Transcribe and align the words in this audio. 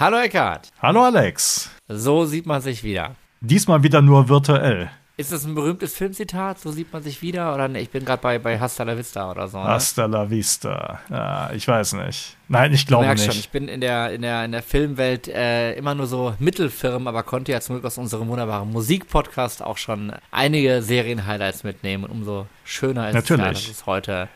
Hallo 0.00 0.16
Eckhard. 0.16 0.70
Hallo 0.80 1.02
Alex. 1.04 1.68
So 1.86 2.24
sieht 2.24 2.46
man 2.46 2.62
sich 2.62 2.82
wieder. 2.82 3.16
Diesmal 3.42 3.82
wieder 3.82 4.00
nur 4.00 4.30
virtuell. 4.30 4.88
Ist 5.18 5.30
das 5.30 5.44
ein 5.44 5.54
berühmtes 5.54 5.94
Filmzitat? 5.94 6.58
So 6.58 6.72
sieht 6.72 6.90
man 6.90 7.02
sich 7.02 7.20
wieder? 7.20 7.54
Oder 7.54 7.68
nee, 7.68 7.80
ich 7.80 7.90
bin 7.90 8.06
gerade 8.06 8.22
bei, 8.22 8.38
bei 8.38 8.58
Hasta 8.58 8.84
la 8.84 8.96
Vista 8.96 9.30
oder 9.30 9.46
so. 9.48 9.58
Ne? 9.58 9.64
Hasta 9.64 10.06
la 10.06 10.30
Vista. 10.30 11.00
Ja, 11.10 11.50
ich 11.52 11.68
weiß 11.68 11.92
nicht. 11.92 12.34
Nein, 12.48 12.72
ich 12.72 12.86
glaube 12.86 13.08
nicht. 13.08 13.26
Schon, 13.26 13.34
ich 13.34 13.50
bin 13.50 13.68
in 13.68 13.82
der, 13.82 14.10
in 14.12 14.22
der, 14.22 14.46
in 14.46 14.52
der 14.52 14.62
Filmwelt 14.62 15.28
äh, 15.28 15.74
immer 15.74 15.94
nur 15.94 16.06
so 16.06 16.34
Mittelfirmen, 16.38 17.06
aber 17.06 17.22
konnte 17.22 17.52
ja 17.52 17.60
zum 17.60 17.74
Glück 17.74 17.84
aus 17.84 17.98
unserem 17.98 18.28
wunderbaren 18.28 18.72
Musikpodcast 18.72 19.62
auch 19.62 19.76
schon 19.76 20.14
einige 20.30 20.80
Serien-Highlights 20.80 21.62
mitnehmen. 21.62 22.04
Und 22.04 22.10
umso 22.10 22.46
schöner 22.64 23.08
ist 23.08 23.14
Natürlich. 23.16 23.44
es, 23.44 23.64
ja, 23.64 23.68
dass 23.68 23.76
es 23.80 23.84
heute 23.84 24.30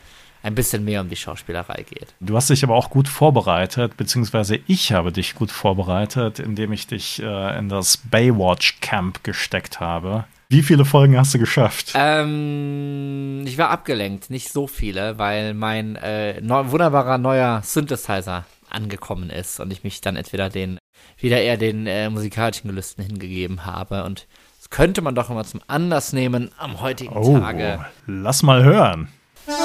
ein 0.45 0.53
bisschen 0.53 0.85
mehr 0.85 1.01
um 1.01 1.09
die 1.09 1.15
Schauspielerei 1.15 1.83
geht. 1.89 2.13
Du 2.19 2.35
hast 2.35 2.51
dich 2.51 2.63
aber 2.63 2.75
auch 2.75 2.91
gut 2.91 3.07
vorbereitet, 3.07 3.97
beziehungsweise 3.97 4.59
ich 4.67 4.91
habe 4.91 5.11
dich 5.11 5.33
gut 5.33 5.49
vorbereitet, 5.49 6.39
indem 6.39 6.71
ich 6.71 6.85
dich 6.85 7.21
äh, 7.21 7.57
in 7.57 7.67
das 7.67 7.97
Baywatch 7.97 8.79
Camp 8.79 9.23
gesteckt 9.23 9.79
habe. 9.79 10.25
Wie 10.47 10.61
viele 10.61 10.85
Folgen 10.85 11.17
hast 11.17 11.33
du 11.33 11.39
geschafft? 11.39 11.93
Ähm, 11.95 13.41
ich 13.47 13.57
war 13.57 13.71
abgelenkt, 13.71 14.29
nicht 14.29 14.53
so 14.53 14.67
viele, 14.67 15.17
weil 15.17 15.55
mein 15.55 15.95
äh, 15.95 16.39
neu, 16.41 16.69
wunderbarer 16.69 17.17
neuer 17.17 17.63
Synthesizer 17.63 18.45
angekommen 18.69 19.31
ist 19.31 19.59
und 19.59 19.73
ich 19.73 19.83
mich 19.83 20.01
dann 20.01 20.15
entweder 20.15 20.49
den 20.49 20.77
wieder 21.17 21.41
eher 21.41 21.57
den 21.57 21.87
äh, 21.87 22.09
musikalischen 22.11 22.69
Gelüsten 22.69 23.03
hingegeben 23.03 23.65
habe 23.65 24.03
und 24.03 24.27
das 24.59 24.69
könnte 24.69 25.01
man 25.01 25.15
doch 25.15 25.31
immer 25.31 25.43
zum 25.43 25.61
Anlass 25.67 26.13
nehmen 26.13 26.51
am 26.57 26.81
heutigen 26.81 27.15
oh, 27.15 27.39
Tage. 27.39 27.85
Lass 28.05 28.43
mal 28.43 28.63
hören. 28.63 29.09
Wow, 29.47 29.57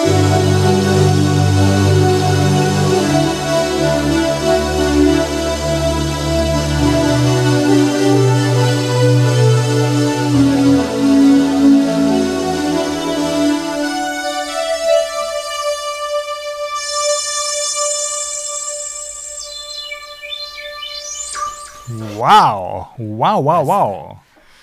wow, 22.99 23.43
wow, 23.43 23.67
wow. 23.67 24.19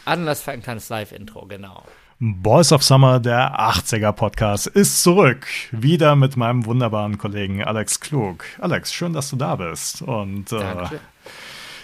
Anlass 0.05 0.41
für 0.43 0.51
ein 0.51 0.61
kleines 0.61 0.89
Live-Intro, 0.89 1.47
genau. 1.47 1.83
Boys 2.19 2.71
of 2.71 2.81
Summer, 2.81 3.19
der 3.19 3.59
80er 3.59 4.11
Podcast, 4.11 4.65
ist 4.65 5.03
zurück. 5.03 5.45
Wieder 5.69 6.15
mit 6.15 6.35
meinem 6.35 6.65
wunderbaren 6.65 7.19
Kollegen 7.19 7.63
Alex 7.63 7.99
Klug. 7.99 8.43
Alex, 8.59 8.91
schön, 8.91 9.13
dass 9.13 9.29
du 9.29 9.35
da 9.35 9.55
bist. 9.55 10.01
Und 10.01 10.51
äh, 10.51 10.87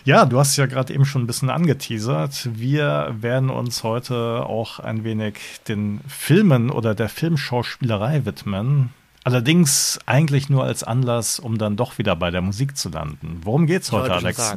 ja, 0.06 0.26
du 0.26 0.40
hast 0.40 0.58
ja 0.58 0.66
gerade 0.66 0.92
eben 0.92 1.06
schon 1.06 1.22
ein 1.22 1.28
bisschen 1.28 1.52
angeteasert. 1.52 2.50
Wir 2.52 3.14
werden 3.20 3.52
uns 3.52 3.84
heute 3.84 4.44
auch 4.48 4.80
ein 4.80 5.04
wenig 5.04 5.36
den 5.68 6.02
Filmen 6.08 6.72
oder 6.72 6.96
der 6.96 7.10
Filmschauspielerei 7.10 8.26
widmen. 8.26 8.92
Allerdings 9.24 10.00
eigentlich 10.08 10.50
nur 10.50 10.64
als 10.64 10.84
Anlass, 10.84 11.38
um 11.38 11.60
dann 11.60 11.76
doch 11.76 12.00
wieder 12.00 12.16
bei 12.16 12.32
der 12.32 12.42
Musik 12.42 12.76
zu 12.76 12.90
landen. 12.90 13.42
Worum 13.44 13.68
geht's 13.68 13.92
heute, 13.92 14.12
Alex? 14.12 14.56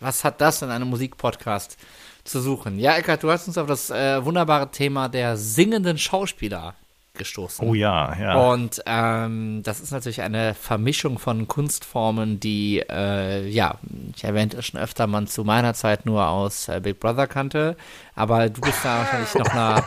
Was 0.00 0.24
hat 0.24 0.40
das 0.40 0.62
in 0.62 0.70
einem 0.70 0.88
Musikpodcast 0.88 1.76
zu 2.24 2.40
suchen. 2.40 2.78
Ja, 2.78 2.96
Eckart, 2.96 3.22
du 3.22 3.30
hast 3.30 3.48
uns 3.48 3.58
auf 3.58 3.66
das 3.66 3.90
äh, 3.90 4.24
wunderbare 4.24 4.70
Thema 4.70 5.08
der 5.08 5.36
singenden 5.36 5.98
Schauspieler 5.98 6.74
gestoßen. 7.14 7.68
Oh 7.68 7.74
ja, 7.74 8.16
ja. 8.18 8.34
Und 8.34 8.82
ähm, 8.86 9.62
das 9.62 9.80
ist 9.80 9.90
natürlich 9.90 10.22
eine 10.22 10.54
Vermischung 10.54 11.18
von 11.18 11.46
Kunstformen, 11.46 12.40
die, 12.40 12.82
äh, 12.88 13.46
ja, 13.48 13.78
ich 14.16 14.24
erwähnte 14.24 14.58
es 14.58 14.66
schon 14.66 14.80
öfter, 14.80 15.06
man 15.06 15.26
zu 15.26 15.44
meiner 15.44 15.74
Zeit 15.74 16.06
nur 16.06 16.26
aus 16.28 16.68
äh, 16.68 16.80
Big 16.80 17.00
Brother 17.00 17.26
kannte. 17.26 17.76
Aber 18.14 18.48
du 18.48 18.60
bist 18.60 18.84
da 18.84 18.98
wahrscheinlich 18.98 19.34
noch 19.34 19.48
einer. 19.48 19.84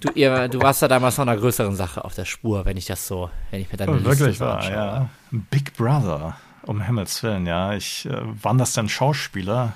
Du, 0.00 0.10
ihr, 0.14 0.48
du 0.48 0.62
warst 0.62 0.80
da 0.80 0.88
damals 0.88 1.18
noch 1.18 1.26
einer 1.26 1.36
größeren 1.36 1.76
Sache 1.76 2.04
auf 2.04 2.14
der 2.14 2.24
Spur, 2.24 2.64
wenn 2.64 2.78
ich 2.78 2.86
das 2.86 3.06
so, 3.06 3.28
wenn 3.50 3.60
ich 3.60 3.70
mir 3.70 3.76
deine 3.76 3.92
oh, 3.92 4.04
Wirklich 4.04 4.40
war, 4.40 4.70
ja. 4.70 5.10
Big 5.30 5.76
Brother, 5.76 6.36
um 6.62 6.80
Himmels 6.80 7.22
Willen, 7.22 7.46
ja. 7.46 7.74
Ich, 7.74 8.06
äh, 8.06 8.12
waren 8.42 8.56
das 8.56 8.72
denn 8.72 8.88
Schauspieler? 8.88 9.74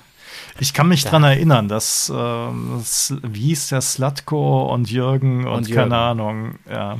Ich 0.59 0.73
kann 0.73 0.87
mich 0.87 1.03
ja. 1.03 1.11
dran 1.11 1.23
erinnern, 1.23 1.67
dass, 1.67 2.09
äh, 2.09 2.13
wie 2.13 3.47
hieß 3.47 3.69
der, 3.69 3.81
Slatko 3.81 4.73
und 4.73 4.89
Jürgen 4.89 5.45
und, 5.45 5.53
und 5.53 5.67
Jürgen. 5.67 5.89
keine 5.89 5.97
Ahnung, 5.97 6.55
ja. 6.69 6.99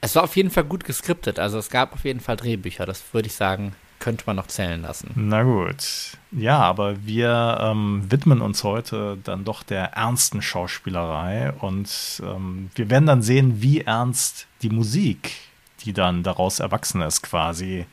Es 0.00 0.14
war 0.16 0.24
auf 0.24 0.36
jeden 0.36 0.50
Fall 0.50 0.64
gut 0.64 0.84
geskriptet, 0.84 1.38
also 1.38 1.58
es 1.58 1.70
gab 1.70 1.94
auf 1.94 2.04
jeden 2.04 2.20
Fall 2.20 2.36
Drehbücher, 2.36 2.84
das 2.84 3.02
würde 3.12 3.28
ich 3.28 3.34
sagen, 3.34 3.74
könnte 4.04 4.24
man 4.26 4.36
noch 4.36 4.48
zählen 4.48 4.82
lassen. 4.82 5.10
Na 5.14 5.42
gut. 5.44 6.18
Ja, 6.30 6.58
aber 6.58 7.06
wir 7.06 7.58
ähm, 7.62 8.04
widmen 8.10 8.42
uns 8.42 8.62
heute 8.62 9.16
dann 9.24 9.44
doch 9.44 9.62
der 9.62 9.94
ernsten 9.94 10.42
Schauspielerei 10.42 11.52
und 11.52 12.22
ähm, 12.22 12.70
wir 12.74 12.90
werden 12.90 13.06
dann 13.06 13.22
sehen, 13.22 13.62
wie 13.62 13.80
ernst 13.80 14.46
die 14.60 14.68
Musik, 14.68 15.32
die 15.84 15.94
dann 15.94 16.22
daraus 16.22 16.60
erwachsen 16.60 17.00
ist 17.00 17.22
quasi, 17.22 17.86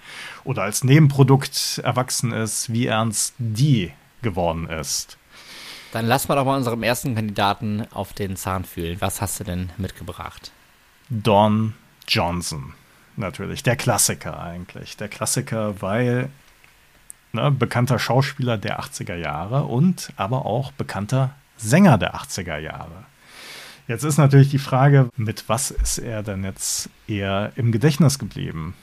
oder 0.43 0.63
als 0.63 0.83
Nebenprodukt 0.83 1.79
erwachsen 1.81 2.33
ist, 2.33 2.73
wie 2.73 2.87
ernst 2.87 3.35
die 3.37 3.93
geworden 4.21 4.67
ist. 4.67 5.17
Dann 5.91 6.05
lass 6.05 6.27
mal 6.27 6.35
doch 6.35 6.45
mal 6.45 6.57
unserem 6.57 6.83
ersten 6.83 7.15
Kandidaten 7.15 7.85
auf 7.91 8.13
den 8.13 8.35
Zahn 8.35 8.63
fühlen. 8.63 9.01
Was 9.01 9.21
hast 9.21 9.39
du 9.39 9.43
denn 9.43 9.71
mitgebracht? 9.77 10.51
Don 11.09 11.73
Johnson, 12.07 12.73
natürlich. 13.17 13.63
Der 13.63 13.75
Klassiker 13.75 14.39
eigentlich. 14.39 14.95
Der 14.95 15.09
Klassiker, 15.09 15.81
weil 15.81 16.29
ne, 17.33 17.51
bekannter 17.51 17.99
Schauspieler 17.99 18.57
der 18.57 18.79
80er 18.79 19.15
Jahre 19.15 19.63
und 19.63 20.13
aber 20.15 20.45
auch 20.45 20.71
bekannter 20.71 21.35
Sänger 21.57 21.97
der 21.97 22.15
80er 22.15 22.57
Jahre. 22.57 23.05
Jetzt 23.87 24.03
ist 24.03 24.17
natürlich 24.17 24.49
die 24.49 24.59
Frage, 24.59 25.09
mit 25.17 25.49
was 25.49 25.71
ist 25.71 25.97
er 25.97 26.23
denn 26.23 26.43
jetzt 26.43 26.89
eher 27.07 27.51
im 27.55 27.71
Gedächtnis 27.71 28.19
geblieben? 28.19 28.75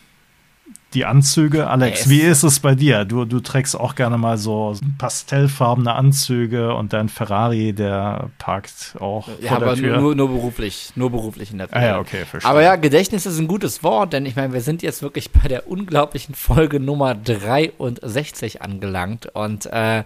Die 0.95 1.05
Anzüge. 1.05 1.69
Alex, 1.69 2.01
yes. 2.01 2.09
wie 2.09 2.21
ist 2.21 2.43
es 2.43 2.61
bei 2.61 2.75
dir? 2.75 3.05
Du, 3.05 3.25
du 3.25 3.41
trägst 3.41 3.79
auch 3.79 3.95
gerne 3.95 4.17
mal 4.17 4.39
so 4.39 4.75
pastellfarbene 4.97 5.95
Anzüge 5.95 6.75
und 6.75 6.93
dein 6.93 7.09
Ferrari, 7.09 7.73
der 7.73 8.31
parkt 8.39 8.97
auch 8.99 9.29
ja, 9.41 9.51
vor 9.51 9.61
der 9.61 9.75
Tür. 9.75 10.01
Nur, 10.01 10.15
nur 10.15 10.29
beruflich, 10.29 10.93
nur 10.95 11.11
beruflich 11.11 11.53
in 11.53 11.59
der 11.59 11.69
Tür. 11.69 11.77
Ah 11.77 11.85
ja, 11.85 11.99
okay, 11.99 12.25
verstehe. 12.25 12.51
Aber 12.51 12.63
ja, 12.63 12.77
Gedächtnis 12.77 13.27
ist 13.27 13.39
ein 13.39 13.49
gutes 13.49 13.83
Wort, 13.83 14.13
denn 14.13 14.25
ich 14.25 14.37
meine, 14.37 14.53
wir 14.53 14.63
sind 14.63 14.83
jetzt 14.83 15.03
wirklich 15.03 15.31
bei 15.31 15.49
der 15.49 15.69
unglaublichen 15.69 16.35
Folge 16.35 16.81
Nummer 16.81 17.15
63 17.15 18.63
angelangt 18.63 19.27
und 19.35 19.67
äh, 19.67 20.05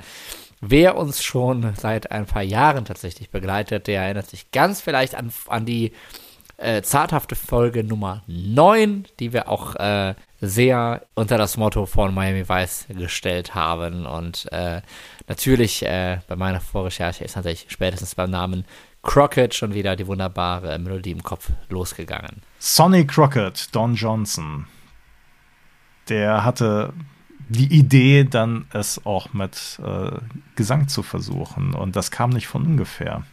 Wer 0.64 0.96
uns 0.96 1.24
schon 1.24 1.74
seit 1.76 2.12
ein 2.12 2.24
paar 2.24 2.44
Jahren 2.44 2.84
tatsächlich 2.84 3.30
begleitet, 3.30 3.88
der 3.88 4.02
erinnert 4.02 4.28
sich 4.28 4.52
ganz 4.52 4.80
vielleicht 4.80 5.16
an, 5.16 5.32
an 5.48 5.66
die 5.66 5.90
äh, 6.62 6.82
zaghafte 6.82 7.34
Folge 7.34 7.84
Nummer 7.84 8.22
9, 8.26 9.06
die 9.18 9.32
wir 9.32 9.48
auch 9.48 9.74
äh, 9.76 10.14
sehr 10.40 11.06
unter 11.14 11.38
das 11.38 11.56
Motto 11.56 11.86
von 11.86 12.14
Miami 12.14 12.48
Vice 12.48 12.86
gestellt 12.88 13.54
haben. 13.54 14.06
Und 14.06 14.50
äh, 14.52 14.82
natürlich 15.28 15.84
äh, 15.84 16.20
bei 16.28 16.36
meiner 16.36 16.60
Vorrecherche 16.60 17.24
ist 17.24 17.36
natürlich 17.36 17.66
spätestens 17.68 18.14
beim 18.14 18.30
Namen 18.30 18.64
Crockett 19.02 19.54
schon 19.54 19.74
wieder 19.74 19.96
die 19.96 20.06
wunderbare 20.06 20.78
Melodie 20.78 21.10
im 21.10 21.22
Kopf 21.22 21.50
losgegangen. 21.68 22.42
Sonny 22.58 23.06
Crockett, 23.06 23.74
Don 23.74 23.94
Johnson, 23.94 24.66
der 26.08 26.44
hatte 26.44 26.92
die 27.48 27.72
Idee, 27.72 28.24
dann 28.24 28.66
es 28.72 29.04
auch 29.04 29.32
mit 29.32 29.80
äh, 29.84 30.12
Gesang 30.56 30.88
zu 30.88 31.02
versuchen. 31.02 31.74
Und 31.74 31.96
das 31.96 32.10
kam 32.10 32.30
nicht 32.30 32.46
von 32.46 32.64
ungefähr. 32.64 33.24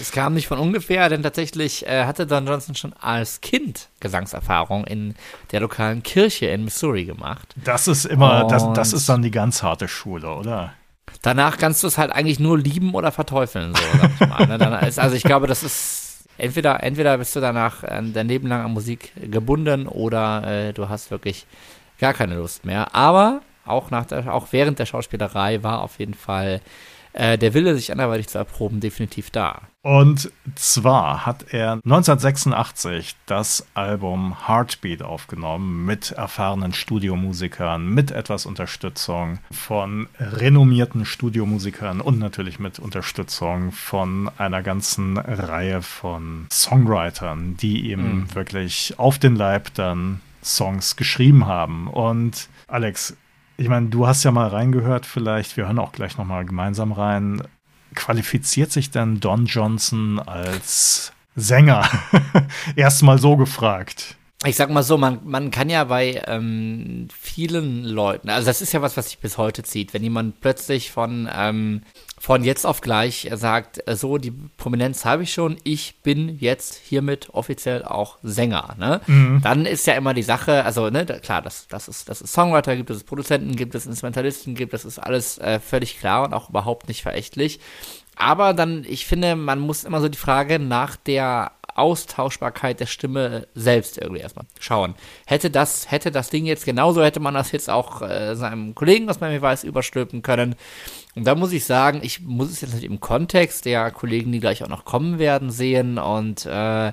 Es 0.00 0.12
kam 0.12 0.34
nicht 0.34 0.46
von 0.46 0.58
ungefähr, 0.58 1.08
denn 1.08 1.22
tatsächlich 1.22 1.86
äh, 1.86 2.04
hatte 2.04 2.26
Don 2.26 2.46
Johnson 2.46 2.74
schon 2.74 2.92
als 2.94 3.40
Kind 3.40 3.88
Gesangserfahrung 4.00 4.84
in 4.84 5.14
der 5.52 5.60
lokalen 5.60 6.02
Kirche 6.02 6.46
in 6.46 6.64
Missouri 6.64 7.04
gemacht. 7.04 7.54
Das 7.64 7.88
ist 7.88 8.04
immer, 8.04 8.46
das, 8.46 8.72
das 8.74 8.92
ist 8.92 9.08
dann 9.08 9.22
die 9.22 9.30
ganz 9.30 9.62
harte 9.62 9.88
Schule, 9.88 10.28
oder? 10.30 10.72
Danach 11.22 11.58
kannst 11.58 11.82
du 11.82 11.86
es 11.86 11.98
halt 11.98 12.12
eigentlich 12.12 12.38
nur 12.38 12.58
lieben 12.58 12.94
oder 12.94 13.10
verteufeln, 13.12 13.74
so, 13.74 13.82
sag 13.98 14.10
ich 14.20 14.28
mal. 14.28 14.46
Ne? 14.46 14.86
Ist, 14.86 14.98
also 14.98 15.16
ich 15.16 15.22
glaube, 15.22 15.46
das 15.46 15.62
ist 15.62 16.24
entweder, 16.36 16.82
entweder 16.82 17.18
bist 17.18 17.34
du 17.34 17.40
danach 17.40 17.82
äh, 17.82 18.02
dein 18.12 18.28
Leben 18.28 18.48
lang 18.48 18.64
an 18.64 18.72
Musik 18.72 19.12
gebunden 19.16 19.88
oder 19.88 20.68
äh, 20.68 20.72
du 20.72 20.88
hast 20.88 21.10
wirklich 21.10 21.46
gar 21.98 22.14
keine 22.14 22.36
Lust 22.36 22.64
mehr. 22.64 22.94
Aber 22.94 23.40
auch, 23.64 23.90
nach 23.90 24.06
der, 24.06 24.32
auch 24.32 24.48
während 24.52 24.78
der 24.78 24.86
Schauspielerei 24.86 25.62
war 25.62 25.82
auf 25.82 25.98
jeden 25.98 26.14
Fall 26.14 26.60
äh, 27.12 27.38
der 27.38 27.54
Wille, 27.54 27.74
sich 27.74 27.92
anderweitig 27.92 28.28
zu 28.28 28.38
erproben, 28.38 28.80
definitiv 28.80 29.30
da. 29.30 29.62
Und 29.82 30.30
zwar 30.54 31.24
hat 31.24 31.54
er 31.54 31.74
1986 31.84 33.16
das 33.26 33.66
Album 33.74 34.46
Heartbeat 34.46 35.02
aufgenommen 35.02 35.86
mit 35.86 36.10
erfahrenen 36.10 36.72
Studiomusikern, 36.72 37.88
mit 37.88 38.10
etwas 38.10 38.44
Unterstützung 38.44 39.38
von 39.50 40.08
renommierten 40.18 41.04
Studiomusikern 41.04 42.00
und 42.00 42.18
natürlich 42.18 42.58
mit 42.58 42.78
Unterstützung 42.78 43.72
von 43.72 44.30
einer 44.36 44.62
ganzen 44.62 45.16
Reihe 45.16 45.80
von 45.80 46.46
Songwritern, 46.52 47.56
die 47.56 47.90
ihm 47.90 48.00
mhm. 48.02 48.34
wirklich 48.34 48.98
auf 48.98 49.18
den 49.18 49.36
Leib 49.36 49.72
dann 49.74 50.20
Songs 50.42 50.96
geschrieben 50.96 51.46
haben. 51.46 51.88
Und 51.88 52.48
Alex, 52.66 53.16
ich 53.58 53.68
meine, 53.68 53.88
du 53.88 54.06
hast 54.06 54.24
ja 54.24 54.30
mal 54.30 54.48
reingehört, 54.48 55.04
vielleicht, 55.04 55.56
wir 55.56 55.66
hören 55.66 55.78
auch 55.78 55.92
gleich 55.92 56.16
nochmal 56.16 56.46
gemeinsam 56.46 56.92
rein. 56.92 57.42
Qualifiziert 57.94 58.72
sich 58.72 58.90
denn 58.90 59.20
Don 59.20 59.46
Johnson 59.46 60.20
als 60.20 61.12
Sänger? 61.34 61.88
Erstmal 62.76 63.18
so 63.18 63.36
gefragt 63.36 64.16
ich 64.46 64.56
sag 64.56 64.70
mal 64.70 64.84
so, 64.84 64.96
man, 64.96 65.20
man 65.24 65.50
kann 65.50 65.68
ja 65.68 65.82
bei 65.84 66.22
ähm, 66.26 67.08
vielen 67.12 67.84
Leuten, 67.84 68.30
also 68.30 68.46
das 68.46 68.62
ist 68.62 68.72
ja 68.72 68.82
was, 68.82 68.96
was 68.96 69.06
sich 69.06 69.18
bis 69.18 69.36
heute 69.36 69.64
zieht, 69.64 69.92
wenn 69.94 70.02
jemand 70.02 70.40
plötzlich 70.40 70.92
von, 70.92 71.28
ähm, 71.34 71.82
von 72.20 72.44
jetzt 72.44 72.66
auf 72.66 72.80
gleich 72.80 73.28
sagt, 73.34 73.86
äh, 73.88 73.96
so, 73.96 74.18
die 74.18 74.32
Prominenz 74.56 75.04
habe 75.04 75.22
ich 75.22 75.32
schon, 75.32 75.56
ich 75.64 76.00
bin 76.02 76.38
jetzt 76.38 76.76
hiermit 76.76 77.28
offiziell 77.32 77.84
auch 77.84 78.18
Sänger, 78.22 78.74
ne? 78.78 79.00
Mhm. 79.06 79.40
Dann 79.42 79.66
ist 79.66 79.86
ja 79.86 79.94
immer 79.94 80.14
die 80.14 80.22
Sache, 80.22 80.64
also, 80.64 80.90
ne, 80.90 81.04
da, 81.04 81.18
klar, 81.18 81.42
das, 81.42 81.68
das 81.68 81.88
ist, 81.88 82.08
das 82.08 82.20
ist 82.20 82.32
Songwriter 82.32 82.76
gibt, 82.76 82.90
es 82.90 83.04
Produzenten 83.04 83.56
gibt, 83.56 83.74
es 83.74 83.86
Instrumentalisten 83.86 84.54
gibt, 84.54 84.72
das 84.72 84.84
ist 84.84 84.98
alles 84.98 85.38
äh, 85.38 85.60
völlig 85.60 85.98
klar 85.98 86.24
und 86.24 86.34
auch 86.34 86.50
überhaupt 86.50 86.88
nicht 86.88 87.02
verächtlich. 87.02 87.60
Aber 88.16 88.52
dann, 88.52 88.84
ich 88.88 89.06
finde, 89.06 89.36
man 89.36 89.60
muss 89.60 89.84
immer 89.84 90.00
so 90.00 90.08
die 90.08 90.18
Frage 90.18 90.58
nach 90.58 90.96
der 90.96 91.52
Austauschbarkeit 91.78 92.80
der 92.80 92.86
Stimme 92.86 93.46
selbst 93.54 93.98
irgendwie 93.98 94.20
erstmal 94.20 94.46
schauen. 94.58 94.94
Hätte 95.26 95.50
das, 95.50 95.90
hätte 95.90 96.10
das 96.10 96.28
Ding 96.28 96.44
jetzt 96.44 96.64
genauso, 96.64 97.02
hätte 97.02 97.20
man 97.20 97.34
das 97.34 97.52
jetzt 97.52 97.70
auch 97.70 98.02
äh, 98.02 98.34
seinem 98.34 98.74
Kollegen 98.74 99.08
aus 99.08 99.20
meinem 99.20 99.40
weiß 99.40 99.62
überstülpen 99.62 100.22
können. 100.22 100.56
Und 101.18 101.26
da 101.26 101.34
muss 101.34 101.52
ich 101.52 101.64
sagen, 101.64 102.00
ich 102.02 102.20
muss 102.22 102.50
es 102.50 102.60
jetzt 102.60 102.74
nicht 102.74 102.84
im 102.84 103.00
Kontext 103.00 103.64
der 103.64 103.90
Kollegen, 103.90 104.32
die 104.32 104.40
gleich 104.40 104.62
auch 104.62 104.68
noch 104.68 104.84
kommen 104.84 105.18
werden, 105.18 105.50
sehen 105.50 105.98
und 105.98 106.46
äh, 106.46 106.92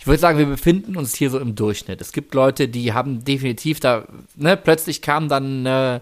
ich 0.00 0.06
würde 0.06 0.20
sagen, 0.20 0.38
wir 0.38 0.46
befinden 0.46 0.96
uns 0.96 1.14
hier 1.16 1.28
so 1.28 1.40
im 1.40 1.56
Durchschnitt. 1.56 2.00
Es 2.00 2.12
gibt 2.12 2.32
Leute, 2.32 2.68
die 2.68 2.92
haben 2.92 3.24
definitiv 3.24 3.80
da, 3.80 4.04
ne, 4.36 4.56
plötzlich 4.56 5.02
kam 5.02 5.28
dann 5.28 5.66
äh, 5.66 5.98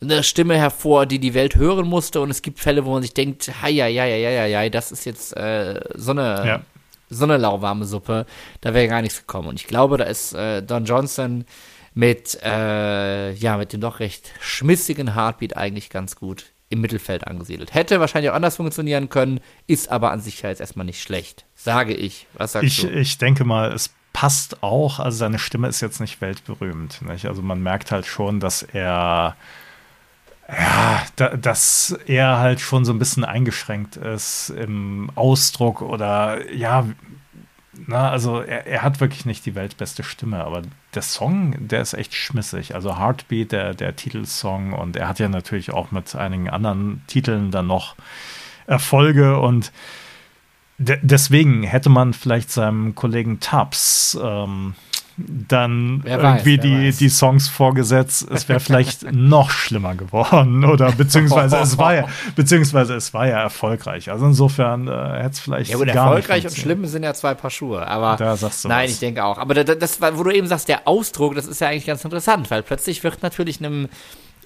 eine 0.00 0.22
Stimme 0.22 0.56
hervor, 0.56 1.06
die 1.06 1.18
die 1.18 1.34
Welt 1.34 1.56
hören 1.56 1.88
musste. 1.88 2.20
Und 2.20 2.30
es 2.30 2.42
gibt 2.42 2.60
Fälle, 2.60 2.84
wo 2.84 2.92
man 2.92 3.02
sich 3.02 3.14
denkt, 3.14 3.50
ja, 3.64 3.68
ja, 3.68 3.88
ja, 3.88 4.04
ja, 4.04 4.30
ja, 4.30 4.46
ja, 4.46 4.68
das 4.68 4.92
ist 4.92 5.04
jetzt 5.04 5.36
äh, 5.36 5.80
so 5.96 6.12
eine 6.12 6.46
ja 6.46 6.60
so 7.12 7.24
eine 7.24 7.36
lauwarme 7.36 7.84
Suppe, 7.84 8.26
da 8.60 8.74
wäre 8.74 8.88
gar 8.88 9.02
nichts 9.02 9.18
gekommen. 9.18 9.48
Und 9.48 9.60
ich 9.60 9.66
glaube, 9.66 9.98
da 9.98 10.04
ist 10.04 10.32
äh, 10.32 10.62
Don 10.62 10.84
Johnson 10.84 11.44
mit, 11.94 12.38
äh, 12.42 13.32
ja, 13.32 13.56
mit 13.58 13.72
dem 13.72 13.80
doch 13.80 14.00
recht 14.00 14.30
schmissigen 14.40 15.14
Heartbeat 15.14 15.56
eigentlich 15.56 15.90
ganz 15.90 16.16
gut 16.16 16.46
im 16.72 16.80
Mittelfeld 16.80 17.26
angesiedelt. 17.26 17.74
Hätte 17.74 18.00
wahrscheinlich 18.00 18.30
auch 18.30 18.34
anders 18.34 18.56
funktionieren 18.56 19.08
können, 19.08 19.40
ist 19.66 19.90
aber 19.90 20.10
an 20.10 20.20
sich 20.20 20.42
ja 20.42 20.48
jetzt 20.48 20.60
erstmal 20.60 20.86
nicht 20.86 21.02
schlecht, 21.02 21.44
sage 21.54 21.94
ich. 21.94 22.26
Was 22.34 22.52
sagst 22.52 22.66
ich, 22.66 22.80
du? 22.80 22.88
Ich 22.88 23.18
denke 23.18 23.44
mal, 23.44 23.72
es 23.72 23.90
passt 24.12 24.62
auch, 24.62 24.98
also 24.98 25.16
seine 25.16 25.38
Stimme 25.38 25.68
ist 25.68 25.80
jetzt 25.80 26.00
nicht 26.00 26.20
weltberühmt. 26.20 27.02
Nicht? 27.02 27.26
Also 27.26 27.42
man 27.42 27.62
merkt 27.62 27.92
halt 27.92 28.06
schon, 28.06 28.40
dass 28.40 28.62
er 28.62 29.36
ja, 30.48 31.02
da, 31.16 31.36
dass 31.36 31.96
er 32.06 32.38
halt 32.38 32.60
schon 32.60 32.84
so 32.84 32.92
ein 32.92 32.98
bisschen 32.98 33.24
eingeschränkt 33.24 33.96
ist 33.96 34.50
im 34.50 35.10
Ausdruck 35.14 35.80
oder 35.80 36.52
ja, 36.52 36.86
na, 37.86 38.10
also 38.10 38.40
er, 38.40 38.66
er 38.66 38.82
hat 38.82 39.00
wirklich 39.00 39.24
nicht 39.24 39.46
die 39.46 39.54
weltbeste 39.54 40.02
Stimme, 40.02 40.44
aber 40.44 40.62
der 40.94 41.02
Song, 41.02 41.54
der 41.68 41.80
ist 41.80 41.94
echt 41.94 42.14
schmissig. 42.14 42.74
Also 42.74 42.98
Heartbeat, 42.98 43.52
der, 43.52 43.74
der 43.74 43.96
Titelsong 43.96 44.72
und 44.72 44.96
er 44.96 45.08
hat 45.08 45.18
ja 45.18 45.28
natürlich 45.28 45.72
auch 45.72 45.90
mit 45.90 46.14
einigen 46.14 46.50
anderen 46.50 47.02
Titeln 47.06 47.50
dann 47.50 47.66
noch 47.66 47.96
Erfolge 48.66 49.38
und 49.38 49.72
de 50.78 50.98
deswegen 51.02 51.62
hätte 51.62 51.88
man 51.88 52.12
vielleicht 52.12 52.50
seinem 52.50 52.94
Kollegen 52.94 53.40
Tubbs 53.40 54.18
ähm, 54.22 54.74
dann 55.16 56.00
wer 56.04 56.18
irgendwie 56.18 56.58
weiß, 56.58 56.96
die, 56.96 57.04
die 57.04 57.08
Songs 57.08 57.48
vorgesetzt, 57.48 58.26
es 58.30 58.48
wäre 58.48 58.60
vielleicht 58.60 59.10
noch 59.12 59.50
schlimmer 59.50 59.94
geworden 59.94 60.64
oder 60.64 60.92
beziehungsweise 60.92 61.58
es 61.58 61.76
war 61.78 61.94
ja 61.94 62.06
beziehungsweise 62.36 62.94
es 62.94 63.12
war 63.12 63.26
ja 63.26 63.42
erfolgreich. 63.42 64.10
Also 64.10 64.26
insofern 64.26 64.88
äh, 64.88 64.90
hätte 64.90 65.30
es 65.30 65.40
vielleicht 65.40 65.70
ja, 65.70 65.76
gut, 65.76 65.86
gar 65.88 66.06
erfolgreich 66.06 66.44
und 66.44 66.56
schlimm 66.56 66.86
sind 66.86 67.02
ja 67.02 67.14
zwei 67.14 67.34
Paar 67.34 67.50
Schuhe. 67.50 67.86
Aber 67.86 68.16
da 68.16 68.36
sagst 68.36 68.64
du 68.64 68.68
nein, 68.68 68.84
was. 68.84 68.92
ich 68.92 69.00
denke 69.00 69.24
auch. 69.24 69.38
Aber 69.38 69.54
das, 69.54 69.78
das, 69.78 70.00
wo 70.16 70.22
du 70.22 70.30
eben 70.30 70.46
sagst, 70.46 70.68
der 70.68 70.88
Ausdruck, 70.88 71.34
das 71.34 71.46
ist 71.46 71.60
ja 71.60 71.68
eigentlich 71.68 71.86
ganz 71.86 72.04
interessant, 72.04 72.50
weil 72.50 72.62
plötzlich 72.62 73.04
wird 73.04 73.22
natürlich 73.22 73.58
einem 73.58 73.88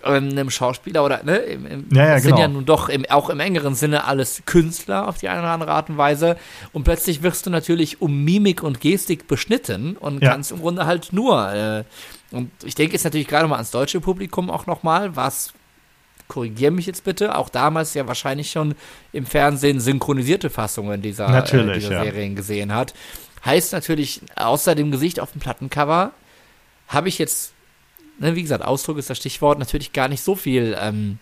einem 0.06 0.50
Schauspieler 0.50 1.04
oder 1.04 1.22
ne, 1.24 1.36
im, 1.36 1.66
im, 1.66 1.86
ja, 1.92 2.06
ja, 2.06 2.18
sind 2.18 2.30
genau. 2.30 2.40
ja 2.40 2.48
nun 2.48 2.64
doch 2.64 2.88
im, 2.88 3.04
auch 3.08 3.30
im 3.30 3.40
engeren 3.40 3.74
Sinne 3.74 4.04
alles 4.04 4.42
Künstler 4.46 5.08
auf 5.08 5.18
die 5.18 5.28
eine 5.28 5.40
oder 5.40 5.50
andere 5.50 5.72
Art 5.72 5.88
und 5.90 5.98
Weise. 5.98 6.36
Und 6.72 6.84
plötzlich 6.84 7.22
wirst 7.22 7.46
du 7.46 7.50
natürlich 7.50 8.00
um 8.00 8.24
Mimik 8.24 8.62
und 8.62 8.80
Gestik 8.80 9.28
beschnitten 9.28 9.96
und 9.96 10.22
ja. 10.22 10.30
kannst 10.30 10.52
im 10.52 10.60
Grunde 10.60 10.86
halt 10.86 11.12
nur. 11.12 11.52
Äh, 11.52 11.84
und 12.30 12.50
ich 12.64 12.74
denke 12.74 12.94
jetzt 12.94 13.04
natürlich 13.04 13.28
gerade 13.28 13.46
mal 13.48 13.56
ans 13.56 13.70
deutsche 13.70 14.00
Publikum 14.00 14.50
auch 14.50 14.66
nochmal, 14.66 15.16
was 15.16 15.52
korrigiere 16.28 16.72
mich 16.72 16.86
jetzt 16.86 17.04
bitte, 17.04 17.36
auch 17.36 17.48
damals 17.48 17.94
ja 17.94 18.06
wahrscheinlich 18.06 18.50
schon 18.50 18.74
im 19.12 19.26
Fernsehen 19.26 19.80
synchronisierte 19.80 20.50
Fassungen 20.50 21.02
dieser, 21.02 21.28
äh, 21.28 21.74
dieser 21.74 21.92
ja. 21.92 22.02
Serien 22.02 22.34
gesehen 22.34 22.74
hat. 22.74 22.94
Heißt 23.44 23.72
natürlich, 23.72 24.22
außer 24.34 24.74
dem 24.74 24.90
Gesicht 24.90 25.20
auf 25.20 25.32
dem 25.32 25.40
Plattencover, 25.40 26.12
habe 26.88 27.08
ich 27.08 27.18
jetzt 27.18 27.52
wie 28.18 28.42
gesagt, 28.42 28.64
Ausdruck 28.64 28.98
ist 28.98 29.10
das 29.10 29.18
Stichwort, 29.18 29.58
natürlich 29.58 29.92
gar 29.92 30.08
nicht 30.08 30.22
so 30.22 30.34
viel, 30.34 30.76
ähm, 30.80 31.18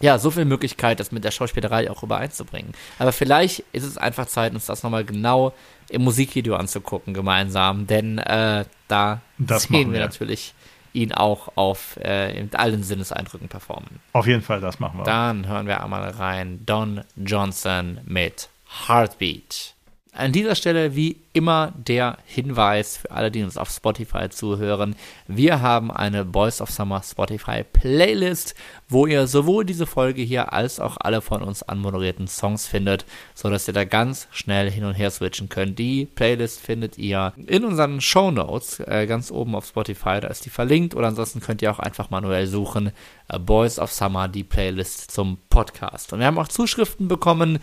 ja, 0.00 0.18
so 0.18 0.30
viel 0.30 0.44
Möglichkeit, 0.44 1.00
das 1.00 1.12
mit 1.12 1.24
der 1.24 1.30
Schauspielerei 1.30 1.90
auch 1.90 2.02
übereinzubringen. 2.02 2.72
Aber 2.98 3.12
vielleicht 3.12 3.64
ist 3.72 3.84
es 3.84 3.96
einfach 3.96 4.26
Zeit, 4.26 4.52
uns 4.54 4.66
das 4.66 4.82
nochmal 4.82 5.04
genau 5.04 5.54
im 5.88 6.02
Musikvideo 6.02 6.56
anzugucken, 6.56 7.14
gemeinsam, 7.14 7.86
denn 7.86 8.18
äh, 8.18 8.64
da 8.88 9.20
das 9.38 9.64
sehen 9.64 9.92
wir, 9.92 9.94
wir 9.94 10.00
natürlich 10.00 10.54
ihn 10.92 11.12
auch 11.12 11.52
auf 11.56 11.98
äh, 12.02 12.38
in 12.38 12.52
allen 12.54 12.82
Sinneseindrücken 12.82 13.48
performen. 13.48 14.00
Auf 14.12 14.26
jeden 14.26 14.42
Fall, 14.42 14.60
das 14.60 14.80
machen 14.80 14.98
wir. 14.98 15.04
Dann 15.04 15.46
hören 15.46 15.66
wir 15.66 15.82
einmal 15.82 16.08
rein 16.10 16.64
Don 16.64 17.04
Johnson 17.16 18.00
mit 18.04 18.48
Heartbeat. 18.88 19.75
An 20.16 20.32
dieser 20.32 20.54
Stelle 20.54 20.96
wie 20.96 21.18
immer 21.34 21.74
der 21.76 22.16
Hinweis 22.24 22.96
für 22.96 23.10
alle, 23.10 23.30
die 23.30 23.42
uns 23.42 23.58
auf 23.58 23.68
Spotify 23.68 24.30
zuhören. 24.30 24.96
Wir 25.28 25.60
haben 25.60 25.90
eine 25.90 26.24
Boys 26.24 26.62
of 26.62 26.70
Summer 26.70 27.02
Spotify 27.02 27.62
Playlist, 27.62 28.54
wo 28.88 29.06
ihr 29.06 29.26
sowohl 29.26 29.66
diese 29.66 29.84
Folge 29.84 30.22
hier 30.22 30.54
als 30.54 30.80
auch 30.80 30.96
alle 30.98 31.20
von 31.20 31.42
uns 31.42 31.62
anmoderierten 31.62 32.26
Songs 32.26 32.66
findet, 32.66 33.04
sodass 33.34 33.68
ihr 33.68 33.74
da 33.74 33.84
ganz 33.84 34.28
schnell 34.30 34.70
hin 34.70 34.84
und 34.84 34.94
her 34.94 35.10
switchen 35.10 35.50
könnt. 35.50 35.78
Die 35.78 36.06
Playlist 36.06 36.60
findet 36.60 36.96
ihr 36.96 37.34
in 37.46 37.66
unseren 37.66 38.00
Show 38.00 38.30
Notes 38.30 38.80
äh, 38.80 39.06
ganz 39.06 39.30
oben 39.30 39.54
auf 39.54 39.66
Spotify, 39.66 40.20
da 40.22 40.28
ist 40.28 40.46
die 40.46 40.50
verlinkt 40.50 40.94
oder 40.94 41.08
ansonsten 41.08 41.40
könnt 41.40 41.60
ihr 41.60 41.70
auch 41.70 41.80
einfach 41.80 42.08
manuell 42.08 42.46
suchen 42.46 42.92
äh, 43.28 43.38
Boys 43.38 43.78
of 43.78 43.92
Summer, 43.92 44.28
die 44.28 44.44
Playlist 44.44 45.10
zum 45.10 45.38
Podcast. 45.50 46.12
Und 46.12 46.20
wir 46.20 46.26
haben 46.26 46.38
auch 46.38 46.48
Zuschriften 46.48 47.08
bekommen, 47.08 47.58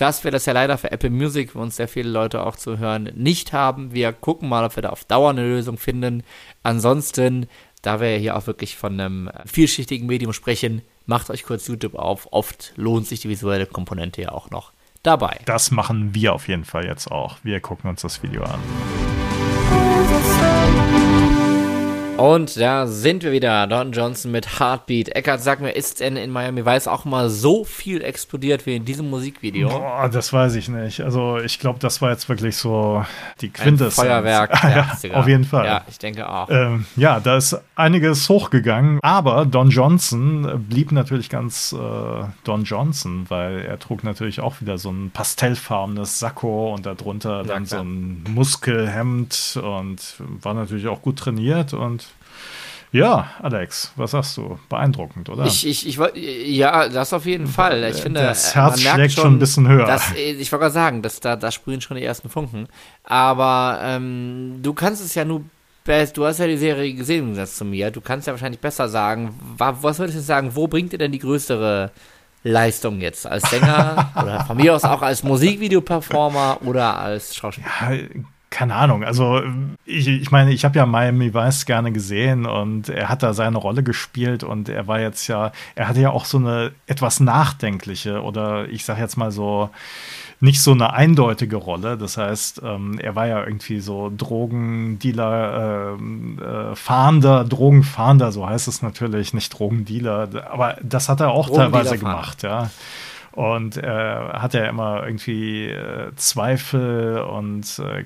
dass 0.00 0.24
wir 0.24 0.30
das 0.30 0.46
ja 0.46 0.54
leider 0.54 0.78
für 0.78 0.90
Apple 0.90 1.10
Music, 1.10 1.54
wo 1.54 1.60
uns 1.60 1.76
sehr 1.76 1.88
viele 1.88 2.08
Leute 2.08 2.46
auch 2.46 2.56
zuhören, 2.56 3.10
nicht 3.14 3.52
haben. 3.52 3.92
Wir 3.92 4.12
gucken 4.12 4.48
mal, 4.48 4.64
ob 4.64 4.74
wir 4.76 4.82
da 4.82 4.88
auf 4.88 5.04
Dauer 5.04 5.30
eine 5.30 5.42
Lösung 5.42 5.76
finden. 5.76 6.22
Ansonsten, 6.62 7.46
da 7.82 8.00
wir 8.00 8.12
ja 8.12 8.18
hier 8.18 8.36
auch 8.36 8.46
wirklich 8.46 8.76
von 8.76 8.98
einem 8.98 9.30
vielschichtigen 9.44 10.06
Medium 10.06 10.32
sprechen, 10.32 10.80
macht 11.04 11.28
euch 11.28 11.42
kurz 11.42 11.68
YouTube 11.68 11.96
auf. 11.96 12.28
Oft 12.30 12.72
lohnt 12.76 13.06
sich 13.06 13.20
die 13.20 13.28
visuelle 13.28 13.66
Komponente 13.66 14.22
ja 14.22 14.32
auch 14.32 14.50
noch 14.50 14.72
dabei. 15.02 15.38
Das 15.44 15.70
machen 15.70 16.14
wir 16.14 16.32
auf 16.32 16.48
jeden 16.48 16.64
Fall 16.64 16.86
jetzt 16.86 17.10
auch. 17.10 17.36
Wir 17.42 17.60
gucken 17.60 17.90
uns 17.90 18.00
das 18.00 18.22
Video 18.22 18.42
an. 18.44 18.60
Und 22.20 22.60
da 22.60 22.86
sind 22.86 23.22
wir 23.22 23.32
wieder. 23.32 23.66
Don 23.66 23.92
Johnson 23.92 24.30
mit 24.30 24.60
Heartbeat. 24.60 25.16
Eckert, 25.16 25.40
sag 25.40 25.60
mir, 25.60 25.70
ist 25.70 26.00
denn 26.00 26.18
in 26.18 26.30
Miami 26.30 26.66
Vice 26.66 26.86
auch 26.86 27.06
mal 27.06 27.30
so 27.30 27.64
viel 27.64 28.02
explodiert 28.02 28.66
wie 28.66 28.76
in 28.76 28.84
diesem 28.84 29.08
Musikvideo? 29.08 29.70
Boah, 29.70 30.06
das 30.12 30.30
weiß 30.30 30.54
ich 30.56 30.68
nicht. 30.68 31.00
Also 31.00 31.38
ich 31.38 31.58
glaube, 31.58 31.78
das 31.78 32.02
war 32.02 32.10
jetzt 32.10 32.28
wirklich 32.28 32.56
so 32.56 33.06
die 33.40 33.48
Quintessenz. 33.48 33.98
Ein 33.98 34.04
Feuerwerk. 34.04 34.62
ja, 35.02 35.14
auf 35.14 35.28
jeden 35.28 35.44
Fall. 35.44 35.64
Ja, 35.64 35.82
ich 35.88 35.98
denke 35.98 36.28
auch. 36.28 36.50
Ähm, 36.50 36.84
ja, 36.94 37.20
da 37.20 37.38
ist 37.38 37.58
einiges 37.74 38.28
hochgegangen. 38.28 38.98
Aber 39.00 39.46
Don 39.46 39.70
Johnson 39.70 40.66
blieb 40.68 40.92
natürlich 40.92 41.30
ganz 41.30 41.72
äh, 41.72 42.24
Don 42.44 42.64
Johnson, 42.64 43.24
weil 43.30 43.62
er 43.62 43.78
trug 43.78 44.04
natürlich 44.04 44.40
auch 44.40 44.60
wieder 44.60 44.76
so 44.76 44.90
ein 44.90 45.10
pastellfarbenes 45.10 46.18
Sakko 46.18 46.74
und 46.74 46.84
darunter 46.84 47.38
ja, 47.38 47.42
dann 47.44 47.64
klar. 47.64 47.80
so 47.80 47.84
ein 47.86 48.24
Muskelhemd 48.28 49.58
und 49.62 50.16
war 50.42 50.52
natürlich 50.52 50.86
auch 50.86 51.00
gut 51.00 51.18
trainiert 51.18 51.72
und 51.72 52.09
ja, 52.92 53.30
Alex, 53.40 53.92
was 53.96 54.10
sagst 54.10 54.36
du? 54.36 54.58
Beeindruckend, 54.68 55.28
oder? 55.28 55.44
Ich, 55.44 55.66
ich, 55.66 55.86
ich 55.86 55.98
ja, 56.56 56.88
das 56.88 57.12
auf 57.12 57.24
jeden 57.24 57.46
Fall. 57.46 57.84
Ich 57.84 58.02
finde, 58.02 58.20
das 58.20 58.54
Herz 58.54 58.80
schlägt 58.80 59.12
schon, 59.12 59.22
schon, 59.22 59.34
ein 59.34 59.38
bisschen 59.38 59.68
höher. 59.68 59.86
Dass, 59.86 60.12
ich 60.12 60.50
wollte 60.50 60.62
gerade 60.62 60.74
sagen, 60.74 61.02
dass 61.02 61.20
da, 61.20 61.36
da 61.36 61.52
sprühen 61.52 61.80
schon 61.80 61.96
die 61.96 62.04
ersten 62.04 62.28
Funken. 62.28 62.66
Aber 63.04 63.78
ähm, 63.82 64.58
du 64.62 64.74
kannst 64.74 65.04
es 65.04 65.14
ja 65.14 65.24
nur 65.24 65.44
du 65.84 66.24
hast 66.24 66.38
ja 66.38 66.46
die 66.46 66.56
Serie 66.56 66.94
gesehen 66.94 67.20
im 67.20 67.24
Gegensatz 67.26 67.56
zu 67.56 67.64
mir. 67.64 67.90
Du 67.90 68.00
kannst 68.00 68.26
ja 68.26 68.32
wahrscheinlich 68.32 68.60
besser 68.60 68.88
sagen, 68.88 69.34
was 69.56 69.98
würdest 69.98 70.18
du 70.18 70.22
sagen, 70.22 70.54
wo 70.54 70.68
bringt 70.68 70.92
dir 70.92 70.98
denn 70.98 71.10
die 71.10 71.18
größere 71.18 71.90
Leistung 72.44 73.00
jetzt? 73.00 73.26
Als 73.26 73.48
Sänger 73.50 74.12
oder 74.22 74.44
von 74.44 74.56
mir 74.56 74.74
aus 74.74 74.84
auch 74.84 75.02
als 75.02 75.22
Musikvideo-Performer 75.22 76.58
oder 76.64 76.98
als 76.98 77.34
Schauspieler? 77.34 77.68
Ja, 77.80 77.98
keine 78.50 78.74
Ahnung, 78.74 79.04
also 79.04 79.40
ich, 79.86 80.08
ich 80.08 80.30
meine, 80.32 80.52
ich 80.52 80.64
habe 80.64 80.76
ja 80.76 80.84
Miami 80.84 81.32
Vice 81.32 81.66
gerne 81.66 81.92
gesehen 81.92 82.46
und 82.46 82.88
er 82.88 83.08
hat 83.08 83.22
da 83.22 83.32
seine 83.32 83.58
Rolle 83.58 83.84
gespielt 83.84 84.42
und 84.42 84.68
er 84.68 84.88
war 84.88 85.00
jetzt 85.00 85.28
ja, 85.28 85.52
er 85.76 85.86
hatte 85.86 86.00
ja 86.00 86.10
auch 86.10 86.24
so 86.24 86.38
eine 86.38 86.72
etwas 86.88 87.20
nachdenkliche 87.20 88.22
oder 88.22 88.68
ich 88.68 88.84
sag 88.84 88.98
jetzt 88.98 89.16
mal 89.16 89.30
so, 89.30 89.70
nicht 90.40 90.62
so 90.62 90.72
eine 90.72 90.92
eindeutige 90.94 91.56
Rolle. 91.56 91.96
Das 91.96 92.16
heißt, 92.16 92.62
ähm, 92.64 92.98
er 92.98 93.14
war 93.14 93.26
ja 93.26 93.44
irgendwie 93.44 93.80
so 93.80 94.10
Drogendealer, 94.16 95.96
ähm, 95.98 96.38
äh, 96.38 96.74
Fahnder, 96.74 97.44
Drogenfahnder, 97.44 98.32
so 98.32 98.48
heißt 98.48 98.66
es 98.66 98.82
natürlich, 98.82 99.34
nicht 99.34 99.56
Drogendealer, 99.56 100.50
aber 100.50 100.76
das 100.82 101.08
hat 101.08 101.20
er 101.20 101.30
auch 101.30 101.50
teilweise 101.50 101.98
gemacht, 101.98 102.42
ja. 102.42 102.70
Und 103.32 103.76
er 103.76 104.34
äh, 104.34 104.38
hat 104.38 104.54
ja 104.54 104.64
immer 104.64 105.04
irgendwie 105.04 105.66
äh, 105.66 106.12
Zweifel 106.16 107.20
und 107.20 107.78
äh, 107.78 108.04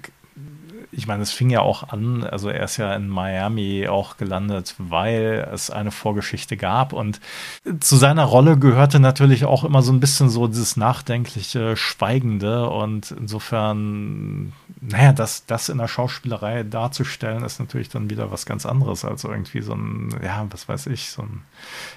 ich 0.96 1.06
meine, 1.06 1.22
es 1.22 1.32
fing 1.32 1.50
ja 1.50 1.60
auch 1.60 1.88
an, 1.88 2.24
also 2.24 2.48
er 2.48 2.64
ist 2.64 2.76
ja 2.76 2.94
in 2.94 3.08
Miami 3.08 3.88
auch 3.88 4.16
gelandet, 4.16 4.74
weil 4.78 5.48
es 5.52 5.70
eine 5.70 5.90
Vorgeschichte 5.90 6.56
gab 6.56 6.92
und 6.92 7.20
zu 7.80 7.96
seiner 7.96 8.24
Rolle 8.24 8.58
gehörte 8.58 9.00
natürlich 9.00 9.44
auch 9.44 9.64
immer 9.64 9.82
so 9.82 9.92
ein 9.92 10.00
bisschen 10.00 10.28
so 10.28 10.46
dieses 10.46 10.76
nachdenkliche, 10.76 11.76
schweigende 11.76 12.68
und 12.68 13.10
insofern, 13.12 14.52
naja, 14.80 15.12
das, 15.12 15.46
das 15.46 15.68
in 15.68 15.78
der 15.78 15.88
Schauspielerei 15.88 16.62
darzustellen, 16.62 17.44
ist 17.44 17.58
natürlich 17.58 17.88
dann 17.88 18.10
wieder 18.10 18.30
was 18.30 18.46
ganz 18.46 18.66
anderes 18.66 19.04
als 19.04 19.24
irgendwie 19.24 19.62
so 19.62 19.74
ein, 19.74 20.14
ja, 20.22 20.46
was 20.50 20.68
weiß 20.68 20.86
ich, 20.88 21.10
so 21.10 21.22
ein 21.22 21.42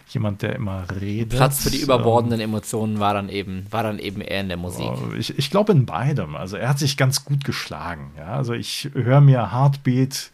jemand, 0.09 0.41
der 0.41 0.55
immer 0.55 0.85
redet. 1.01 1.37
Platz 1.37 1.63
für 1.63 1.69
die 1.69 1.81
überbordenden 1.81 2.39
ähm, 2.39 2.49
Emotionen 2.49 2.99
war 2.99 3.13
dann 3.13 3.29
eben, 3.29 3.65
war 3.69 3.83
dann 3.83 3.99
eben 3.99 4.21
eher 4.21 4.41
in 4.41 4.47
der 4.47 4.57
Musik. 4.57 4.89
Ich, 5.17 5.37
ich 5.37 5.49
glaube 5.49 5.73
in 5.73 5.85
beidem. 5.85 6.35
Also 6.35 6.55
er 6.57 6.69
hat 6.69 6.79
sich 6.79 6.97
ganz 6.97 7.25
gut 7.25 7.43
geschlagen. 7.43 8.11
Ja, 8.17 8.35
also 8.35 8.53
ich 8.53 8.86
höre 8.93 9.21
mir 9.21 9.51
Heartbeat. 9.51 10.31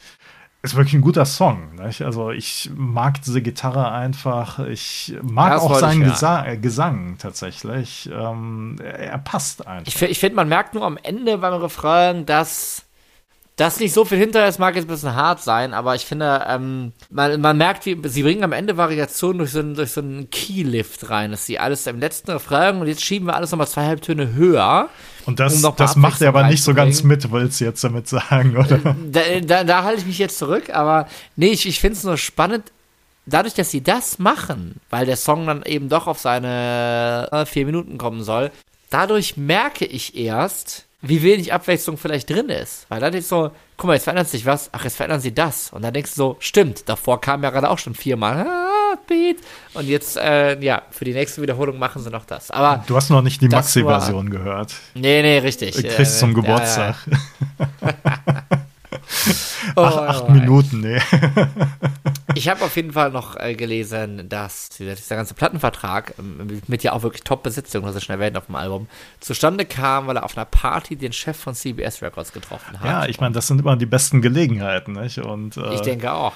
Ist 0.62 0.76
wirklich 0.76 0.94
ein 0.94 1.02
guter 1.02 1.26
Song. 1.26 1.76
Nicht? 1.76 2.04
Also 2.04 2.32
ich 2.32 2.70
mag 2.74 3.22
diese 3.22 3.42
Gitarre 3.42 3.92
einfach. 3.92 4.60
Ich 4.60 5.14
mag 5.22 5.52
das 5.52 5.62
auch 5.62 5.76
seinen 5.78 6.04
Gesa 6.04 6.46
äh, 6.46 6.58
Gesang 6.58 7.18
tatsächlich. 7.18 8.10
Ähm, 8.14 8.78
er, 8.82 9.00
er, 9.00 9.18
passt 9.18 9.68
einfach. 9.68 9.88
Ich, 9.88 10.02
ich 10.02 10.20
finde, 10.20 10.38
man 10.38 10.48
merkt 10.48 10.74
nur 10.74 10.86
am 10.86 10.98
Ende 10.98 11.40
beim 11.40 11.56
Refrain, 11.56 12.26
dass 12.26 12.86
das 13.56 13.80
nicht 13.80 13.94
so 13.94 14.04
viel 14.04 14.18
hinter 14.18 14.48
ist, 14.48 14.58
mag 14.58 14.76
jetzt 14.76 14.86
ein 14.86 14.88
bisschen 14.88 15.16
hart 15.16 15.42
sein, 15.42 15.74
aber 15.74 15.94
ich 15.94 16.06
finde, 16.06 16.44
ähm, 16.48 16.92
man, 17.12 17.40
man 17.40 17.56
merkt, 17.56 17.86
wie, 17.86 17.98
sie 18.08 18.24
bringen 18.24 18.44
am 18.44 18.52
Ende 18.52 18.78
Variationen 18.78 19.38
durch 19.38 19.52
so 19.52 19.60
einen, 19.60 19.76
durch 19.76 19.92
so 19.92 20.02
einen 20.02 20.30
Keylift 20.32 21.10
rein, 21.12 21.32
dass 21.32 21.46
sie 21.46 21.60
alles 21.60 21.86
im 21.86 22.00
letzten 22.00 22.32
Refrain 22.32 22.82
und 22.82 22.88
jetzt 22.88 23.04
schieben 23.04 23.28
wir 23.28 23.36
alles 23.36 23.52
nochmal 23.52 23.68
zwei 23.68 23.86
Halbtöne 23.86 24.34
höher. 24.34 24.90
Und 25.26 25.40
das, 25.40 25.64
um 25.64 25.76
das 25.78 25.96
macht 25.96 26.22
er 26.22 26.30
aber 26.30 26.48
nicht 26.48 26.64
so 26.64 26.74
ganz 26.74 27.04
mit, 27.04 27.32
willst 27.32 27.62
du 27.62 27.66
jetzt 27.66 27.84
damit 27.84 28.08
sagen, 28.08 28.58
oder? 28.58 28.80
Da, 29.12 29.22
da, 29.42 29.64
da 29.64 29.84
halte 29.84 30.02
ich 30.02 30.08
mich 30.08 30.18
jetzt 30.18 30.40
zurück, 30.40 30.72
aber 30.72 31.08
nee, 31.36 31.50
ich, 31.50 31.68
ich 31.68 31.80
finde 31.80 31.98
es 31.98 32.04
nur 32.04 32.18
spannend, 32.18 32.72
dadurch, 33.28 33.54
dass 33.54 33.70
sie 33.70 33.82
das 33.82 34.18
machen, 34.18 34.82
weil 34.90 35.06
der 35.06 35.16
Song 35.16 35.46
dann 35.46 35.64
eben 35.64 35.90
doch 35.90 36.08
auf 36.08 36.20
seine 36.20 37.30
äh, 37.32 37.46
vier 37.46 37.66
Minuten 37.68 38.00
kommen 38.00 38.24
soll, 38.24 38.52
dadurch 38.90 39.38
merke 39.38 39.86
ich 39.86 40.18
erst, 40.18 40.86
wie 41.04 41.22
wenig 41.22 41.54
Abwechslung 41.54 41.98
vielleicht 41.98 42.30
drin 42.30 42.50
ist. 42.50 42.86
Weil 42.88 43.02
dann 43.02 43.14
ist 43.14 43.28
so, 43.28 43.52
guck 43.76 43.88
mal, 43.88 43.94
jetzt 43.94 44.06
verändert 44.06 44.30
sich 44.30 44.46
was, 44.46 44.70
ach, 44.72 44.86
jetzt 44.86 44.96
verändern 44.96 45.20
sie 45.20 45.34
das. 45.34 45.72
Und 45.72 45.84
dann 45.84 45.94
denkst 45.94 46.12
du 46.12 46.16
so, 46.16 46.38
stimmt, 46.40 46.88
davor 46.88 47.20
kam 47.20 47.44
ja 47.44 47.50
gerade 47.50 47.70
auch 47.70 47.78
schon 47.78 47.94
viermal, 47.94 48.48
ah, 48.48 48.98
Beat. 49.06 49.38
Und 49.74 49.88
jetzt, 49.88 50.16
äh, 50.16 50.58
ja, 50.62 50.84
für 50.92 51.04
die 51.04 51.14
nächste 51.14 51.42
Wiederholung 51.42 51.78
machen 51.78 52.02
sie 52.02 52.10
noch 52.10 52.26
das. 52.26 52.52
Aber 52.52 52.84
du 52.88 52.96
hast 52.96 53.10
noch 53.10 53.22
nicht 53.22 53.42
die 53.42 53.50
Maxi-Version 53.50 54.30
gehört. 54.30 54.74
Nee, 54.94 55.22
nee, 55.22 55.40
richtig. 55.40 55.76
Du 55.76 55.84
kriegst 55.84 56.16
äh, 56.16 56.20
zum 56.20 56.34
Geburtstag. 56.34 56.96
Ja, 57.06 57.60
ja. 57.82 58.44
oh, 59.76 59.82
Ach, 59.82 59.98
acht 59.98 60.24
oh, 60.28 60.32
Minuten, 60.32 60.82
nee. 60.82 61.00
ich 62.36 62.50
habe 62.50 62.64
auf 62.64 62.76
jeden 62.76 62.94
Fall 62.94 63.12
noch 63.12 63.36
äh, 63.36 63.56
gelesen, 63.56 64.28
dass 64.30 64.70
dieser, 64.70 64.96
dieser 64.96 65.16
ganze 65.16 65.34
Plattenvertrag 65.34 66.16
ähm, 66.20 66.62
mit 66.68 66.84
ja 66.84 66.94
auch 66.94 67.04
wirklich 67.04 67.24
Top-Besitzung, 67.24 67.84
was 67.84 67.96
ich 67.96 68.04
schon 68.04 68.14
erwähnt 68.14 68.38
auf 68.38 68.48
dem 68.48 68.56
Album, 68.56 68.88
zustande 69.20 69.66
kam, 69.66 70.08
weil 70.08 70.18
er 70.18 70.24
auf 70.24 70.38
einer 70.38 70.46
Party 70.46 70.96
den 70.96 71.14
Chef 71.14 71.38
von 71.38 71.54
CBS 71.54 72.02
Records 72.02 72.32
getroffen 72.32 72.80
hat. 72.80 72.86
Ja, 72.86 73.06
ich 73.06 73.20
meine, 73.20 73.34
das 73.34 73.48
sind 73.48 73.60
immer 73.60 73.76
die 73.76 73.86
besten 73.86 74.22
Gelegenheiten, 74.22 74.94
nicht? 74.94 75.20
Und, 75.20 75.58
äh, 75.58 75.74
ich 75.74 75.82
denke 75.82 76.14
auch. 76.14 76.34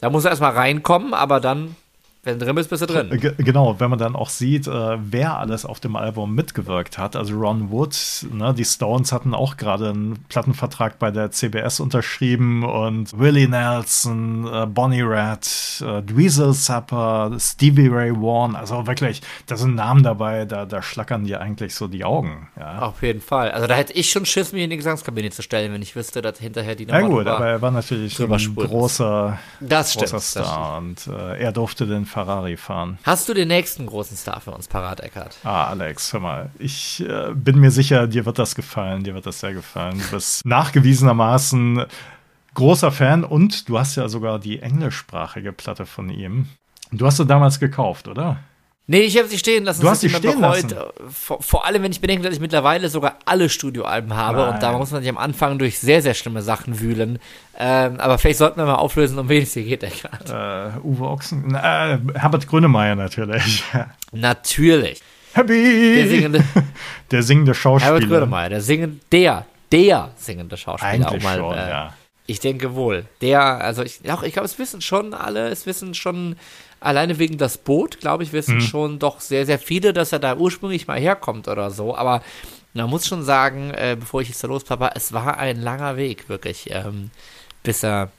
Da 0.00 0.08
muss 0.08 0.24
er 0.24 0.30
erstmal 0.30 0.52
reinkommen, 0.52 1.12
aber 1.12 1.40
dann 1.40 1.76
wenn 2.22 2.38
du 2.38 2.44
drin 2.44 2.54
bist, 2.54 2.68
bist 2.68 2.82
du 2.82 2.86
drin. 2.86 3.08
G 3.18 3.32
genau, 3.38 3.80
wenn 3.80 3.88
man 3.88 3.98
dann 3.98 4.14
auch 4.14 4.28
sieht, 4.28 4.66
äh, 4.66 4.98
wer 5.00 5.38
alles 5.38 5.64
auf 5.64 5.80
dem 5.80 5.96
Album 5.96 6.34
mitgewirkt 6.34 6.98
hat. 6.98 7.16
Also 7.16 7.34
Ron 7.38 7.70
Wood, 7.70 7.96
ne, 8.30 8.52
die 8.52 8.66
Stones 8.66 9.10
hatten 9.10 9.32
auch 9.32 9.56
gerade 9.56 9.88
einen 9.88 10.22
Plattenvertrag 10.28 10.98
bei 10.98 11.10
der 11.10 11.30
CBS 11.30 11.80
unterschrieben 11.80 12.62
und 12.62 13.18
Willie 13.18 13.48
Nelson, 13.48 14.46
äh, 14.52 14.66
Bonnie 14.66 15.00
Raitt, 15.00 15.82
äh, 15.82 16.02
Dweezil 16.02 16.52
Supper, 16.52 17.32
Stevie 17.38 17.88
Ray 17.88 18.12
Vaughan, 18.12 18.54
also 18.54 18.86
wirklich, 18.86 19.22
da 19.46 19.56
sind 19.56 19.74
Namen 19.74 20.02
dabei, 20.02 20.44
da, 20.44 20.66
da 20.66 20.82
schlackern 20.82 21.24
dir 21.24 21.40
eigentlich 21.40 21.74
so 21.74 21.88
die 21.88 22.04
Augen. 22.04 22.48
Ja. 22.58 22.80
Auf 22.80 23.02
jeden 23.02 23.22
Fall. 23.22 23.50
Also 23.50 23.66
da 23.66 23.74
hätte 23.74 23.94
ich 23.94 24.10
schon 24.10 24.26
Schiss, 24.26 24.52
mich 24.52 24.62
in 24.62 24.68
die 24.68 24.76
Gesangskabine 24.76 25.30
zu 25.30 25.40
stellen, 25.40 25.72
wenn 25.72 25.80
ich 25.80 25.96
wüsste, 25.96 26.20
dass 26.20 26.38
hinterher 26.38 26.74
die 26.74 26.84
Nummer 26.84 27.00
Ja 27.00 27.06
gut, 27.06 27.26
aber 27.26 27.46
er 27.46 27.62
war 27.62 27.70
natürlich 27.70 28.20
ein 28.20 28.54
großer, 28.54 29.38
das 29.60 29.94
großer 29.94 30.20
Star 30.20 30.76
und 30.76 31.06
äh, 31.06 31.38
er 31.40 31.52
durfte 31.52 31.86
den 31.86 32.04
Ferrari 32.10 32.56
fahren. 32.56 32.98
Hast 33.04 33.28
du 33.28 33.34
den 33.34 33.48
nächsten 33.48 33.86
großen 33.86 34.16
Star 34.16 34.40
für 34.40 34.50
uns 34.50 34.68
parat, 34.68 35.00
Eckhardt? 35.00 35.36
Ah, 35.44 35.68
Alex, 35.68 36.12
hör 36.12 36.20
mal. 36.20 36.50
Ich 36.58 37.00
äh, 37.08 37.32
bin 37.34 37.58
mir 37.58 37.70
sicher, 37.70 38.06
dir 38.06 38.26
wird 38.26 38.38
das 38.38 38.54
gefallen. 38.54 39.04
Dir 39.04 39.14
wird 39.14 39.26
das 39.26 39.40
sehr 39.40 39.54
gefallen. 39.54 39.98
Du 39.98 40.16
bist 40.16 40.44
nachgewiesenermaßen 40.44 41.86
großer 42.54 42.92
Fan 42.92 43.24
und 43.24 43.68
du 43.68 43.78
hast 43.78 43.96
ja 43.96 44.08
sogar 44.08 44.38
die 44.38 44.60
englischsprachige 44.60 45.52
Platte 45.52 45.86
von 45.86 46.10
ihm. 46.10 46.48
Du 46.92 47.06
hast 47.06 47.18
sie 47.18 47.26
damals 47.26 47.60
gekauft, 47.60 48.08
oder? 48.08 48.38
Nee, 48.90 49.02
ich 49.02 49.16
habe 49.16 49.28
sie 49.28 49.38
stehen 49.38 49.62
lassen. 49.62 49.82
Du 49.82 49.88
hast 49.88 50.00
sie 50.00 50.10
stehen 50.10 50.40
lassen? 50.40 50.74
Vor, 51.12 51.40
vor, 51.40 51.64
allem, 51.64 51.84
wenn 51.84 51.92
ich 51.92 52.00
bedenke, 52.00 52.24
dass 52.24 52.34
ich 52.34 52.40
mittlerweile 52.40 52.88
sogar 52.88 53.18
alle 53.24 53.48
Studioalben 53.48 54.16
habe 54.16 54.38
Nein. 54.38 54.54
und 54.54 54.62
da 54.64 54.76
muss 54.76 54.90
man 54.90 55.00
sich 55.00 55.08
am 55.08 55.16
Anfang 55.16 55.60
durch 55.60 55.78
sehr, 55.78 56.02
sehr 56.02 56.14
schlimme 56.14 56.42
Sachen 56.42 56.80
wühlen. 56.80 57.20
Ähm, 57.56 58.00
aber 58.00 58.18
vielleicht 58.18 58.40
sollten 58.40 58.58
wir 58.58 58.66
mal 58.66 58.74
auflösen, 58.74 59.16
um 59.20 59.28
wen 59.28 59.44
es 59.44 59.52
hier 59.52 59.62
geht, 59.62 59.84
Eckart. 59.84 60.28
Äh, 60.28 60.80
Uwe 60.82 61.06
Ochsen, 61.06 61.54
äh, 61.54 61.98
Herbert 62.14 62.48
Grönemeyer 62.48 62.96
natürlich. 62.96 63.62
natürlich. 64.10 65.00
Happy! 65.34 65.94
Der 65.94 66.08
singende, 66.08 66.44
der 67.12 67.22
singende 67.22 67.54
Schauspieler. 67.54 67.92
Herbert 67.92 68.10
Grönemeyer, 68.10 68.48
der 68.48 68.60
singende, 68.60 68.96
der, 69.12 69.46
der 69.70 70.10
singende 70.16 70.56
Schauspieler. 70.56 70.90
Eigentlich 70.90 71.22
mal, 71.22 71.38
schon, 71.38 71.54
äh, 71.54 71.70
ja. 71.70 71.94
Ich 72.26 72.40
denke 72.40 72.74
wohl. 72.74 73.04
Der, 73.20 73.40
also 73.40 73.84
ich, 73.84 74.00
auch, 74.10 74.24
ich 74.24 74.32
glaube, 74.32 74.46
es 74.46 74.58
wissen 74.58 74.80
schon 74.80 75.14
alle, 75.14 75.48
es 75.48 75.66
wissen 75.66 75.94
schon 75.94 76.34
alleine 76.80 77.18
wegen 77.18 77.38
das 77.38 77.58
Boot, 77.58 78.00
glaube 78.00 78.22
ich, 78.22 78.32
wissen 78.32 78.56
mhm. 78.56 78.60
schon 78.62 78.98
doch 78.98 79.20
sehr, 79.20 79.46
sehr 79.46 79.58
viele, 79.58 79.92
dass 79.92 80.12
er 80.12 80.18
da 80.18 80.36
ursprünglich 80.36 80.86
mal 80.86 80.98
herkommt 80.98 81.46
oder 81.46 81.70
so. 81.70 81.94
Aber 81.94 82.22
man 82.74 82.88
muss 82.88 83.06
schon 83.06 83.22
sagen, 83.22 83.72
äh, 83.74 83.96
bevor 83.98 84.22
ich 84.22 84.28
jetzt 84.28 84.42
da 84.42 84.48
los, 84.48 84.64
Papa, 84.64 84.92
es 84.94 85.12
war 85.12 85.38
ein 85.38 85.60
langer 85.60 85.96
Weg, 85.96 86.28
wirklich, 86.28 86.70
ähm, 86.70 87.10
bis 87.62 87.82
er, 87.82 88.10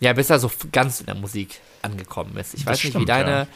ja, 0.00 0.12
bis 0.12 0.30
er 0.30 0.38
so 0.38 0.50
ganz 0.72 1.00
in 1.00 1.06
der 1.06 1.14
Musik 1.14 1.60
angekommen 1.82 2.36
ist. 2.36 2.54
Ich 2.54 2.64
das 2.64 2.72
weiß 2.72 2.84
nicht, 2.84 2.92
stimmt, 2.92 3.02
wie 3.02 3.06
deine, 3.06 3.30
ja. 3.30 3.46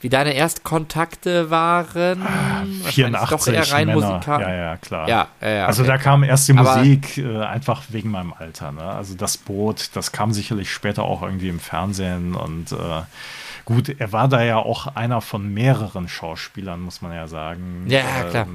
wie 0.00 0.08
deine 0.10 0.34
Erstkontakte 0.34 1.50
waren. 1.50 2.22
Ah, 2.22 2.64
84 2.84 3.28
doch 3.30 3.46
eher 3.48 3.72
rein 3.72 3.88
Musikal. 3.88 4.40
Ja, 4.42 4.54
ja, 4.54 4.76
klar. 4.76 5.08
Ja, 5.08 5.28
ja, 5.40 5.48
ja 5.48 5.66
also 5.66 5.82
okay. 5.82 5.92
da 5.92 5.98
kam 5.98 6.22
erst 6.22 6.48
die 6.48 6.52
Musik 6.52 7.18
äh, 7.18 7.42
einfach 7.42 7.82
wegen 7.88 8.10
meinem 8.10 8.32
Alter. 8.32 8.72
Ne? 8.72 8.82
Also 8.82 9.14
das 9.14 9.38
Boot, 9.38 9.90
das 9.94 10.12
kam 10.12 10.32
sicherlich 10.32 10.72
später 10.72 11.02
auch 11.02 11.22
irgendwie 11.22 11.48
im 11.48 11.60
Fernsehen 11.60 12.34
und 12.34 12.72
äh, 12.72 13.02
Gut, 13.64 13.88
er 13.98 14.12
war 14.12 14.28
da 14.28 14.42
ja 14.42 14.58
auch 14.58 14.94
einer 14.94 15.20
von 15.20 15.52
mehreren 15.52 16.08
Schauspielern, 16.08 16.80
muss 16.80 17.00
man 17.00 17.12
ja 17.14 17.26
sagen. 17.26 17.84
Ja, 17.86 18.00
ähm, 18.00 18.30
klar. 18.30 18.46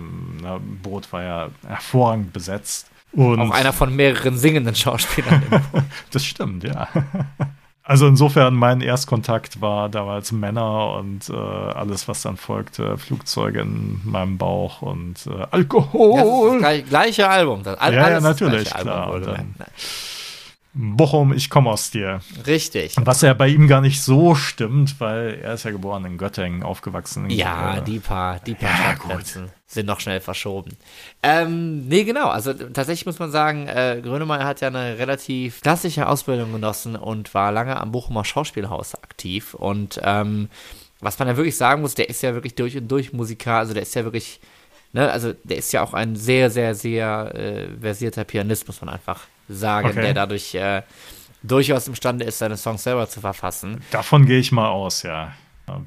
Na, 0.41 0.59
Boot 0.83 1.11
war 1.11 1.23
ja 1.23 1.49
hervorragend 1.67 2.31
besetzt. 2.31 2.87
Und 3.11 3.39
auch 3.39 3.51
einer 3.51 3.73
von 3.73 3.95
mehreren 3.95 4.37
singenden 4.37 4.75
Schauspielern. 4.75 5.41
das 6.11 6.25
stimmt, 6.25 6.63
ja. 6.63 6.87
Also 7.81 8.07
insofern, 8.07 8.53
mein 8.53 8.81
Erstkontakt 8.81 9.61
war 9.61 9.89
damals 9.89 10.31
Männer 10.31 10.93
und 10.93 11.27
äh, 11.27 11.33
alles, 11.33 12.07
was 12.07 12.21
dann 12.21 12.37
folgte, 12.37 12.99
Flugzeuge 12.99 13.61
in 13.61 13.99
meinem 14.03 14.37
Bauch 14.37 14.83
und 14.83 15.25
äh, 15.25 15.47
Alkohol. 15.49 16.59
Ja, 16.61 16.69
das, 16.69 16.81
das 16.81 16.89
gleiche 16.89 17.27
Album. 17.27 17.63
Das, 17.63 17.79
all, 17.79 17.95
ja, 17.95 18.09
ja, 18.11 18.21
natürlich, 18.21 18.69
klar. 18.69 19.11
Album, 19.11 19.55
Bochum, 20.73 21.33
ich 21.33 21.49
komme 21.49 21.71
aus 21.71 21.89
dir. 21.89 22.21
Richtig. 22.45 22.95
Was 22.97 23.21
ja 23.21 23.33
bei 23.33 23.47
ihm 23.47 23.67
gar 23.67 23.81
nicht 23.81 24.03
so 24.03 24.35
stimmt, 24.35 24.99
weil 24.99 25.39
er 25.41 25.55
ist 25.55 25.65
ja 25.65 25.71
geboren 25.71 26.05
in 26.05 26.17
Göttingen, 26.17 26.61
aufgewachsen. 26.61 27.25
In 27.25 27.31
ja, 27.31 27.77
äh, 27.77 27.81
die 27.81 27.99
paar, 27.99 28.39
die 28.39 28.53
paar 28.53 28.69
ja, 28.69 28.75
Stadtgrenzen 28.75 29.49
sind 29.65 29.87
noch 29.87 29.99
schnell 29.99 30.19
verschoben. 30.19 30.77
Ähm, 31.23 31.87
nee, 31.87 32.03
genau. 32.03 32.27
Also 32.27 32.53
tatsächlich 32.53 33.07
muss 33.07 33.19
man 33.19 33.31
sagen, 33.31 33.67
äh, 33.67 33.99
Grönemeyer 34.03 34.45
hat 34.45 34.61
ja 34.61 34.67
eine 34.67 34.99
relativ 34.99 35.61
klassische 35.61 36.07
Ausbildung 36.07 36.51
genossen 36.51 36.95
und 36.95 37.33
war 37.33 37.51
lange 37.51 37.79
am 37.79 37.91
Bochumer 37.91 38.23
Schauspielhaus 38.23 38.93
aktiv. 38.95 39.55
Und 39.55 39.99
ähm, 40.03 40.49
was 41.01 41.17
man 41.17 41.27
ja 41.27 41.37
wirklich 41.37 41.57
sagen 41.57 41.81
muss, 41.81 41.95
der 41.95 42.09
ist 42.09 42.21
ja 42.21 42.35
wirklich 42.35 42.55
durch 42.55 42.77
und 42.77 42.87
durch 42.87 43.11
Musiker, 43.11 43.53
also 43.53 43.73
der 43.73 43.83
ist 43.83 43.95
ja 43.95 44.03
wirklich, 44.03 44.39
ne, 44.93 45.11
also 45.11 45.33
der 45.43 45.57
ist 45.57 45.71
ja 45.71 45.81
auch 45.81 45.93
ein 45.93 46.15
sehr, 46.15 46.51
sehr, 46.51 46.75
sehr 46.75 47.33
äh, 47.35 47.67
versierter 47.79 48.23
Pianist, 48.23 48.67
muss 48.67 48.81
man 48.81 48.89
einfach 48.89 49.21
sagen, 49.49 49.89
Okay. 49.89 50.01
der 50.01 50.13
dadurch 50.13 50.53
äh, 50.55 50.83
durchaus 51.43 51.87
imstande 51.87 52.25
ist, 52.25 52.37
seine 52.39 52.57
Songs 52.57 52.83
selber 52.83 53.07
zu 53.09 53.21
verfassen. 53.21 53.81
Davon 53.91 54.25
gehe 54.25 54.39
ich 54.39 54.51
mal 54.51 54.69
aus, 54.69 55.03
ja. 55.03 55.33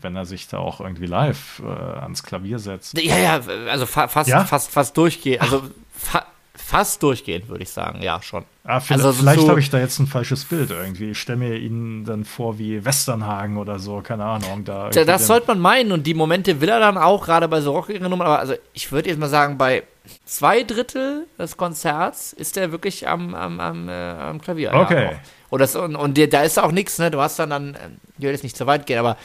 Wenn 0.00 0.14
er 0.14 0.24
sich 0.26 0.46
da 0.46 0.58
auch 0.58 0.80
irgendwie 0.80 1.06
live 1.06 1.60
äh, 1.64 1.68
ans 2.00 2.22
Klavier 2.22 2.58
setzt. 2.60 2.96
Ja, 3.02 3.18
ja, 3.18 3.40
also 3.68 3.84
fa 3.86 4.06
fast, 4.06 4.28
Ja? 4.30 4.44
fast, 4.44 4.70
fast 4.70 4.96
durchgehend, 4.96 5.42
also 5.42 5.62
fa 5.92 6.24
fast 6.54 7.02
durchgehend, 7.02 7.48
würde 7.48 7.64
ich 7.64 7.70
sagen, 7.70 8.00
ja, 8.02 8.22
schon. 8.22 8.44
Ah, 8.62 8.78
vielleicht 8.78 9.04
Also 9.04 9.20
vielleicht 9.20 9.40
so- 9.40 9.48
habe 9.48 9.58
ich 9.58 9.70
da 9.70 9.78
jetzt 9.80 9.98
ein 9.98 10.06
falsches 10.06 10.44
Bild 10.44 10.70
irgendwie. 10.70 11.10
Ich 11.10 11.18
stelle 11.18 11.38
mir 11.38 11.56
ihn 11.56 12.04
dann 12.04 12.24
vor 12.24 12.58
wie 12.58 12.84
Westernhagen 12.84 13.56
oder 13.56 13.78
so, 13.80 14.00
keine 14.02 14.24
Ahnung. 14.24 14.62
Da 14.64 14.88
das 14.90 15.26
sollte 15.26 15.48
man 15.48 15.58
meinen 15.58 15.90
und 15.90 16.06
die 16.06 16.14
Momente 16.14 16.60
will 16.60 16.68
er 16.68 16.78
dann 16.78 16.96
auch, 16.96 17.24
gerade 17.24 17.48
bei 17.48 17.60
so 17.60 17.72
rockigeren 17.72 18.08
Nummern, 18.08 18.26
aber 18.28 18.38
also 18.38 18.54
ich 18.74 18.92
würde 18.92 19.08
jetzt 19.08 19.18
mal 19.18 19.28
sagen, 19.28 19.58
bei 19.58 19.82
zwei 20.24 20.62
Drittel 20.62 21.26
des 21.38 21.56
Konzerts 21.56 22.32
ist 22.32 22.56
er 22.56 22.72
wirklich 22.72 23.08
am, 23.08 23.34
am, 23.34 23.60
am, 23.60 23.88
äh, 23.88 23.92
am 23.92 24.40
Klavier. 24.40 24.74
Okay. 24.74 25.04
Ja, 25.12 25.20
und, 25.50 25.60
das, 25.60 25.76
und, 25.76 25.96
und 25.96 26.32
da 26.32 26.42
ist 26.42 26.58
auch 26.58 26.72
nichts, 26.72 26.98
ne? 26.98 27.10
Du 27.10 27.20
hast 27.20 27.38
dann 27.38 27.50
dann, 27.50 27.74
äh, 27.74 27.90
ich 28.18 28.22
will 28.24 28.30
jetzt 28.30 28.42
nicht 28.42 28.56
zu 28.56 28.66
weit 28.66 28.86
gehen, 28.86 28.98
aber 28.98 29.16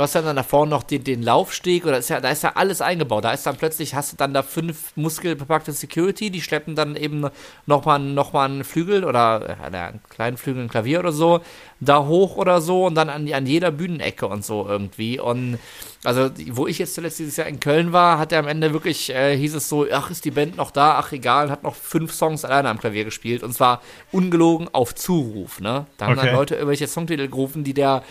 du 0.00 0.04
hast 0.04 0.14
dann, 0.14 0.24
dann 0.24 0.36
da 0.36 0.42
vorne 0.42 0.70
noch 0.70 0.82
den, 0.82 1.04
den 1.04 1.22
Laufsteg 1.22 1.84
oder 1.84 1.98
ist 1.98 2.08
ja, 2.08 2.20
da 2.22 2.30
ist 2.30 2.42
ja 2.42 2.52
alles 2.54 2.80
eingebaut. 2.80 3.24
Da 3.24 3.32
ist 3.32 3.46
dann 3.46 3.56
plötzlich, 3.56 3.94
hast 3.94 4.12
du 4.12 4.16
dann 4.16 4.32
da 4.32 4.42
fünf 4.42 4.92
muskelbepackte 4.96 5.72
Security, 5.72 6.30
die 6.30 6.40
schleppen 6.40 6.74
dann 6.74 6.96
eben 6.96 7.26
nochmal 7.66 7.98
noch 7.98 8.32
mal 8.32 8.46
einen 8.46 8.64
Flügel 8.64 9.04
oder 9.04 9.58
äh, 9.60 9.76
einen 9.76 10.00
kleinen 10.08 10.38
Flügel, 10.38 10.62
ein 10.62 10.68
Klavier 10.70 11.00
oder 11.00 11.12
so, 11.12 11.40
da 11.80 12.06
hoch 12.06 12.36
oder 12.36 12.62
so 12.62 12.86
und 12.86 12.94
dann 12.94 13.10
an, 13.10 13.30
an 13.30 13.46
jeder 13.46 13.70
Bühnenecke 13.70 14.26
und 14.26 14.42
so 14.42 14.66
irgendwie. 14.66 15.20
Und 15.20 15.58
also, 16.02 16.30
wo 16.52 16.66
ich 16.66 16.78
jetzt 16.78 16.94
zuletzt 16.94 17.18
dieses 17.18 17.36
Jahr 17.36 17.46
in 17.46 17.60
Köln 17.60 17.92
war, 17.92 18.18
hat 18.18 18.32
er 18.32 18.38
am 18.38 18.48
Ende 18.48 18.72
wirklich, 18.72 19.10
äh, 19.10 19.36
hieß 19.36 19.54
es 19.54 19.68
so, 19.68 19.86
ach, 19.92 20.10
ist 20.10 20.24
die 20.24 20.30
Band 20.30 20.56
noch 20.56 20.70
da? 20.70 20.94
Ach, 20.98 21.12
egal, 21.12 21.46
und 21.46 21.52
hat 21.52 21.62
noch 21.62 21.74
fünf 21.74 22.14
Songs 22.14 22.46
alleine 22.46 22.70
am 22.70 22.78
Klavier 22.78 23.04
gespielt. 23.04 23.42
Und 23.42 23.52
zwar 23.52 23.82
ungelogen 24.12 24.68
auf 24.72 24.94
Zuruf, 24.94 25.60
ne? 25.60 25.84
Da 25.98 26.06
haben 26.06 26.14
Okay. 26.14 26.26
dann 26.28 26.34
Leute 26.34 26.54
irgendwelche 26.54 26.86
Songtitel 26.86 27.28
gerufen, 27.28 27.64
die 27.64 27.74
der 27.74 28.02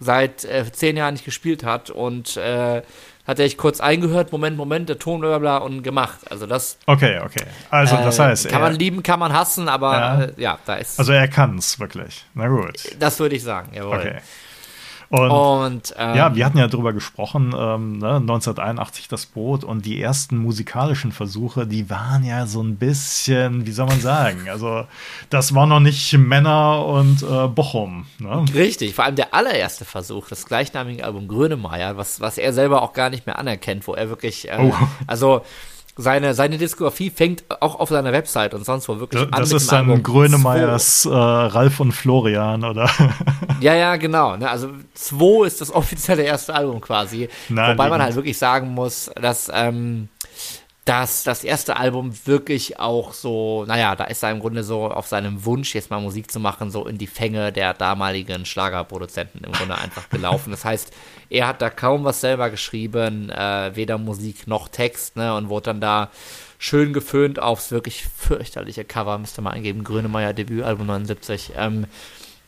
seit 0.00 0.44
äh, 0.44 0.64
zehn 0.70 0.96
Jahren 0.96 1.14
nicht 1.14 1.24
gespielt 1.24 1.64
hat. 1.64 1.90
Und 1.90 2.36
äh, 2.36 2.82
hat 3.28 3.38
er 3.38 3.44
sich 3.44 3.58
kurz 3.58 3.80
eingehört, 3.80 4.32
Moment, 4.32 4.56
Moment, 4.56 4.88
der 4.88 4.98
Ton, 4.98 5.20
bla, 5.20 5.38
bla, 5.38 5.58
und 5.58 5.82
gemacht. 5.82 6.20
Also 6.30 6.46
das 6.46 6.78
Okay, 6.86 7.20
okay. 7.22 7.44
Also 7.68 7.96
das 7.96 8.18
äh, 8.18 8.22
heißt, 8.22 8.48
kann 8.48 8.62
er, 8.62 8.70
man 8.70 8.78
lieben, 8.78 9.02
kann 9.02 9.20
man 9.20 9.34
hassen, 9.34 9.68
aber 9.68 9.92
Ja. 9.92 10.00
ja, 10.00 10.24
äh, 10.24 10.32
ja 10.38 10.58
da 10.64 10.74
ist, 10.76 10.98
also 10.98 11.12
er 11.12 11.28
kann 11.28 11.58
es 11.58 11.78
wirklich. 11.78 12.24
Na 12.32 12.48
gut. 12.48 12.96
das 12.98 13.20
würde 13.20 13.36
ich 13.36 13.42
sagen, 13.42 13.72
jawohl. 13.74 13.98
Okay. 13.98 14.18
Und 15.10 15.30
Und 15.30 15.94
ähm, 15.96 16.14
ja, 16.16 16.34
wir 16.34 16.44
hatten 16.44 16.58
ja 16.58 16.68
drüber 16.68 16.92
gesprochen, 16.92 17.54
ähm, 17.58 17.98
ne, 17.98 18.16
1981 18.16 19.08
das 19.08 19.24
Boot 19.24 19.64
und 19.64 19.86
die 19.86 20.00
ersten 20.02 20.36
musikalischen 20.36 21.12
Versuche, 21.12 21.66
die 21.66 21.88
waren 21.88 22.24
ja 22.24 22.46
so 22.46 22.62
ein 22.62 22.76
bisschen, 22.76 23.64
wie 23.66 23.72
soll 23.72 23.86
man 23.86 24.00
sagen, 24.00 24.48
also 24.50 24.84
das 25.30 25.54
war 25.54 25.66
noch 25.66 25.80
nicht 25.80 26.12
Männer 26.12 26.84
und 26.84 27.22
äh, 27.22 27.46
Bochum. 27.48 28.04
Ne? 28.18 28.44
Richtig, 28.54 28.94
vor 28.94 29.06
allem 29.06 29.16
der 29.16 29.32
allererste 29.32 29.86
Versuch, 29.86 30.28
das 30.28 30.44
gleichnamige 30.44 31.04
Album 31.04 31.26
Grönemeyer, 31.26 31.96
was, 31.96 32.20
was 32.20 32.36
er 32.36 32.52
selber 32.52 32.82
auch 32.82 32.92
gar 32.92 33.08
nicht 33.08 33.24
mehr 33.26 33.38
anerkennt, 33.38 33.86
wo 33.88 33.94
er 33.94 34.10
wirklich, 34.10 34.50
äh, 34.50 34.58
Oh. 34.60 34.74
also 35.06 35.42
seine, 35.98 36.32
seine 36.32 36.58
Diskografie 36.58 37.10
fängt 37.10 37.44
auch 37.60 37.80
auf 37.80 37.88
seiner 37.88 38.12
Website 38.12 38.54
und 38.54 38.64
sonst 38.64 38.88
wo 38.88 39.00
wirklich 39.00 39.20
an. 39.20 39.30
Das 39.32 39.52
ist 39.52 39.70
dann 39.70 39.90
Album 39.90 40.02
Grönemeyers 40.04 41.04
äh, 41.04 41.10
Ralf 41.10 41.80
und 41.80 41.92
Florian, 41.92 42.64
oder? 42.64 42.86
2. 42.86 43.08
Ja, 43.60 43.74
ja, 43.74 43.96
genau. 43.96 44.36
Ne? 44.36 44.48
Also 44.48 44.70
2 44.94 45.44
ist 45.44 45.60
das 45.60 45.74
offizielle 45.74 46.22
erste 46.22 46.54
Album 46.54 46.80
quasi. 46.80 47.28
Na, 47.48 47.72
Wobei 47.72 47.88
man 47.88 48.00
halt 48.00 48.14
wirklich 48.14 48.38
sagen 48.38 48.68
muss, 48.68 49.10
dass, 49.20 49.50
ähm, 49.52 50.08
dass 50.84 51.24
das 51.24 51.42
erste 51.42 51.76
Album 51.76 52.12
wirklich 52.24 52.78
auch 52.78 53.12
so, 53.12 53.64
naja, 53.66 53.96
da 53.96 54.04
ist 54.04 54.22
er 54.22 54.30
im 54.30 54.38
Grunde 54.38 54.62
so 54.62 54.88
auf 54.88 55.08
seinem 55.08 55.44
Wunsch, 55.44 55.74
jetzt 55.74 55.90
mal 55.90 56.00
Musik 56.00 56.30
zu 56.30 56.38
machen, 56.38 56.70
so 56.70 56.86
in 56.86 56.98
die 56.98 57.08
Fänge 57.08 57.52
der 57.52 57.74
damaligen 57.74 58.46
Schlagerproduzenten 58.46 59.42
im 59.42 59.50
Grunde 59.50 59.76
einfach 59.76 60.08
gelaufen. 60.08 60.52
Das 60.52 60.64
heißt, 60.64 60.92
er 61.30 61.46
hat 61.46 61.62
da 61.62 61.70
kaum 61.70 62.04
was 62.04 62.20
selber 62.20 62.50
geschrieben, 62.50 63.30
äh, 63.30 63.74
weder 63.74 63.98
Musik 63.98 64.46
noch 64.46 64.68
Text, 64.68 65.16
ne, 65.16 65.34
und 65.34 65.48
wurde 65.48 65.64
dann 65.64 65.80
da 65.80 66.10
schön 66.58 66.92
geföhnt 66.92 67.38
aufs 67.38 67.70
wirklich 67.70 68.04
fürchterliche 68.04 68.84
Cover, 68.84 69.18
müsste 69.18 69.42
man 69.42 69.52
eingeben, 69.54 69.84
Grönemeyer 69.84 70.32
Debütalbum 70.32 70.86
79, 70.86 71.52
ähm, 71.56 71.86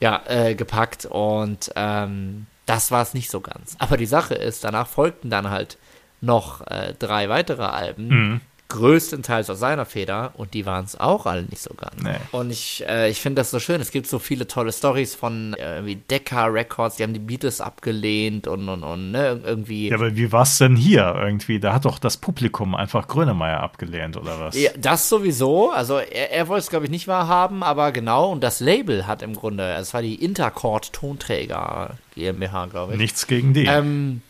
ja, 0.01 0.23
äh, 0.27 0.55
gepackt 0.55 1.07
und 1.07 1.71
ähm, 1.77 2.47
das 2.67 2.91
war 2.91 3.03
es 3.03 3.15
nicht 3.15 3.31
so 3.31 3.41
ganz. 3.41 3.77
Aber 3.79 3.97
die 3.97 4.07
Sache 4.07 4.35
ist, 4.35 4.65
danach 4.65 4.87
folgten 4.87 5.29
dann 5.31 5.51
halt 5.51 5.77
noch 6.21 6.67
äh, 6.67 6.95
drei 6.99 7.29
weitere 7.29 7.65
Alben, 7.65 8.09
Mhm. 8.09 8.41
Größtenteils 8.71 9.51
aus 9.51 9.59
seiner 9.59 9.85
Feder 9.85 10.33
und 10.35 10.55
die 10.55 10.65
waren 10.65 10.85
es 10.87 10.99
auch 10.99 11.27
alle 11.27 11.43
nicht 11.43 11.61
so 11.61 11.75
ganz. 11.75 12.03
Nee. 12.03 12.17
Und 12.33 12.51
ich, 12.51 12.83
äh, 12.89 13.11
ich 13.11 13.21
finde 13.21 13.41
das 13.41 13.51
so 13.51 13.59
schön. 13.59 13.81
Es 13.81 13.91
gibt 13.91 14.07
so 14.07 14.19
viele 14.19 14.47
tolle 14.47 14.73
Stories 14.73 15.15
von 15.15 15.55
äh, 15.55 15.85
wie 15.85 15.97
Decca 15.97 16.47
Records, 16.47 16.97
die 16.97 17.03
haben 17.03 17.13
die 17.13 17.21
Beatles 17.21 17.61
abgelehnt 17.61 18.47
und, 18.47 18.69
und, 18.69 18.83
und 18.83 19.11
ne, 19.11 19.41
irgendwie. 19.45 19.89
Ja, 19.89 19.97
aber 19.97 20.17
wie 20.17 20.33
war 20.33 20.43
es 20.43 20.57
denn 20.59 20.77
hier 20.77 21.15
irgendwie? 21.21 21.61
Da 21.61 21.75
hat 21.75 21.85
doch 21.85 21.99
das 21.99 22.17
Publikum 22.17 22.75
einfach 22.75 23.09
Grönemeyer 23.09 23.61
abgelehnt, 23.61 24.17
oder 24.17 24.41
was? 24.41 24.57
Ja, 24.59 24.71
das 24.79 25.09
sowieso. 25.09 25.71
Also 25.71 25.99
er, 25.99 26.33
er 26.33 26.49
wollte 26.49 26.61
es, 26.61 26.71
glaube 26.71 26.87
ich, 26.87 26.91
nicht 26.91 27.09
wahrhaben, 27.09 27.63
aber 27.63 27.93
genau. 27.93 28.31
Und 28.31 28.43
das 28.43 28.61
Label 28.61 29.07
hat 29.07 29.23
im 29.23 29.35
Grunde, 29.35 29.75
es 29.75 29.93
war 29.93 30.01
die 30.01 30.15
Intercord 30.15 30.93
Tonträger 30.93 31.99
GmbH, 32.15 32.67
glaube 32.67 32.93
ich. 32.93 32.99
Nichts 32.99 33.27
gegen 33.27 33.53
die. 33.53 33.67
Ähm, 33.67 34.23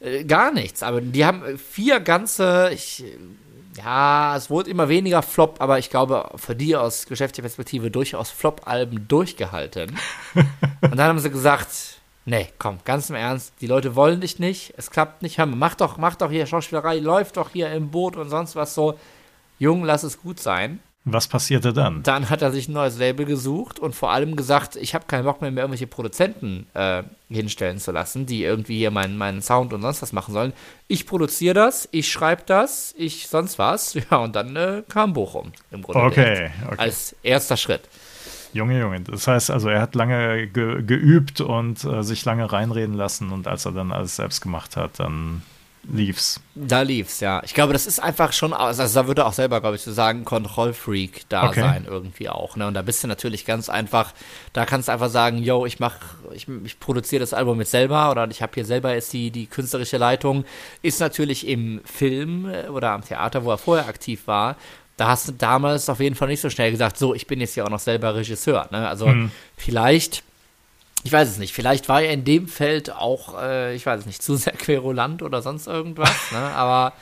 äh, 0.00 0.24
gar 0.24 0.52
nichts. 0.52 0.82
Aber 0.82 1.00
die 1.00 1.24
haben 1.24 1.58
vier 1.58 2.00
ganze, 2.00 2.70
ich, 2.72 3.04
ja, 3.78 4.36
es 4.36 4.50
wurde 4.50 4.70
immer 4.70 4.88
weniger 4.88 5.22
Flop, 5.22 5.60
aber 5.60 5.78
ich 5.78 5.90
glaube, 5.90 6.30
für 6.36 6.56
die 6.56 6.76
aus 6.76 7.06
geschäftlicher 7.06 7.42
Perspektive 7.42 7.90
durchaus 7.90 8.30
Flop-Alben 8.30 9.06
durchgehalten. 9.08 9.96
Und 10.80 10.96
dann 10.96 11.00
haben 11.08 11.18
sie 11.18 11.30
gesagt, 11.30 11.68
nee, 12.24 12.48
komm, 12.58 12.78
ganz 12.84 13.08
im 13.10 13.16
Ernst, 13.16 13.54
die 13.60 13.66
Leute 13.66 13.94
wollen 13.94 14.20
dich 14.20 14.38
nicht, 14.38 14.74
es 14.76 14.90
klappt 14.90 15.22
nicht, 15.22 15.38
hör 15.38 15.46
mal, 15.46 15.56
mach 15.56 15.74
doch, 15.74 15.96
mach 15.96 16.16
doch 16.16 16.30
hier 16.30 16.46
Schauspielerei, 16.46 16.98
läuft 16.98 17.36
doch 17.36 17.50
hier 17.50 17.72
im 17.72 17.90
Boot 17.90 18.16
und 18.16 18.28
sonst 18.30 18.56
was 18.56 18.74
so. 18.74 18.98
Jung, 19.60 19.84
lass 19.84 20.04
es 20.04 20.20
gut 20.20 20.38
sein. 20.38 20.80
Was 21.12 21.28
passierte 21.28 21.72
dann? 21.72 22.02
Dann 22.02 22.30
hat 22.30 22.42
er 22.42 22.52
sich 22.52 22.68
ein 22.68 22.72
neues 22.72 22.98
Label 22.98 23.26
gesucht 23.26 23.78
und 23.78 23.94
vor 23.94 24.10
allem 24.10 24.36
gesagt, 24.36 24.76
ich 24.76 24.94
habe 24.94 25.06
keinen 25.06 25.24
Bock 25.24 25.40
mehr, 25.40 25.50
mir 25.50 25.60
irgendwelche 25.60 25.86
Produzenten 25.86 26.66
äh, 26.74 27.02
hinstellen 27.28 27.78
zu 27.78 27.92
lassen, 27.92 28.26
die 28.26 28.42
irgendwie 28.42 28.78
hier 28.78 28.90
meinen, 28.90 29.16
meinen 29.16 29.42
Sound 29.42 29.72
und 29.72 29.82
sonst 29.82 30.02
was 30.02 30.12
machen 30.12 30.34
sollen. 30.34 30.52
Ich 30.86 31.06
produziere 31.06 31.54
das, 31.54 31.88
ich 31.92 32.10
schreibe 32.10 32.42
das, 32.46 32.94
ich 32.96 33.28
sonst 33.28 33.58
was. 33.58 33.96
Ja, 34.10 34.18
und 34.18 34.36
dann 34.36 34.56
äh, 34.56 34.82
kam 34.88 35.12
Bochum 35.12 35.52
im 35.70 35.82
Grunde. 35.82 36.00
Okay, 36.00 36.50
okay. 36.66 36.76
Als 36.78 37.16
erster 37.22 37.56
Schritt. 37.56 37.82
Junge, 38.52 38.78
Junge. 38.80 39.00
Das 39.00 39.26
heißt 39.26 39.50
also, 39.50 39.68
er 39.68 39.80
hat 39.82 39.94
lange 39.94 40.46
ge 40.46 40.82
geübt 40.82 41.40
und 41.40 41.84
äh, 41.84 42.02
sich 42.02 42.24
lange 42.24 42.50
reinreden 42.50 42.94
lassen 42.94 43.30
und 43.30 43.46
als 43.46 43.66
er 43.66 43.72
dann 43.72 43.92
alles 43.92 44.16
selbst 44.16 44.40
gemacht 44.40 44.76
hat, 44.76 44.98
dann 44.98 45.42
lief's. 45.90 46.40
Da 46.54 46.82
lief's, 46.82 47.20
ja. 47.20 47.42
Ich 47.44 47.54
glaube, 47.54 47.72
das 47.72 47.86
ist 47.86 47.98
einfach 48.00 48.32
schon, 48.32 48.52
also 48.52 48.86
da 48.86 49.06
würde 49.06 49.24
auch 49.24 49.32
selber, 49.32 49.60
glaube 49.60 49.76
ich, 49.76 49.82
zu 49.82 49.92
sagen, 49.92 50.24
Kontrollfreak 50.24 51.22
da 51.28 51.48
Okay. 51.48 51.60
sein 51.60 51.86
irgendwie 51.88 52.28
auch. 52.28 52.56
Ne? 52.56 52.66
Und 52.66 52.74
da 52.74 52.82
bist 52.82 53.02
du 53.02 53.08
natürlich 53.08 53.44
ganz 53.44 53.68
einfach, 53.68 54.12
da 54.52 54.66
kannst 54.66 54.88
du 54.88 54.92
einfach 54.92 55.08
sagen, 55.10 55.38
yo, 55.38 55.66
ich 55.66 55.80
mach, 55.80 55.96
ich, 56.32 56.46
ich 56.64 56.78
produziere 56.80 57.20
das 57.20 57.32
Album 57.32 57.58
jetzt 57.60 57.70
selber 57.70 58.10
oder 58.10 58.28
ich 58.30 58.42
habe 58.42 58.52
hier 58.54 58.64
selber 58.64 58.92
jetzt 58.94 59.12
die, 59.12 59.30
die 59.30 59.46
künstlerische 59.46 59.96
Leitung. 59.96 60.44
Ist 60.82 61.00
natürlich 61.00 61.46
im 61.46 61.80
Film 61.84 62.50
äh, 62.50 62.68
oder 62.68 62.90
am 62.90 63.04
Theater, 63.04 63.44
wo 63.44 63.50
er 63.50 63.58
vorher 63.58 63.88
aktiv 63.88 64.26
war, 64.26 64.56
da 64.96 65.08
hast 65.08 65.28
du 65.28 65.32
damals 65.32 65.88
auf 65.88 66.00
jeden 66.00 66.16
Fall 66.16 66.26
nicht 66.28 66.40
so 66.40 66.50
schnell 66.50 66.72
gesagt, 66.72 66.98
so, 66.98 67.14
ich 67.14 67.26
bin 67.28 67.40
jetzt 67.40 67.54
ja 67.54 67.64
auch 67.64 67.70
noch 67.70 67.78
selber 67.78 68.16
Regisseur. 68.16 68.68
Ne? 68.72 68.88
Also 68.88 69.06
vielleicht 69.56 70.24
ich 71.04 71.12
weiß 71.12 71.28
es 71.28 71.38
nicht. 71.38 71.52
Vielleicht 71.52 71.88
war 71.88 72.02
er 72.02 72.12
in 72.12 72.24
dem 72.24 72.48
Feld 72.48 72.92
auch, 72.92 73.40
äh, 73.40 73.74
ich 73.74 73.86
weiß 73.86 74.00
es 74.00 74.06
nicht, 74.06 74.22
zu 74.22 74.36
sehr 74.36 74.54
querulant 74.54 75.22
oder 75.22 75.42
sonst 75.42 75.66
irgendwas. 75.66 76.14
ne? 76.32 76.38
Aber 76.38 76.92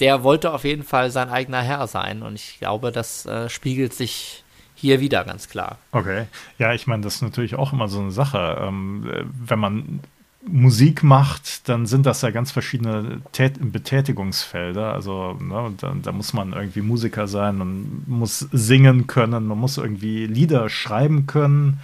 der 0.00 0.22
wollte 0.22 0.52
auf 0.52 0.64
jeden 0.64 0.84
Fall 0.84 1.10
sein 1.10 1.28
eigener 1.28 1.62
Herr 1.62 1.86
sein. 1.86 2.22
Und 2.22 2.34
ich 2.34 2.58
glaube, 2.58 2.92
das 2.92 3.26
äh, 3.26 3.48
spiegelt 3.48 3.94
sich 3.94 4.44
hier 4.74 5.00
wieder 5.00 5.24
ganz 5.24 5.48
klar. 5.48 5.78
Okay. 5.92 6.26
Ja, 6.58 6.74
ich 6.74 6.86
meine, 6.86 7.02
das 7.02 7.16
ist 7.16 7.22
natürlich 7.22 7.54
auch 7.54 7.72
immer 7.72 7.88
so 7.88 8.00
eine 8.00 8.10
Sache. 8.10 8.58
Ähm, 8.60 9.08
äh, 9.08 9.24
wenn 9.46 9.58
man 9.58 10.00
Musik 10.44 11.04
macht, 11.04 11.68
dann 11.68 11.86
sind 11.86 12.04
das 12.04 12.22
ja 12.22 12.30
ganz 12.30 12.50
verschiedene 12.50 13.22
Tät 13.30 13.54
Betätigungsfelder. 13.60 14.92
Also 14.92 15.34
ne, 15.40 15.72
da, 15.78 15.94
da 16.02 16.12
muss 16.12 16.32
man 16.32 16.52
irgendwie 16.52 16.80
Musiker 16.80 17.28
sein, 17.28 17.58
man 17.58 18.02
muss 18.06 18.40
singen 18.50 19.06
können, 19.06 19.46
man 19.46 19.58
muss 19.58 19.78
irgendwie 19.78 20.26
Lieder 20.26 20.68
schreiben 20.68 21.26
können. 21.26 21.80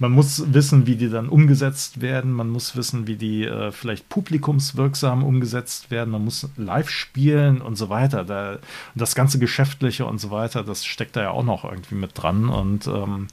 Man 0.00 0.12
muss 0.12 0.52
wissen, 0.52 0.86
wie 0.86 0.96
die 0.96 1.10
dann 1.10 1.28
umgesetzt 1.28 2.00
werden. 2.00 2.32
Man 2.32 2.50
muss 2.50 2.76
wissen, 2.76 3.06
wie 3.06 3.16
die 3.16 3.44
äh, 3.44 3.72
vielleicht 3.72 4.08
publikumswirksam 4.08 5.24
umgesetzt 5.24 5.90
werden. 5.90 6.10
Man 6.10 6.24
muss 6.24 6.48
live 6.56 6.88
spielen 6.88 7.60
und 7.60 7.76
so 7.76 7.88
weiter. 7.88 8.24
Da, 8.24 8.58
das 8.94 9.16
ganze 9.16 9.38
Geschäftliche 9.38 10.06
und 10.06 10.18
so 10.18 10.30
weiter, 10.30 10.62
das 10.62 10.84
steckt 10.84 11.16
da 11.16 11.22
ja 11.22 11.30
auch 11.30 11.42
noch 11.42 11.64
irgendwie 11.64 11.96
mit 11.96 12.12
dran. 12.14 12.48
Und 12.48 12.86
ähm, 12.86 13.26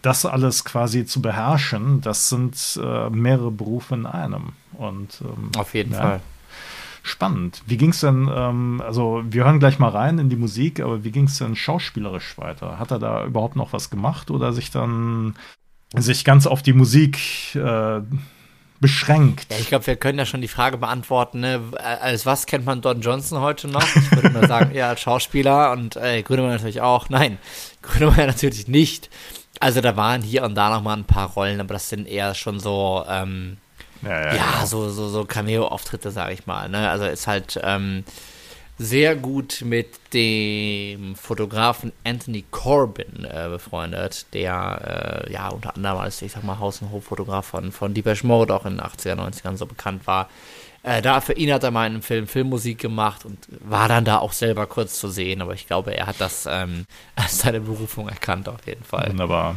das 0.00 0.24
alles 0.24 0.64
quasi 0.64 1.04
zu 1.04 1.20
beherrschen, 1.20 2.00
das 2.00 2.28
sind 2.28 2.80
äh, 2.82 3.10
mehrere 3.10 3.50
Berufe 3.50 3.94
in 3.94 4.06
einem. 4.06 4.52
Und 4.72 5.20
ähm, 5.22 5.50
Auf 5.58 5.74
jeden 5.74 5.92
ja, 5.92 6.00
Fall. 6.00 6.20
Spannend. 7.02 7.62
Wie 7.66 7.76
ging 7.76 7.90
es 7.90 8.00
denn, 8.00 8.28
ähm, 8.34 8.82
also 8.84 9.22
wir 9.28 9.44
hören 9.44 9.60
gleich 9.60 9.78
mal 9.78 9.90
rein 9.90 10.18
in 10.18 10.28
die 10.28 10.36
Musik, 10.36 10.80
aber 10.80 11.04
wie 11.04 11.12
ging 11.12 11.24
es 11.24 11.38
denn 11.38 11.54
schauspielerisch 11.54 12.36
weiter? 12.38 12.78
Hat 12.78 12.90
er 12.90 12.98
da 12.98 13.24
überhaupt 13.24 13.54
noch 13.54 13.72
was 13.72 13.90
gemacht 13.90 14.30
oder 14.30 14.52
sich 14.52 14.70
dann 14.70 15.34
sich 16.02 16.24
ganz 16.24 16.46
auf 16.46 16.62
die 16.62 16.72
Musik 16.72 17.18
äh, 17.54 18.00
beschränkt? 18.80 19.46
Ja, 19.50 19.58
ich 19.58 19.68
glaube, 19.68 19.86
wir 19.86 19.96
können 19.96 20.18
ja 20.18 20.26
schon 20.26 20.40
die 20.40 20.48
Frage 20.48 20.78
beantworten, 20.78 21.40
ne? 21.40 21.60
als 21.78 22.26
was 22.26 22.46
kennt 22.46 22.64
man 22.66 22.80
Don 22.80 23.00
Johnson 23.00 23.40
heute 23.40 23.68
noch? 23.68 23.86
Ich 23.96 24.12
würde 24.12 24.30
mal 24.30 24.46
sagen, 24.46 24.70
ja, 24.74 24.90
als 24.90 25.00
Schauspieler 25.00 25.72
und 25.72 25.96
äh, 25.96 26.22
Grünemeyer 26.22 26.52
natürlich 26.52 26.80
auch. 26.80 27.08
Nein, 27.08 27.38
Grünemeyer 27.82 28.26
natürlich 28.26 28.68
nicht. 28.68 29.10
Also 29.58 29.80
da 29.80 29.96
waren 29.96 30.22
hier 30.22 30.42
und 30.42 30.54
da 30.54 30.70
noch 30.70 30.82
mal 30.82 30.96
ein 30.96 31.04
paar 31.04 31.30
Rollen, 31.30 31.60
aber 31.60 31.74
das 31.74 31.88
sind 31.88 32.06
eher 32.06 32.34
schon 32.34 32.60
so, 32.60 33.04
ähm, 33.08 33.56
ja, 34.02 34.10
ja, 34.10 34.26
ja 34.26 34.30
genau. 34.32 34.66
so, 34.66 34.88
so, 34.90 35.08
so 35.08 35.24
Cameo-Auftritte, 35.24 36.10
sage 36.10 36.34
ich 36.34 36.46
mal. 36.46 36.68
Ne? 36.68 36.90
Also 36.90 37.06
ist 37.06 37.26
halt 37.26 37.58
ähm, 37.62 38.04
sehr 38.78 39.16
gut 39.16 39.62
mit 39.64 39.88
dem 40.12 41.16
Fotografen 41.16 41.92
Anthony 42.04 42.44
Corbin 42.50 43.24
äh, 43.24 43.48
befreundet, 43.48 44.26
der 44.34 45.24
äh, 45.26 45.32
ja 45.32 45.48
unter 45.48 45.74
anderem 45.76 45.98
als, 45.98 46.20
ich 46.22 46.32
sag 46.32 46.44
mal, 46.44 46.58
Haus- 46.58 46.82
und 46.82 46.92
Hoffotograf 46.92 47.46
von, 47.46 47.72
von 47.72 47.94
Deepesh 47.94 48.24
Mode 48.24 48.54
auch 48.54 48.66
in 48.66 48.76
den 48.76 48.86
80er, 48.86 49.14
90ern 49.14 49.56
so 49.56 49.66
bekannt 49.66 50.06
war. 50.06 50.28
Äh, 50.82 51.00
da 51.02 51.20
für 51.20 51.32
ihn 51.32 51.52
hat 51.52 51.64
er 51.64 51.70
mal 51.70 51.86
in 51.86 51.94
einem 51.94 52.02
Film 52.02 52.26
Filmmusik 52.26 52.78
gemacht 52.78 53.24
und 53.24 53.48
war 53.60 53.88
dann 53.88 54.04
da 54.04 54.18
auch 54.18 54.32
selber 54.32 54.66
kurz 54.66 55.00
zu 55.00 55.08
sehen, 55.08 55.40
aber 55.40 55.54
ich 55.54 55.66
glaube, 55.66 55.96
er 55.96 56.06
hat 56.06 56.20
das 56.20 56.46
ähm, 56.48 56.84
als 57.16 57.38
seine 57.38 57.60
Berufung 57.60 58.08
erkannt 58.08 58.48
auf 58.48 58.66
jeden 58.66 58.84
Fall. 58.84 59.08
Wunderbar. 59.08 59.56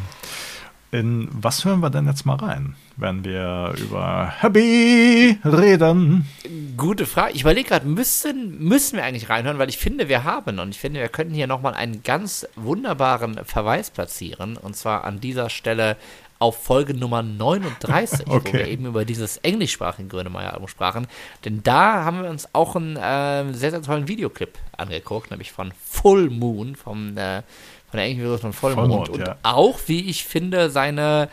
In 0.91 1.29
was 1.31 1.65
hören 1.65 1.81
wir 1.81 1.89
denn 1.89 2.07
jetzt 2.07 2.25
mal 2.25 2.37
rein, 2.37 2.75
wenn 2.99 3.23
wir 3.23 3.73
über 3.77 4.33
Happy 4.39 5.37
reden? 5.45 6.27
Gute 6.75 7.05
Frage. 7.05 7.33
Ich 7.33 7.41
überlege 7.41 7.69
gerade, 7.69 7.87
müssen, 7.87 8.59
müssen 8.59 8.97
wir 8.97 9.05
eigentlich 9.05 9.29
reinhören, 9.29 9.57
weil 9.57 9.69
ich 9.69 9.77
finde, 9.77 10.09
wir 10.09 10.23
haben 10.23 10.59
und 10.59 10.69
ich 10.69 10.79
finde, 10.79 10.99
wir 10.99 11.09
könnten 11.09 11.33
hier 11.33 11.47
nochmal 11.47 11.73
einen 11.73 12.03
ganz 12.03 12.47
wunderbaren 12.55 13.39
Verweis 13.45 13.89
platzieren 13.89 14.57
und 14.57 14.75
zwar 14.75 15.05
an 15.05 15.19
dieser 15.19 15.49
Stelle 15.49 15.97
auf 16.39 16.63
Folge 16.63 16.93
Nummer 16.93 17.21
39, 17.21 18.27
okay. 18.27 18.49
wo 18.53 18.53
wir 18.53 18.67
eben 18.67 18.85
über 18.85 19.03
dieses 19.03 19.37
englischsprachige 19.37 20.07
Grönemeyer-Album 20.07 20.69
sprachen. 20.69 21.07
Denn 21.43 21.61
da 21.63 22.05
haben 22.05 22.23
wir 22.23 22.29
uns 22.29 22.47
auch 22.53 22.75
einen 22.75 22.95
äh, 22.95 23.53
sehr, 23.53 23.71
sehr 23.71 23.81
tollen 23.81 24.07
Videoclip 24.07 24.57
angeguckt, 24.77 25.31
nämlich 25.31 25.51
von 25.51 25.73
Full 25.85 26.29
Moon, 26.29 26.77
vom, 26.77 27.17
äh, 27.17 27.41
von 27.89 27.97
der 27.97 28.03
englischen 28.03 28.29
Version 28.29 28.53
von 28.53 28.75
Vollmond. 28.75 29.07
Vollmond 29.07 29.09
und 29.09 29.27
ja. 29.27 29.37
auch, 29.43 29.79
wie 29.87 30.09
ich 30.09 30.23
finde, 30.23 30.69
seine 30.69 31.27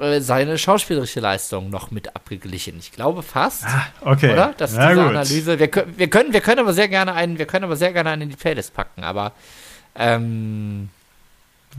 äh, 0.00 0.20
seine 0.20 0.58
schauspielerische 0.58 1.20
Leistung 1.20 1.70
noch 1.70 1.90
mit 1.90 2.16
abgeglichen. 2.16 2.78
Ich 2.78 2.90
glaube 2.92 3.22
fast. 3.22 3.64
Ah, 3.64 3.86
okay. 4.00 4.32
Oder? 4.32 4.54
Dass 4.56 4.72
Na 4.74 4.88
diese 4.88 5.00
gut. 5.00 5.10
Analyse. 5.10 5.58
Wir, 5.58 5.70
wir, 5.96 6.10
können, 6.10 6.32
wir 6.32 6.40
können 6.40 6.60
aber 6.60 6.72
sehr 6.72 6.88
gerne 6.88 7.14
einen, 7.14 7.38
wir 7.38 7.46
können 7.46 7.64
aber 7.64 7.76
sehr 7.76 7.92
gerne 7.92 8.10
einen 8.10 8.22
in 8.22 8.30
die 8.30 8.36
Playlist 8.36 8.74
packen, 8.74 9.04
aber 9.04 9.32
ähm, 9.94 10.88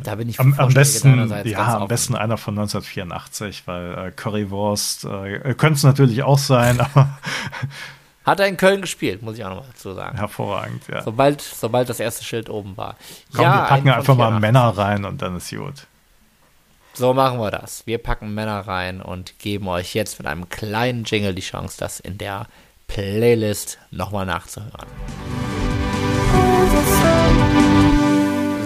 da 0.03 0.15
bin 0.15 0.29
ich 0.29 0.39
am, 0.39 0.53
am 0.57 0.73
besten, 0.73 1.29
ja, 1.45 1.77
am 1.77 1.87
besten 1.87 2.15
einer 2.15 2.37
von 2.37 2.57
1984, 2.57 3.63
weil 3.65 4.07
äh, 4.07 4.11
Currywurst 4.11 5.05
äh, 5.05 5.53
könnte 5.55 5.75
es 5.75 5.83
natürlich 5.83 6.23
auch 6.23 6.39
sein, 6.39 6.79
aber 6.93 7.17
hat 8.25 8.39
er 8.39 8.47
in 8.47 8.57
Köln 8.57 8.81
gespielt, 8.81 9.21
muss 9.21 9.37
ich 9.37 9.45
auch 9.45 9.55
noch 9.55 9.67
dazu 9.67 9.93
sagen. 9.93 10.17
Hervorragend, 10.17 10.83
ja. 10.87 11.01
Sobald, 11.03 11.41
sobald 11.41 11.89
das 11.89 11.99
erste 11.99 12.23
Schild 12.23 12.49
oben 12.49 12.75
war. 12.77 12.95
Komm, 13.33 13.43
ja, 13.43 13.63
wir 13.63 13.67
packen 13.67 13.89
einfach 13.89 14.15
mal 14.15 14.39
Männer 14.39 14.69
rein 14.77 15.05
und 15.05 15.21
dann 15.21 15.37
ist 15.37 15.49
gut. 15.49 15.85
So 16.97 17.13
machen 17.13 17.39
wir 17.39 17.51
das. 17.51 17.85
Wir 17.85 17.97
packen 17.97 18.33
Männer 18.33 18.61
rein 18.61 19.01
und 19.01 19.37
geben 19.37 19.67
euch 19.67 19.93
jetzt 19.95 20.17
mit 20.17 20.27
einem 20.27 20.47
kleinen 20.47 21.03
Jingle 21.03 21.35
die 21.35 21.41
Chance, 21.41 21.75
das 21.77 21.99
in 21.99 22.17
der 22.17 22.47
Playlist 22.87 23.79
nochmal 23.91 24.25
nachzuhören. 24.25 24.87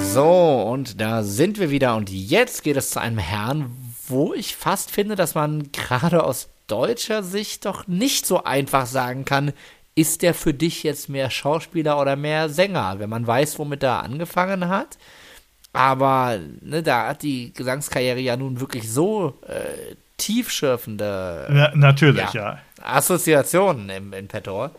So, 0.03 0.61
und 0.61 1.01
da 1.01 1.23
sind 1.23 1.57
wir 1.57 1.71
wieder. 1.71 1.95
Und 1.95 2.11
jetzt 2.11 2.61
geht 2.61 2.77
es 2.77 2.91
zu 2.91 3.01
einem 3.01 3.17
Herrn, 3.17 3.75
wo 4.07 4.35
ich 4.35 4.55
fast 4.55 4.91
finde, 4.91 5.15
dass 5.15 5.33
man 5.33 5.71
gerade 5.71 6.23
aus 6.23 6.49
deutscher 6.67 7.23
Sicht 7.23 7.65
doch 7.65 7.87
nicht 7.87 8.27
so 8.27 8.43
einfach 8.43 8.85
sagen 8.85 9.25
kann, 9.25 9.53
ist 9.95 10.21
der 10.21 10.35
für 10.35 10.53
dich 10.53 10.83
jetzt 10.83 11.09
mehr 11.09 11.31
Schauspieler 11.31 11.99
oder 11.99 12.15
mehr 12.15 12.47
Sänger, 12.47 12.99
wenn 12.99 13.09
man 13.09 13.25
weiß, 13.25 13.57
womit 13.57 13.81
er 13.81 14.03
angefangen 14.03 14.67
hat. 14.67 14.99
Aber 15.73 16.39
ne, 16.61 16.81
da 16.81 17.07
hat 17.09 17.21
die 17.21 17.53
Gesangskarriere 17.53 18.19
ja 18.19 18.35
nun 18.35 18.59
wirklich 18.59 18.91
so 18.91 19.39
äh, 19.47 19.95
tiefschürfende 20.17 21.47
Na, 21.49 21.75
natürlich, 21.75 22.33
ja, 22.33 22.53
ja. 22.53 22.59
Assoziationen 22.81 23.89
im, 23.89 24.13
in 24.13 24.27
petto. 24.27 24.69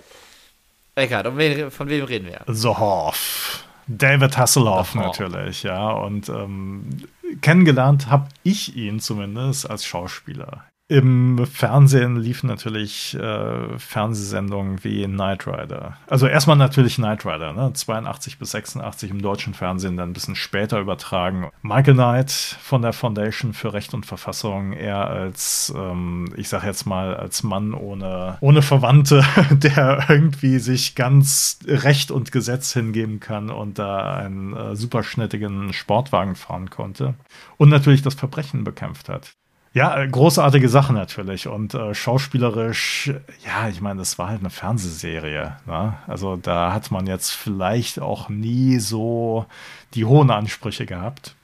Eckart, 0.95 1.27
von 1.73 1.89
wem 1.89 2.05
reden 2.05 2.27
wir? 2.27 2.41
The 2.47 2.69
Hoff. 2.69 3.65
David 3.87 4.37
Hasselhoff 4.37 4.95
natürlich, 4.95 5.63
ja. 5.63 5.91
Und 5.91 6.29
ähm, 6.29 7.09
kennengelernt 7.41 8.09
habe 8.09 8.29
ich 8.43 8.77
ihn 8.77 9.01
zumindest 9.01 9.69
als 9.69 9.85
Schauspieler. 9.85 10.65
Im 10.91 11.47
Fernsehen 11.47 12.17
liefen 12.17 12.49
natürlich 12.49 13.15
äh, 13.15 13.79
Fernsehsendungen 13.79 14.83
wie 14.83 15.05
Knight 15.05 15.47
Rider. 15.47 15.97
Also 16.09 16.27
erstmal 16.27 16.57
natürlich 16.57 16.97
Knight 16.97 17.25
Rider, 17.25 17.53
ne? 17.53 17.73
82 17.73 18.41
bis 18.41 18.51
86 18.51 19.13
im 19.13 19.23
deutschen 19.23 19.55
Fernsehen, 19.55 19.97
dann 19.97 20.11
ein 20.11 20.15
bisschen 20.15 20.35
später 20.35 20.81
übertragen. 20.81 21.49
Michael 21.63 21.95
Knight 21.95 22.33
von 22.33 22.83
der 22.83 22.93
Foundation 22.93 23.53
für 23.53 23.73
Recht 23.73 23.95
und 23.95 24.05
Verfassung, 24.05 24.73
er 24.73 25.09
als, 25.09 25.73
ähm, 25.77 26.35
ich 26.37 26.49
sag 26.49 26.65
jetzt 26.65 26.87
mal, 26.87 27.15
als 27.15 27.45
Mann 27.45 27.73
ohne, 27.73 28.39
ohne 28.41 28.61
Verwandte, 28.61 29.25
der 29.53 30.07
irgendwie 30.09 30.59
sich 30.59 30.97
ganz 30.97 31.61
Recht 31.69 32.11
und 32.11 32.33
Gesetz 32.33 32.73
hingeben 32.73 33.21
kann 33.21 33.51
und 33.51 33.79
da 33.79 34.17
einen 34.17 34.57
äh, 34.57 34.75
superschnittigen 34.75 35.73
Sportwagen 35.73 36.35
fahren 36.35 36.69
konnte. 36.69 37.15
Und 37.59 37.69
natürlich 37.69 38.03
das 38.03 38.15
Verbrechen 38.15 38.65
bekämpft 38.65 39.09
hat. 39.09 39.37
Ja, 39.73 40.01
äh, 40.01 40.09
großartige 40.09 40.69
Sache 40.69 40.93
natürlich 40.93 41.47
und 41.47 41.75
äh, 41.75 41.95
schauspielerisch, 41.95 43.13
ja, 43.47 43.69
ich 43.69 43.81
meine, 43.81 44.01
das 44.01 44.19
war 44.19 44.29
halt 44.29 44.41
eine 44.41 44.51
Fernsehserie. 44.51 45.57
Ne? 45.67 45.95
Also 46.09 46.37
da 46.37 46.73
hat 46.73 46.91
man 46.91 47.07
jetzt 47.07 47.31
vielleicht 47.31 48.01
auch 48.01 48.29
nie 48.29 48.81
so 48.81 49.47
die 49.95 50.05
hohen 50.05 50.31
Ansprüche 50.31 50.87
gehabt. 50.87 51.37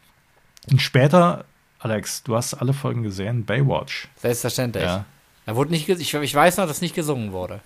Und 0.68 0.82
später, 0.82 1.44
Alex, 1.78 2.24
du 2.24 2.34
hast 2.34 2.54
alle 2.54 2.72
Folgen 2.72 3.04
gesehen, 3.04 3.44
Baywatch. 3.44 4.08
Selbstverständlich. 4.16 4.84
Ja. 4.84 5.04
Da 5.44 5.54
wurde 5.54 5.70
nicht, 5.70 5.88
ich, 5.88 6.12
ich 6.12 6.34
weiß 6.34 6.56
noch, 6.56 6.66
dass 6.66 6.80
nicht 6.80 6.96
gesungen 6.96 7.30
wurde. 7.30 7.60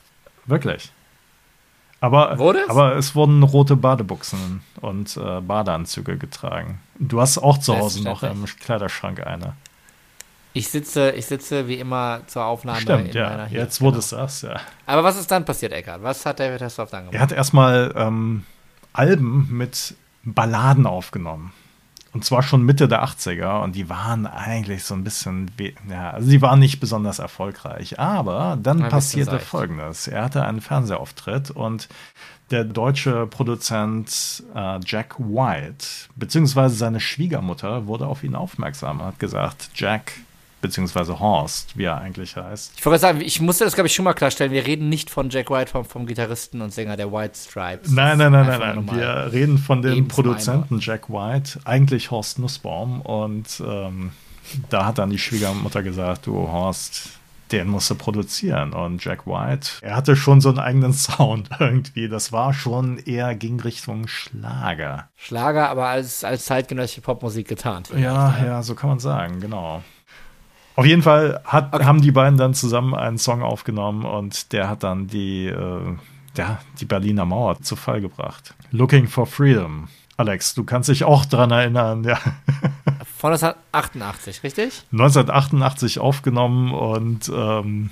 Wirklich. 0.45 0.93
Aber, 2.01 2.39
wurde 2.39 2.61
es? 2.61 2.69
aber 2.69 2.97
es 2.97 3.15
wurden 3.15 3.43
rote 3.43 3.77
Badebuchsen 3.77 4.63
und 4.81 5.17
äh, 5.17 5.41
Badeanzüge 5.41 6.19
getragen. 6.19 6.81
Du 6.99 7.21
hast 7.21 7.39
auch 7.39 7.59
zu 7.59 7.77
Hause 7.79 8.03
noch 8.03 8.23
im 8.23 8.45
Kleiderschrank 8.45 9.27
eine. 9.27 9.55
Ich 10.53 10.69
sitze, 10.69 11.13
ich 11.13 11.27
sitze 11.27 11.69
wie 11.69 11.77
immer 11.77 12.23
zur 12.27 12.45
Aufnahme 12.45 12.81
Stimmt, 12.81 13.15
ja. 13.15 13.47
Jetzt 13.47 13.79
genau. 13.79 13.89
wurde 13.89 13.99
es 13.99 14.09
das, 14.09 14.43
ja. 14.43 14.61
Aber 14.87 15.05
was 15.05 15.17
ist 15.17 15.31
dann 15.31 15.45
passiert, 15.45 15.73
Eckart? 15.73 16.03
Was 16.03 16.27
hat 16.27 16.41
David 16.41 16.61
Hasselhoff 16.61 16.91
dann 16.91 17.03
gemacht? 17.03 17.15
Er 17.15 17.21
hat 17.21 17.33
erstmal 17.33 17.93
ähm, 17.97 18.45
Alben 18.93 19.49
mit 19.51 19.95
Balladen 20.25 20.87
aufgenommen. 20.87 21.53
Und 22.13 22.25
zwar 22.25 22.43
schon 22.43 22.65
Mitte 22.65 22.89
der 22.89 23.05
80er 23.05 23.63
und 23.63 23.77
die 23.77 23.89
waren 23.89 24.27
eigentlich 24.27 24.83
so 24.83 24.95
ein 24.95 25.05
bisschen, 25.05 25.49
ja, 25.89 26.11
also 26.11 26.29
die 26.29 26.43
waren 26.43 26.59
nicht 26.59 26.81
besonders 26.81 27.21
erfolgreich. 27.21 28.01
Aber 28.01 28.59
dann 28.61 28.89
passierte 28.89 29.39
folgendes. 29.39 30.09
Er 30.09 30.25
hatte 30.25 30.45
einen 30.45 30.61
Fernsehauftritt 30.61 31.53
und 31.53 31.89
der 32.51 32.65
deutsche 32.65 33.29
Produzent 33.29 34.43
äh, 34.57 34.81
Jack 34.85 35.21
White, 35.21 35.87
beziehungsweise 36.17 36.75
seine 36.75 36.99
Schwiegermutter, 36.99 37.87
wurde 37.87 38.09
auf 38.09 38.25
ihn 38.25 38.35
aufmerksam 38.35 38.99
und 38.99 39.07
hat 39.07 39.19
gesagt, 39.21 39.71
Jack, 39.77 40.15
beziehungsweise 40.61 41.19
Horst, 41.21 41.77
wie 41.77 41.85
er 41.85 41.99
eigentlich 41.99 42.37
heißt. 42.37 42.73
Ich 42.77 42.85
wollte 42.85 42.99
sagen, 42.99 43.21
ich 43.21 43.41
musste 43.41 43.65
das, 43.65 43.75
glaube 43.75 43.87
ich, 43.87 43.95
schon 43.95 44.05
mal 44.05 44.15
klarstellen. 44.15 44.53
Wir 44.53 44.67
reden 44.67 44.89
nicht 44.89 45.11
von 45.11 45.31
Jack 45.31 45.51
White, 45.51 45.71
vom, 45.71 45.85
vom 45.85 46.07
Gitarristen 46.07 46.61
und 46.61 46.73
Sänger 46.73 46.97
der 46.97 47.13
White 47.13 47.35
Stripes. 47.37 47.91
Nein, 47.91 48.19
nein, 48.19 48.33
nein, 48.33 48.47
nein, 48.47 48.85
nein. 48.85 48.97
Wir 48.97 49.31
reden 49.33 49.59
von 49.59 49.83
dem 49.83 50.09
Produzenten 50.09 50.79
Jack 50.81 51.09
White, 51.09 51.61
eigentlich 51.65 52.11
Horst 52.11 52.39
Nussbaum. 52.39 53.01
Und 53.01 53.63
ähm, 53.67 54.13
da 54.69 54.87
hat 54.87 54.99
dann 54.99 55.11
die 55.11 55.19
Schwiegermutter 55.19 55.83
gesagt, 55.83 56.27
du 56.27 56.35
Horst, 56.35 57.11
den 57.53 57.69
musst 57.69 57.91
du 57.91 57.95
produzieren. 57.95 58.73
Und 58.73 59.05
Jack 59.05 59.27
White, 59.27 59.71
er 59.81 59.97
hatte 59.97 60.17
schon 60.17 60.41
so 60.41 60.51
einen 60.51 60.59
eigenen 60.59 60.93
Sound 60.95 61.51
irgendwie. 61.59 62.09
Das 62.09 62.33
war 62.33 62.53
schon 62.53 62.99
eher, 62.99 63.35
ging 63.35 63.61
Richtung 63.61 64.07
Schlager. 64.09 65.09
Schlager, 65.17 65.69
aber 65.71 65.87
als, 65.87 66.25
als 66.25 66.45
zeitgenössische 66.45 67.01
Popmusik 67.01 67.49
getarnt. 67.49 67.91
Ja, 67.97 68.37
ja, 68.45 68.63
so 68.63 68.75
kann 68.75 68.91
man 68.91 68.99
sagen, 69.01 69.41
genau. 69.41 69.83
Auf 70.81 70.87
jeden 70.87 71.03
Fall 71.03 71.43
hat, 71.45 71.75
okay. 71.75 71.85
haben 71.85 72.01
die 72.01 72.11
beiden 72.11 72.39
dann 72.39 72.55
zusammen 72.55 72.95
einen 72.95 73.19
Song 73.19 73.43
aufgenommen 73.43 74.07
und 74.07 74.55
der 74.55 74.71
hat 74.71 74.83
dann 74.83 75.09
die, 75.09 75.45
äh, 75.45 75.97
ja, 76.39 76.59
die 76.81 76.87
Berliner 76.87 77.27
Mauer 77.27 77.61
zu 77.61 77.77
Fall 77.77 78.01
gebracht. 78.01 78.55
Looking 78.71 79.07
for 79.07 79.27
Freedom. 79.27 79.89
Alex, 80.17 80.55
du 80.55 80.65
kannst 80.65 80.89
dich 80.89 81.05
auch 81.05 81.27
dran 81.27 81.51
erinnern, 81.51 82.05
ja. 82.05 82.17
Von 83.19 83.33
1988, 83.35 84.43
richtig? 84.43 84.85
1988 84.91 85.99
aufgenommen 85.99 86.73
und 86.73 87.29
ähm, 87.29 87.91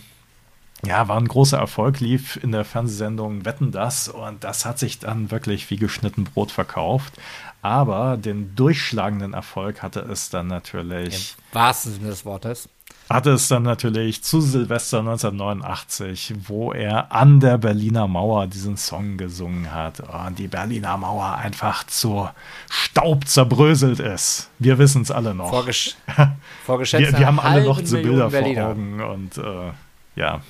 ja, 0.82 1.08
war 1.08 1.18
ein 1.18 1.28
großer 1.28 1.58
Erfolg, 1.58 2.00
lief 2.00 2.42
in 2.42 2.52
der 2.52 2.64
Fernsehsendung 2.64 3.44
Wetten 3.44 3.70
das 3.70 4.08
und 4.08 4.44
das 4.44 4.64
hat 4.64 4.78
sich 4.78 4.98
dann 4.98 5.30
wirklich 5.30 5.68
wie 5.68 5.76
geschnitten 5.76 6.24
Brot 6.24 6.52
verkauft. 6.52 7.12
Aber 7.60 8.16
den 8.16 8.54
durchschlagenden 8.54 9.34
Erfolg 9.34 9.82
hatte 9.82 10.00
es 10.00 10.30
dann 10.30 10.46
natürlich. 10.46 11.36
Im 11.52 11.54
wahrsten 11.54 11.92
Sinne 11.92 12.08
des 12.08 12.24
Wortes. 12.24 12.70
Hatte 13.08 13.30
es 13.30 13.48
dann 13.48 13.62
natürlich 13.62 14.22
zu 14.22 14.42
Silvester 14.42 14.98
1989, 14.98 16.34
wo 16.46 16.72
er 16.72 17.10
an 17.10 17.40
der 17.40 17.56
Berliner 17.56 18.06
Mauer 18.06 18.46
diesen 18.46 18.76
Song 18.76 19.16
gesungen 19.16 19.72
hat 19.72 20.00
und 20.00 20.38
die 20.38 20.48
Berliner 20.48 20.98
Mauer 20.98 21.36
einfach 21.36 21.84
zu 21.86 22.28
Staub 22.68 23.26
zerbröselt 23.26 23.98
ist. 23.98 24.50
Wir 24.58 24.76
wissen 24.76 25.02
es 25.02 25.10
alle 25.10 25.34
noch. 25.34 25.48
Vorgesch 25.48 25.96
wir, 26.66 27.18
wir 27.18 27.26
haben 27.26 27.40
alle 27.40 27.64
noch 27.64 27.80
diese 27.80 28.02
Bilder 28.02 28.28
Berliner. 28.28 28.62
vor 28.62 28.70
Augen 28.72 29.00
und 29.00 29.38
äh, 29.38 29.72
ja. 30.16 30.42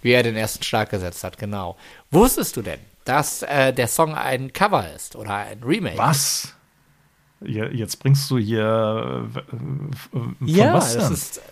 Wie 0.00 0.12
er 0.12 0.22
den 0.22 0.36
ersten 0.36 0.62
Schlag 0.62 0.88
gesetzt 0.88 1.24
hat, 1.24 1.36
genau. 1.36 1.76
Wusstest 2.10 2.56
du 2.56 2.62
denn, 2.62 2.80
dass 3.04 3.42
äh, 3.42 3.74
der 3.74 3.88
Song 3.88 4.14
ein 4.14 4.54
Cover 4.54 4.90
ist 4.94 5.14
oder 5.14 5.34
ein 5.34 5.62
Remake? 5.62 5.98
Was? 5.98 6.53
Jetzt 7.40 7.96
bringst 7.96 8.30
du 8.30 8.38
hier 8.38 9.28
äh, 9.34 9.56
von 10.10 10.36
ja, 10.40 10.74
was 10.74 10.92
denn? 10.92 11.00
Das 11.00 11.10
ist, 11.10 11.42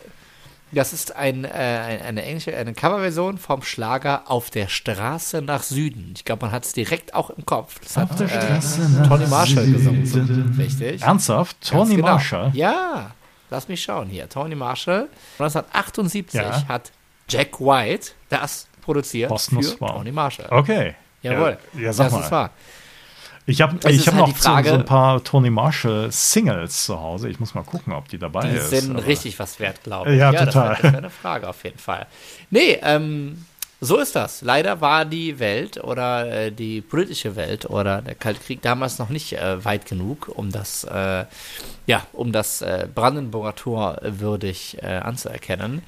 das 0.72 0.92
ist 0.94 1.14
ein, 1.14 1.44
äh, 1.44 1.48
eine 1.48 2.22
englische 2.22 2.56
eine 2.56 2.72
Coverversion 2.72 3.36
vom 3.36 3.62
Schlager 3.62 4.30
Auf 4.30 4.50
der 4.50 4.68
Straße 4.68 5.42
nach 5.42 5.62
Süden. 5.62 6.14
Ich 6.16 6.24
glaube, 6.24 6.46
man 6.46 6.52
hat 6.52 6.64
es 6.64 6.72
direkt 6.72 7.14
auch 7.14 7.30
im 7.30 7.44
Kopf. 7.44 7.78
Das 7.80 7.98
Auf 7.98 8.10
hat 8.10 8.20
der 8.20 8.26
äh, 8.26 8.30
Straße 8.30 9.02
äh, 9.04 9.08
Tony 9.08 9.26
Marshall 9.26 9.64
Süden. 9.64 10.02
gesungen. 10.02 10.54
Richtig. 10.58 11.02
Ernsthaft? 11.02 11.56
Tony 11.60 11.96
genau. 11.96 12.08
Marshall? 12.08 12.50
Ja, 12.54 13.10
lass 13.50 13.68
mich 13.68 13.82
schauen 13.82 14.08
hier. 14.08 14.28
Tony 14.28 14.54
Marshall. 14.54 15.08
1978 15.38 16.40
ja. 16.40 16.68
hat 16.68 16.90
Jack 17.28 17.60
White 17.60 18.12
das 18.30 18.66
produziert 18.80 19.28
Boston 19.28 19.62
für 19.62 19.76
Tony 19.76 20.10
Marshall. 20.10 20.46
Okay. 20.50 20.94
Jawohl. 21.20 21.58
Ja, 21.74 21.80
ja 21.80 21.92
sag 21.92 22.06
das 22.06 22.12
mal. 22.14 22.20
ist 22.20 22.30
wahr. 22.30 22.50
Ich 23.44 23.60
habe 23.60 23.76
ich 23.90 24.06
hab 24.06 24.14
halt 24.14 24.28
noch 24.28 24.36
Frage, 24.36 24.68
so, 24.68 24.74
ein 24.76 24.84
paar 24.84 25.22
Tony 25.24 25.50
Marshall 25.50 26.12
Singles 26.12 26.84
zu 26.84 27.00
Hause. 27.00 27.28
Ich 27.28 27.40
muss 27.40 27.54
mal 27.54 27.64
gucken, 27.64 27.92
ob 27.92 28.08
die 28.08 28.18
dabei 28.18 28.48
die 28.48 28.56
ist. 28.56 28.70
Die 28.70 28.76
sind 28.78 28.96
richtig 28.98 29.38
was 29.38 29.58
wert, 29.58 29.82
glaube 29.82 30.12
ich. 30.12 30.18
Ja, 30.18 30.32
ja 30.32 30.46
total. 30.46 30.68
Das 30.74 30.82
wäre 30.82 30.92
wär 30.92 30.98
eine 30.98 31.10
Frage 31.10 31.48
auf 31.48 31.64
jeden 31.64 31.78
Fall. 31.78 32.06
Nee, 32.50 32.78
ähm, 32.82 33.44
so 33.80 33.98
ist 33.98 34.14
das. 34.14 34.42
Leider 34.42 34.80
war 34.80 35.04
die 35.04 35.40
Welt 35.40 35.82
oder 35.82 36.30
äh, 36.30 36.52
die 36.52 36.80
politische 36.80 37.34
Welt 37.34 37.68
oder 37.68 38.00
der 38.00 38.14
Kalte 38.14 38.38
Krieg 38.38 38.62
damals 38.62 39.00
noch 39.00 39.08
nicht 39.08 39.32
äh, 39.32 39.64
weit 39.64 39.86
genug, 39.86 40.30
um 40.32 40.52
das, 40.52 40.84
äh, 40.84 41.24
ja, 41.88 42.06
um 42.12 42.30
das 42.30 42.62
äh, 42.62 42.86
Brandenburger 42.94 43.56
Tor 43.56 43.98
würdig 44.02 44.78
äh, 44.80 44.98
anzuerkennen. 44.98 45.82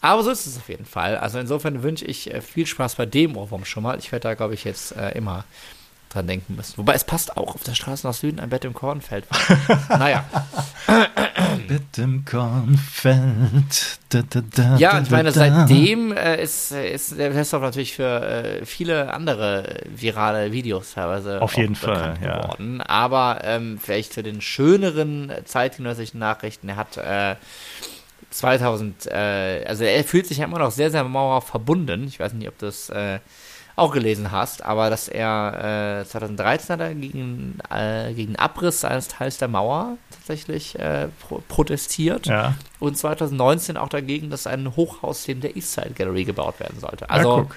Aber 0.00 0.24
so 0.24 0.30
ist 0.30 0.46
es 0.46 0.56
auf 0.56 0.68
jeden 0.68 0.84
Fall. 0.84 1.16
Also 1.16 1.38
insofern 1.38 1.84
wünsche 1.84 2.04
ich 2.06 2.34
äh, 2.34 2.40
viel 2.40 2.66
Spaß 2.66 2.96
bei 2.96 3.06
dem 3.06 3.36
Ohrwurm 3.36 3.64
schon 3.64 3.84
mal. 3.84 4.00
Ich 4.00 4.10
werde 4.10 4.24
da, 4.24 4.34
glaube 4.34 4.54
ich, 4.54 4.64
jetzt 4.64 4.92
immer 5.14 5.44
dran 6.08 6.26
denken 6.26 6.56
müssen. 6.56 6.78
Wobei 6.78 6.94
es 6.94 7.04
passt 7.04 7.36
auch 7.36 7.54
auf 7.54 7.62
der 7.64 7.74
Straße 7.74 8.06
nach 8.06 8.14
Süden 8.14 8.40
ein 8.40 8.48
Bett 8.48 8.64
im 8.64 8.74
Kornfeld. 8.74 9.24
naja. 9.88 10.24
Bett 11.66 11.98
im 11.98 12.24
Kornfeld. 12.24 13.98
Da, 14.08 14.22
da, 14.28 14.40
da, 14.54 14.76
ja, 14.76 15.00
ich 15.00 15.10
meine, 15.10 15.32
seitdem 15.32 16.12
äh, 16.12 16.42
ist, 16.42 16.72
ist 16.72 17.18
der 17.18 17.32
Testlauf 17.32 17.62
natürlich 17.62 17.94
für 17.94 18.22
äh, 18.22 18.64
viele 18.64 19.12
andere 19.12 19.76
virale 19.86 20.52
Videos 20.52 20.94
teilweise 20.94 21.42
auf 21.42 21.56
jeden 21.56 21.74
Fall 21.74 22.14
geworden. 22.18 22.78
Ja. 22.78 22.88
Aber 22.88 23.40
ähm, 23.44 23.78
vielleicht 23.82 24.14
zu 24.14 24.22
den 24.22 24.40
schöneren 24.40 25.30
zeitgenössischen 25.44 26.18
Nachrichten, 26.18 26.70
er 26.70 26.76
hat 26.76 26.96
äh, 26.96 27.36
2000, 28.30 29.06
äh, 29.06 29.64
also 29.66 29.84
er 29.84 30.04
fühlt 30.04 30.26
sich 30.26 30.38
ja 30.38 30.44
immer 30.44 30.58
noch 30.58 30.70
sehr, 30.70 30.90
sehr 30.90 31.04
Mauer 31.04 31.42
verbunden. 31.42 32.04
Ich 32.08 32.20
weiß 32.20 32.32
nicht, 32.34 32.48
ob 32.48 32.58
das 32.58 32.90
äh, 32.90 33.20
auch 33.78 33.92
gelesen 33.92 34.30
hast, 34.32 34.64
aber 34.64 34.90
dass 34.90 35.08
er 35.08 36.00
äh, 36.00 36.04
2013 36.04 36.74
hat 36.74 36.80
er 36.80 36.94
gegen, 36.94 37.58
äh, 37.70 38.12
gegen 38.12 38.36
Abriss 38.36 38.84
eines 38.84 39.08
Teils 39.08 39.38
der 39.38 39.48
Mauer 39.48 39.96
tatsächlich 40.10 40.78
äh, 40.78 41.08
pro 41.20 41.42
protestiert 41.48 42.26
ja. 42.26 42.54
und 42.80 42.96
2019 42.96 43.76
auch 43.76 43.88
dagegen, 43.88 44.30
dass 44.30 44.46
ein 44.46 44.76
Hochhaus 44.76 45.26
in 45.28 45.40
der 45.40 45.56
Eastside 45.56 45.92
Gallery 45.94 46.24
gebaut 46.24 46.60
werden 46.60 46.78
sollte. 46.80 47.08
Also 47.08 47.48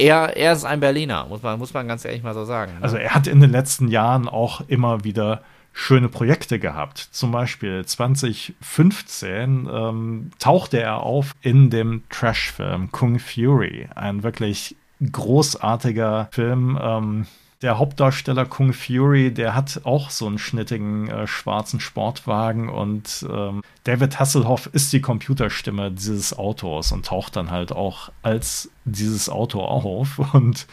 ja, 0.00 0.26
er, 0.26 0.36
er 0.36 0.52
ist 0.52 0.64
ein 0.64 0.80
Berliner, 0.80 1.26
muss 1.26 1.42
man, 1.42 1.58
muss 1.58 1.74
man 1.74 1.86
ganz 1.88 2.04
ehrlich 2.04 2.22
mal 2.22 2.34
so 2.34 2.44
sagen. 2.44 2.74
Ne? 2.74 2.82
Also 2.82 2.96
er 2.96 3.14
hat 3.14 3.26
in 3.26 3.40
den 3.40 3.50
letzten 3.50 3.88
Jahren 3.88 4.28
auch 4.28 4.62
immer 4.68 5.04
wieder 5.04 5.42
schöne 5.72 6.08
Projekte 6.08 6.58
gehabt. 6.58 6.98
Zum 6.98 7.32
Beispiel 7.32 7.84
2015 7.84 9.68
ähm, 9.72 10.30
tauchte 10.38 10.80
er 10.80 11.02
auf 11.02 11.34
in 11.40 11.70
dem 11.70 12.02
Trash-Film 12.10 12.92
Kung 12.92 13.18
Fury, 13.18 13.88
ein 13.94 14.22
wirklich 14.22 14.76
großartiger 15.10 16.28
Film. 16.32 16.78
Ähm, 16.80 17.26
der 17.62 17.78
Hauptdarsteller 17.78 18.44
Kung 18.44 18.72
Fury, 18.72 19.32
der 19.32 19.54
hat 19.54 19.82
auch 19.84 20.10
so 20.10 20.26
einen 20.26 20.38
schnittigen 20.38 21.08
äh, 21.08 21.26
schwarzen 21.28 21.78
Sportwagen 21.78 22.68
und 22.68 23.24
ähm, 23.30 23.62
David 23.84 24.18
Hasselhoff 24.18 24.68
ist 24.72 24.92
die 24.92 25.00
Computerstimme 25.00 25.92
dieses 25.92 26.36
Autos 26.36 26.90
und 26.90 27.06
taucht 27.06 27.36
dann 27.36 27.52
halt 27.52 27.70
auch 27.70 28.10
als 28.22 28.68
dieses 28.84 29.28
Auto 29.28 29.60
auf 29.60 30.18
und 30.34 30.66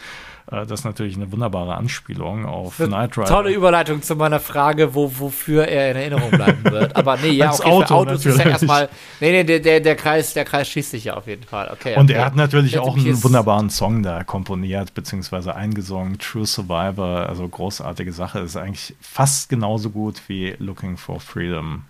das 0.50 0.80
ist 0.80 0.84
natürlich 0.84 1.16
eine 1.16 1.32
wunderbare 1.32 1.76
Anspielung 1.76 2.46
auf 2.46 2.78
Knight 2.78 3.18
Rider. 3.18 3.28
Tolle 3.28 3.52
Überleitung 3.52 4.02
zu 4.02 4.16
meiner 4.16 4.40
Frage, 4.40 4.96
wo, 4.96 5.12
wofür 5.20 5.68
er 5.68 5.92
in 5.92 5.98
Erinnerung 5.98 6.32
bleiben 6.32 6.64
wird. 6.64 6.96
Aber 6.96 7.18
nee, 7.18 7.30
ja, 7.30 7.54
okay, 7.54 7.70
Auto, 7.70 7.86
für 7.86 7.94
Autos 7.94 8.14
natürlich. 8.26 8.38
ist 8.40 8.46
ja 8.46 8.52
erstmal. 8.52 8.90
Nee, 9.20 9.32
nee, 9.32 9.44
der, 9.44 9.60
der, 9.60 9.80
der, 9.80 9.96
Kreis, 9.96 10.34
der 10.34 10.46
Kreis 10.46 10.68
schießt 10.70 10.92
sich 10.92 11.04
ja 11.04 11.14
auf 11.16 11.28
jeden 11.28 11.44
Fall. 11.44 11.70
Okay, 11.72 11.96
Und 11.96 12.10
okay. 12.10 12.20
er 12.20 12.26
hat 12.26 12.36
natürlich 12.36 12.80
auch 12.80 12.98
einen 12.98 13.24
wunderbaren 13.24 13.70
Song 13.70 14.02
da 14.02 14.24
komponiert, 14.24 14.96
beziehungsweise 14.96 15.56
eingesungen. 15.56 16.18
True 16.18 16.48
Survivor, 16.48 17.30
also 17.30 17.48
großartige 17.48 18.12
Sache. 18.12 18.40
Ist 18.40 18.58
eigentlich 18.58 18.96
fast 19.02 19.50
genauso 19.50 19.92
gut 19.92 20.22
wie 20.28 20.56
Looking 20.58 20.98
for 20.98 21.20
Freedom 21.20 21.84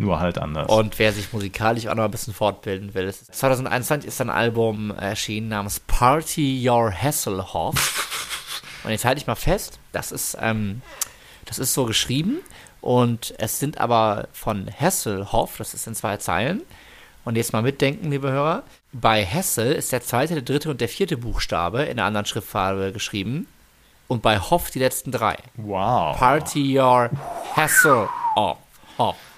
nur 0.00 0.18
halt 0.18 0.38
anders. 0.38 0.68
Und 0.68 0.98
wer 0.98 1.12
sich 1.12 1.32
musikalisch 1.32 1.86
auch 1.86 1.94
noch 1.94 2.04
ein 2.04 2.10
bisschen 2.10 2.34
fortbilden 2.34 2.94
will, 2.94 3.12
2021 3.12 4.08
ist 4.08 4.20
ein 4.20 4.30
Album 4.30 4.90
erschienen 4.90 5.48
namens 5.48 5.80
Party 5.80 6.68
Your 6.68 6.92
Hasselhoff. 6.92 8.08
Und 8.84 8.90
jetzt 8.90 9.04
halte 9.04 9.20
ich 9.20 9.26
mal 9.26 9.34
fest, 9.34 9.78
das 9.92 10.10
ist, 10.10 10.38
ähm, 10.40 10.80
das 11.44 11.58
ist 11.58 11.74
so 11.74 11.84
geschrieben 11.84 12.38
und 12.80 13.34
es 13.36 13.58
sind 13.58 13.76
aber 13.76 14.28
von 14.32 14.70
Hasselhoff, 14.74 15.58
das 15.58 15.74
ist 15.74 15.86
in 15.86 15.94
zwei 15.94 16.16
Zeilen. 16.16 16.62
Und 17.26 17.36
jetzt 17.36 17.52
mal 17.52 17.60
mitdenken, 17.60 18.10
liebe 18.10 18.30
Hörer. 18.32 18.62
Bei 18.92 19.22
Hessel 19.22 19.72
ist 19.72 19.92
der 19.92 20.00
zweite, 20.00 20.32
der 20.32 20.42
dritte 20.42 20.70
und 20.70 20.80
der 20.80 20.88
vierte 20.88 21.18
Buchstabe 21.18 21.82
in 21.82 21.98
einer 21.98 22.04
anderen 22.04 22.24
Schriftfarbe 22.24 22.92
geschrieben. 22.92 23.46
Und 24.08 24.22
bei 24.22 24.38
Hoff 24.38 24.70
die 24.70 24.78
letzten 24.78 25.12
drei. 25.12 25.36
Wow. 25.56 26.16
Party 26.16 26.78
Your 26.78 27.10
Hasselhoff. 27.54 28.56
Hoff 28.96 29.29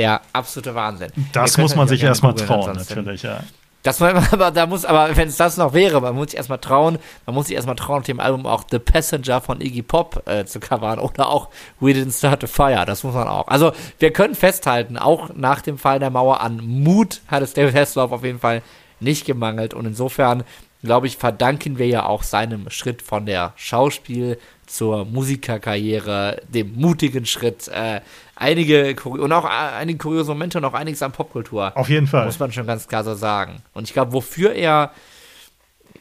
der 0.00 0.22
absolute 0.32 0.74
Wahnsinn. 0.74 1.12
Das 1.32 1.58
muss 1.58 1.76
man 1.76 1.86
sich 1.86 2.02
erstmal 2.02 2.34
trauen, 2.34 2.74
natürlich, 2.74 3.22
ja. 3.22 3.40
Das 3.82 4.00
man, 4.00 4.16
aber 4.30 4.50
da 4.50 4.64
muss, 4.64 4.86
aber 4.86 5.14
wenn 5.14 5.28
es 5.28 5.36
das 5.36 5.58
noch 5.58 5.74
wäre, 5.74 6.00
man 6.00 6.14
muss 6.14 6.30
sich 6.30 6.38
erstmal 6.38 6.58
trauen, 6.58 6.98
man 7.26 7.34
muss 7.34 7.48
sich 7.48 7.56
erstmal 7.56 7.76
trauen, 7.76 7.98
auf 7.98 8.06
dem 8.06 8.18
Album 8.18 8.46
auch 8.46 8.64
The 8.70 8.78
Passenger 8.78 9.42
von 9.42 9.60
Iggy 9.60 9.82
Pop 9.82 10.22
äh, 10.26 10.46
zu 10.46 10.58
covern 10.58 10.98
oder 10.98 11.28
auch 11.28 11.50
We 11.80 11.90
Didn't 11.90 12.16
Start 12.16 12.44
a 12.44 12.46
Fire, 12.46 12.86
das 12.86 13.04
muss 13.04 13.12
man 13.12 13.28
auch. 13.28 13.46
Also 13.48 13.72
wir 13.98 14.10
können 14.10 14.34
festhalten, 14.34 14.96
auch 14.96 15.34
nach 15.34 15.60
dem 15.60 15.76
Fall 15.76 15.98
der 15.98 16.08
Mauer 16.08 16.40
an 16.40 16.62
Mut 16.64 17.20
hat 17.28 17.42
es 17.42 17.52
David 17.52 17.74
Hasselhoff 17.74 18.12
auf 18.12 18.24
jeden 18.24 18.40
Fall 18.40 18.62
nicht 19.00 19.26
gemangelt 19.26 19.74
und 19.74 19.84
insofern 19.84 20.44
glaube 20.82 21.06
ich, 21.06 21.16
verdanken 21.16 21.78
wir 21.78 21.86
ja 21.86 22.06
auch 22.06 22.22
seinem 22.22 22.70
Schritt 22.70 23.02
von 23.02 23.26
der 23.26 23.52
Schauspiel 23.56 24.38
zur 24.66 25.04
Musikerkarriere, 25.04 26.40
dem 26.48 26.74
mutigen 26.74 27.26
Schritt, 27.26 27.68
äh, 27.68 28.00
einige 28.40 28.96
und 29.04 29.32
auch 29.32 29.44
äh, 29.44 29.48
einige 29.48 29.98
kuriose 29.98 30.32
Momente 30.32 30.58
und 30.58 30.64
auch 30.64 30.74
einiges 30.74 31.02
an 31.02 31.12
Popkultur. 31.12 31.76
Auf 31.76 31.88
jeden 31.88 32.06
Fall. 32.06 32.26
Muss 32.26 32.38
man 32.38 32.50
schon 32.50 32.66
ganz 32.66 32.88
klar 32.88 33.04
so 33.04 33.14
sagen. 33.14 33.62
Und 33.72 33.84
ich 33.84 33.92
glaube, 33.92 34.12
wofür 34.12 34.52
er 34.52 34.92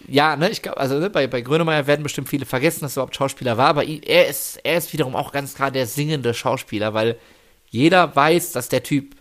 ja, 0.08 0.36
ne, 0.36 0.50
ich 0.50 0.62
glaube, 0.62 0.80
also 0.80 0.98
ne, 0.98 1.10
bei, 1.10 1.28
bei 1.28 1.42
Grönemeyer 1.42 1.86
werden 1.86 2.02
bestimmt 2.02 2.30
viele 2.30 2.46
vergessen, 2.46 2.82
dass 2.82 2.94
er 2.94 3.02
überhaupt 3.02 3.16
Schauspieler 3.16 3.58
war, 3.58 3.68
aber 3.68 3.86
er 3.86 4.28
ist, 4.28 4.60
er 4.64 4.78
ist 4.78 4.92
wiederum 4.92 5.16
auch 5.16 5.32
ganz 5.32 5.54
klar 5.54 5.70
der 5.70 5.86
singende 5.86 6.34
Schauspieler, 6.34 6.94
weil 6.94 7.18
jeder 7.70 8.16
weiß, 8.16 8.52
dass 8.54 8.70
der 8.70 8.82
Typ 8.82 9.16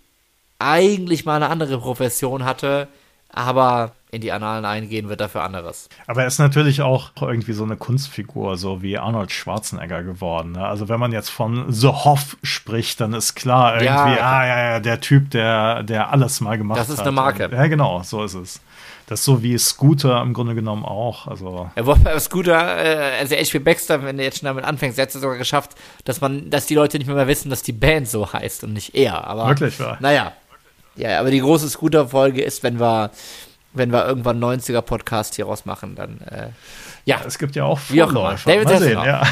eigentlich 0.59 1.27
mal 1.27 1.37
eine 1.37 1.51
andere 1.51 1.79
Profession 1.79 2.45
hatte, 2.45 2.89
aber 3.29 3.93
in 4.11 4.21
die 4.21 4.33
Annalen 4.33 4.65
eingehen 4.65 5.09
wird 5.09 5.21
dafür 5.21 5.43
anderes. 5.43 5.89
Aber 6.07 6.23
er 6.23 6.29
ist 6.29 6.39
natürlich 6.39 6.81
auch 6.81 7.11
irgendwie 7.21 7.53
so 7.53 7.65
eine 7.65 7.77
Kunstfigur, 7.77 8.57
so 8.57 8.81
wie 8.81 8.97
Arnold 8.97 9.31
Schwarzenegger 9.33 10.03
geworden. 10.03 10.53
Ne? 10.53 10.65
Also 10.65 10.89
wenn 10.89 10.99
man 10.99 11.13
jetzt 11.13 11.29
von 11.29 11.71
The 11.71 11.89
Hoff 11.89 12.37
spricht, 12.43 13.01
dann 13.01 13.13
ist 13.13 13.35
klar 13.35 13.75
irgendwie, 13.75 13.87
ja, 13.87 14.23
ah 14.23 14.47
ja, 14.47 14.71
ja, 14.71 14.81
der 14.81 15.01
Typ, 15.01 15.31
der, 15.31 15.83
der 15.83 16.11
alles 16.11 16.41
mal 16.41 16.57
gemacht 16.57 16.79
hat. 16.79 16.89
Das 16.89 16.95
ist 16.95 17.01
eine 17.01 17.13
Marke. 17.13 17.47
Und, 17.47 17.53
ja, 17.53 17.67
genau, 17.67 18.03
so 18.03 18.25
ist 18.25 18.35
es. 18.35 18.61
Das 19.09 19.21
ist 19.21 19.25
so 19.25 19.43
wie 19.43 19.57
Scooter 19.57 20.21
im 20.21 20.35
Grunde 20.35 20.55
genommen 20.55 20.85
auch. 20.85 21.27
Also. 21.27 21.71
Ja, 21.77 21.87
wobei 21.87 22.19
Scooter, 22.19 22.77
äh, 22.77 23.19
also 23.21 23.35
H.P. 23.37 23.59
Baxter, 23.59 24.03
wenn 24.05 24.19
er 24.19 24.27
jetzt 24.27 24.41
schon 24.41 24.47
damit 24.47 24.65
anfängt, 24.65 24.99
hat 24.99 25.09
es 25.09 25.15
sogar 25.15 25.39
geschafft, 25.39 25.73
dass 26.05 26.21
man, 26.21 26.51
dass 26.51 26.67
die 26.67 26.75
Leute 26.75 26.99
nicht 26.99 27.07
mehr, 27.07 27.17
mehr 27.17 27.27
wissen, 27.27 27.49
dass 27.49 27.63
die 27.63 27.73
Band 27.73 28.09
so 28.09 28.31
heißt 28.31 28.65
und 28.65 28.75
nicht 28.75 28.95
er. 28.95 29.27
Aber, 29.27 29.49
Wirklich 29.49 29.81
wahr. 29.81 29.97
Naja. 30.01 30.33
Ja, 30.97 31.21
aber 31.21 31.31
die 31.31 31.41
große 31.41 31.71
Scooter-Folge 31.71 32.43
ist, 32.43 32.63
wenn 32.63 32.81
wir 32.81 33.11
wenn 33.79 33.93
wir 33.93 34.07
irgendwann 34.07 34.43
90er 34.43 34.83
Podcast 34.83 35.37
hier 35.37 35.47
raus 35.47 35.65
machen, 35.65 35.95
dann 35.95 36.21
äh, 36.21 36.51
ja. 37.05 37.21
Es 37.27 37.39
gibt 37.39 37.57
ja 37.57 37.65
auch 37.65 37.79
Vorläufer. 37.79 38.51
David 38.51 38.69
Mal 38.69 38.79
sehen, 38.79 38.99
ja. 39.03 39.23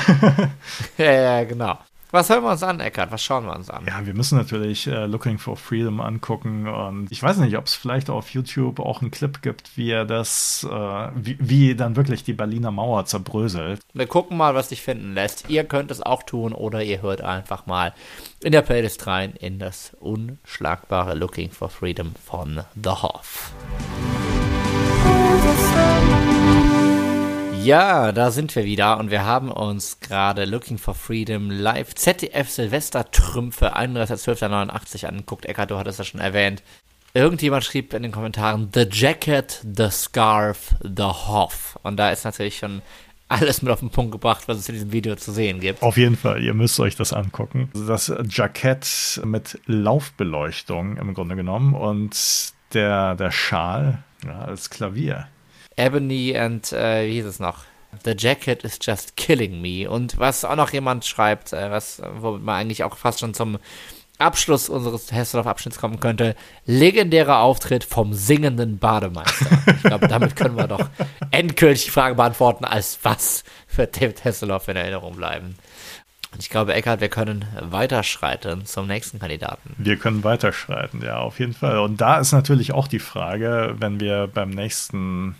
ja, 0.98 1.12
ja, 1.12 1.44
genau. 1.44 1.78
Was 2.12 2.30
hören 2.30 2.44
wir 2.44 2.52
uns 2.52 2.62
an, 2.62 2.78
Eckart? 2.80 3.10
Was 3.10 3.22
schauen 3.22 3.44
wir 3.44 3.54
uns 3.54 3.68
an? 3.68 3.84
Ja, 3.86 4.06
wir 4.06 4.14
müssen 4.14 4.38
natürlich 4.38 4.86
äh, 4.86 5.06
Looking 5.06 5.38
for 5.38 5.56
Freedom 5.56 6.00
angucken 6.00 6.68
und 6.68 7.10
ich 7.10 7.22
weiß 7.22 7.38
nicht, 7.38 7.58
ob 7.58 7.66
es 7.66 7.74
vielleicht 7.74 8.08
auf 8.08 8.30
YouTube 8.30 8.78
auch 8.78 9.02
einen 9.02 9.10
Clip 9.10 9.42
gibt, 9.42 9.76
wie 9.76 9.90
er 9.90 10.04
das, 10.04 10.66
äh, 10.70 11.08
wie, 11.16 11.36
wie, 11.40 11.74
dann 11.74 11.96
wirklich 11.96 12.22
die 12.22 12.32
Berliner 12.32 12.70
Mauer 12.70 13.04
zerbröselt. 13.06 13.80
Wir 13.92 14.06
gucken 14.06 14.36
mal, 14.36 14.54
was 14.54 14.68
sich 14.70 14.80
finden 14.80 15.14
lässt. 15.14 15.50
Ihr 15.50 15.64
könnt 15.64 15.90
es 15.90 16.00
auch 16.00 16.22
tun 16.22 16.52
oder 16.52 16.82
ihr 16.82 17.02
hört 17.02 17.20
einfach 17.20 17.66
mal 17.66 17.92
in 18.40 18.52
der 18.52 18.62
Playlist 18.62 19.06
rein 19.06 19.32
in 19.32 19.58
das 19.58 19.94
unschlagbare 20.00 21.14
Looking 21.14 21.50
for 21.50 21.68
Freedom 21.68 22.14
von 22.24 22.62
The 22.82 22.90
Hoff. 22.90 23.52
Ja, 27.66 28.12
da 28.12 28.30
sind 28.30 28.54
wir 28.54 28.64
wieder 28.64 28.96
und 28.98 29.10
wir 29.10 29.24
haben 29.24 29.50
uns 29.50 29.98
gerade 29.98 30.44
Looking 30.44 30.78
for 30.78 30.94
Freedom 30.94 31.50
live 31.50 31.96
ZDF 31.96 32.48
Silvester 32.48 33.10
Trümpfe 33.10 33.76
31.12.89 33.76 35.04
angeguckt. 35.06 35.46
Eckart, 35.46 35.72
du 35.72 35.76
hattest 35.76 35.98
das 35.98 36.06
schon 36.06 36.20
erwähnt. 36.20 36.62
Irgendjemand 37.12 37.64
schrieb 37.64 37.92
in 37.92 38.04
den 38.04 38.12
Kommentaren 38.12 38.70
The 38.72 38.86
Jacket, 38.88 39.64
The 39.76 39.88
Scarf, 39.90 40.76
The 40.80 41.02
Hoff. 41.02 41.76
Und 41.82 41.96
da 41.96 42.10
ist 42.10 42.24
natürlich 42.24 42.58
schon 42.58 42.82
alles 43.26 43.62
mit 43.62 43.72
auf 43.72 43.80
den 43.80 43.90
Punkt 43.90 44.12
gebracht, 44.12 44.46
was 44.46 44.58
es 44.58 44.68
in 44.68 44.74
diesem 44.76 44.92
Video 44.92 45.16
zu 45.16 45.32
sehen 45.32 45.58
gibt. 45.58 45.82
Auf 45.82 45.96
jeden 45.96 46.16
Fall, 46.16 46.40
ihr 46.44 46.54
müsst 46.54 46.78
euch 46.78 46.94
das 46.94 47.12
angucken. 47.12 47.70
Das 47.74 48.12
Jackett 48.28 49.20
mit 49.24 49.58
Laufbeleuchtung 49.66 50.98
im 50.98 51.14
Grunde 51.14 51.34
genommen 51.34 51.74
und 51.74 52.16
der, 52.74 53.16
der 53.16 53.32
Schal 53.32 54.04
ja, 54.24 54.38
als 54.38 54.70
Klavier. 54.70 55.26
Ebony 55.76 56.36
and, 56.36 56.72
äh, 56.72 57.06
wie 57.06 57.14
hieß 57.14 57.26
es 57.26 57.38
noch? 57.38 57.64
The 58.04 58.14
Jacket 58.16 58.64
is 58.64 58.78
just 58.82 59.16
killing 59.16 59.60
me. 59.60 59.88
Und 59.88 60.18
was 60.18 60.44
auch 60.44 60.56
noch 60.56 60.72
jemand 60.72 61.04
schreibt, 61.04 61.52
äh, 61.52 61.70
was, 61.70 62.02
womit 62.18 62.42
man 62.42 62.56
eigentlich 62.56 62.84
auch 62.84 62.96
fast 62.96 63.20
schon 63.20 63.34
zum 63.34 63.58
Abschluss 64.18 64.68
unseres 64.68 65.12
Hesselhoff-Abschnitts 65.12 65.78
kommen 65.78 66.00
könnte, 66.00 66.36
legendärer 66.64 67.40
Auftritt 67.40 67.84
vom 67.84 68.14
singenden 68.14 68.78
Bademeister. 68.78 69.46
Ich 69.66 69.82
glaube, 69.82 70.08
damit 70.08 70.36
können 70.36 70.56
wir 70.56 70.68
doch 70.68 70.88
endgültig 71.30 71.84
die 71.84 71.90
Frage 71.90 72.14
beantworten, 72.14 72.64
als 72.64 72.98
was 73.02 73.44
wird 73.74 73.96
David 73.96 74.24
Hasselhoff 74.24 74.68
in 74.68 74.76
Erinnerung 74.76 75.16
bleiben. 75.16 75.56
Und 76.32 76.42
ich 76.42 76.50
glaube, 76.50 76.74
Eckhard, 76.74 77.00
wir 77.00 77.08
können 77.08 77.44
weiterschreiten 77.60 78.64
zum 78.64 78.86
nächsten 78.86 79.18
Kandidaten. 79.18 79.74
Wir 79.78 79.96
können 79.96 80.24
weiterschreiten, 80.24 81.02
ja, 81.02 81.18
auf 81.18 81.38
jeden 81.38 81.54
Fall. 81.54 81.78
Und 81.78 82.00
da 82.00 82.18
ist 82.18 82.32
natürlich 82.32 82.72
auch 82.72 82.88
die 82.88 82.98
Frage, 82.98 83.74
wenn 83.78 84.00
wir 84.00 84.26
beim 84.26 84.50
nächsten 84.50 85.36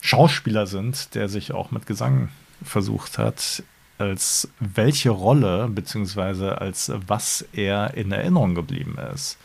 Schauspieler 0.00 0.66
sind, 0.66 1.14
der 1.14 1.28
sich 1.28 1.52
auch 1.52 1.70
mit 1.70 1.86
Gesang 1.86 2.28
versucht 2.62 3.18
hat, 3.18 3.62
als 3.98 4.48
welche 4.60 5.10
Rolle 5.10 5.68
bzw. 5.68 6.50
als 6.50 6.92
was 7.06 7.44
er 7.52 7.94
in 7.94 8.12
Erinnerung 8.12 8.54
geblieben 8.54 8.96
ist. 9.12 9.38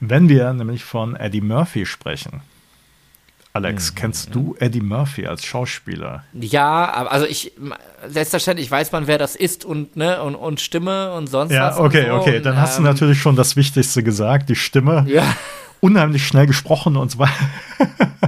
Wenn 0.00 0.28
wir 0.28 0.52
nämlich 0.52 0.84
von 0.84 1.16
Eddie 1.16 1.40
Murphy 1.40 1.86
sprechen. 1.86 2.42
Alex, 3.52 3.92
mhm. 3.92 3.94
kennst 3.94 4.34
du 4.34 4.56
Eddie 4.58 4.80
Murphy 4.80 5.26
als 5.26 5.44
Schauspieler? 5.44 6.24
Ja, 6.32 7.06
also 7.06 7.24
ich, 7.24 7.52
selbstverständlich 8.04 8.68
weiß 8.68 8.90
man, 8.90 9.06
wer 9.06 9.16
das 9.16 9.36
ist 9.36 9.64
und, 9.64 9.94
ne, 9.94 10.20
und, 10.22 10.34
und 10.34 10.60
Stimme 10.60 11.12
und 11.12 11.28
sonst 11.28 11.52
ja, 11.52 11.68
was. 11.68 11.78
Ja, 11.78 11.84
okay, 11.84 12.06
so. 12.08 12.14
okay, 12.14 12.40
dann 12.40 12.54
und, 12.54 12.60
hast 12.60 12.78
ähm, 12.78 12.84
du 12.84 12.90
natürlich 12.90 13.20
schon 13.20 13.36
das 13.36 13.54
Wichtigste 13.54 14.02
gesagt, 14.02 14.48
die 14.48 14.56
Stimme. 14.56 15.04
Ja. 15.08 15.24
Unheimlich 15.84 16.26
schnell 16.26 16.46
gesprochen 16.46 16.96
und 16.96 17.18
weiter. 17.18 17.32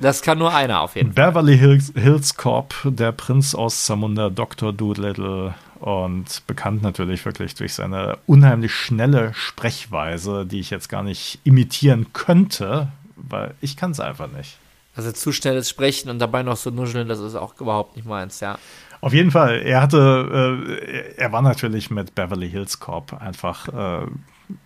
Das 0.00 0.20
kann 0.22 0.38
nur 0.38 0.54
einer 0.54 0.80
auf 0.80 0.96
jeden 0.96 1.12
Fall. 1.12 1.30
Beverly 1.30 1.56
Hills, 1.56 1.92
Hills 1.94 2.36
Cop, 2.36 2.74
der 2.84 3.12
Prinz 3.12 3.54
aus 3.54 3.84
Zamunda, 3.84 4.28
Dr. 4.28 4.72
Doolittle 4.72 5.54
und 5.80 6.46
bekannt 6.46 6.82
natürlich 6.82 7.24
wirklich 7.24 7.54
durch 7.54 7.74
seine 7.74 8.18
unheimlich 8.26 8.74
schnelle 8.74 9.32
Sprechweise, 9.34 10.44
die 10.44 10.60
ich 10.60 10.68
jetzt 10.68 10.88
gar 10.88 11.02
nicht 11.02 11.38
imitieren 11.44 12.12
könnte, 12.12 12.88
weil 13.16 13.54
ich 13.62 13.76
kann 13.76 13.92
es 13.92 14.00
einfach 14.00 14.30
nicht. 14.30 14.58
Also 14.94 15.12
zu 15.12 15.32
schnelles 15.32 15.70
Sprechen 15.70 16.10
und 16.10 16.18
dabei 16.18 16.42
noch 16.42 16.56
so 16.56 16.70
nuscheln, 16.70 17.08
das 17.08 17.20
ist 17.20 17.36
auch 17.36 17.58
überhaupt 17.58 17.96
nicht 17.96 18.06
meins, 18.06 18.40
ja. 18.40 18.58
Auf 19.00 19.14
jeden 19.14 19.30
Fall, 19.30 19.62
er 19.62 19.80
hatte, 19.80 20.74
äh, 20.86 21.14
er 21.16 21.32
war 21.32 21.42
natürlich 21.42 21.90
mit 21.90 22.14
Beverly 22.14 22.50
Hills 22.50 22.80
Cop 22.80 23.14
einfach 23.18 23.68
äh, 23.68 24.06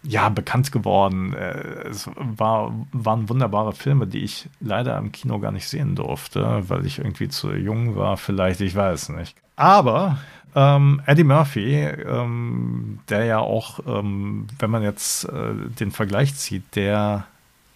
ja, 0.02 0.28
bekannt 0.28 0.72
geworden. 0.72 1.34
Äh, 1.34 1.88
es 1.88 2.08
war, 2.16 2.72
waren 2.92 3.28
wunderbare 3.28 3.72
Filme, 3.72 4.06
die 4.06 4.20
ich 4.24 4.48
leider 4.60 4.96
im 4.98 5.12
Kino 5.12 5.38
gar 5.38 5.52
nicht 5.52 5.68
sehen 5.68 5.94
durfte, 5.94 6.64
weil 6.68 6.86
ich 6.86 6.98
irgendwie 6.98 7.28
zu 7.28 7.52
jung 7.52 7.96
war, 7.96 8.16
vielleicht, 8.16 8.60
ich 8.60 8.74
weiß 8.74 9.10
nicht. 9.10 9.36
Aber 9.56 10.18
ähm, 10.54 11.00
Eddie 11.06 11.24
Murphy, 11.24 11.74
ähm, 11.84 13.00
der 13.08 13.24
ja 13.24 13.38
auch, 13.38 13.80
ähm, 13.86 14.46
wenn 14.58 14.70
man 14.70 14.82
jetzt 14.82 15.24
äh, 15.24 15.54
den 15.78 15.90
Vergleich 15.90 16.34
zieht, 16.34 16.76
der 16.76 17.24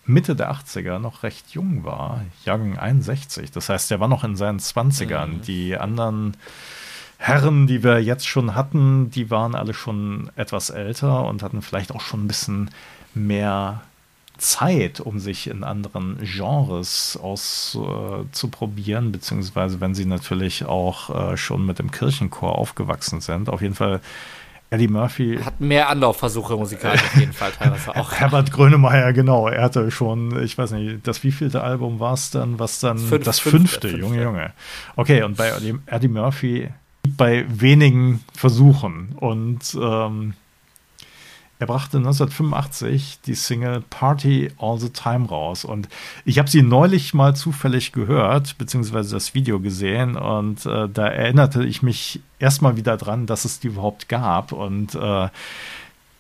Mitte 0.05 0.37
der 0.37 0.53
80er 0.53 0.99
noch 0.99 1.23
recht 1.23 1.51
jung 1.51 1.85
war, 1.85 2.25
Jahrgang 2.45 2.79
61. 2.79 3.51
Das 3.51 3.69
heißt, 3.69 3.91
der 3.91 3.99
war 3.99 4.09
noch 4.09 4.25
in 4.25 4.37
seinen 4.37 4.61
20ern. 4.61 5.27
Mhm. 5.27 5.43
Die 5.43 5.77
anderen 5.77 6.37
Herren, 7.19 7.67
die 7.67 7.83
wir 7.83 8.01
jetzt 8.03 8.27
schon 8.27 8.55
hatten, 8.55 9.11
die 9.11 9.31
waren 9.31 9.55
alle 9.55 9.75
schon 9.75 10.31
etwas 10.37 10.71
älter 10.71 11.27
und 11.27 11.43
hatten 11.43 11.63
vielleicht 11.63 11.93
auch 11.93 12.01
schon 12.01 12.25
ein 12.25 12.29
bisschen 12.29 12.71
mehr 13.15 13.81
Zeit, 14.39 15.01
um 15.01 15.19
sich 15.19 15.49
in 15.49 15.65
anderen 15.65 16.19
Genres 16.21 17.19
auszuprobieren, 17.21 19.09
äh, 19.09 19.13
beziehungsweise 19.13 19.81
wenn 19.81 19.95
sie 19.95 20.05
natürlich 20.05 20.67
auch 20.67 21.33
äh, 21.33 21.37
schon 21.37 21.65
mit 21.65 21.79
dem 21.79 21.91
Kirchenchor 21.91 22.57
aufgewachsen 22.59 23.21
sind. 23.21 23.49
Auf 23.49 23.63
jeden 23.63 23.75
Fall 23.75 24.01
Eddie 24.69 24.89
Murphy. 24.89 25.39
Hat 25.43 25.61
mehr 25.61 25.89
Anlaufversuche 25.89 26.57
musikalisch 26.57 27.03
auf 27.03 27.17
jeden 27.17 27.33
Fall 27.33 27.53
teilweise 27.53 27.97
auch. 27.97 28.13
Herbert 28.21 28.53
Grönemeyer, 28.53 29.13
genau. 29.13 29.49
Er 29.49 29.63
hatte 29.63 29.91
schon, 29.91 30.43
ich 30.43 30.59
weiß 30.59 30.73
nicht, 30.73 31.07
das 31.07 31.23
wievielte 31.23 31.63
Album 31.63 32.01
war 32.01 32.15
es 32.15 32.31
dann, 32.31 32.59
was 32.59 32.81
dann 32.81 32.99
Fünf, 32.99 33.25
das 33.25 33.39
fünfte, 33.39 33.89
fünfte, 33.89 34.01
Junge, 34.01 34.23
Junge. 34.23 34.53
Okay, 34.97 35.23
und 35.23 35.37
bei 35.37 35.53
Eddie 35.87 36.09
Murphy 36.09 36.69
bei 37.07 37.47
wenigen 37.49 38.25
Versuchen. 38.35 39.15
Und 39.17 39.77
ähm, 39.81 40.35
er 41.59 41.67
brachte 41.67 41.97
1985 41.97 43.21
die 43.25 43.35
Single 43.35 43.83
Party 43.89 44.51
All 44.59 44.79
the 44.79 44.91
Time 44.91 45.27
raus. 45.27 45.65
Und 45.65 45.89
ich 46.27 46.39
habe 46.39 46.51
sie 46.51 46.63
neulich 46.63 47.15
mal 47.15 47.35
zufällig 47.35 47.93
gehört, 47.93 48.59
beziehungsweise 48.59 49.15
das 49.15 49.35
Video 49.35 49.59
gesehen. 49.59 50.17
Und 50.17 50.67
äh, 50.67 50.89
da 50.89 51.07
erinnerte 51.07 51.65
ich 51.65 51.83
mich 51.83 52.21
erstmal 52.39 52.77
wieder 52.77 52.99
dran, 52.99 53.27
dass 53.27 53.47
es 53.47 53.59
die 53.59 53.69
überhaupt 53.69 54.09
gab. 54.11 54.53
Und 54.53 54.95
äh, 54.95 55.29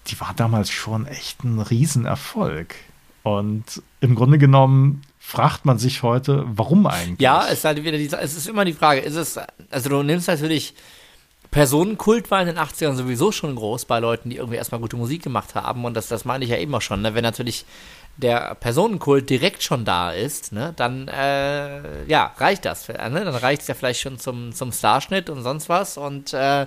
die 0.07 0.20
war 0.20 0.33
damals 0.35 0.70
schon 0.70 1.07
echt 1.07 1.44
ein 1.44 1.61
Riesenerfolg. 1.61 2.75
Und 3.22 3.83
im 4.01 4.14
Grunde 4.14 4.38
genommen 4.38 5.03
fragt 5.18 5.64
man 5.64 5.79
sich 5.79 6.02
heute, 6.02 6.44
warum 6.46 6.87
eigentlich? 6.87 7.20
Ja, 7.20 7.46
es 7.46 7.59
ist 7.59 7.64
halt 7.64 7.83
wieder 7.83 7.98
die, 7.98 8.11
es 8.12 8.37
ist 8.37 8.48
immer 8.48 8.64
die 8.64 8.72
Frage, 8.72 9.00
ist 9.00 9.16
es, 9.16 9.38
also 9.70 9.88
du 9.88 10.02
nimmst 10.02 10.29
natürlich 10.29 10.74
Personenkult 11.50 12.31
war 12.31 12.40
in 12.40 12.48
den 12.48 12.59
80ern 12.59 12.94
sowieso 12.94 13.33
schon 13.33 13.55
groß 13.55 13.85
bei 13.87 13.98
Leuten, 13.98 14.31
die 14.31 14.37
irgendwie 14.37 14.57
erstmal 14.57 14.81
gute 14.81 14.96
Musik 14.96 15.22
gemacht 15.22 15.55
haben 15.55 15.85
und 15.85 15.94
das, 15.94 16.09
das 16.09 16.24
meine 16.24 16.44
ich 16.44 16.50
ja 16.50 16.59
eben 16.59 16.74
auch 16.74 16.83
schon, 16.83 17.02
ne? 17.02 17.14
wenn 17.14 17.22
natürlich 17.22 17.64
der 18.16 18.55
Personenkult 18.55 19.29
direkt 19.29 19.62
schon 19.62 19.85
da 19.85 20.11
ist, 20.11 20.52
ne, 20.52 20.72
dann 20.76 21.09
äh, 21.09 22.05
ja, 22.07 22.33
reicht 22.38 22.64
das. 22.64 22.88
Ne? 22.88 22.96
Dann 22.96 23.35
reicht 23.35 23.62
es 23.62 23.68
ja 23.68 23.74
vielleicht 23.74 24.00
schon 24.00 24.18
zum, 24.18 24.52
zum 24.52 24.72
Starschnitt 24.72 25.29
und 25.29 25.42
sonst 25.42 25.68
was 25.68 25.98
und 25.98 26.33
äh, 26.33 26.66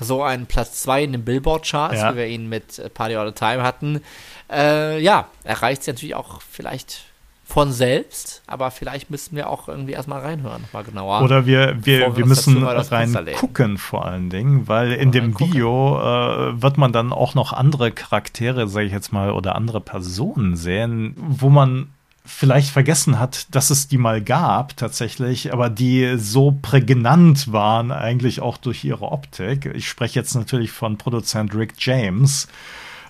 so 0.00 0.22
ein 0.22 0.46
Platz 0.46 0.82
2 0.82 1.04
in 1.04 1.12
den 1.12 1.24
Billboard-Charts, 1.24 1.96
ja. 1.96 2.12
wie 2.12 2.18
wir 2.18 2.26
ihn 2.26 2.48
mit 2.48 2.94
Party 2.94 3.16
All 3.16 3.28
the 3.28 3.34
Time 3.34 3.62
hatten, 3.62 4.02
äh, 4.50 4.98
ja, 5.00 5.28
erreicht 5.44 5.82
es 5.82 5.86
natürlich 5.86 6.14
auch 6.14 6.40
vielleicht 6.42 7.04
von 7.52 7.70
selbst, 7.70 8.42
aber 8.46 8.70
vielleicht 8.70 9.10
müssen 9.10 9.36
wir 9.36 9.50
auch 9.50 9.68
irgendwie 9.68 9.92
erstmal 9.92 10.22
reinhören, 10.22 10.64
mal 10.72 10.84
genauer. 10.84 11.20
Oder 11.20 11.44
wir, 11.44 11.76
wir, 11.84 12.16
wir 12.16 12.24
müssen 12.24 12.64
rein 12.64 13.14
gucken 13.36 13.76
vor 13.76 14.06
allen 14.06 14.30
Dingen, 14.30 14.68
weil 14.68 14.92
in 14.92 15.12
dem 15.12 15.38
Video 15.38 15.98
äh, 16.00 16.62
wird 16.62 16.78
man 16.78 16.92
dann 16.92 17.12
auch 17.12 17.34
noch 17.34 17.52
andere 17.52 17.92
Charaktere, 17.92 18.68
sage 18.68 18.86
ich 18.86 18.92
jetzt 18.92 19.12
mal, 19.12 19.32
oder 19.32 19.54
andere 19.54 19.82
Personen 19.82 20.56
sehen, 20.56 21.14
wo 21.18 21.50
man 21.50 21.88
vielleicht 22.24 22.70
vergessen 22.70 23.18
hat, 23.18 23.54
dass 23.54 23.68
es 23.68 23.86
die 23.86 23.98
mal 23.98 24.22
gab 24.22 24.74
tatsächlich, 24.78 25.52
aber 25.52 25.68
die 25.68 26.16
so 26.16 26.56
prägnant 26.62 27.52
waren 27.52 27.92
eigentlich 27.92 28.40
auch 28.40 28.56
durch 28.56 28.82
ihre 28.82 29.12
Optik. 29.12 29.66
Ich 29.74 29.88
spreche 29.88 30.18
jetzt 30.18 30.34
natürlich 30.34 30.70
von 30.70 30.96
Produzent 30.96 31.54
Rick 31.54 31.74
James 31.76 32.48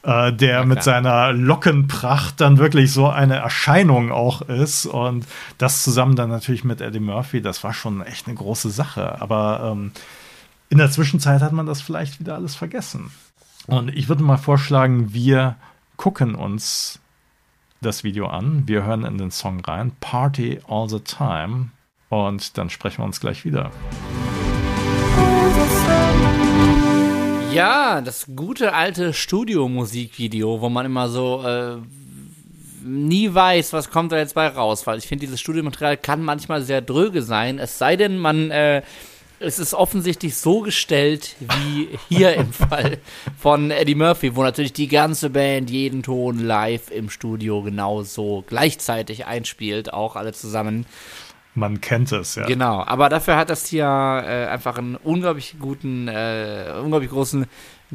äh, 0.03 0.33
der 0.33 0.59
ja, 0.61 0.65
mit 0.65 0.83
seiner 0.83 1.33
Lockenpracht 1.33 2.41
dann 2.41 2.59
wirklich 2.59 2.93
so 2.93 3.09
eine 3.09 3.37
Erscheinung 3.37 4.11
auch 4.11 4.43
ist. 4.43 4.87
Und 4.87 5.27
das 5.59 5.83
zusammen 5.83 6.17
dann 6.17 6.31
natürlich 6.31 6.65
mit 6.65 6.81
Eddie 6.81 7.01
Murphy, 7.01 7.41
das 7.41 7.63
war 7.65 7.73
schon 7.73 8.03
echt 8.03 8.27
eine 8.27 8.37
große 8.37 8.71
Sache. 8.71 9.21
Aber 9.21 9.73
ähm, 9.73 9.93
in 10.69 10.79
der 10.79 10.91
Zwischenzeit 10.91 11.43
hat 11.43 11.53
man 11.53 11.67
das 11.67 11.81
vielleicht 11.81 12.19
wieder 12.19 12.35
alles 12.35 12.55
vergessen. 12.55 13.11
Und 13.67 13.95
ich 13.95 14.09
würde 14.09 14.23
mal 14.23 14.39
vorschlagen, 14.39 15.15
wir 15.15 15.57
gucken 15.97 16.35
uns 16.35 16.99
das 17.81 18.05
Video 18.05 18.27
an. 18.27 18.63
Wir 18.67 18.85
hören 18.85 19.05
in 19.05 19.19
den 19.19 19.31
Song 19.31 19.61
rein. 19.61 19.93
Party 20.01 20.61
All 20.67 20.89
the 20.89 21.01
Time. 21.01 21.71
Und 22.09 22.59
dann 22.59 22.71
sprechen 22.71 22.99
wir 22.99 23.05
uns 23.05 23.21
gleich 23.21 23.45
wieder. 23.45 23.71
Ja, 27.55 28.01
das 28.01 28.27
gute 28.35 28.73
alte 28.73 29.13
Studiomusikvideo, 29.13 30.61
wo 30.63 30.69
man 30.71 30.87
immer 30.87 31.09
so 31.09 31.43
äh, 31.47 31.77
nie 32.83 33.33
weiß, 33.33 33.75
was 33.75 33.91
kommt 33.91 34.13
da 34.13 34.17
jetzt 34.17 34.35
bei 34.35 34.49
raus, 34.49 34.87
weil 34.87 34.99
ich 34.99 35.07
finde, 35.07 35.27
dieses 35.27 35.41
Studiomaterial 35.41 35.99
kann 35.99 36.23
manchmal 36.23 36.63
sehr 36.63 36.81
dröge 36.81 37.23
sein, 37.23 37.59
es 37.59 37.77
sei 37.79 37.97
denn, 37.97 38.17
man 38.17 38.51
äh, 38.51 38.83
es 39.43 39.59
ist 39.59 39.75
offensichtlich 39.75 40.37
so 40.37 40.61
gestellt 40.61 41.35
wie 41.41 41.89
hier 42.09 42.35
im 42.35 42.53
Fall 42.53 42.99
von 43.39 43.71
Eddie 43.71 43.97
Murphy, 43.97 44.37
wo 44.37 44.43
natürlich 44.43 44.73
die 44.73 44.89
ganze 44.89 45.31
Band 45.31 45.69
jeden 45.69 46.03
Ton 46.03 46.39
live 46.39 46.91
im 46.91 47.11
Studio 47.11 47.63
genauso 47.63 48.45
gleichzeitig 48.47 49.27
einspielt, 49.27 49.93
auch 49.93 50.17
alle 50.17 50.33
zusammen. 50.33 50.87
Man 51.55 51.81
kennt 51.83 52.13
es, 52.13 52.35
ja. 52.35 52.47
Genau, 52.47 52.83
aber 52.83 53.11
dafür 53.11 53.37
hat 53.37 53.51
das 53.51 53.67
hier 53.67 53.85
äh, 53.85 54.47
einfach 54.47 54.79
einen 54.79 54.97
unglaublich 54.97 55.57
guten, 55.61 56.09
äh, 56.09 56.73
unglaublich 56.83 57.11
großen 57.11 57.47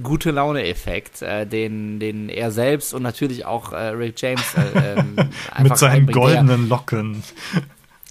gute 0.04 0.30
Laune-Effekt, 0.30 1.24
äh, 1.24 1.48
den, 1.48 2.00
den 2.00 2.30
er 2.30 2.52
selbst 2.52 2.94
und 2.94 3.02
natürlich 3.02 3.46
auch 3.46 3.74
äh, 3.74 3.88
Rick 3.88 4.22
James 4.22 4.54
äh, 4.56 5.00
ähm, 5.00 5.16
mit 5.64 5.78
seinen 5.78 6.08
goldenen 6.08 6.70
Locken. 6.70 7.24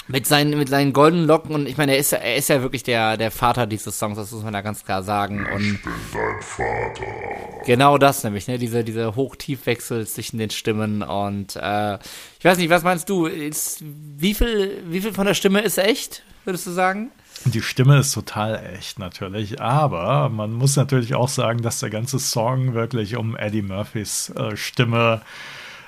Mit 0.08 0.26
seinen, 0.26 0.56
mit 0.56 0.68
seinen 0.68 0.92
goldenen 0.92 1.26
Locken 1.26 1.54
und 1.54 1.66
ich 1.66 1.76
meine, 1.76 1.92
er 1.92 1.98
ist, 1.98 2.12
er 2.12 2.36
ist 2.36 2.48
ja 2.48 2.62
wirklich 2.62 2.84
der, 2.84 3.16
der 3.16 3.32
Vater 3.32 3.66
dieses 3.66 3.98
Songs, 3.98 4.16
das 4.16 4.30
muss 4.30 4.44
man 4.44 4.54
ja 4.54 4.60
ganz 4.60 4.84
klar 4.84 5.02
sagen. 5.02 5.46
Und 5.52 5.62
ich 5.62 5.82
bin 5.82 5.92
dein 6.12 6.42
Vater. 6.42 7.64
Genau 7.66 7.98
das 7.98 8.22
nämlich, 8.22 8.46
ne? 8.46 8.58
Diese, 8.58 8.84
diese 8.84 9.16
Hoch-Tief-Wechsel 9.16 10.06
zwischen 10.06 10.38
den 10.38 10.50
Stimmen 10.50 11.02
und 11.02 11.56
äh, 11.56 11.94
ich 12.38 12.44
weiß 12.44 12.58
nicht, 12.58 12.70
was 12.70 12.84
meinst 12.84 13.08
du? 13.08 13.26
Ist, 13.26 13.82
wie, 13.82 14.34
viel, 14.34 14.84
wie 14.86 15.00
viel 15.00 15.12
von 15.12 15.26
der 15.26 15.34
Stimme 15.34 15.60
ist 15.60 15.78
echt, 15.78 16.22
würdest 16.44 16.66
du 16.68 16.70
sagen? 16.70 17.10
Die 17.44 17.62
Stimme 17.62 17.98
ist 17.98 18.12
total 18.12 18.74
echt 18.76 18.98
natürlich, 18.98 19.60
aber 19.60 20.28
man 20.28 20.52
muss 20.52 20.76
natürlich 20.76 21.14
auch 21.14 21.28
sagen, 21.28 21.62
dass 21.62 21.80
der 21.80 21.90
ganze 21.90 22.18
Song 22.18 22.74
wirklich 22.74 23.16
um 23.16 23.36
Eddie 23.36 23.62
Murphys 23.62 24.30
äh, 24.30 24.56
Stimme 24.56 25.22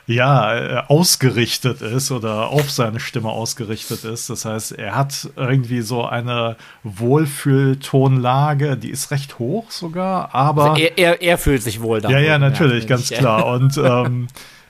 ja, 0.09 0.57
äh, 0.57 0.83
ausgerichtet 0.89 1.83
ist 1.83 2.11
oder 2.11 2.49
auf 2.49 2.71
seine 2.71 2.99
Stimme 2.99 3.29
ausgerichtet 3.29 4.05
ist. 4.05 4.31
Das 4.31 4.47
heißt, 4.47 4.73
er 4.73 4.97
hat 4.97 5.29
irgendwie 5.37 5.83
so 5.83 6.05
eine 6.05 6.57
Wohlfühltonlage, 6.83 8.79
die 8.79 8.89
ist 8.89 9.11
recht 9.11 9.39
hoch 9.39 9.71
sogar, 9.71 10.35
aber. 10.35 10.71
Also 10.71 10.83
er, 10.83 10.99
er, 10.99 11.23
er, 11.23 11.39
fühlt 11.39 11.63
sich 11.63 11.83
wohl 11.83 12.01
da. 12.01 12.09
Ja, 12.09 12.19
ja, 12.21 12.39
natürlich, 12.39 12.85
ja, 12.85 12.89
ganz 12.89 13.11
klar. 13.11 13.47
Und 13.55 13.77
ähm, 13.77 14.29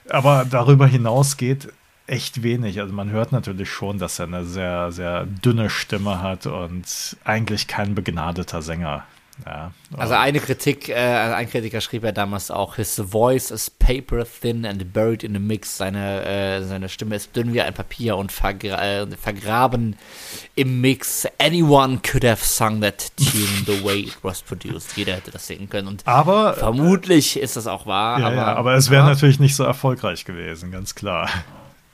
aber 0.09 0.45
darüber 0.49 0.87
hinaus 0.87 1.37
geht 1.37 1.69
echt 2.05 2.43
wenig. 2.43 2.81
Also 2.81 2.93
man 2.93 3.09
hört 3.09 3.31
natürlich 3.31 3.69
schon, 3.69 3.97
dass 3.97 4.19
er 4.19 4.25
eine 4.25 4.43
sehr, 4.43 4.91
sehr 4.91 5.25
dünne 5.25 5.69
Stimme 5.69 6.21
hat 6.21 6.47
und 6.47 7.15
eigentlich 7.23 7.67
kein 7.67 7.95
begnadeter 7.95 8.61
Sänger. 8.61 9.05
Ja, 9.45 9.71
also 9.97 10.13
eine 10.15 10.39
Kritik, 10.39 10.89
äh, 10.89 10.95
ein 10.95 11.49
Kritiker 11.49 11.81
schrieb 11.81 12.03
ja 12.03 12.11
damals 12.11 12.51
auch, 12.51 12.75
his 12.75 13.01
voice 13.03 13.51
is 13.51 13.69
paper 13.69 14.25
thin 14.25 14.65
and 14.65 14.93
buried 14.93 15.23
in 15.23 15.35
a 15.35 15.39
mix. 15.39 15.77
Seine, 15.77 16.25
äh, 16.25 16.63
seine 16.63 16.89
Stimme 16.89 17.15
ist 17.15 17.35
dünn 17.35 17.53
wie 17.53 17.61
ein 17.61 17.73
Papier 17.73 18.17
und 18.17 18.31
vergra 18.31 18.81
äh, 18.81 19.07
vergraben 19.15 19.95
im 20.55 20.81
Mix. 20.81 21.27
Anyone 21.39 21.99
could 21.99 22.25
have 22.25 22.43
sung 22.45 22.81
that 22.81 23.11
tune 23.17 23.65
the 23.65 23.83
way 23.83 24.01
it 24.01 24.17
was 24.21 24.41
produced. 24.41 24.97
Jeder 24.97 25.13
hätte 25.13 25.31
das 25.31 25.47
singen 25.47 25.69
können. 25.69 25.87
Und 25.87 26.05
aber 26.05 26.53
vermutlich 26.53 27.39
ist 27.39 27.55
das 27.55 27.67
auch 27.67 27.85
wahr. 27.85 28.19
Ja, 28.19 28.27
aber, 28.27 28.35
ja, 28.35 28.55
aber 28.55 28.73
es 28.75 28.89
wäre 28.89 29.05
natürlich 29.05 29.39
nicht 29.39 29.55
so 29.55 29.63
erfolgreich 29.63 30.25
gewesen, 30.25 30.71
ganz 30.71 30.95
klar. 30.95 31.29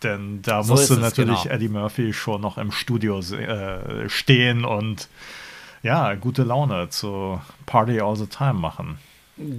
Denn 0.04 0.42
da 0.42 0.64
so 0.64 0.74
musste 0.74 0.98
natürlich 0.98 1.44
genau. 1.44 1.56
Eddie 1.56 1.70
Murphy 1.70 2.14
schon 2.14 2.42
noch 2.42 2.58
im 2.58 2.72
Studio 2.72 3.20
äh, 3.20 4.10
stehen 4.10 4.66
und 4.66 5.08
ja, 5.86 6.16
gute 6.16 6.44
Laune 6.44 6.90
zu 6.90 7.40
Party 7.68 8.02
All 8.02 8.16
the 8.16 8.26
Time 8.26 8.56
machen. 8.56 8.98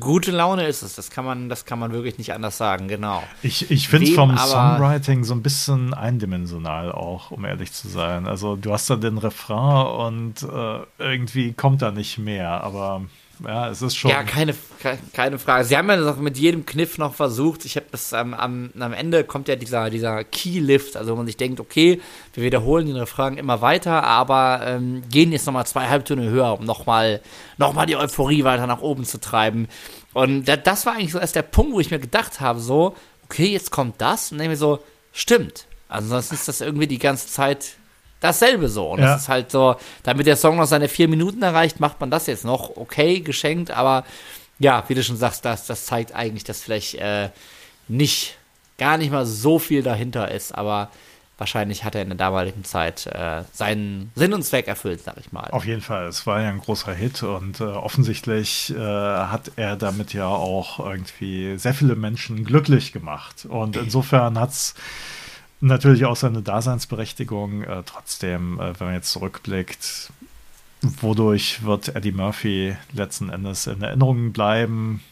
Gute 0.00 0.32
Laune 0.32 0.66
ist 0.66 0.82
es, 0.82 0.96
das 0.96 1.10
kann 1.10 1.24
man, 1.24 1.48
das 1.48 1.66
kann 1.66 1.78
man 1.78 1.92
wirklich 1.92 2.18
nicht 2.18 2.32
anders 2.32 2.56
sagen, 2.56 2.88
genau. 2.88 3.22
Ich, 3.42 3.70
ich 3.70 3.88
finde 3.88 4.08
es 4.08 4.14
vom 4.14 4.36
Songwriting 4.36 5.22
so 5.22 5.34
ein 5.34 5.42
bisschen 5.42 5.94
eindimensional 5.94 6.90
auch, 6.90 7.30
um 7.30 7.44
ehrlich 7.44 7.72
zu 7.72 7.86
sein. 7.88 8.26
Also 8.26 8.56
du 8.56 8.72
hast 8.72 8.90
da 8.90 8.96
den 8.96 9.18
Refrain 9.18 9.86
und 9.86 10.42
äh, 10.42 10.80
irgendwie 10.98 11.52
kommt 11.52 11.82
da 11.82 11.92
nicht 11.92 12.18
mehr, 12.18 12.64
aber 12.64 13.02
ja, 13.44 13.68
es 13.68 13.82
ist 13.82 13.96
schon. 13.96 14.10
Ja, 14.10 14.22
keine, 14.22 14.54
keine 15.12 15.38
Frage. 15.38 15.64
Sie 15.64 15.76
haben 15.76 15.88
ja 15.88 15.96
noch 15.96 16.16
mit 16.16 16.38
jedem 16.38 16.64
Kniff 16.64 16.98
noch 16.98 17.14
versucht. 17.14 17.64
Ich 17.64 17.76
habe 17.76 17.86
das 17.90 18.12
ähm, 18.12 18.34
am, 18.34 18.70
am 18.78 18.92
Ende 18.92 19.24
kommt 19.24 19.48
ja 19.48 19.56
dieser, 19.56 19.90
dieser 19.90 20.24
Key-Lift, 20.24 20.96
also 20.96 21.12
wo 21.12 21.16
man 21.16 21.26
sich 21.26 21.36
denkt, 21.36 21.60
okay, 21.60 22.00
wir 22.34 22.44
wiederholen 22.44 22.86
den 22.86 22.96
Refrain 22.96 23.36
immer 23.36 23.60
weiter, 23.60 24.04
aber 24.04 24.62
ähm, 24.64 25.02
gehen 25.10 25.32
jetzt 25.32 25.46
nochmal 25.46 25.66
zwei 25.66 25.88
Halbtöne 25.88 26.30
höher, 26.30 26.58
um 26.58 26.64
nochmal 26.64 27.20
noch 27.58 27.72
mal 27.72 27.86
die 27.86 27.96
Euphorie 27.96 28.44
weiter 28.44 28.66
nach 28.66 28.80
oben 28.80 29.04
zu 29.04 29.20
treiben. 29.20 29.68
Und 30.12 30.46
da, 30.46 30.56
das 30.56 30.86
war 30.86 30.94
eigentlich 30.94 31.12
so 31.12 31.18
erst 31.18 31.36
der 31.36 31.42
Punkt, 31.42 31.72
wo 31.72 31.80
ich 31.80 31.90
mir 31.90 31.98
gedacht 31.98 32.40
habe, 32.40 32.60
so, 32.60 32.96
okay, 33.24 33.48
jetzt 33.48 33.70
kommt 33.70 34.00
das. 34.00 34.32
Und 34.32 34.38
dann 34.38 34.48
mir 34.48 34.56
so, 34.56 34.78
stimmt. 35.12 35.66
Also 35.88 36.08
sonst 36.08 36.32
ist 36.32 36.48
das 36.48 36.60
irgendwie 36.60 36.86
die 36.86 36.98
ganze 36.98 37.28
Zeit 37.28 37.76
dasselbe 38.26 38.68
so. 38.68 38.90
Und 38.90 39.00
ja. 39.00 39.12
das 39.12 39.22
ist 39.22 39.28
halt 39.28 39.50
so, 39.50 39.76
damit 40.02 40.26
der 40.26 40.36
Song 40.36 40.56
noch 40.56 40.66
seine 40.66 40.88
vier 40.88 41.08
Minuten 41.08 41.42
erreicht, 41.42 41.80
macht 41.80 42.00
man 42.00 42.10
das 42.10 42.26
jetzt 42.26 42.44
noch 42.44 42.76
okay, 42.76 43.20
geschenkt, 43.20 43.70
aber 43.70 44.04
ja, 44.58 44.84
wie 44.88 44.94
du 44.94 45.02
schon 45.02 45.16
sagst, 45.16 45.44
das, 45.44 45.66
das 45.66 45.86
zeigt 45.86 46.14
eigentlich, 46.14 46.44
dass 46.44 46.62
vielleicht 46.62 46.94
äh, 46.94 47.30
nicht, 47.88 48.36
gar 48.78 48.98
nicht 48.98 49.10
mal 49.10 49.26
so 49.26 49.58
viel 49.58 49.82
dahinter 49.82 50.30
ist, 50.30 50.54
aber 50.54 50.90
wahrscheinlich 51.38 51.84
hat 51.84 51.94
er 51.94 52.02
in 52.02 52.08
der 52.08 52.16
damaligen 52.16 52.64
Zeit 52.64 53.06
äh, 53.06 53.42
seinen 53.52 54.10
Sinn 54.14 54.32
und 54.32 54.42
Zweck 54.42 54.68
erfüllt, 54.68 55.02
sag 55.02 55.18
ich 55.18 55.32
mal. 55.32 55.48
Auf 55.50 55.66
jeden 55.66 55.82
Fall, 55.82 56.06
es 56.06 56.26
war 56.26 56.40
ja 56.40 56.48
ein 56.48 56.60
großer 56.60 56.94
Hit 56.94 57.22
und 57.22 57.60
äh, 57.60 57.64
offensichtlich 57.64 58.74
äh, 58.74 58.78
hat 58.78 59.52
er 59.56 59.76
damit 59.76 60.14
ja 60.14 60.28
auch 60.28 60.80
irgendwie 60.80 61.58
sehr 61.58 61.74
viele 61.74 61.94
Menschen 61.94 62.44
glücklich 62.44 62.92
gemacht. 62.92 63.46
Und 63.46 63.76
insofern 63.76 64.40
hat 64.40 64.50
es 64.50 64.74
natürlich 65.60 66.04
auch 66.04 66.16
seine 66.16 66.42
Daseinsberechtigung. 66.42 67.64
Äh, 67.64 67.82
trotzdem, 67.84 68.60
äh, 68.60 68.78
wenn 68.78 68.88
man 68.88 68.94
jetzt 68.94 69.10
zurückblickt, 69.10 70.10
wodurch 70.82 71.64
wird 71.64 71.94
Eddie 71.94 72.12
Murphy 72.12 72.76
letzten 72.92 73.30
Endes 73.30 73.66
in 73.66 73.82
Erinnerung 73.82 74.32
bleiben? 74.32 75.02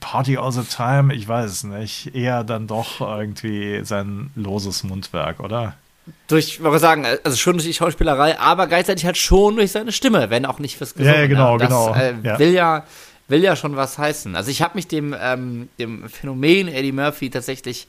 Party 0.00 0.36
all 0.36 0.52
the 0.52 0.62
time, 0.62 1.14
ich 1.14 1.26
weiß 1.26 1.50
es 1.50 1.64
nicht. 1.64 2.14
Eher 2.14 2.44
dann 2.44 2.66
doch 2.66 3.00
irgendwie 3.00 3.84
sein 3.84 4.30
loses 4.34 4.84
Mundwerk, 4.84 5.40
oder? 5.40 5.76
Durch, 6.28 6.60
ich 6.60 6.80
sagen, 6.80 7.06
also 7.24 7.36
schon 7.36 7.54
durch 7.54 7.64
die 7.64 7.72
Schauspielerei, 7.72 8.38
aber 8.38 8.66
gleichzeitig 8.66 9.06
halt 9.06 9.16
schon 9.16 9.56
durch 9.56 9.72
seine 9.72 9.92
Stimme, 9.92 10.28
wenn 10.28 10.44
auch 10.44 10.58
nicht 10.58 10.76
fürs. 10.76 10.94
Ja, 10.98 11.20
ja 11.20 11.26
genau, 11.26 11.56
das, 11.56 11.68
genau. 11.68 11.94
Äh, 11.94 12.14
ja. 12.22 12.38
Will 12.38 12.52
ja 12.52 12.84
will 13.28 13.42
ja 13.42 13.56
schon 13.56 13.76
was 13.76 13.98
heißen. 13.98 14.36
Also 14.36 14.50
ich 14.50 14.62
habe 14.62 14.74
mich 14.74 14.86
dem, 14.86 15.14
ähm, 15.18 15.68
dem 15.78 16.08
Phänomen 16.08 16.68
Eddie 16.68 16.92
Murphy 16.92 17.30
tatsächlich 17.30 17.86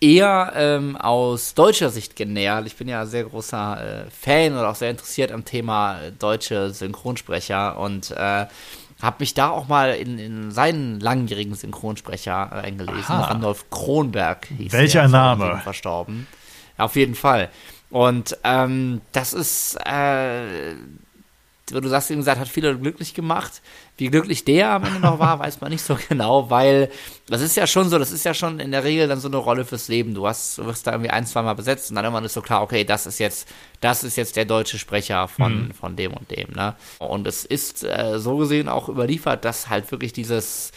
eher 0.00 0.52
ähm, 0.54 0.96
aus 0.96 1.54
deutscher 1.54 1.90
Sicht 1.90 2.16
genähert. 2.16 2.66
Ich 2.66 2.76
bin 2.76 2.88
ja 2.88 3.06
sehr 3.06 3.24
großer 3.24 4.06
äh, 4.06 4.10
Fan 4.10 4.52
oder 4.52 4.70
auch 4.70 4.74
sehr 4.74 4.90
interessiert 4.90 5.32
am 5.32 5.44
Thema 5.44 6.00
äh, 6.00 6.12
deutsche 6.12 6.70
Synchronsprecher 6.70 7.78
und 7.78 8.10
äh, 8.12 8.46
habe 9.00 9.16
mich 9.20 9.34
da 9.34 9.50
auch 9.50 9.68
mal 9.68 9.94
in, 9.94 10.18
in 10.18 10.50
seinen 10.50 11.00
langjährigen 11.00 11.54
Synchronsprecher 11.54 12.50
äh, 12.52 12.66
eingelesen. 12.66 13.04
Aha. 13.06 13.26
Randolph 13.26 13.70
Kronberg 13.70 14.46
hieß 14.46 14.72
Welcher 14.72 15.02
der, 15.02 15.08
Name? 15.08 15.60
Verstorben. 15.62 16.26
Ja, 16.76 16.84
auf 16.84 16.96
jeden 16.96 17.14
Fall. 17.14 17.48
Und 17.90 18.36
ähm, 18.44 19.00
das 19.12 19.32
ist, 19.32 19.76
äh, 19.86 20.74
du 21.70 21.88
sagst, 21.88 22.10
wie 22.10 22.16
gesagt, 22.16 22.40
hat 22.40 22.48
viele 22.48 22.76
glücklich 22.76 23.14
gemacht. 23.14 23.62
Wie 23.96 24.08
glücklich 24.08 24.44
der 24.44 24.70
am 24.70 24.84
Ende 24.84 25.00
noch 25.00 25.18
war, 25.18 25.38
weiß 25.38 25.60
man 25.60 25.70
nicht 25.70 25.82
so 25.82 25.98
genau, 26.08 26.50
weil 26.50 26.90
das 27.26 27.40
ist 27.42 27.56
ja 27.56 27.66
schon 27.66 27.88
so, 27.88 27.98
das 27.98 28.12
ist 28.12 28.24
ja 28.24 28.34
schon 28.34 28.60
in 28.60 28.70
der 28.70 28.84
Regel 28.84 29.08
dann 29.08 29.20
so 29.20 29.28
eine 29.28 29.36
Rolle 29.36 29.64
fürs 29.64 29.88
Leben. 29.88 30.14
Du 30.14 30.26
hast, 30.26 30.58
du 30.58 30.66
wirst 30.66 30.86
da 30.86 30.92
irgendwie 30.92 31.10
ein, 31.10 31.26
zwei 31.26 31.42
Mal 31.42 31.54
besetzt 31.54 31.90
und 31.90 31.96
dann 31.96 32.04
irgendwann 32.04 32.24
ist 32.24 32.34
so 32.34 32.42
klar, 32.42 32.62
okay, 32.62 32.84
das 32.84 33.06
ist 33.06 33.18
jetzt, 33.18 33.48
das 33.80 34.04
ist 34.04 34.16
jetzt 34.16 34.36
der 34.36 34.44
deutsche 34.44 34.78
Sprecher 34.78 35.28
von, 35.28 35.68
mhm. 35.68 35.70
von 35.72 35.96
dem 35.96 36.14
und 36.14 36.30
dem, 36.30 36.50
ne? 36.52 36.74
Und 36.98 37.26
es 37.26 37.44
ist 37.44 37.84
äh, 37.84 38.18
so 38.18 38.36
gesehen 38.36 38.68
auch 38.68 38.88
überliefert, 38.88 39.44
dass 39.44 39.68
halt 39.68 39.90
wirklich 39.90 40.12
dieses, 40.12 40.72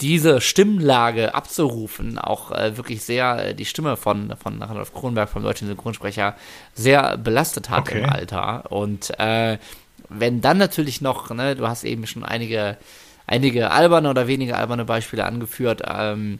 diese 0.00 0.40
Stimmlage 0.40 1.34
abzurufen, 1.34 2.18
auch 2.18 2.50
äh, 2.50 2.76
wirklich 2.76 3.02
sehr 3.02 3.48
äh, 3.50 3.54
die 3.54 3.64
Stimme 3.64 3.96
von, 3.96 4.34
von 4.36 4.60
Randolph 4.60 4.92
Kronberg, 4.92 5.28
vom 5.28 5.42
deutschen 5.42 5.68
Synchronsprecher, 5.68 6.34
sehr 6.74 7.16
belastet 7.16 7.70
hat 7.70 7.88
okay. 7.88 8.00
im 8.00 8.10
Alter. 8.10 8.70
Und 8.72 9.18
äh, 9.18 9.58
wenn 10.18 10.40
dann 10.40 10.58
natürlich 10.58 11.00
noch, 11.00 11.30
ne, 11.30 11.56
du 11.56 11.68
hast 11.68 11.84
eben 11.84 12.06
schon 12.06 12.24
einige, 12.24 12.76
einige 13.26 13.70
alberne 13.70 14.10
oder 14.10 14.26
weniger 14.26 14.58
alberne 14.58 14.84
Beispiele 14.84 15.24
angeführt, 15.24 15.82
ähm, 15.86 16.38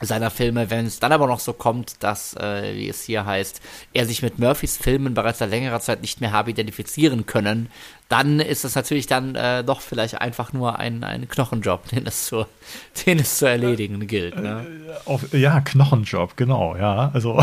seiner 0.00 0.30
Filme. 0.30 0.70
Wenn 0.70 0.86
es 0.86 1.00
dann 1.00 1.12
aber 1.12 1.26
noch 1.26 1.40
so 1.40 1.52
kommt, 1.52 2.02
dass, 2.02 2.34
äh, 2.34 2.74
wie 2.74 2.88
es 2.88 3.02
hier 3.02 3.26
heißt, 3.26 3.60
er 3.92 4.06
sich 4.06 4.22
mit 4.22 4.38
Murphys 4.38 4.76
Filmen 4.76 5.14
bereits 5.14 5.38
seit 5.38 5.50
längerer 5.50 5.80
Zeit 5.80 6.02
nicht 6.02 6.20
mehr 6.20 6.32
habe 6.32 6.50
identifizieren 6.50 7.26
können, 7.26 7.68
dann 8.08 8.40
ist 8.40 8.64
es 8.64 8.74
natürlich 8.74 9.06
dann 9.06 9.34
äh, 9.34 9.62
doch 9.62 9.82
vielleicht 9.82 10.20
einfach 10.20 10.54
nur 10.54 10.78
ein, 10.78 11.04
ein 11.04 11.28
Knochenjob, 11.28 11.88
den 11.88 12.06
es, 12.06 12.26
zu, 12.26 12.46
den 13.06 13.18
es 13.18 13.36
zu 13.36 13.46
erledigen 13.46 14.06
gilt. 14.06 14.40
Ne? 14.40 14.66
Äh, 14.88 15.08
auf, 15.08 15.34
ja, 15.34 15.60
Knochenjob, 15.60 16.34
genau, 16.36 16.74
ja. 16.74 17.10
Also 17.12 17.42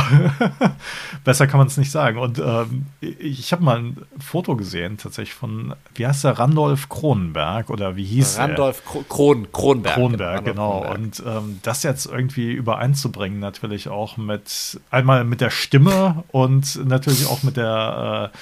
besser 1.23 1.45
kann 1.45 1.59
man 1.59 1.67
es 1.67 1.77
nicht 1.77 1.91
sagen. 1.91 2.17
Und 2.17 2.39
ähm, 2.39 2.87
ich 2.99 3.51
habe 3.51 3.63
mal 3.63 3.77
ein 3.77 3.97
Foto 4.19 4.55
gesehen, 4.55 4.97
tatsächlich 4.97 5.35
von, 5.35 5.75
wie 5.93 6.07
heißt 6.07 6.23
der, 6.23 6.39
Randolph 6.39 6.89
Kronenberg 6.89 7.69
oder 7.69 7.95
wie 7.95 8.05
hieß 8.05 8.39
Randolph 8.39 8.81
er? 8.95 9.03
Kron, 9.07 9.51
Kronberg. 9.51 9.93
Kronberg, 9.93 10.45
genau. 10.45 10.81
genau. 10.81 10.93
Und 10.95 11.21
ähm, 11.27 11.59
das 11.61 11.83
jetzt 11.83 12.07
irgendwie 12.07 12.51
übereinzubringen, 12.51 13.39
natürlich 13.39 13.87
auch 13.89 14.17
mit 14.17 14.79
einmal 14.89 15.25
mit 15.25 15.41
der 15.41 15.51
Stimme 15.51 16.23
und 16.29 16.83
natürlich 16.87 17.27
auch 17.27 17.43
mit 17.43 17.55
der 17.55 18.31
äh, 18.33 18.37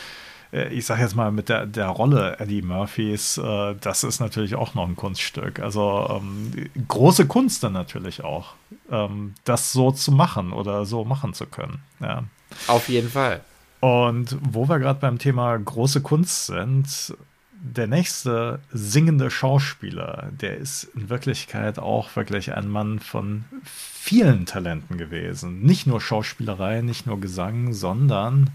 ich 0.53 0.85
sag 0.85 0.99
jetzt 0.99 1.15
mal, 1.15 1.31
mit 1.31 1.49
der, 1.49 1.65
der 1.65 1.87
Rolle 1.87 2.39
Eddie 2.39 2.61
Murphys, 2.61 3.37
äh, 3.37 3.75
das 3.81 4.03
ist 4.03 4.19
natürlich 4.19 4.55
auch 4.55 4.75
noch 4.75 4.87
ein 4.87 4.95
Kunststück. 4.95 5.59
Also 5.59 6.21
ähm, 6.21 6.69
große 6.87 7.25
Kunst 7.27 7.63
dann 7.63 7.73
natürlich 7.73 8.23
auch, 8.23 8.53
ähm, 8.91 9.33
das 9.45 9.71
so 9.71 9.91
zu 9.91 10.11
machen 10.11 10.53
oder 10.53 10.85
so 10.85 11.05
machen 11.05 11.33
zu 11.33 11.47
können. 11.47 11.81
Ja. 11.99 12.23
Auf 12.67 12.87
jeden 12.87 13.09
Fall. 13.09 13.41
Und 13.79 14.37
wo 14.41 14.69
wir 14.69 14.79
gerade 14.79 14.99
beim 14.99 15.17
Thema 15.17 15.57
große 15.57 16.01
Kunst 16.01 16.45
sind, 16.45 17.15
der 17.63 17.87
nächste 17.87 18.59
singende 18.71 19.31
Schauspieler, 19.31 20.29
der 20.39 20.57
ist 20.57 20.83
in 20.95 21.09
Wirklichkeit 21.09 21.79
auch 21.79 22.15
wirklich 22.15 22.53
ein 22.53 22.67
Mann 22.67 22.99
von 22.99 23.45
vielen 23.63 24.45
Talenten 24.45 24.97
gewesen. 24.97 25.61
Nicht 25.61 25.87
nur 25.87 26.01
Schauspielerei, 26.01 26.81
nicht 26.81 27.07
nur 27.07 27.19
Gesang, 27.21 27.73
sondern 27.73 28.49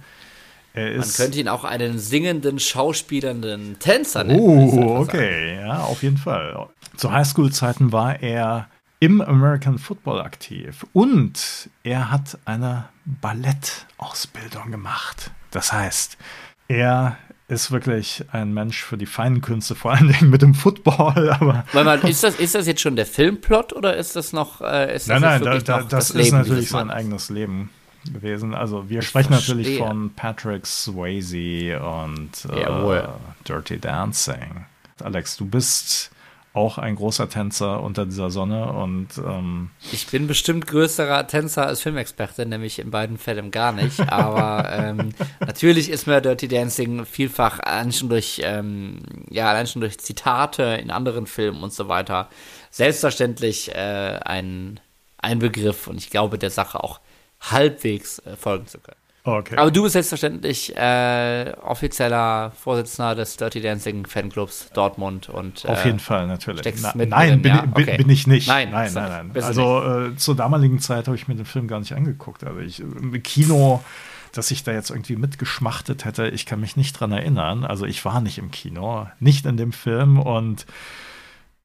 man 0.74 1.12
könnte 1.16 1.40
ihn 1.40 1.48
auch 1.48 1.64
einen 1.64 1.98
singenden, 1.98 2.58
schauspielernden 2.58 3.78
Tänzer 3.78 4.24
nennen. 4.24 4.40
Oh, 4.40 4.98
okay, 5.00 5.56
ja, 5.60 5.78
auf 5.80 6.02
jeden 6.02 6.18
Fall. 6.18 6.68
Zu 6.96 7.12
Highschool-Zeiten 7.12 7.92
war 7.92 8.22
er 8.22 8.68
im 9.00 9.20
American 9.20 9.78
Football 9.78 10.20
aktiv 10.20 10.84
und 10.92 11.70
er 11.84 12.10
hat 12.10 12.38
eine 12.44 12.88
Ballettausbildung 13.04 14.70
gemacht. 14.70 15.30
Das 15.50 15.72
heißt, 15.72 16.18
er 16.66 17.16
ist 17.46 17.70
wirklich 17.70 18.24
ein 18.32 18.52
Mensch 18.52 18.82
für 18.82 18.98
die 18.98 19.06
feinen 19.06 19.40
Künste, 19.40 19.74
vor 19.74 19.92
allen 19.92 20.08
Dingen 20.08 20.30
mit 20.30 20.42
dem 20.42 20.54
Football. 20.54 21.30
Aber 21.40 21.64
mal, 21.72 21.98
ist, 22.00 22.22
das, 22.22 22.34
ist 22.36 22.54
das 22.54 22.66
jetzt 22.66 22.80
schon 22.80 22.96
der 22.96 23.06
Filmplot 23.06 23.72
oder 23.72 23.96
ist 23.96 24.16
das 24.16 24.32
noch? 24.32 24.60
Äh, 24.60 24.94
ist 24.94 25.08
das 25.08 25.20
nein, 25.20 25.40
nein, 25.42 25.64
da, 25.64 25.78
da, 25.78 25.82
das, 25.82 26.08
das 26.08 26.10
ist 26.10 26.32
natürlich 26.32 26.68
sein 26.68 26.90
eigenes 26.90 27.30
Leben 27.30 27.70
gewesen. 28.12 28.54
Also 28.54 28.88
wir 28.88 29.00
ich 29.00 29.06
sprechen 29.06 29.32
verstehe. 29.32 29.56
natürlich 29.56 29.78
von 29.78 30.10
Patrick 30.14 30.66
Swayze 30.66 31.80
und 31.80 32.44
äh, 32.50 33.02
Dirty 33.46 33.78
Dancing. 33.78 34.66
Alex, 35.02 35.36
du 35.36 35.46
bist 35.46 36.10
auch 36.54 36.78
ein 36.78 36.96
großer 36.96 37.28
Tänzer 37.28 37.82
unter 37.82 38.04
dieser 38.04 38.30
Sonne 38.30 38.72
und 38.72 39.08
ähm 39.18 39.70
ich 39.92 40.08
bin 40.08 40.26
bestimmt 40.26 40.66
größerer 40.66 41.26
Tänzer 41.26 41.66
als 41.66 41.82
Filmexperte, 41.82 42.46
nämlich 42.46 42.78
in 42.78 42.90
beiden 42.90 43.16
Fällen 43.18 43.50
gar 43.50 43.72
nicht. 43.72 44.00
Aber 44.12 44.68
ähm, 44.72 45.10
natürlich 45.40 45.90
ist 45.90 46.06
mir 46.06 46.20
Dirty 46.20 46.48
Dancing 46.48 47.04
vielfach 47.04 47.60
allein 47.60 47.92
schon 47.92 48.08
durch 48.08 48.40
ähm, 48.42 49.02
ja 49.30 49.48
allein 49.48 49.66
schon 49.66 49.80
durch 49.80 49.98
Zitate 49.98 50.62
in 50.82 50.90
anderen 50.90 51.26
Filmen 51.26 51.62
und 51.62 51.72
so 51.72 51.88
weiter 51.88 52.28
selbstverständlich 52.70 53.74
äh, 53.74 54.18
ein 54.24 54.80
ein 55.18 55.38
Begriff 55.38 55.86
und 55.86 55.98
ich 55.98 56.10
glaube 56.10 56.38
der 56.38 56.50
Sache 56.50 56.82
auch 56.82 57.00
halbwegs 57.40 58.18
äh, 58.20 58.36
folgen 58.36 58.66
zu 58.66 58.78
können. 58.78 58.98
Okay. 59.36 59.56
Aber 59.56 59.70
du 59.70 59.82
bist 59.82 59.92
selbstverständlich 59.92 60.74
äh, 60.74 61.52
offizieller 61.62 62.52
Vorsitzender 62.52 63.14
des 63.14 63.36
Dirty 63.36 63.60
Dancing 63.60 64.06
Fanclubs 64.06 64.70
Dortmund 64.72 65.28
und 65.28 65.64
äh, 65.64 65.68
auf 65.68 65.84
jeden 65.84 65.98
Fall 65.98 66.26
natürlich. 66.26 66.62
Na, 66.80 66.92
nein, 66.94 67.42
bin, 67.42 67.54
ja? 67.54 67.60
bin, 67.62 67.84
okay. 67.84 67.96
bin, 67.98 68.08
ich 68.08 68.26
nicht. 68.26 68.48
Nein, 68.48 68.70
nein, 68.70 68.90
nein. 68.94 69.30
nein. 69.34 69.44
Also 69.44 69.82
äh, 69.82 70.16
zur 70.16 70.34
damaligen 70.34 70.78
Zeit 70.78 71.08
habe 71.08 71.16
ich 71.16 71.28
mir 71.28 71.34
den 71.34 71.44
Film 71.44 71.68
gar 71.68 71.80
nicht 71.80 71.92
angeguckt. 71.92 72.42
Also 72.44 72.60
ich 72.60 72.80
im 72.80 73.22
Kino, 73.22 73.84
dass 74.32 74.50
ich 74.50 74.64
da 74.64 74.72
jetzt 74.72 74.90
irgendwie 74.90 75.16
mitgeschmachtet 75.16 76.06
hätte, 76.06 76.28
ich 76.28 76.46
kann 76.46 76.60
mich 76.60 76.76
nicht 76.76 76.98
dran 76.98 77.12
erinnern. 77.12 77.64
Also 77.64 77.84
ich 77.84 78.04
war 78.06 78.22
nicht 78.22 78.38
im 78.38 78.50
Kino, 78.50 79.08
nicht 79.20 79.44
in 79.44 79.58
dem 79.58 79.72
Film 79.72 80.18
und 80.18 80.64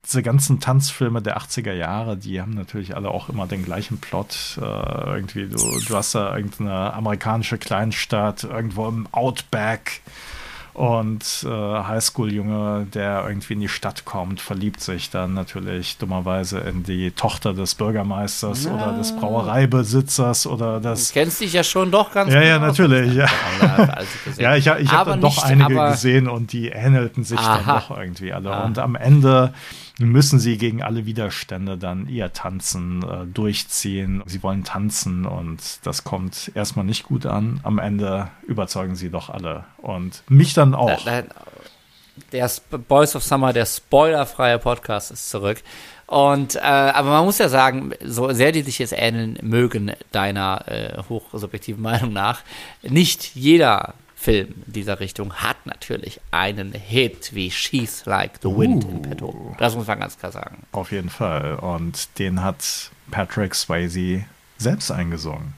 diese 0.06 0.22
ganzen 0.22 0.60
Tanzfilme 0.60 1.22
der 1.22 1.38
80er 1.38 1.74
Jahre, 1.74 2.18
die 2.18 2.42
haben 2.42 2.54
natürlich 2.54 2.96
alle 2.96 3.10
auch 3.10 3.30
immer 3.30 3.48
den 3.48 3.64
gleichen 3.64 4.00
Plot. 4.00 4.60
Äh, 4.62 4.64
irgendwie, 4.64 5.48
du, 5.48 5.80
du 5.80 5.96
hast 5.96 6.14
da 6.14 6.36
irgendeine 6.36 6.94
amerikanische 6.94 7.58
Kleinstadt, 7.58 8.44
irgendwo 8.44 8.88
im 8.88 9.08
Outback 9.12 10.02
und 10.74 11.46
äh, 11.46 11.48
Highschool-Junge, 11.48 12.88
der 12.92 13.26
irgendwie 13.28 13.54
in 13.54 13.60
die 13.60 13.70
Stadt 13.70 14.06
kommt, 14.06 14.42
verliebt 14.42 14.82
sich 14.82 15.12
dann 15.12 15.36
natürlich 15.36 15.98
dummerweise 15.98 16.60
in 16.60 16.84
die 16.84 17.12
Tochter 17.12 17.54
des 17.54 17.76
Bürgermeisters 17.76 18.66
ja. 18.66 18.74
oder 18.74 18.94
des 18.94 19.16
Brauereibesitzers 19.16 20.48
oder 20.48 20.80
das. 20.80 21.10
Du 21.10 21.14
kennst 21.14 21.42
dich 21.42 21.54
ja 21.54 21.64
schon 21.64 21.92
doch 21.92 22.12
ganz 22.12 22.34
Ja, 22.34 22.40
genau. 22.40 22.52
ja, 22.52 22.60
natürlich. 22.60 23.14
Ja, 23.14 23.28
ja 24.38 24.56
ich, 24.56 24.66
ich 24.66 24.92
habe 24.92 25.12
dann 25.12 25.22
doch 25.22 25.44
einige 25.44 25.76
gesehen 25.92 26.28
und 26.28 26.52
die 26.54 26.70
ähnelten 26.70 27.24
sich 27.24 27.40
Aha. 27.40 27.62
dann 27.66 27.80
doch 27.80 27.96
irgendwie 27.96 28.34
alle. 28.34 28.52
Ah. 28.52 28.66
Und 28.66 28.80
am 28.80 28.96
Ende 28.96 29.54
müssen 30.00 30.40
sie 30.40 30.58
gegen 30.58 30.82
alle 30.82 31.06
Widerstände 31.06 31.78
dann 31.78 32.08
ihr 32.08 32.34
Tanzen 32.34 33.04
äh, 33.04 33.26
durchziehen. 33.28 34.24
Sie 34.26 34.42
wollen 34.42 34.64
tanzen 34.64 35.26
und 35.26 35.80
das 35.84 36.04
kommt 36.04 36.52
erstmal 36.56 36.86
nicht 36.86 37.04
gut 37.04 37.26
an. 37.26 37.60
Am 37.64 37.80
Ende 37.80 38.30
überzeugen 38.48 38.96
sie 38.96 39.10
doch 39.10 39.30
alle 39.30 39.66
und 39.78 40.24
mich 40.28 40.54
dann 40.54 40.74
auch. 40.74 41.04
Der, 42.32 42.50
Boys 42.88 43.16
of 43.16 43.24
Summer, 43.24 43.54
der 43.54 43.66
spoilerfreie 43.66 44.60
Podcast 44.60 45.12
ist 45.12 45.30
zurück. 45.30 45.64
Und 46.06 46.56
äh, 46.56 46.60
aber 46.60 47.10
man 47.10 47.26
muss 47.26 47.40
ja 47.40 47.50
sagen, 47.50 47.94
so 48.04 48.32
sehr 48.34 48.52
die 48.52 48.62
sich 48.62 48.78
jetzt 48.78 48.94
ähneln 48.96 49.40
mögen, 49.42 49.94
deiner 50.12 50.64
äh, 50.68 51.02
hochsubjektiven 51.10 51.82
Meinung 51.82 52.14
nach, 52.14 52.42
nicht 52.84 53.36
jeder 53.36 53.96
Film 54.24 54.64
dieser 54.68 55.02
Richtung 55.02 55.34
hat 55.34 55.66
natürlich 55.66 56.22
einen 56.32 56.72
Hit 56.72 57.36
wie 57.36 57.52
She's 57.52 58.06
Like 58.06 58.40
the 58.42 58.48
Wind 58.48 58.86
uh, 58.86 58.90
in 58.90 59.02
petto. 59.02 59.54
Das 59.60 59.76
muss 59.76 59.86
man 59.86 60.00
ganz 60.00 60.18
klar 60.18 60.32
sagen. 60.32 60.64
Auf 60.72 60.94
jeden 60.94 61.10
Fall. 61.10 61.56
Und 61.56 62.18
den 62.20 62.42
hat 62.42 62.90
Patrick 63.12 63.54
Swayze 63.54 64.24
selbst 64.58 64.92
eingesungen. 64.92 65.56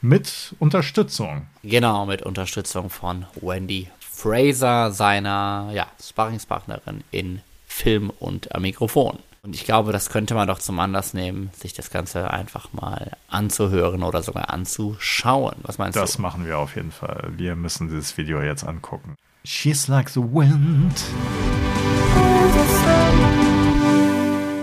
Mit 0.00 0.54
Unterstützung. 0.60 1.48
Genau, 1.64 2.06
mit 2.06 2.22
Unterstützung 2.22 2.88
von 2.88 3.26
Wendy 3.40 3.88
Fraser, 3.98 4.92
seiner 4.92 5.70
ja, 5.72 5.88
Sparringspartnerin 6.00 7.02
in 7.10 7.40
Film 7.66 8.10
und 8.10 8.48
Mikrofon. 8.60 9.18
Und 9.44 9.54
ich 9.54 9.66
glaube, 9.66 9.92
das 9.92 10.08
könnte 10.08 10.34
man 10.34 10.48
doch 10.48 10.58
zum 10.58 10.80
Anlass 10.80 11.12
nehmen, 11.12 11.50
sich 11.54 11.74
das 11.74 11.90
Ganze 11.90 12.30
einfach 12.30 12.72
mal 12.72 13.12
anzuhören 13.28 14.02
oder 14.02 14.22
sogar 14.22 14.48
anzuschauen. 14.48 15.56
Was 15.62 15.76
meinst 15.76 15.96
das 15.96 16.12
du? 16.12 16.14
Das 16.14 16.18
machen 16.18 16.46
wir 16.46 16.58
auf 16.58 16.76
jeden 16.76 16.92
Fall. 16.92 17.30
Wir 17.36 17.54
müssen 17.54 17.88
dieses 17.88 18.16
Video 18.16 18.40
jetzt 18.40 18.64
angucken. 18.64 19.16
She's 19.44 19.86
like 19.86 20.08
the 20.08 20.22
wind. 20.22 20.94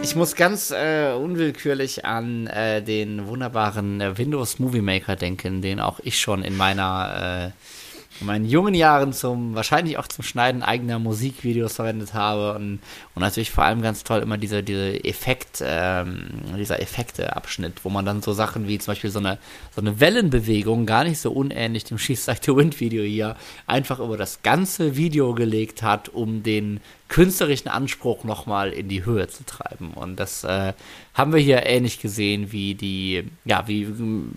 Ich 0.02 0.16
muss 0.16 0.36
ganz 0.36 0.72
äh, 0.72 1.14
unwillkürlich 1.14 2.06
an 2.06 2.48
äh, 2.48 2.82
den 2.82 3.28
wunderbaren 3.28 4.02
äh, 4.02 4.18
Windows 4.18 4.58
Movie 4.58 4.82
Maker 4.82 5.16
denken, 5.16 5.62
den 5.62 5.80
auch 5.80 6.00
ich 6.00 6.20
schon 6.20 6.44
in 6.44 6.58
meiner 6.58 7.52
äh, 7.54 7.81
in 8.22 8.28
meinen 8.28 8.46
jungen 8.46 8.74
Jahren 8.74 9.14
zum, 9.14 9.56
wahrscheinlich 9.56 9.98
auch 9.98 10.08
zum 10.08 10.24
Schneiden 10.24 10.64
eigener 10.64 11.00
Musikvideos 11.00 11.74
verwendet 11.74 12.14
habe 12.14 12.54
und, 12.56 12.80
und 13.16 13.22
natürlich 13.22 13.52
vor 13.52 13.66
allem 13.66 13.82
ganz 13.82 14.04
toll 14.04 14.22
immer 14.22 14.38
diese, 14.38 14.64
diese 14.64 15.04
Effekt, 15.04 15.62
ähm, 15.66 16.30
dieser 16.58 16.82
Effekteabschnitt, 16.82 17.84
wo 17.84 17.90
man 17.90 18.06
dann 18.06 18.22
so 18.22 18.34
Sachen 18.34 18.68
wie 18.68 18.78
zum 18.78 18.92
Beispiel 18.92 19.10
so 19.10 19.20
eine, 19.20 19.40
so 19.76 19.82
eine 19.82 20.00
Wellenbewegung, 20.00 20.86
gar 20.86 21.04
nicht 21.04 21.20
so 21.20 21.32
unähnlich 21.32 21.84
dem 21.84 21.98
Schieß 21.98 22.28
Like 22.28 22.44
the 22.44 22.56
Wind 22.56 22.80
Video 22.80 23.04
hier, 23.04 23.36
einfach 23.68 24.00
über 24.00 24.18
das 24.18 24.44
ganze 24.44 24.96
Video 24.96 25.34
gelegt 25.34 25.82
hat, 25.82 26.10
um 26.10 26.44
den 26.44 26.80
künstlerischen 27.12 27.68
Anspruch 27.68 28.24
nochmal 28.24 28.72
in 28.72 28.88
die 28.88 29.04
Höhe 29.04 29.28
zu 29.28 29.46
treiben. 29.46 29.92
Und 29.96 30.18
das 30.18 30.46
äh, 30.46 30.72
haben 31.14 31.34
wir 31.34 31.42
hier 31.42 31.66
ähnlich 31.66 32.00
gesehen, 32.00 32.54
wie 32.54 32.74
die, 32.74 33.26
ja, 33.44 33.68
wie 33.68 33.86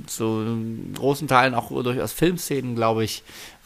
zu 0.06 0.56
großen 0.92 1.28
Teilen 1.28 1.54
auch 1.54 1.70
durchaus 1.70 2.12
Filmszenen, 2.12 2.74
glaube 2.74 3.04
ich, 3.04 3.22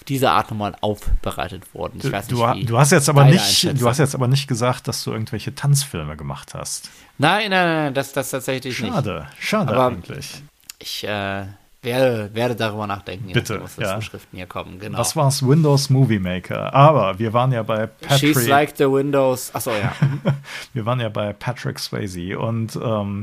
diese 0.07 0.31
Art 0.31 0.51
nochmal 0.51 0.75
aufbereitet 0.81 1.75
worden. 1.75 2.01
Ich 2.03 2.11
weiß 2.11 2.31
nicht, 2.31 2.41
du, 2.41 2.67
du 2.67 2.79
hast 2.79 2.93
jetzt 2.93 3.09
aber 3.09 3.25
nicht, 3.25 3.81
du 3.81 3.89
hast 3.89 3.99
jetzt 3.99 4.15
aber 4.15 4.29
nicht 4.29 4.49
gesagt, 4.49 4.89
dass 4.89 5.05
du 5.05 5.13
irgendwelche 5.13 5.55
Tanzfilme 5.55 6.17
gemacht 6.17 6.55
hast. 6.55 6.91
Nein, 7.19 7.51
nein, 7.51 7.67
nein, 7.67 7.95
das, 7.95 8.13
das 8.13 8.31
tatsächlich 8.31 8.77
schade, 8.77 8.91
nicht. 8.91 9.43
Schade, 9.43 9.73
schade 9.73 9.87
eigentlich. 9.87 10.43
Ich 10.79 11.05
äh, 11.05 11.47
werde, 11.83 12.31
werde 12.35 12.57
darüber 12.57 12.87
nachdenken, 12.87 13.33
Bitte, 13.33 13.61
was 13.63 13.77
ja. 13.77 14.01
Schriften 14.01 14.37
hier 14.37 14.47
kommen. 14.47 14.79
Genau. 14.79 14.99
Was 14.99 15.17
war 15.17 15.29
es? 15.29 15.47
Windows 15.47 15.91
Movie 15.91 16.19
Maker. 16.19 16.73
Aber 16.75 17.19
wir 17.19 17.33
waren 17.33 17.53
ja 17.53 17.63
bei 17.63 17.87
Patrick. 17.87 18.37
She's 18.37 18.49
like 18.49 18.75
the 18.77 18.85
Windows. 18.85 19.55
Achso, 19.55 19.71
ja. 19.71 19.93
wir 20.73 20.87
waren 20.87 21.01
ja 21.01 21.09
bei 21.09 21.33
Patrick 21.33 21.79
Swayze 21.79 22.39
und 22.39 22.77
ähm, 22.83 23.23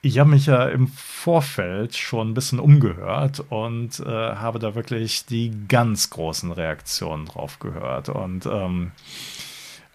Ich 0.00 0.18
habe 0.20 0.30
mich 0.30 0.46
ja 0.46 0.68
im 0.68 0.86
Vorfeld 0.88 1.96
schon 1.96 2.30
ein 2.30 2.34
bisschen 2.34 2.60
umgehört 2.60 3.44
und 3.48 3.98
äh, 4.00 4.04
habe 4.04 4.60
da 4.60 4.76
wirklich 4.76 5.26
die 5.26 5.52
ganz 5.66 6.10
großen 6.10 6.52
Reaktionen 6.52 7.26
drauf 7.26 7.58
gehört. 7.58 8.08
Und 8.08 8.46
ähm, 8.46 8.92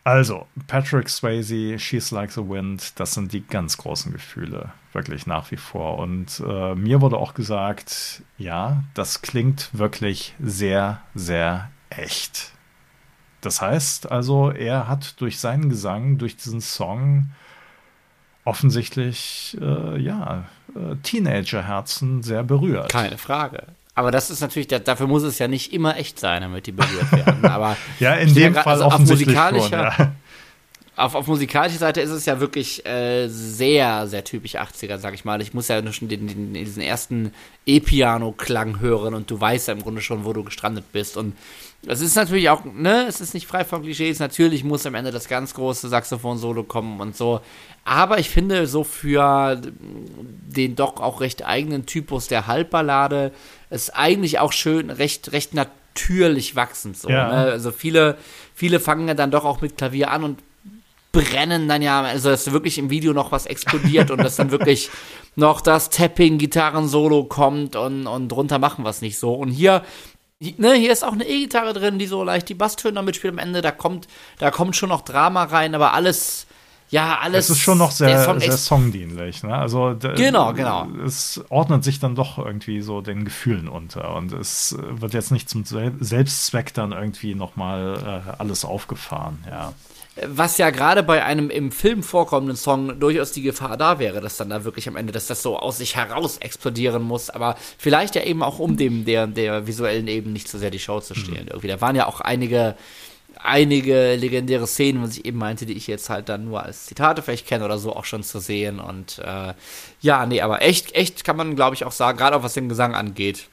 also, 0.03 0.47
Patrick 0.67 1.07
Swayze, 1.07 1.79
She's 1.79 2.11
Like 2.11 2.31
the 2.31 2.41
Wind, 2.41 2.99
das 2.99 3.13
sind 3.13 3.31
die 3.31 3.47
ganz 3.47 3.77
großen 3.77 4.11
Gefühle, 4.11 4.73
wirklich 4.91 5.25
nach 5.27 5.49
wie 5.51 5.57
vor. 5.57 5.97
Und 5.97 6.43
äh, 6.45 6.75
mir 6.75 6.99
wurde 6.99 7.17
auch 7.17 7.33
gesagt, 7.33 8.21
ja, 8.37 8.83
das 8.93 9.21
klingt 9.21 9.69
wirklich 9.71 10.35
sehr, 10.41 11.01
sehr 11.15 11.71
echt. 11.89 12.51
Das 13.39 13.61
heißt 13.61 14.11
also, 14.11 14.51
er 14.51 14.89
hat 14.89 15.21
durch 15.21 15.39
seinen 15.39 15.69
Gesang, 15.69 16.17
durch 16.17 16.35
diesen 16.35 16.59
Song 16.59 17.29
offensichtlich, 18.45 19.57
äh, 19.61 19.99
ja, 19.99 20.45
äh, 20.75 20.95
Teenagerherzen 21.03 22.23
sehr 22.23 22.43
berührt. 22.43 22.91
Keine 22.91 23.17
Frage. 23.17 23.63
Aber 23.95 24.11
das 24.11 24.31
ist 24.31 24.41
natürlich, 24.41 24.67
dafür 24.67 25.07
muss 25.07 25.23
es 25.23 25.37
ja 25.37 25.47
nicht 25.47 25.71
immer 25.71 25.97
echt 25.97 26.19
sein, 26.19 26.41
damit 26.41 26.65
die 26.65 26.71
berührt 26.71 27.11
werden. 27.11 27.45
Aber 27.49 27.77
ja, 27.99 28.15
in 28.15 28.33
dem 28.33 28.55
Fall 28.55 28.73
also 28.73 28.85
offensichtlich 28.85 29.37
auf 29.37 29.51
musikalischer, 29.51 29.91
schon, 29.91 30.05
ja. 30.05 30.15
auf, 30.95 31.15
auf 31.15 31.27
musikalischer 31.27 31.77
Seite 31.77 32.01
ist 32.01 32.09
es 32.09 32.25
ja 32.25 32.39
wirklich 32.39 32.83
äh, 32.87 33.27
sehr, 33.27 34.07
sehr 34.07 34.23
typisch 34.23 34.55
80er, 34.55 34.97
sag 34.97 35.13
ich 35.13 35.25
mal. 35.25 35.41
Ich 35.43 35.53
muss 35.53 35.67
ja 35.67 35.79
nur 35.81 35.93
schon 35.93 36.09
den, 36.09 36.27
den, 36.27 36.53
diesen 36.55 36.81
ersten 36.81 37.33
E-Piano-Klang 37.67 38.79
hören 38.79 39.13
und 39.13 39.29
du 39.29 39.39
weißt 39.39 39.67
ja 39.67 39.75
im 39.75 39.83
Grunde 39.83 40.01
schon, 40.01 40.25
wo 40.25 40.33
du 40.33 40.43
gestrandet 40.43 40.91
bist. 40.91 41.15
Und 41.15 41.35
es 41.85 42.01
ist 42.01 42.15
natürlich 42.15 42.49
auch, 42.49 42.63
ne, 42.63 43.05
es 43.07 43.19
ist 43.19 43.33
nicht 43.33 43.45
frei 43.45 43.65
von 43.65 43.81
Klischees. 43.81 44.19
Natürlich 44.19 44.63
muss 44.63 44.85
am 44.85 44.95
Ende 44.95 45.11
das 45.11 45.27
ganz 45.27 45.53
große 45.53 45.89
Saxophon-Solo 45.89 46.63
kommen 46.63 47.01
und 47.01 47.15
so. 47.15 47.41
Aber 47.83 48.19
ich 48.19 48.29
finde, 48.29 48.67
so 48.67 48.83
für 48.85 49.59
den 49.61 50.75
doch 50.75 51.01
auch 51.01 51.19
recht 51.19 51.45
eigenen 51.45 51.85
Typus 51.85 52.27
der 52.27 52.47
Halbballade 52.47 53.33
ist 53.69 53.89
eigentlich 53.95 54.39
auch 54.39 54.53
schön, 54.53 54.89
recht, 54.89 55.33
recht 55.33 55.53
natürlich 55.53 56.55
wachsend. 56.55 56.97
So, 56.97 57.09
ja. 57.09 57.27
ne? 57.27 57.51
Also 57.51 57.71
viele, 57.71 58.17
viele 58.55 58.79
fangen 58.79 59.09
ja 59.09 59.13
dann 59.13 59.31
doch 59.31 59.43
auch 59.43 59.59
mit 59.59 59.77
Klavier 59.77 60.11
an 60.11 60.23
und 60.23 60.39
brennen 61.11 61.67
dann 61.67 61.81
ja, 61.81 62.01
also 62.01 62.29
dass 62.29 62.51
wirklich 62.51 62.79
im 62.79 62.89
Video 62.89 63.13
noch 63.13 63.31
was 63.31 63.45
explodiert 63.45 64.09
und 64.09 64.17
dass 64.17 64.37
dann 64.37 64.49
wirklich 64.49 64.89
noch 65.35 65.61
das 65.61 65.89
Tapping-Gitarren-Solo 65.89 67.25
kommt 67.25 67.75
und, 67.75 68.07
und 68.07 68.29
drunter 68.29 68.57
machen 68.57 68.83
wir 68.83 68.89
es 68.89 69.01
nicht 69.01 69.17
so. 69.17 69.33
Und 69.33 69.49
hier 69.49 69.83
Ne, 70.57 70.73
hier 70.73 70.91
ist 70.91 71.03
auch 71.03 71.13
eine 71.13 71.27
E-Gitarre 71.27 71.73
drin, 71.73 71.99
die 71.99 72.07
so 72.07 72.23
leicht 72.23 72.49
die 72.49 72.53
Basstöne 72.53 73.01
mitspielt 73.01 73.33
am 73.33 73.39
Ende. 73.39 73.61
Da 73.61 73.71
kommt, 73.71 74.07
da 74.39 74.51
kommt 74.51 74.75
schon 74.75 74.89
noch 74.89 75.01
Drama 75.01 75.43
rein, 75.43 75.75
aber 75.75 75.93
alles 75.93 76.47
ja, 76.93 77.17
alles. 77.19 77.45
Es 77.45 77.57
ist 77.57 77.61
schon 77.61 77.79
noch 77.79 77.89
sehr, 77.89 78.23
Song 78.23 78.39
sehr 78.39 78.55
songdienlich. 78.55 79.41
Ne? 79.41 79.55
Also, 79.55 79.95
genau, 80.15 80.53
genau. 80.53 80.87
Es 81.03 81.43
ordnet 81.49 81.83
sich 81.83 81.99
dann 81.99 82.13
doch 82.13 82.37
irgendwie 82.37 82.81
so 82.81 83.01
den 83.01 83.25
Gefühlen 83.25 83.67
unter 83.67 84.15
und 84.15 84.31
es 84.31 84.77
wird 84.77 85.15
jetzt 85.15 85.31
nicht 85.31 85.49
zum 85.49 85.65
Selbstzweck 85.65 86.71
dann 86.75 86.91
irgendwie 86.91 87.33
nochmal 87.33 88.23
äh, 88.27 88.31
alles 88.37 88.63
aufgefahren, 88.63 89.43
ja. 89.49 89.73
Was 90.15 90.59
ja 90.59 90.69
gerade 90.69 91.01
bei 91.01 91.23
einem 91.23 91.49
im 91.49 91.71
Film 91.71 92.03
vorkommenden 92.03 92.55
Song 92.55 92.99
durchaus 92.99 93.31
die 93.31 93.41
Gefahr 93.41 93.77
da 93.77 93.97
wäre, 93.97 94.21
dass 94.21 94.37
dann 94.37 94.49
da 94.49 94.63
wirklich 94.63 94.87
am 94.87 94.95
Ende, 94.95 95.11
dass 95.11 95.25
das 95.25 95.41
so 95.41 95.57
aus 95.57 95.79
sich 95.79 95.95
heraus 95.95 96.37
explodieren 96.37 97.01
muss, 97.01 97.31
aber 97.31 97.55
vielleicht 97.79 98.13
ja 98.13 98.23
eben 98.23 98.43
auch 98.43 98.59
um 98.59 98.77
dem 98.77 99.05
der, 99.05 99.25
der 99.25 99.65
visuellen 99.65 100.07
eben 100.07 100.31
nicht 100.31 100.47
so 100.47 100.59
sehr 100.59 100.69
die 100.69 100.79
Show 100.79 100.99
zu 100.99 101.15
stehlen. 101.15 101.45
Mhm. 101.45 101.49
Irgendwie. 101.49 101.67
Da 101.67 101.81
waren 101.81 101.95
ja 101.95 102.05
auch 102.05 102.21
einige 102.21 102.75
einige 103.43 104.15
legendäre 104.15 104.67
Szenen, 104.67 105.03
was 105.03 105.17
ich 105.17 105.25
eben 105.25 105.37
meinte, 105.37 105.65
die 105.65 105.73
ich 105.73 105.87
jetzt 105.87 106.09
halt 106.09 106.29
dann 106.29 106.45
nur 106.45 106.63
als 106.63 106.85
Zitate 106.85 107.21
vielleicht 107.21 107.47
kenne 107.47 107.65
oder 107.65 107.77
so 107.77 107.95
auch 107.95 108.05
schon 108.05 108.23
zu 108.23 108.39
sehen. 108.39 108.79
Und 108.79 109.19
äh, 109.19 109.53
ja, 110.01 110.25
nee, 110.25 110.41
aber 110.41 110.61
echt, 110.61 110.93
echt 110.93 111.23
kann 111.23 111.37
man, 111.37 111.55
glaube 111.55 111.75
ich, 111.75 111.85
auch 111.85 111.91
sagen, 111.91 112.17
gerade 112.17 112.35
auch 112.35 112.43
was 112.43 112.53
den 112.53 112.69
Gesang 112.69 112.95
angeht, 112.95 113.47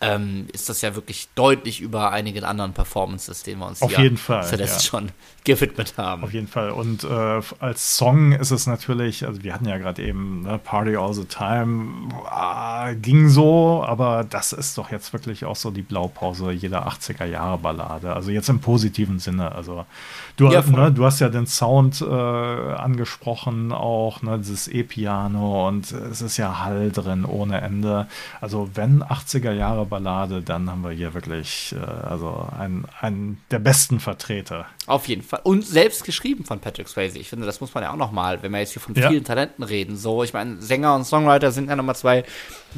ähm, 0.00 0.46
ist 0.52 0.68
das 0.68 0.80
ja 0.80 0.94
wirklich 0.94 1.28
deutlich 1.34 1.80
über 1.80 2.12
einigen 2.12 2.44
anderen 2.44 2.72
Performances, 2.72 3.42
den 3.42 3.58
wir 3.58 3.66
uns 3.66 3.82
Auf 3.82 3.98
jeden 3.98 4.16
Fall, 4.16 4.46
zuletzt 4.46 4.84
ja. 4.84 4.90
schon 4.90 5.10
gewidmet 5.48 5.94
haben. 5.96 6.24
Auf 6.24 6.34
jeden 6.34 6.46
Fall. 6.46 6.70
Und 6.70 7.04
äh, 7.04 7.40
als 7.58 7.96
Song 7.96 8.32
ist 8.32 8.50
es 8.50 8.66
natürlich, 8.66 9.26
also 9.26 9.42
wir 9.42 9.54
hatten 9.54 9.66
ja 9.66 9.78
gerade 9.78 10.02
eben 10.02 10.42
ne, 10.42 10.60
Party 10.62 10.94
All 10.94 11.14
the 11.14 11.24
Time, 11.24 12.10
ah, 12.26 12.92
ging 12.92 13.30
so, 13.30 13.82
aber 13.82 14.26
das 14.28 14.52
ist 14.52 14.76
doch 14.76 14.90
jetzt 14.90 15.14
wirklich 15.14 15.46
auch 15.46 15.56
so 15.56 15.70
die 15.70 15.80
Blaupause 15.80 16.52
jeder 16.52 16.86
80er-Jahre-Ballade. 16.86 18.12
Also 18.12 18.30
jetzt 18.30 18.50
im 18.50 18.60
positiven 18.60 19.20
Sinne. 19.20 19.52
Also 19.52 19.86
du, 20.36 20.50
ja, 20.50 20.60
ne, 20.60 20.92
du 20.92 21.06
hast 21.06 21.20
ja 21.20 21.30
den 21.30 21.46
Sound 21.46 22.02
äh, 22.02 22.04
angesprochen, 22.14 23.72
auch 23.72 24.20
ne, 24.20 24.38
dieses 24.38 24.68
E-Piano 24.68 25.66
und 25.66 25.90
es 25.92 26.20
ist 26.20 26.36
ja 26.36 26.62
Hall 26.62 26.90
drin 26.90 27.24
ohne 27.24 27.62
Ende. 27.62 28.06
Also 28.42 28.68
wenn 28.74 29.02
80er-Jahre 29.02 29.86
Ballade, 29.86 30.42
dann 30.42 30.68
haben 30.70 30.84
wir 30.84 30.90
hier 30.90 31.14
wirklich 31.14 31.74
äh, 31.74 32.06
also 32.06 32.46
einen, 32.58 32.84
einen 33.00 33.40
der 33.50 33.60
besten 33.60 33.98
Vertreter. 33.98 34.66
Auf 34.86 35.08
jeden 35.08 35.22
Fall. 35.22 35.37
Und 35.44 35.66
selbst 35.66 36.04
geschrieben 36.04 36.44
von 36.44 36.60
Patrick 36.60 36.88
Swayze. 36.88 37.18
Ich 37.18 37.28
finde, 37.28 37.46
das 37.46 37.60
muss 37.60 37.74
man 37.74 37.84
ja 37.84 37.92
auch 37.92 37.96
noch 37.96 38.12
mal, 38.12 38.42
wenn 38.42 38.52
wir 38.52 38.60
jetzt 38.60 38.72
hier 38.72 38.82
von 38.82 38.94
ja. 38.94 39.08
vielen 39.08 39.24
Talenten 39.24 39.62
reden. 39.62 39.96
So, 39.96 40.22
ich 40.22 40.32
meine, 40.32 40.60
Sänger 40.60 40.94
und 40.94 41.04
Songwriter 41.04 41.52
sind 41.52 41.68
ja 41.68 41.76
nochmal 41.76 41.96
zwei 41.96 42.24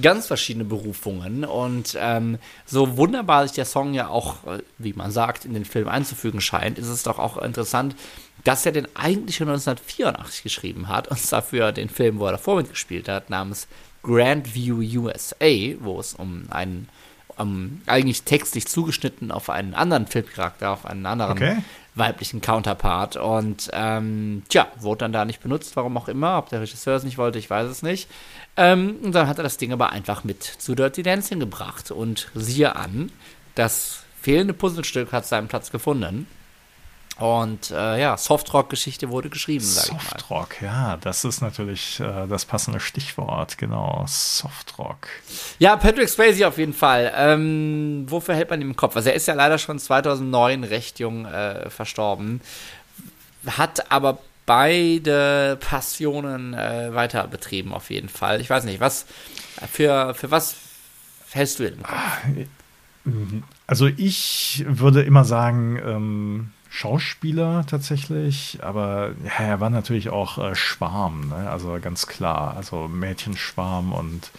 ganz 0.00 0.26
verschiedene 0.26 0.64
Berufungen. 0.64 1.44
Und 1.44 1.96
ähm, 2.00 2.38
so 2.66 2.96
wunderbar 2.96 3.46
sich 3.46 3.54
der 3.54 3.64
Song 3.64 3.94
ja 3.94 4.08
auch, 4.08 4.44
äh, 4.46 4.62
wie 4.78 4.92
man 4.92 5.10
sagt, 5.10 5.44
in 5.44 5.54
den 5.54 5.64
Film 5.64 5.88
einzufügen 5.88 6.40
scheint, 6.40 6.78
ist 6.78 6.88
es 6.88 7.02
doch 7.02 7.18
auch 7.18 7.36
interessant, 7.36 7.96
dass 8.44 8.64
er 8.64 8.72
den 8.72 8.88
eigentlich 8.94 9.36
schon 9.36 9.48
1984 9.48 10.42
geschrieben 10.42 10.88
hat 10.88 11.08
und 11.08 11.32
dafür 11.32 11.72
den 11.72 11.88
Film, 11.88 12.18
wo 12.18 12.26
er 12.26 12.32
davor 12.32 12.56
mitgespielt 12.56 13.08
hat, 13.08 13.30
namens 13.30 13.68
Grandview 14.02 15.02
USA, 15.02 15.76
wo 15.80 16.00
es 16.00 16.14
um 16.14 16.44
einen 16.50 16.88
um, 17.40 17.80
eigentlich 17.86 18.22
textlich 18.22 18.66
zugeschnitten 18.66 19.30
auf 19.30 19.50
einen 19.50 19.74
anderen 19.74 20.06
Filmcharakter, 20.06 20.70
auf 20.70 20.84
einen 20.84 21.06
anderen 21.06 21.32
okay. 21.32 21.56
Weiblichen 22.00 22.40
Counterpart. 22.40 23.16
Und 23.16 23.70
ähm, 23.72 24.42
tja, 24.48 24.66
wurde 24.80 24.98
dann 24.98 25.12
da 25.12 25.24
nicht 25.24 25.40
benutzt, 25.40 25.76
warum 25.76 25.96
auch 25.96 26.08
immer. 26.08 26.38
Ob 26.38 26.48
der 26.48 26.60
Regisseur 26.60 26.96
es 26.96 27.04
nicht 27.04 27.18
wollte, 27.18 27.38
ich 27.38 27.48
weiß 27.48 27.70
es 27.70 27.82
nicht. 27.82 28.10
Ähm, 28.56 28.96
und 29.02 29.14
dann 29.14 29.28
hat 29.28 29.38
er 29.38 29.44
das 29.44 29.56
Ding 29.56 29.72
aber 29.72 29.90
einfach 29.90 30.24
mit 30.24 30.42
zu 30.42 30.74
Dirty 30.74 31.04
Dancing 31.04 31.38
gebracht. 31.38 31.92
Und 31.92 32.28
siehe 32.34 32.74
an, 32.74 33.12
das 33.54 34.02
fehlende 34.20 34.54
Puzzlestück 34.54 35.12
hat 35.12 35.26
seinen 35.26 35.46
Platz 35.46 35.70
gefunden. 35.70 36.26
Und 37.20 37.70
äh, 37.70 38.00
ja, 38.00 38.16
Softrock-Geschichte 38.16 39.10
wurde 39.10 39.28
geschrieben, 39.28 39.62
sag 39.62 39.84
ich 39.84 39.92
mal. 39.92 40.00
Softrock, 40.00 40.62
ja, 40.62 40.96
das 40.96 41.26
ist 41.26 41.42
natürlich 41.42 42.00
äh, 42.00 42.26
das 42.26 42.46
passende 42.46 42.80
Stichwort, 42.80 43.58
genau. 43.58 44.06
Softrock. 44.08 45.06
Ja, 45.58 45.76
Patrick 45.76 46.08
Swayze 46.08 46.48
auf 46.48 46.56
jeden 46.56 46.72
Fall. 46.72 47.12
Ähm, 47.14 48.06
wofür 48.08 48.34
hält 48.34 48.48
man 48.48 48.62
ihm 48.62 48.70
im 48.70 48.76
Kopf? 48.76 48.96
Also 48.96 49.10
er 49.10 49.16
ist 49.16 49.28
ja 49.28 49.34
leider 49.34 49.58
schon 49.58 49.78
2009 49.78 50.64
recht 50.64 50.98
jung 50.98 51.26
äh, 51.26 51.68
verstorben, 51.68 52.40
hat 53.46 53.92
aber 53.92 54.16
beide 54.46 55.58
Passionen 55.60 56.54
äh, 56.54 56.94
weiter 56.94 57.26
betrieben 57.26 57.74
auf 57.74 57.90
jeden 57.90 58.08
Fall. 58.08 58.40
Ich 58.40 58.48
weiß 58.48 58.64
nicht, 58.64 58.80
was 58.80 59.04
für, 59.70 60.14
für 60.14 60.30
was 60.30 60.56
hältst 61.32 61.58
du 61.58 61.64
ihn 61.64 61.74
im 61.74 61.82
Kopf? 61.82 61.92
Ah, 61.92 62.16
also 63.66 63.88
ich 63.88 64.64
würde 64.66 65.02
immer 65.02 65.24
sagen, 65.24 65.78
ähm, 65.84 66.52
Schauspieler 66.72 67.66
tatsächlich, 67.66 68.60
aber 68.62 69.10
ja, 69.24 69.44
er 69.44 69.60
war 69.60 69.70
natürlich 69.70 70.08
auch 70.08 70.38
äh, 70.38 70.54
Schwarm, 70.54 71.28
ne? 71.28 71.50
also 71.50 71.76
ganz 71.82 72.06
klar, 72.06 72.56
also 72.56 72.86
Mädchenschwarm 72.86 73.92
und 73.92 74.30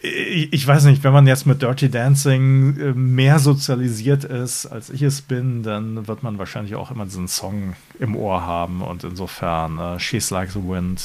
ich, 0.00 0.52
ich, 0.52 0.66
weiß 0.66 0.84
nicht, 0.84 1.02
wenn 1.02 1.14
man 1.14 1.26
jetzt 1.26 1.46
mit 1.46 1.62
Dirty 1.62 1.88
Dancing 1.88 2.78
äh, 2.78 2.92
mehr 2.92 3.38
sozialisiert 3.38 4.24
ist, 4.24 4.66
als 4.66 4.90
ich 4.90 5.00
es 5.00 5.22
bin, 5.22 5.62
dann 5.62 6.06
wird 6.06 6.22
man 6.22 6.38
wahrscheinlich 6.38 6.74
auch 6.74 6.90
immer 6.90 7.06
diesen 7.06 7.26
Song 7.26 7.74
im 7.98 8.14
Ohr 8.14 8.42
haben 8.42 8.82
und 8.82 9.02
insofern 9.02 9.78
äh, 9.78 9.98
She's 9.98 10.28
Like 10.28 10.50
the 10.50 10.62
Wind. 10.62 11.02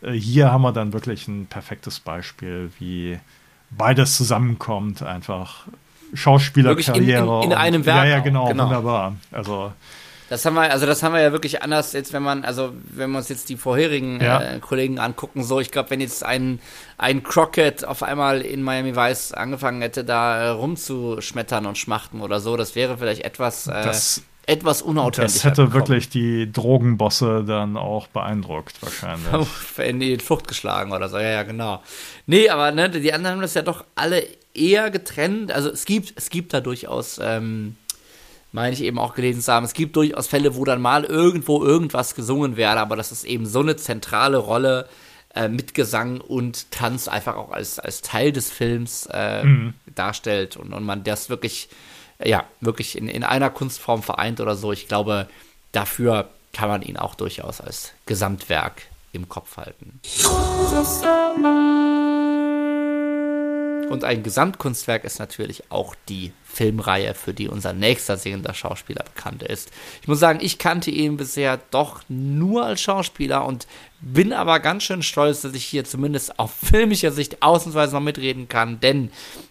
Äh, 0.00 0.12
hier 0.12 0.50
haben 0.50 0.62
wir 0.62 0.72
dann 0.72 0.94
wirklich 0.94 1.28
ein 1.28 1.46
perfektes 1.46 2.00
Beispiel, 2.00 2.70
wie 2.78 3.18
beides 3.70 4.16
zusammenkommt, 4.16 5.02
einfach 5.02 5.66
Schauspielerkarriere. 6.14 7.22
In, 7.22 7.42
in, 7.44 7.50
in, 7.50 7.56
einem 7.56 7.86
Werk. 7.86 8.04
Ja, 8.04 8.10
ja, 8.10 8.18
genau, 8.20 8.48
genau, 8.48 8.64
wunderbar. 8.64 9.16
Also. 9.32 9.72
Das 10.30 10.44
haben 10.44 10.54
wir, 10.54 10.70
also 10.70 10.86
das 10.86 11.02
haben 11.02 11.12
wir 11.12 11.20
ja 11.20 11.32
wirklich 11.32 11.60
anders 11.60 11.92
jetzt, 11.92 12.12
wenn 12.12 12.22
man, 12.22 12.44
also 12.44 12.72
wenn 12.92 13.10
wir 13.10 13.18
uns 13.18 13.28
jetzt 13.28 13.48
die 13.48 13.56
vorherigen 13.56 14.20
ja. 14.20 14.40
äh, 14.40 14.60
Kollegen 14.60 15.00
angucken, 15.00 15.42
so, 15.42 15.58
ich 15.58 15.72
glaube, 15.72 15.90
wenn 15.90 16.00
jetzt 16.00 16.24
ein, 16.24 16.60
ein 16.98 17.24
Crockett 17.24 17.84
auf 17.84 18.04
einmal 18.04 18.40
in 18.42 18.62
Miami 18.62 18.94
Vice 18.94 19.32
angefangen 19.32 19.82
hätte, 19.82 20.04
da 20.04 20.40
äh, 20.40 20.48
rumzuschmettern 20.50 21.66
und 21.66 21.78
schmachten 21.78 22.20
oder 22.20 22.38
so, 22.38 22.56
das 22.56 22.76
wäre 22.76 22.96
vielleicht 22.96 23.24
etwas, 23.24 23.66
äh, 23.66 23.82
das, 23.82 24.22
etwas 24.46 24.82
unauthentisch. 24.82 25.34
Das 25.34 25.44
hätte 25.44 25.64
bekommen. 25.64 25.74
wirklich 25.74 26.08
die 26.10 26.50
Drogenbosse 26.52 27.42
dann 27.44 27.76
auch 27.76 28.06
beeindruckt, 28.06 28.80
wahrscheinlich. 28.82 29.48
in 29.78 29.98
die 29.98 30.16
Flucht 30.18 30.46
geschlagen 30.46 30.92
oder 30.92 31.08
so, 31.08 31.18
ja, 31.18 31.30
ja, 31.30 31.42
genau. 31.42 31.82
Nee, 32.26 32.48
aber 32.50 32.70
ne, 32.70 32.88
die 32.88 33.12
anderen 33.12 33.34
haben 33.34 33.42
das 33.42 33.54
ja 33.54 33.62
doch 33.62 33.84
alle 33.96 34.22
eher 34.60 34.90
getrennt. 34.90 35.50
Also 35.52 35.70
es 35.70 35.84
gibt, 35.84 36.12
es 36.16 36.30
gibt 36.30 36.52
da 36.52 36.60
durchaus, 36.60 37.18
ähm, 37.22 37.76
meine 38.52 38.72
ich 38.72 38.82
eben 38.82 38.98
auch 38.98 39.14
gelesen 39.14 39.40
zu 39.42 39.52
haben, 39.52 39.64
es 39.64 39.72
gibt 39.72 39.96
durchaus 39.96 40.26
Fälle, 40.26 40.54
wo 40.54 40.64
dann 40.64 40.80
mal 40.80 41.04
irgendwo 41.04 41.64
irgendwas 41.64 42.14
gesungen 42.14 42.56
werde, 42.56 42.80
aber 42.80 42.96
das 42.96 43.12
ist 43.12 43.24
eben 43.24 43.46
so 43.46 43.60
eine 43.60 43.76
zentrale 43.76 44.38
Rolle, 44.38 44.88
äh, 45.34 45.48
mit 45.48 45.74
Gesang 45.74 46.20
und 46.20 46.72
Tanz 46.72 47.06
einfach 47.06 47.36
auch 47.36 47.52
als, 47.52 47.78
als 47.78 48.02
Teil 48.02 48.32
des 48.32 48.50
Films 48.50 49.06
äh, 49.12 49.44
mhm. 49.44 49.74
darstellt 49.94 50.56
und, 50.56 50.72
und 50.72 50.84
man 50.84 51.04
das 51.04 51.30
wirklich, 51.30 51.68
ja, 52.22 52.44
wirklich 52.60 52.98
in, 52.98 53.08
in 53.08 53.22
einer 53.22 53.48
Kunstform 53.48 54.02
vereint 54.02 54.40
oder 54.40 54.56
so. 54.56 54.72
Ich 54.72 54.88
glaube, 54.88 55.28
dafür 55.70 56.28
kann 56.52 56.68
man 56.68 56.82
ihn 56.82 56.96
auch 56.96 57.14
durchaus 57.14 57.60
als 57.60 57.92
Gesamtwerk 58.06 58.82
im 59.12 59.28
Kopf 59.28 59.56
halten. 59.56 60.00
Und 63.90 64.04
ein 64.04 64.22
Gesamtkunstwerk 64.22 65.02
ist 65.02 65.18
natürlich 65.18 65.64
auch 65.68 65.96
die 66.08 66.30
Filmreihe, 66.44 67.12
für 67.14 67.34
die 67.34 67.48
unser 67.48 67.72
nächster 67.72 68.16
singender 68.16 68.54
Schauspieler 68.54 69.02
bekannt 69.02 69.42
ist. 69.42 69.72
Ich 70.00 70.06
muss 70.06 70.20
sagen, 70.20 70.38
ich 70.40 70.58
kannte 70.58 70.92
ihn 70.92 71.16
bisher 71.16 71.58
doch 71.72 72.02
nur 72.08 72.64
als 72.64 72.80
Schauspieler 72.80 73.44
und 73.44 73.66
bin 74.00 74.32
aber 74.32 74.60
ganz 74.60 74.84
schön 74.84 75.02
stolz, 75.02 75.42
dass 75.42 75.54
ich 75.54 75.64
hier 75.64 75.84
zumindest 75.84 76.38
auf 76.38 76.52
filmischer 76.52 77.12
Sicht 77.12 77.42
ausnahmsweise 77.42 77.94
noch 77.94 78.00
mitreden 78.00 78.48
kann, 78.48 78.80
denn 78.80 79.10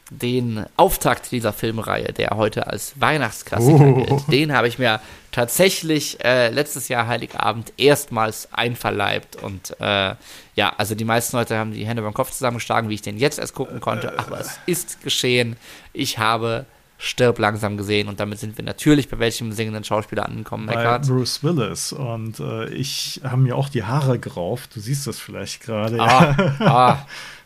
den 0.09 0.65
Auftakt 0.75 1.31
dieser 1.31 1.53
Filmreihe, 1.53 2.13
der 2.13 2.31
heute 2.31 2.67
als 2.67 2.99
Weihnachtsklassiker 2.99 3.85
oh. 3.85 3.93
gilt, 3.93 4.31
den 4.31 4.53
habe 4.53 4.67
ich 4.67 4.79
mir 4.79 5.01
tatsächlich 5.31 6.23
äh, 6.23 6.49
letztes 6.49 6.87
Jahr 6.87 7.07
Heiligabend 7.07 7.73
erstmals 7.77 8.49
einverleibt 8.51 9.35
und 9.35 9.75
äh, 9.79 10.15
ja, 10.55 10.73
also 10.77 10.95
die 10.95 11.05
meisten 11.05 11.37
Leute 11.37 11.55
haben 11.55 11.71
die 11.71 11.85
Hände 11.85 12.01
beim 12.01 12.13
Kopf 12.13 12.31
zusammengeschlagen, 12.31 12.89
wie 12.89 12.95
ich 12.95 13.03
den 13.03 13.17
jetzt 13.17 13.37
erst 13.37 13.53
gucken 13.53 13.79
konnte, 13.79 14.17
aber 14.17 14.39
es 14.39 14.59
ist 14.65 15.03
geschehen. 15.03 15.57
Ich 15.93 16.17
habe 16.17 16.65
Stirb 17.01 17.39
langsam 17.39 17.77
gesehen 17.77 18.09
und 18.09 18.19
damit 18.19 18.39
sind 18.39 18.57
wir 18.57 18.65
natürlich 18.65 19.07
bei 19.07 19.19
welchem 19.19 19.53
singenden 19.53 19.85
Schauspieler 19.85 20.25
angekommen, 20.25 20.67
bei 20.67 20.73
Eckhart. 20.73 21.07
Bruce 21.07 21.41
Willis 21.41 21.93
und 21.93 22.41
äh, 22.41 22.67
ich 22.71 23.21
habe 23.23 23.37
mir 23.37 23.55
auch 23.55 23.69
die 23.69 23.85
Haare 23.85 24.19
gerauft, 24.19 24.75
du 24.75 24.81
siehst 24.81 25.07
das 25.07 25.17
vielleicht 25.17 25.61
gerade. 25.61 25.97
Ah, 25.97 26.35
ah, 26.59 26.97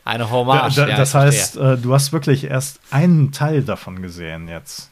eine 0.05 0.31
Hommage. 0.31 0.75
Da, 0.75 0.85
da, 0.85 0.91
ja, 0.91 0.97
das 0.97 1.13
heißt, 1.13 1.57
äh, 1.57 1.77
du 1.77 1.93
hast 1.93 2.11
wirklich 2.11 2.45
erst 2.45 2.79
einen 2.89 3.31
Teil 3.31 3.61
davon 3.61 4.01
gesehen 4.01 4.47
jetzt. 4.47 4.89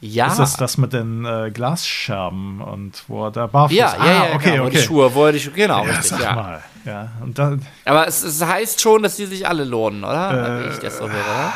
Ja. 0.00 0.26
Ist 0.26 0.38
das 0.38 0.56
das 0.58 0.76
mit 0.76 0.92
den 0.92 1.24
äh, 1.24 1.50
Glasscherben 1.50 2.60
und 2.60 3.04
wo 3.08 3.24
er 3.24 3.30
da 3.30 3.46
barfuß 3.46 3.74
Ja, 3.74 3.94
ah, 3.98 4.06
ja, 4.06 4.12
ja, 4.12 4.34
okay, 4.34 4.50
genau, 4.50 4.64
okay. 4.66 4.76
die 4.76 4.82
Schuhe, 4.82 5.14
wo 5.14 5.30
die 5.30 5.40
Schuhe, 5.40 5.54
genau, 5.54 5.86
ja, 5.86 5.90
richtig, 5.90 6.10
sag 6.10 6.20
ja. 6.20 6.34
mal. 6.34 6.62
Ja, 6.84 7.12
und 7.22 7.38
dann, 7.38 7.64
Aber 7.86 8.06
es, 8.06 8.22
es, 8.22 8.44
heißt 8.44 8.82
schon, 8.82 9.02
dass 9.02 9.16
die 9.16 9.24
sich 9.24 9.48
alle 9.48 9.64
lohnen, 9.64 10.04
oder? 10.04 10.66
Äh, 10.66 10.70
ich 10.70 10.80
das 10.80 10.98
so 10.98 11.08
höre, 11.08 11.14
oder? 11.14 11.52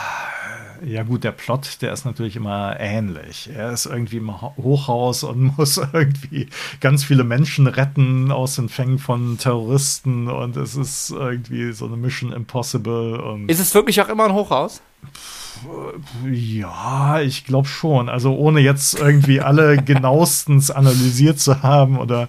Ja 0.85 1.03
gut, 1.03 1.24
der 1.24 1.33
Plot, 1.33 1.79
der 1.83 1.93
ist 1.93 2.05
natürlich 2.05 2.37
immer 2.37 2.79
ähnlich. 2.79 3.51
Er 3.55 3.72
ist 3.72 3.87
irgendwie 3.87 4.18
im 4.18 4.41
Hochhaus 4.41 5.22
und 5.24 5.57
muss 5.59 5.81
irgendwie 5.93 6.49
ganz 6.81 7.05
viele 7.05 7.24
Menschen 7.24 7.66
retten 7.66 8.31
aus 8.31 8.57
den 8.57 8.68
Fängen 8.68 8.99
von 8.99 9.39
Terroristen 9.39 10.29
und 10.29 10.57
es 10.57 10.76
ist 10.76 11.11
irgendwie 11.11 11.72
so 11.72 11.87
eine 11.87 11.97
Mission 11.97 12.33
Impossible. 12.33 13.45
Ist 13.49 13.61
es 13.61 13.74
wirklich 13.74 14.01
auch 14.01 14.09
immer 14.09 14.24
ein 14.24 14.33
Hochhaus? 14.33 14.81
Ja, 16.31 17.20
ich 17.20 17.45
glaube 17.45 17.68
schon. 17.68 18.09
Also 18.09 18.35
ohne 18.37 18.61
jetzt 18.61 18.99
irgendwie 18.99 19.41
alle 19.41 19.76
genauestens 19.83 20.70
analysiert 20.70 21.41
zu 21.41 21.62
haben 21.62 21.99
oder 21.99 22.29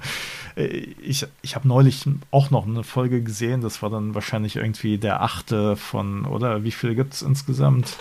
ich, 0.60 1.26
ich 1.42 1.56
habe 1.56 1.68
neulich 1.68 2.06
auch 2.32 2.50
noch 2.50 2.68
eine 2.68 2.84
Folge 2.84 3.22
gesehen, 3.22 3.62
das 3.62 3.82
war 3.82 3.90
dann 3.90 4.16
wahrscheinlich 4.16 4.56
irgendwie 4.56 4.98
der 4.98 5.22
achte 5.22 5.76
von, 5.76 6.26
oder 6.26 6.64
wie 6.64 6.72
viele 6.72 6.96
gibt 6.96 7.14
es 7.14 7.22
insgesamt? 7.22 7.98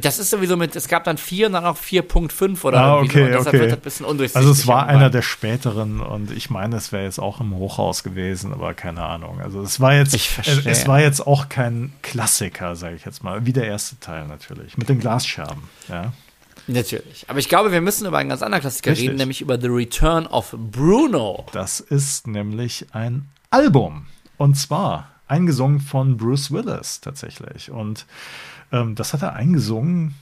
Das 0.00 0.18
ist 0.18 0.30
sowieso 0.30 0.56
mit, 0.56 0.76
es 0.76 0.88
gab 0.88 1.04
dann 1.04 1.18
vier 1.18 1.46
und 1.46 1.54
dann 1.54 1.64
auch 1.64 1.76
4.5 1.76 2.64
oder 2.64 2.78
ah, 2.78 3.00
okay, 3.00 3.32
so. 3.32 3.48
Okay. 3.48 3.72
ein 3.72 3.80
bisschen 3.80 4.06
undurchsichtig. 4.06 4.36
Also 4.36 4.52
es 4.52 4.66
war 4.66 4.86
einer 4.86 5.10
der 5.10 5.22
späteren 5.22 6.00
und 6.00 6.30
ich 6.30 6.50
meine, 6.50 6.76
es 6.76 6.92
wäre 6.92 7.04
jetzt 7.04 7.18
auch 7.18 7.40
im 7.40 7.54
Hochhaus 7.54 8.02
gewesen, 8.02 8.52
aber 8.52 8.74
keine 8.74 9.02
Ahnung. 9.02 9.40
Also 9.40 9.62
es 9.62 9.80
war 9.80 9.94
jetzt, 9.94 10.14
es, 10.14 10.66
es, 10.66 10.86
war 10.86 11.00
jetzt 11.00 11.26
auch 11.26 11.48
kein 11.48 11.92
Klassiker, 12.02 12.76
sage 12.76 12.96
ich 12.96 13.04
jetzt 13.04 13.24
mal, 13.24 13.46
wie 13.46 13.52
der 13.52 13.66
erste 13.66 13.98
Teil 13.98 14.26
natürlich, 14.26 14.78
mit 14.78 14.88
den 14.88 15.00
Glasscherben, 15.00 15.62
ja. 15.88 16.12
Natürlich. 16.66 17.24
Aber 17.28 17.38
ich 17.38 17.48
glaube, 17.48 17.72
wir 17.72 17.80
müssen 17.80 18.06
über 18.06 18.18
einen 18.18 18.28
ganz 18.28 18.42
anderen 18.42 18.60
Klassiker 18.60 18.90
Richtig. 18.90 19.08
reden, 19.08 19.18
nämlich 19.18 19.40
über 19.40 19.60
The 19.60 19.68
Return 19.68 20.26
of 20.26 20.54
Bruno. 20.56 21.46
Das 21.52 21.80
ist 21.80 22.26
nämlich 22.26 22.86
ein 22.92 23.28
Album. 23.50 24.06
Und 24.36 24.56
zwar 24.56 25.10
eingesungen 25.28 25.80
von 25.80 26.16
Bruce 26.16 26.50
Willis 26.50 27.00
tatsächlich. 27.00 27.70
Und 27.70 28.06
ähm, 28.72 28.94
das 28.94 29.12
hat 29.12 29.22
er 29.22 29.34
eingesungen, 29.34 30.14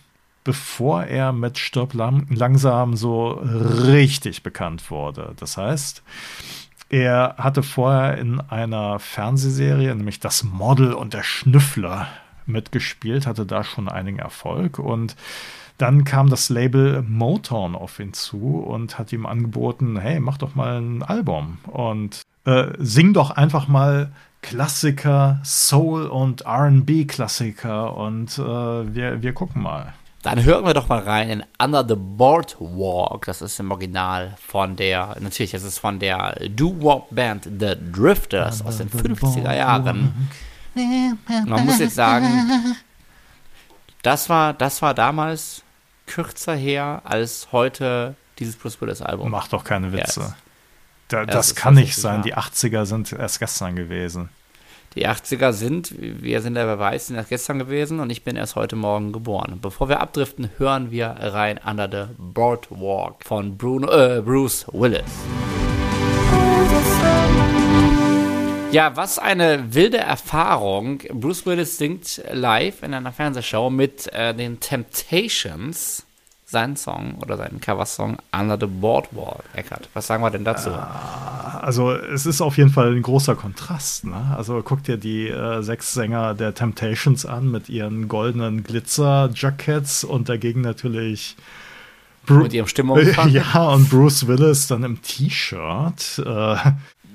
bevor 0.44 1.04
er 1.04 1.32
mit 1.32 1.58
Stirb 1.58 1.94
langsam 1.94 2.96
so 2.96 3.30
richtig 3.30 4.42
bekannt 4.42 4.90
wurde. 4.90 5.34
Das 5.40 5.56
heißt, 5.56 6.02
er 6.90 7.36
hatte 7.38 7.62
vorher 7.62 8.18
in 8.18 8.40
einer 8.40 8.98
Fernsehserie, 8.98 9.94
nämlich 9.94 10.20
Das 10.20 10.44
Model 10.44 10.92
und 10.92 11.14
der 11.14 11.22
Schnüffler, 11.22 12.08
mitgespielt, 12.46 13.26
hatte 13.26 13.46
da 13.46 13.64
schon 13.64 13.88
einigen 13.88 14.18
Erfolg 14.18 14.78
und 14.78 15.16
dann 15.78 16.04
kam 16.04 16.30
das 16.30 16.50
Label 16.50 17.02
Motown 17.02 17.74
auf 17.74 17.98
ihn 17.98 18.12
zu 18.12 18.58
und 18.58 18.98
hat 18.98 19.12
ihm 19.12 19.26
angeboten, 19.26 19.98
hey, 19.98 20.20
mach 20.20 20.38
doch 20.38 20.54
mal 20.54 20.80
ein 20.80 21.02
Album 21.02 21.58
und 21.66 22.22
äh, 22.44 22.68
sing 22.78 23.12
doch 23.12 23.30
einfach 23.30 23.68
mal 23.68 24.12
Klassiker, 24.42 25.40
Soul 25.42 26.06
und 26.06 26.46
RB-Klassiker 26.46 27.96
und 27.96 28.38
äh, 28.38 28.42
wir, 28.94 29.22
wir 29.22 29.32
gucken 29.32 29.62
mal. 29.62 29.94
Dann 30.22 30.42
hören 30.42 30.64
wir 30.64 30.74
doch 30.74 30.88
mal 30.88 31.00
rein 31.00 31.28
in 31.28 31.44
Under 31.62 31.84
the 31.86 31.96
Boardwalk. 31.96 33.26
Das 33.26 33.42
ist 33.42 33.58
im 33.60 33.70
Original 33.70 34.34
von 34.38 34.76
der, 34.76 35.16
natürlich, 35.20 35.50
das 35.52 35.64
ist 35.64 35.78
von 35.78 35.98
der 35.98 36.34
Doo-Wop-Band 36.48 37.44
The 37.58 37.74
Drifters 37.92 38.60
Under 38.60 38.68
aus 38.68 38.78
den 38.78 38.90
50er 38.90 39.54
Jahren. 39.54 40.28
Man 41.46 41.66
muss 41.66 41.78
jetzt 41.78 41.94
sagen, 41.94 42.76
das 44.02 44.28
war, 44.28 44.52
das 44.54 44.80
war 44.82 44.94
damals 44.94 45.63
kürzer 46.06 46.54
her 46.54 47.02
als 47.04 47.48
heute 47.52 48.14
dieses 48.38 48.56
Bruce 48.56 48.80
Willis 48.80 49.02
Album. 49.02 49.30
Mach 49.30 49.48
doch 49.48 49.64
keine 49.64 49.92
Witze. 49.92 50.20
Ja, 50.20 50.36
da, 51.08 51.26
das, 51.26 51.48
das 51.48 51.54
kann 51.54 51.74
nicht 51.74 51.96
sein. 51.96 52.22
Die 52.22 52.34
80er 52.34 52.86
sind 52.86 53.12
erst 53.12 53.38
gestern 53.38 53.76
gewesen. 53.76 54.30
Die 54.94 55.08
80er 55.08 55.52
sind, 55.52 55.92
wir 55.98 56.40
sind 56.40 56.54
der 56.54 56.66
Beweis, 56.66 57.08
sind 57.08 57.16
erst 57.16 57.28
gestern 57.28 57.58
gewesen 57.58 57.98
und 57.98 58.10
ich 58.10 58.22
bin 58.22 58.36
erst 58.36 58.54
heute 58.54 58.76
Morgen 58.76 59.12
geboren. 59.12 59.58
Bevor 59.60 59.88
wir 59.88 60.00
abdriften, 60.00 60.50
hören 60.56 60.92
wir 60.92 61.08
rein 61.08 61.58
Under 61.64 61.88
the 61.90 62.14
Boardwalk 62.16 63.24
von 63.24 63.56
Bruno, 63.56 63.90
äh, 63.90 64.22
Bruce 64.22 64.66
Willis. 64.72 65.02
Ja, 68.74 68.96
was 68.96 69.20
eine 69.20 69.72
wilde 69.72 69.98
Erfahrung. 69.98 70.98
Bruce 71.12 71.46
Willis 71.46 71.78
singt 71.78 72.20
live 72.32 72.82
in 72.82 72.92
einer 72.92 73.12
Fernsehshow 73.12 73.70
mit 73.70 74.12
äh, 74.12 74.34
den 74.34 74.58
Temptations 74.58 76.04
seinen 76.44 76.74
Song 76.74 77.18
oder 77.22 77.36
seinen 77.36 77.60
Coversong 77.60 78.16
Under 78.36 78.58
the 78.58 78.66
Boardwalk, 78.66 79.44
Eckert. 79.54 79.88
Was 79.94 80.08
sagen 80.08 80.24
wir 80.24 80.30
denn 80.30 80.44
dazu? 80.44 80.70
Also 80.70 81.92
es 81.92 82.26
ist 82.26 82.40
auf 82.40 82.56
jeden 82.56 82.70
Fall 82.70 82.92
ein 82.96 83.02
großer 83.02 83.36
Kontrast. 83.36 84.06
Ne? 84.06 84.34
Also 84.36 84.60
guck 84.64 84.82
dir 84.82 84.96
die 84.96 85.28
äh, 85.28 85.62
sechs 85.62 85.94
Sänger 85.94 86.34
der 86.34 86.52
Temptations 86.52 87.24
an 87.24 87.52
mit 87.52 87.68
ihren 87.68 88.08
goldenen 88.08 88.64
Glitzer-Jackets 88.64 90.02
und 90.02 90.28
dagegen 90.28 90.62
natürlich 90.62 91.36
Bru 92.26 92.42
mit 92.42 92.52
ihrem 92.52 92.66
Stimmung. 92.66 92.98
Ja, 93.28 93.68
und 93.68 93.90
Bruce 93.90 94.26
Willis 94.26 94.66
dann 94.66 94.84
im 94.84 95.00
T-Shirt. 95.02 96.22
Äh, 96.24 96.56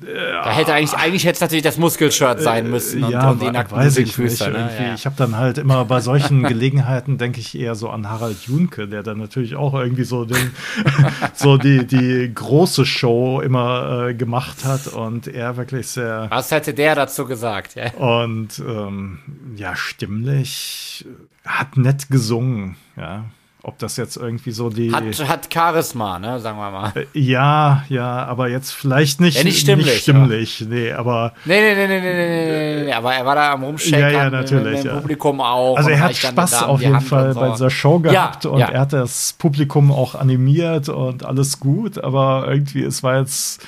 da 0.02 0.52
hätte 0.52 0.74
eigentlich, 0.74 0.98
eigentlich 0.98 1.26
hätte 1.26 1.36
es 1.36 1.42
natürlich 1.42 1.64
das 1.64 1.78
Muskelshirt 1.78 2.42
sein 2.42 2.68
äh, 2.68 2.70
müssen 2.70 3.04
und, 3.04 3.12
ja, 3.12 3.32
und 3.32 3.42
die 3.42 3.52
nackten 3.52 3.78
weiß 3.78 3.98
ich 3.98 4.14
Füße. 4.14 4.50
Ne? 4.50 4.70
Ja. 4.80 4.94
Ich 4.94 5.06
habe 5.06 5.16
dann 5.18 5.36
halt 5.36 5.58
immer 5.58 5.84
bei 5.86 6.00
solchen 6.00 6.44
Gelegenheiten 6.44 7.18
denke 7.18 7.40
ich 7.40 7.58
eher 7.58 7.76
so 7.76 7.90
an 7.90 8.10
Harald 8.10 8.42
Junke, 8.48 8.88
der 8.88 9.04
dann 9.04 9.18
natürlich 9.18 9.56
auch 9.56 9.74
irgendwie 9.74 10.06
so 10.06 10.26
den, 10.26 10.52
so 11.34 11.58
die, 11.58 11.86
die 11.86 12.32
große 12.34 12.86
Show 12.86 13.42
immer 13.42 14.08
äh, 14.08 14.14
gemacht 14.14 14.64
hat 14.64 14.88
und 14.88 15.28
er 15.28 15.58
wirklich 15.58 15.88
sehr. 15.88 16.28
Was 16.30 16.52
hätte 16.52 16.74
der 16.74 16.96
dazu 16.96 17.26
gesagt? 17.26 17.76
Ja. 17.76 17.92
Und 17.94 18.60
ähm, 18.60 19.20
ja, 19.56 19.76
stimmlich 19.76 21.06
hat 21.46 21.78
nett 21.78 22.10
gesungen, 22.10 22.78
ja. 22.96 23.26
Ob 23.70 23.78
das 23.78 23.98
jetzt 23.98 24.18
irgendwie 24.18 24.50
so 24.50 24.72
die. 24.72 24.92
Hat, 24.92 25.04
hat 25.28 25.54
Charisma, 25.54 26.18
ne, 26.18 26.40
sagen 26.40 26.58
wir 26.58 26.72
mal. 26.72 26.92
Äh, 26.96 27.06
ja, 27.14 27.84
ja, 27.88 28.26
aber 28.26 28.48
jetzt 28.50 28.72
vielleicht 28.72 29.22
nicht, 29.22 29.38
ja, 29.38 29.44
nicht 29.44 29.60
stimmlich. 29.60 29.86
Nicht 29.86 30.02
stimmlich, 30.02 30.62
aber. 30.64 30.74
nee, 30.74 30.92
aber. 30.92 31.34
Nee, 31.46 31.62
nee, 31.62 31.76
nee, 31.76 31.88
nee, 31.88 32.02
nee, 32.02 32.76
nee, 32.78 32.84
nee, 32.86 32.94
aber 32.94 33.14
er 33.14 33.24
war 33.24 33.36
da 33.36 33.54
am 33.54 33.64
Rumschaken. 33.64 34.00
Ja, 34.00 34.10
ja, 34.10 34.30
natürlich. 34.32 34.80
Im 34.80 34.88
ja. 34.88 34.96
Publikum 34.96 35.40
auch. 35.40 35.78
Also 35.78 35.92
er 35.92 36.00
hat 36.00 36.16
Spaß 36.16 36.64
auf 36.64 36.82
jeden 36.82 37.00
Fall 37.00 37.36
so. 37.36 37.40
bei 37.42 37.50
dieser 37.52 37.70
Show 37.70 38.00
gehabt 38.00 38.44
ja, 38.44 38.50
und 38.50 38.58
ja. 38.58 38.70
er 38.70 38.80
hat 38.82 38.94
das 38.94 39.34
Publikum 39.34 39.92
auch 39.92 40.16
animiert 40.16 40.90
und 40.90 41.24
alles 41.24 41.60
gut, 41.60 42.04
aber 42.04 42.48
irgendwie, 42.48 42.82
es 42.82 43.04
war 43.04 43.20
jetzt 43.20 43.64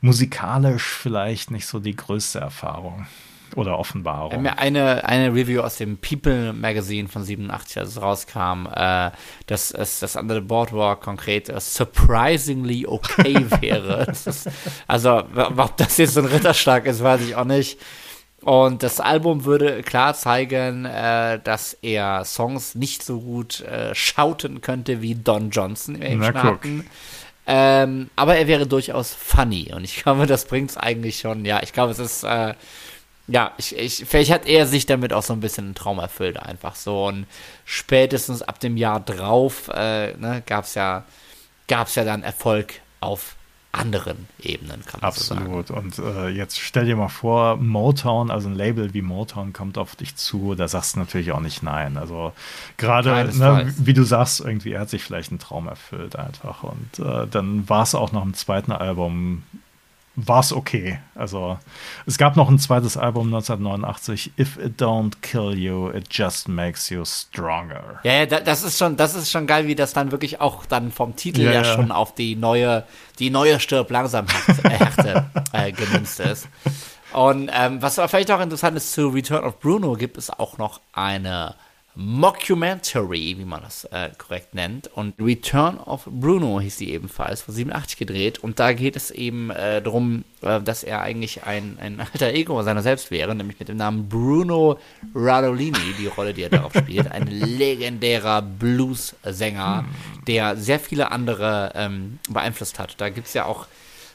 musikalisch 0.00 0.82
vielleicht 0.82 1.52
nicht 1.52 1.66
so 1.66 1.78
die 1.78 1.94
größte 1.94 2.40
Erfahrung. 2.40 3.06
Oder 3.54 3.78
Offenbarung. 3.78 4.46
Eine, 4.46 5.04
eine 5.04 5.32
Review 5.32 5.60
aus 5.60 5.76
dem 5.76 5.98
People 5.98 6.52
Magazine 6.52 7.08
von 7.08 7.22
87, 7.22 7.78
als 7.78 7.90
es 7.90 8.02
rauskam, 8.02 8.66
äh, 8.74 9.10
dass 9.46 9.70
es 9.70 10.00
das 10.00 10.16
Under 10.16 10.36
the 10.36 10.40
Boardwalk 10.40 11.00
konkret 11.00 11.48
uh, 11.48 11.60
surprisingly 11.60 12.86
okay 12.86 13.46
wäre. 13.60 14.06
ist, 14.10 14.50
also, 14.86 15.22
ob 15.34 15.76
das 15.76 15.96
jetzt 15.98 16.14
so 16.14 16.20
ein 16.20 16.26
Ritterschlag 16.26 16.86
ist, 16.86 17.02
weiß 17.02 17.20
ich 17.22 17.36
auch 17.36 17.44
nicht. 17.44 17.78
Und 18.42 18.82
das 18.82 19.00
Album 19.00 19.44
würde 19.44 19.82
klar 19.82 20.14
zeigen, 20.14 20.84
äh, 20.84 21.40
dass 21.42 21.72
er 21.82 22.24
Songs 22.24 22.74
nicht 22.74 23.02
so 23.02 23.20
gut 23.20 23.60
äh, 23.62 23.94
schauten 23.94 24.60
könnte 24.60 25.02
wie 25.02 25.14
Don 25.14 25.50
Johnson 25.50 25.96
im 25.96 26.22
Staaten. 26.22 26.86
Ähm, 27.48 28.10
aber 28.16 28.36
er 28.36 28.46
wäre 28.46 28.66
durchaus 28.66 29.14
funny. 29.14 29.72
Und 29.74 29.84
ich 29.84 30.02
glaube, 30.02 30.26
das 30.26 30.46
bringt 30.46 30.70
es 30.70 30.76
eigentlich 30.76 31.18
schon. 31.18 31.44
Ja, 31.44 31.62
ich 31.62 31.72
glaube, 31.72 31.92
es 31.92 31.98
ist 31.98 32.24
äh, 32.24 32.54
ja, 33.28 33.52
ich, 33.56 33.76
ich, 33.76 34.04
vielleicht 34.06 34.30
hat 34.30 34.46
er 34.46 34.66
sich 34.66 34.86
damit 34.86 35.12
auch 35.12 35.22
so 35.22 35.32
ein 35.32 35.40
bisschen 35.40 35.66
einen 35.66 35.74
Traum 35.74 35.98
erfüllt, 35.98 36.38
einfach 36.38 36.76
so. 36.76 37.06
Und 37.06 37.26
spätestens 37.64 38.42
ab 38.42 38.60
dem 38.60 38.76
Jahr 38.76 39.00
drauf 39.00 39.68
äh, 39.74 40.16
ne, 40.16 40.42
gab 40.46 40.64
es 40.64 40.74
ja, 40.74 41.04
gab's 41.66 41.96
ja 41.96 42.04
dann 42.04 42.22
Erfolg 42.22 42.74
auf 43.00 43.34
anderen 43.72 44.28
Ebenen, 44.40 44.82
kann 44.86 45.00
man 45.00 45.08
Absolut. 45.08 45.68
So 45.68 45.74
sagen. 45.74 45.86
Und 45.86 45.98
äh, 45.98 46.28
jetzt 46.28 46.58
stell 46.58 46.86
dir 46.86 46.96
mal 46.96 47.08
vor, 47.08 47.56
Motown, 47.56 48.30
also 48.30 48.48
ein 48.48 48.54
Label 48.54 48.94
wie 48.94 49.02
Motown 49.02 49.52
kommt 49.52 49.76
auf 49.76 49.96
dich 49.96 50.16
zu, 50.16 50.54
da 50.54 50.66
sagst 50.66 50.94
du 50.94 51.00
natürlich 51.00 51.32
auch 51.32 51.40
nicht 51.40 51.62
nein. 51.62 51.96
Also 51.96 52.32
gerade, 52.78 53.10
ne, 53.36 53.74
wie 53.76 53.92
du 53.92 54.04
sagst, 54.04 54.40
irgendwie, 54.40 54.72
er 54.72 54.80
hat 54.82 54.90
sich 54.90 55.02
vielleicht 55.02 55.30
einen 55.30 55.40
Traum 55.40 55.68
erfüllt 55.68 56.16
einfach. 56.16 56.62
Und 56.62 56.98
äh, 56.98 57.26
dann 57.26 57.68
war 57.68 57.82
es 57.82 57.94
auch 57.94 58.12
noch 58.12 58.24
im 58.24 58.34
zweiten 58.34 58.72
Album 58.72 59.42
war 60.16 60.40
es 60.40 60.52
okay. 60.52 60.98
Also 61.14 61.58
es 62.06 62.16
gab 62.16 62.36
noch 62.36 62.48
ein 62.48 62.58
zweites 62.58 62.96
Album 62.96 63.26
1989, 63.26 64.32
If 64.38 64.56
It 64.56 64.80
Don't 64.80 65.12
Kill 65.20 65.56
You, 65.56 65.90
It 65.90 66.06
Just 66.10 66.48
Makes 66.48 66.88
You 66.88 67.04
Stronger. 67.04 68.00
Ja, 68.02 68.24
ja, 68.24 68.26
das 68.26 68.62
ist 68.62 68.78
schon, 68.78 68.96
das 68.96 69.14
ist 69.14 69.30
schon 69.30 69.46
geil, 69.46 69.66
wie 69.66 69.74
das 69.74 69.92
dann 69.92 70.10
wirklich 70.10 70.40
auch 70.40 70.64
dann 70.64 70.90
vom 70.90 71.14
Titel 71.16 71.42
ja, 71.42 71.52
ja 71.52 71.64
schon 71.64 71.92
auf 71.92 72.14
die 72.14 72.34
neue, 72.34 72.84
die 73.18 73.30
neue 73.30 73.60
Stirb 73.60 73.90
langsam 73.90 74.26
Härte 74.64 75.26
äh, 75.52 75.70
gemünzt 75.72 76.20
ist. 76.20 76.48
Und 77.12 77.50
ähm, 77.52 77.80
was 77.82 77.98
aber 77.98 78.08
vielleicht 78.08 78.30
auch 78.30 78.40
interessant 78.40 78.76
ist 78.76 78.92
zu 78.92 79.08
Return 79.08 79.44
of 79.44 79.60
Bruno, 79.60 79.94
gibt 79.94 80.16
es 80.16 80.30
auch 80.30 80.58
noch 80.58 80.80
eine 80.92 81.54
Mockumentary, 81.98 83.36
wie 83.38 83.44
man 83.46 83.62
das 83.62 83.84
äh, 83.86 84.10
korrekt 84.18 84.54
nennt. 84.54 84.88
Und 84.88 85.14
Return 85.18 85.78
of 85.78 86.04
Bruno 86.04 86.60
hieß 86.60 86.76
die 86.76 86.92
ebenfalls, 86.92 87.40
von 87.40 87.54
87 87.54 87.96
gedreht. 87.96 88.38
Und 88.38 88.60
da 88.60 88.74
geht 88.74 88.96
es 88.96 89.10
eben 89.10 89.48
äh, 89.50 89.80
darum, 89.80 90.24
äh, 90.42 90.60
dass 90.60 90.84
er 90.84 91.00
eigentlich 91.00 91.44
ein, 91.44 91.78
ein 91.80 92.00
alter 92.12 92.34
Ego 92.34 92.62
seiner 92.62 92.82
selbst 92.82 93.10
wäre, 93.10 93.34
nämlich 93.34 93.58
mit 93.58 93.68
dem 93.68 93.78
Namen 93.78 94.10
Bruno 94.10 94.78
Radolini, 95.14 95.94
die 95.98 96.06
Rolle, 96.06 96.34
die 96.34 96.42
er 96.42 96.50
darauf 96.50 96.74
spielt. 96.74 97.10
Ein 97.10 97.28
legendärer 97.28 98.42
Blues-Sänger, 98.42 99.86
der 100.26 100.56
sehr 100.56 100.78
viele 100.78 101.10
andere 101.10 101.72
ähm, 101.74 102.18
beeinflusst 102.28 102.78
hat. 102.78 103.00
Da 103.00 103.08
gibt 103.08 103.28
es 103.28 103.32
ja 103.32 103.46
auch 103.46 103.66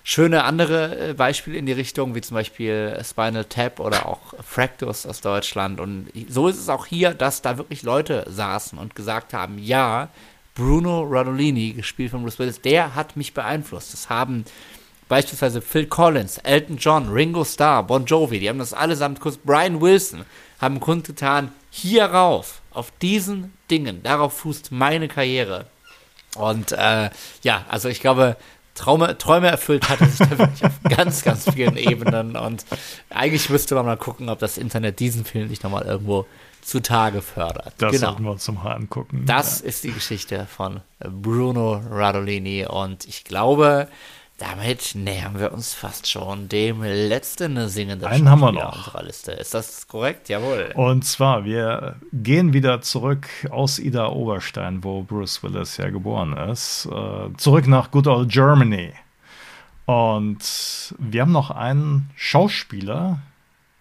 schöne 0.03 0.43
andere 0.43 1.09
äh, 1.09 1.13
Beispiele 1.13 1.57
in 1.57 1.65
die 1.65 1.71
Richtung, 1.71 2.15
wie 2.15 2.21
zum 2.21 2.35
Beispiel 2.35 2.99
Spinal 3.03 3.45
Tap 3.45 3.79
oder 3.79 4.05
auch 4.05 4.33
Fractus 4.43 5.05
aus 5.05 5.21
Deutschland. 5.21 5.79
Und 5.79 6.09
so 6.27 6.47
ist 6.47 6.57
es 6.57 6.69
auch 6.69 6.85
hier, 6.85 7.13
dass 7.13 7.41
da 7.41 7.57
wirklich 7.57 7.83
Leute 7.83 8.25
saßen 8.27 8.77
und 8.77 8.95
gesagt 8.95 9.33
haben, 9.33 9.57
ja, 9.59 10.09
Bruno 10.55 11.03
Radolini, 11.03 11.73
gespielt 11.73 12.11
von 12.11 12.23
Bruce 12.23 12.39
Willis, 12.39 12.61
der 12.61 12.95
hat 12.95 13.15
mich 13.15 13.33
beeinflusst. 13.33 13.93
Das 13.93 14.09
haben 14.09 14.45
beispielsweise 15.07 15.61
Phil 15.61 15.87
Collins, 15.87 16.37
Elton 16.39 16.77
John, 16.77 17.09
Ringo 17.09 17.43
Starr, 17.43 17.83
Bon 17.83 18.05
Jovi, 18.05 18.39
die 18.39 18.49
haben 18.49 18.59
das 18.59 18.73
allesamt 18.73 19.19
kurz, 19.19 19.37
Brian 19.37 19.81
Wilson, 19.81 20.25
haben 20.59 20.79
kundgetan, 20.79 21.51
hierauf, 21.69 22.61
auf 22.71 22.91
diesen 23.01 23.53
Dingen, 23.69 24.03
darauf 24.03 24.37
fußt 24.39 24.71
meine 24.71 25.07
Karriere. 25.07 25.67
Und 26.35 26.71
äh, 26.71 27.09
ja, 27.43 27.65
also 27.67 27.89
ich 27.89 27.99
glaube, 27.99 28.37
Traume, 28.81 29.15
Träume 29.19 29.47
erfüllt 29.47 29.87
hat 29.89 29.99
sich 29.99 30.27
da 30.27 30.37
wirklich 30.39 30.65
auf 30.65 30.71
ganz, 30.97 31.23
ganz 31.23 31.47
vielen 31.51 31.77
Ebenen. 31.77 32.35
Und 32.35 32.65
eigentlich 33.11 33.47
müsste 33.51 33.75
man 33.75 33.85
mal 33.85 33.95
gucken, 33.95 34.27
ob 34.27 34.39
das 34.39 34.57
Internet 34.57 34.99
diesen 34.99 35.23
Film 35.23 35.49
nicht 35.49 35.63
nochmal 35.63 35.83
irgendwo 35.83 36.25
zutage 36.61 37.21
fördert. 37.21 37.75
Das 37.77 37.91
genau. 37.91 38.07
sollten 38.07 38.23
wir 38.23 38.31
uns 38.31 38.51
mal 38.51 38.73
angucken. 38.73 39.23
Das 39.27 39.61
ja. 39.61 39.67
ist 39.67 39.83
die 39.83 39.91
Geschichte 39.91 40.47
von 40.47 40.81
Bruno 40.99 41.79
Radolini. 41.91 42.65
Und 42.65 43.05
ich 43.05 43.23
glaube, 43.23 43.87
damit 44.41 44.95
nähern 44.95 45.39
wir 45.39 45.53
uns 45.53 45.73
fast 45.75 46.09
schon 46.09 46.49
dem 46.49 46.81
letzten 46.81 47.67
singenden 47.69 48.07
Einen 48.07 48.27
haben 48.27 48.39
wir 48.39 48.51
noch. 48.51 48.75
unserer 48.75 49.03
Liste. 49.03 49.31
Ist 49.33 49.53
das 49.53 49.87
korrekt? 49.87 50.29
Jawohl. 50.29 50.71
Und 50.75 51.05
zwar, 51.05 51.45
wir 51.45 51.97
gehen 52.11 52.51
wieder 52.51 52.81
zurück 52.81 53.27
aus 53.51 53.77
Ida 53.77 54.07
Oberstein, 54.09 54.83
wo 54.83 55.03
Bruce 55.03 55.43
Willis 55.43 55.77
ja 55.77 55.91
geboren 55.91 56.35
ist, 56.35 56.87
äh, 56.91 57.37
zurück 57.37 57.67
nach 57.67 57.91
Good 57.91 58.07
Old 58.07 58.29
Germany. 58.29 58.93
Und 59.85 60.95
wir 60.97 61.21
haben 61.21 61.31
noch 61.31 61.51
einen 61.51 62.09
Schauspieler, 62.15 63.19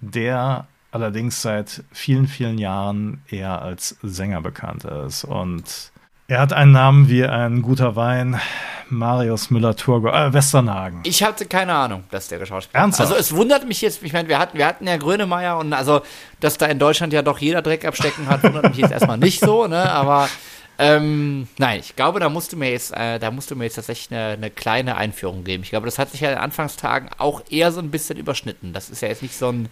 der 0.00 0.66
allerdings 0.92 1.40
seit 1.40 1.84
vielen, 1.92 2.26
vielen 2.26 2.58
Jahren 2.58 3.22
eher 3.28 3.62
als 3.62 3.96
Sänger 4.02 4.42
bekannt 4.42 4.84
ist. 4.84 5.24
Und 5.24 5.89
er 6.30 6.40
hat 6.40 6.52
einen 6.52 6.70
Namen 6.70 7.08
wie 7.08 7.24
ein 7.24 7.60
guter 7.60 7.96
Wein. 7.96 8.40
Marius 8.88 9.50
Müller-Turgo, 9.50 10.08
äh, 10.08 10.32
Westernhagen. 10.32 11.00
Ich 11.04 11.22
hatte 11.22 11.46
keine 11.46 11.72
Ahnung, 11.72 12.02
dass 12.10 12.26
der 12.26 12.44
Schauspieler 12.44 12.82
Ernsthaft? 12.82 13.08
Also 13.08 13.20
es 13.20 13.34
wundert 13.36 13.66
mich 13.66 13.80
jetzt, 13.82 14.02
ich 14.02 14.12
meine, 14.12 14.28
wir 14.28 14.38
hatten, 14.38 14.58
wir 14.58 14.66
hatten 14.66 14.84
ja 14.84 14.96
Grönemeyer 14.96 15.58
und 15.58 15.72
also, 15.72 16.00
dass 16.40 16.58
da 16.58 16.66
in 16.66 16.80
Deutschland 16.80 17.12
ja 17.12 17.22
doch 17.22 17.38
jeder 17.38 17.62
Dreck 17.62 17.84
abstecken 17.84 18.28
hat, 18.28 18.42
wundert 18.42 18.64
mich 18.64 18.78
jetzt 18.78 18.90
erstmal 18.90 19.16
nicht 19.16 19.38
so, 19.40 19.68
ne, 19.68 19.92
aber 19.92 20.28
ähm, 20.78 21.46
nein, 21.58 21.78
ich 21.78 21.94
glaube, 21.94 22.18
da 22.18 22.28
musst 22.28 22.52
du 22.52 22.56
mir 22.56 22.72
jetzt, 22.72 22.92
äh, 22.96 23.20
da 23.20 23.30
musst 23.30 23.52
du 23.52 23.54
mir 23.54 23.64
jetzt 23.64 23.76
tatsächlich 23.76 24.10
eine, 24.10 24.32
eine, 24.32 24.50
kleine 24.50 24.96
Einführung 24.96 25.44
geben. 25.44 25.62
Ich 25.62 25.70
glaube, 25.70 25.86
das 25.86 25.98
hat 25.98 26.10
sich 26.10 26.22
ja 26.22 26.30
in 26.30 26.36
den 26.36 26.42
Anfangstagen 26.42 27.10
auch 27.18 27.42
eher 27.48 27.70
so 27.70 27.80
ein 27.80 27.92
bisschen 27.92 28.18
überschnitten. 28.18 28.72
Das 28.72 28.90
ist 28.90 29.02
ja 29.02 29.08
jetzt 29.08 29.22
nicht 29.22 29.36
so 29.36 29.50
ein, 29.50 29.68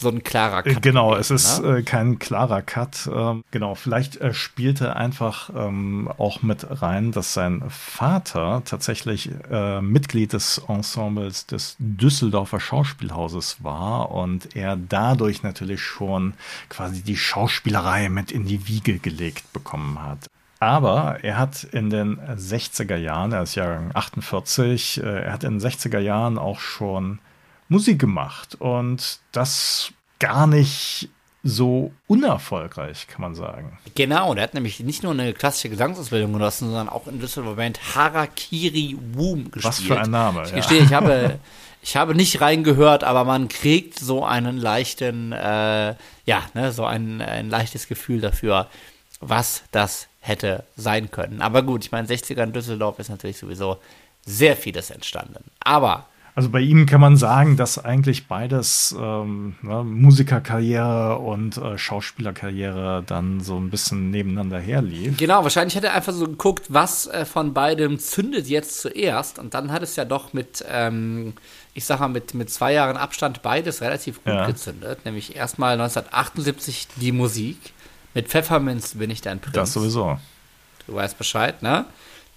so 0.00 0.08
ein 0.08 0.22
klarer 0.24 0.62
Cut. 0.62 0.82
Genau, 0.82 1.14
es 1.14 1.30
ist 1.30 1.62
ne? 1.62 1.82
kein 1.82 2.18
klarer 2.18 2.62
Cut. 2.62 3.08
Ähm, 3.12 3.44
genau, 3.50 3.74
vielleicht 3.74 4.16
äh, 4.16 4.32
spielte 4.32 4.96
einfach 4.96 5.50
ähm, 5.54 6.10
auch 6.18 6.42
mit 6.42 6.66
rein, 6.82 7.12
dass 7.12 7.34
sein 7.34 7.62
Vater 7.68 8.62
tatsächlich 8.64 9.30
äh, 9.50 9.80
Mitglied 9.80 10.32
des 10.32 10.62
Ensembles 10.68 11.46
des 11.46 11.76
Düsseldorfer 11.78 12.60
Schauspielhauses 12.60 13.62
war 13.62 14.10
und 14.10 14.56
er 14.56 14.76
dadurch 14.76 15.42
natürlich 15.42 15.82
schon 15.82 16.34
quasi 16.68 17.02
die 17.02 17.16
Schauspielerei 17.16 18.08
mit 18.08 18.32
in 18.32 18.46
die 18.46 18.66
Wiege 18.66 18.98
gelegt 18.98 19.52
bekommen 19.52 20.02
hat. 20.02 20.26
Aber 20.60 21.18
er 21.22 21.38
hat 21.38 21.64
in 21.64 21.88
den 21.88 22.20
60er 22.20 22.96
Jahren, 22.96 23.32
er 23.32 23.42
ist 23.42 23.54
Jahrgang 23.54 23.90
48, 23.94 25.02
äh, 25.02 25.22
er 25.24 25.32
hat 25.32 25.42
in 25.42 25.58
den 25.58 25.60
60er 25.60 25.98
Jahren 25.98 26.38
auch 26.38 26.60
schon 26.60 27.18
Musik 27.70 28.00
gemacht 28.00 28.56
und 28.56 29.20
das 29.32 29.92
gar 30.18 30.46
nicht 30.46 31.08
so 31.42 31.92
unerfolgreich, 32.06 33.06
kann 33.06 33.22
man 33.22 33.34
sagen. 33.34 33.78
Genau, 33.94 34.34
der 34.34 34.44
hat 34.44 34.54
nämlich 34.54 34.80
nicht 34.80 35.02
nur 35.02 35.12
eine 35.12 35.32
klassische 35.32 35.70
Gesangsausbildung 35.70 36.32
genossen, 36.32 36.66
sondern 36.66 36.88
auch 36.88 37.06
in 37.06 37.20
Düsseldorfer 37.20 37.56
Band 37.56 37.94
Harakiri 37.94 38.98
Woom 39.14 39.50
gespielt. 39.50 39.64
Was 39.64 39.80
für 39.80 39.98
ein 39.98 40.10
Name. 40.10 40.42
Ich 40.42 40.50
ja. 40.50 40.56
gestehe, 40.56 40.82
ich 40.82 40.92
habe, 40.92 41.38
ich 41.82 41.96
habe 41.96 42.14
nicht 42.14 42.40
reingehört, 42.40 43.04
aber 43.04 43.24
man 43.24 43.48
kriegt 43.48 43.98
so 43.98 44.24
einen 44.24 44.58
leichten, 44.58 45.32
äh, 45.32 45.94
ja, 46.26 46.42
ne, 46.54 46.72
so 46.72 46.84
ein, 46.84 47.22
ein 47.22 47.48
leichtes 47.48 47.88
Gefühl 47.88 48.20
dafür, 48.20 48.66
was 49.20 49.62
das 49.70 50.08
hätte 50.18 50.64
sein 50.76 51.10
können. 51.10 51.40
Aber 51.40 51.62
gut, 51.62 51.84
ich 51.84 51.92
meine, 51.92 52.08
60er 52.08 52.42
in 52.42 52.52
Düsseldorf 52.52 52.98
ist 52.98 53.10
natürlich 53.10 53.38
sowieso 53.38 53.78
sehr 54.26 54.56
vieles 54.56 54.90
entstanden. 54.90 55.44
Aber 55.60 56.06
also 56.34 56.48
bei 56.48 56.60
ihm 56.60 56.86
kann 56.86 57.00
man 57.00 57.16
sagen, 57.16 57.56
dass 57.56 57.82
eigentlich 57.82 58.28
beides 58.28 58.94
ähm, 58.98 59.56
ne, 59.62 59.82
Musikerkarriere 59.82 61.18
und 61.18 61.56
äh, 61.56 61.76
Schauspielerkarriere 61.76 63.02
dann 63.06 63.40
so 63.40 63.56
ein 63.56 63.70
bisschen 63.70 64.10
nebeneinander 64.10 64.58
herlief. 64.58 65.16
Genau, 65.16 65.42
wahrscheinlich 65.42 65.76
hat 65.76 65.84
er 65.84 65.94
einfach 65.94 66.12
so 66.12 66.26
geguckt, 66.26 66.66
was 66.68 67.06
äh, 67.08 67.24
von 67.24 67.52
beidem 67.52 67.98
zündet 67.98 68.46
jetzt 68.46 68.80
zuerst. 68.80 69.38
Und 69.38 69.54
dann 69.54 69.72
hat 69.72 69.82
es 69.82 69.96
ja 69.96 70.04
doch 70.04 70.32
mit, 70.32 70.64
ähm, 70.68 71.34
ich 71.74 71.84
sag 71.84 72.00
mal, 72.00 72.08
mit, 72.08 72.34
mit 72.34 72.50
zwei 72.50 72.72
Jahren 72.72 72.96
Abstand 72.96 73.42
beides 73.42 73.80
relativ 73.80 74.22
gut 74.24 74.32
ja. 74.32 74.46
gezündet. 74.46 75.04
Nämlich 75.04 75.36
erstmal 75.36 75.72
1978 75.72 76.88
die 76.96 77.12
Musik. 77.12 77.72
Mit 78.14 78.28
Pfefferminz 78.28 78.94
bin 78.94 79.10
ich 79.10 79.20
dein 79.20 79.40
Prinz. 79.40 79.54
Das 79.54 79.72
sowieso. 79.72 80.18
Du 80.86 80.94
weißt 80.94 81.18
Bescheid, 81.18 81.62
ne? 81.62 81.86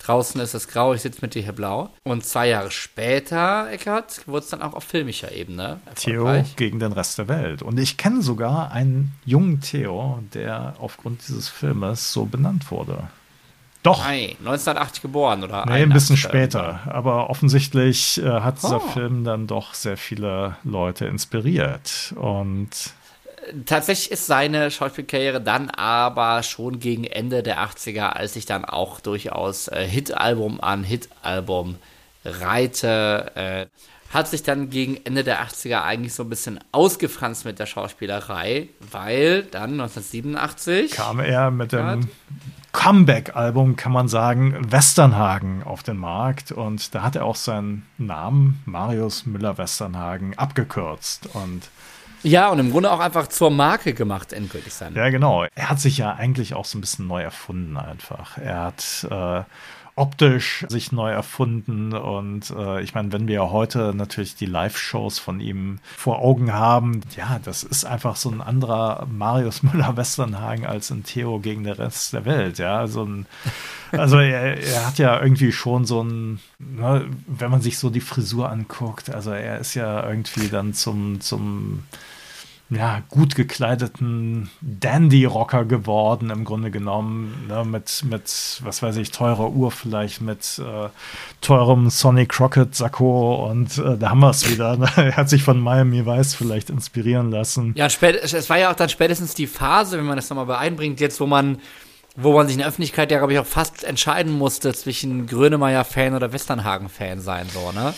Draußen 0.06 0.42
ist 0.42 0.54
es 0.54 0.68
grau, 0.68 0.94
ich 0.94 1.02
sitze 1.02 1.20
mit 1.22 1.34
dir 1.34 1.44
hier 1.44 1.54
blau. 1.54 1.90
Und 2.04 2.26
zwei 2.26 2.50
Jahre 2.50 2.72
später, 2.72 3.72
Eckert, 3.72 4.28
wurde 4.28 4.44
es 4.44 4.50
dann 4.50 4.62
auch 4.62 4.74
auf 4.74 4.84
filmischer 4.84 5.32
Ebene. 5.32 5.80
Theo 5.96 6.44
gegen 6.58 6.80
den 6.80 6.92
Rest 6.92 7.18
der 7.18 7.30
Welt. 7.30 7.62
Und 7.62 7.80
ich 7.80 7.96
kenne 7.96 8.22
sogar 8.22 8.72
einen 8.72 9.14
jungen 9.24 9.62
Theo, 9.62 10.20
der 10.34 10.76
aufgrund 10.80 11.26
dieses 11.26 11.48
Filmes 11.48 12.12
so 12.12 12.26
benannt 12.26 12.70
wurde. 12.70 13.08
Doch. 13.84 14.00
Nein, 14.06 14.36
1980 14.40 15.02
geboren 15.02 15.44
oder? 15.44 15.66
Nee, 15.66 15.84
ein 15.84 15.90
bisschen 15.90 16.18
später. 16.18 16.82
Aber 16.86 17.30
offensichtlich 17.30 18.22
äh, 18.22 18.30
hat 18.42 18.62
dieser 18.64 18.84
oh. 18.84 18.88
Film 18.88 19.24
dann 19.24 19.48
doch 19.48 19.74
sehr 19.74 19.98
viele 19.98 20.58
Leute 20.64 21.06
inspiriert. 21.06 22.14
Und 22.18 22.70
tatsächlich 23.66 24.12
ist 24.12 24.28
seine 24.28 24.72
Schauspielkarriere 24.72 25.42
dann 25.42 25.70
aber 25.70 26.44
schon 26.44 26.80
gegen 26.80 27.04
Ende 27.04 27.44
der 27.44 27.60
80er, 27.60 28.10
als 28.10 28.36
ich 28.36 28.46
dann 28.46 28.66
auch 28.66 29.00
durchaus 29.00 29.68
äh, 29.68 29.86
Hitalbum 29.88 30.62
an 30.62 30.84
Hitalbum 30.84 31.78
reite, 32.26 33.32
äh, 33.36 33.66
hat 34.14 34.28
sich 34.28 34.44
dann 34.44 34.70
gegen 34.70 34.98
Ende 35.06 35.24
der 35.24 35.44
80er 35.44 35.82
eigentlich 35.82 36.14
so 36.14 36.24
ein 36.24 36.30
bisschen 36.30 36.60
ausgefranst 36.72 37.46
mit 37.46 37.58
der 37.60 37.66
Schauspielerei, 37.66 38.70
weil 38.92 39.44
dann 39.44 39.72
1987 39.72 40.92
kam 40.92 41.20
er 41.20 41.50
mit 41.50 41.72
dem 41.72 42.08
Comeback-Album, 42.74 43.76
kann 43.76 43.92
man 43.92 44.08
sagen, 44.08 44.72
Westernhagen 44.72 45.64
auf 45.64 45.84
den 45.84 45.98
Markt. 45.98 46.52
Und 46.52 46.94
da 46.94 47.04
hat 47.04 47.16
er 47.16 47.24
auch 47.24 47.36
seinen 47.36 47.86
Namen 47.98 48.62
Marius 48.66 49.26
Müller-Westernhagen 49.26 50.38
abgekürzt. 50.38 51.30
Und 51.34 51.70
ja, 52.24 52.50
und 52.50 52.60
im 52.60 52.72
Grunde 52.72 52.92
auch 52.92 53.00
einfach 53.00 53.28
zur 53.28 53.50
Marke 53.50 53.94
gemacht, 53.94 54.34
endgültig 54.34 54.74
sein. 54.74 54.96
Ja, 54.96 55.10
genau. 55.10 55.46
Er 55.56 55.70
hat 55.70 55.80
sich 55.80 55.98
ja 55.98 56.14
eigentlich 56.14 56.54
auch 56.54 56.66
so 56.66 56.78
ein 56.78 56.82
bisschen 56.82 57.08
neu 57.08 57.22
erfunden 57.22 57.78
einfach. 57.78 58.38
Er 58.38 58.62
hat 58.62 59.08
äh, 59.10 59.44
optisch 59.96 60.66
sich 60.70 60.92
neu 60.92 61.12
erfunden. 61.12 61.94
Und 61.94 62.50
äh, 62.50 62.82
ich 62.82 62.96
meine, 62.96 63.12
wenn 63.12 63.28
wir 63.28 63.52
heute 63.52 63.94
natürlich 63.96 64.36
die 64.36 64.46
Live-Shows 64.46 65.20
von 65.20 65.40
ihm 65.40 65.80
vor 65.98 66.20
Augen 66.20 66.52
haben, 66.54 67.02
ja, 67.16 67.40
das 67.44 67.64
ist 67.64 67.86
einfach 67.86 68.16
so 68.16 68.30
ein 68.30 68.42
anderer 68.42 69.08
Marius 69.12 69.64
Müller-Westernhagen 69.64 70.66
als 70.66 70.90
ein 70.90 71.04
Theo 71.04 71.40
gegen 71.40 71.64
den 71.64 71.74
Rest 71.74 72.14
der 72.14 72.26
Welt, 72.26 72.58
ja, 72.58 72.88
so 72.88 73.04
ein 73.04 73.26
also 73.98 74.18
er, 74.18 74.58
er, 74.58 74.88
hat 74.88 74.98
ja 74.98 75.22
irgendwie 75.22 75.52
schon 75.52 75.86
so 75.86 76.04
ein, 76.04 76.40
ne, 76.58 77.06
wenn 77.28 77.52
man 77.52 77.62
sich 77.62 77.78
so 77.78 77.90
die 77.90 78.02
Frisur 78.02 78.50
anguckt, 78.50 79.12
also 79.12 79.32
er 79.32 79.60
ist 79.60 79.76
ja 79.76 80.08
irgendwie 80.08 80.48
dann 80.48 80.74
zum, 80.74 81.22
zum 81.22 81.84
ja, 82.76 83.02
gut 83.10 83.36
gekleideten 83.36 84.50
Dandy-Rocker 84.62 85.66
geworden, 85.66 86.30
im 86.30 86.46
Grunde 86.46 86.72
genommen, 86.72 87.46
ne, 87.48 87.64
mit, 87.66 88.04
mit, 88.10 88.62
was 88.64 88.82
weiß 88.82 88.98
ich, 88.98 89.12
teurer 89.12 89.50
Uhr 89.52 89.72
vielleicht, 89.72 90.22
mit 90.22 90.60
äh, 90.60 90.90
teurem 91.42 91.90
Sonny 91.90 92.26
Crockett-Sakko 92.26 93.50
und 93.50 93.78
äh, 93.78 93.98
da 93.98 94.10
haben 94.10 94.20
wir 94.20 94.30
es 94.30 94.50
wieder. 94.50 94.78
Ne? 94.78 94.90
Er 95.04 95.18
hat 95.18 95.30
sich 95.30 95.44
von 95.44 95.60
Miami 95.60 96.06
Vice 96.06 96.36
vielleicht 96.36 96.70
inspirieren 96.70 97.32
lassen. 97.32 97.74
Ja, 97.76 97.88
es 97.88 98.50
war 98.50 98.58
ja 98.58 98.72
auch 98.72 98.76
dann 98.76 98.90
spätestens 98.90 99.34
die 99.34 99.48
Phase, 99.48 99.98
wenn 99.98 100.06
man 100.06 100.16
das 100.16 100.30
nochmal 100.30 100.46
beeinbringt, 100.46 101.00
jetzt, 101.00 101.20
wo 101.20 101.26
man 101.26 101.58
wo 102.16 102.34
man 102.34 102.46
sich 102.46 102.54
in 102.54 102.60
der 102.60 102.68
Öffentlichkeit 102.68 103.12
ja, 103.12 103.18
glaube 103.18 103.34
ich, 103.34 103.40
auch 103.40 103.46
fast 103.46 103.84
entscheiden 103.84 104.38
musste 104.38 104.74
zwischen 104.74 105.26
Grönemeyer-Fan 105.26 106.14
oder 106.14 106.32
Westernhagen-Fan 106.32 107.20
sein, 107.22 107.48
so, 107.52 107.72
ne? 107.72 107.94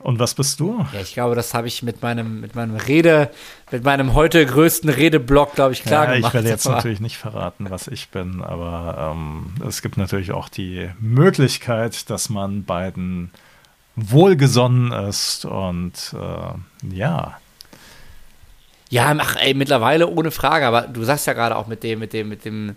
Und 0.00 0.18
was 0.18 0.34
bist 0.34 0.60
du? 0.60 0.86
Ja, 0.92 1.00
ich 1.00 1.14
glaube, 1.14 1.34
das 1.34 1.54
habe 1.54 1.66
ich 1.66 1.82
mit 1.82 2.02
meinem, 2.02 2.40
mit 2.40 2.54
meinem 2.54 2.76
Rede, 2.76 3.30
mit 3.70 3.84
meinem 3.84 4.14
heute 4.14 4.44
größten 4.46 4.88
Redeblock, 4.90 5.54
glaube 5.54 5.72
ich, 5.72 5.82
klar 5.82 6.06
ja, 6.06 6.14
gemacht. 6.14 6.30
Ich 6.30 6.34
werde 6.34 6.48
jetzt 6.48 6.66
natürlich 6.66 7.00
nicht 7.00 7.16
verraten, 7.16 7.68
was 7.70 7.88
ich 7.88 8.08
bin, 8.10 8.42
aber 8.42 9.12
ähm, 9.12 9.54
es 9.66 9.82
gibt 9.82 9.96
natürlich 9.96 10.32
auch 10.32 10.48
die 10.48 10.88
Möglichkeit, 11.00 12.08
dass 12.10 12.30
man 12.30 12.64
beiden 12.64 13.32
wohlgesonnen 13.96 14.92
ist 15.08 15.44
und 15.44 16.14
äh, 16.14 16.94
ja. 16.96 17.38
Ja, 18.90 19.14
ach, 19.18 19.36
ey, 19.36 19.54
mittlerweile 19.54 20.06
ohne 20.06 20.30
Frage, 20.30 20.66
aber 20.66 20.82
du 20.82 21.02
sagst 21.02 21.26
ja 21.26 21.32
gerade 21.32 21.56
auch 21.56 21.66
mit 21.66 21.82
dem, 21.82 21.98
mit 21.98 22.12
dem, 22.12 22.28
mit 22.28 22.44
dem, 22.44 22.76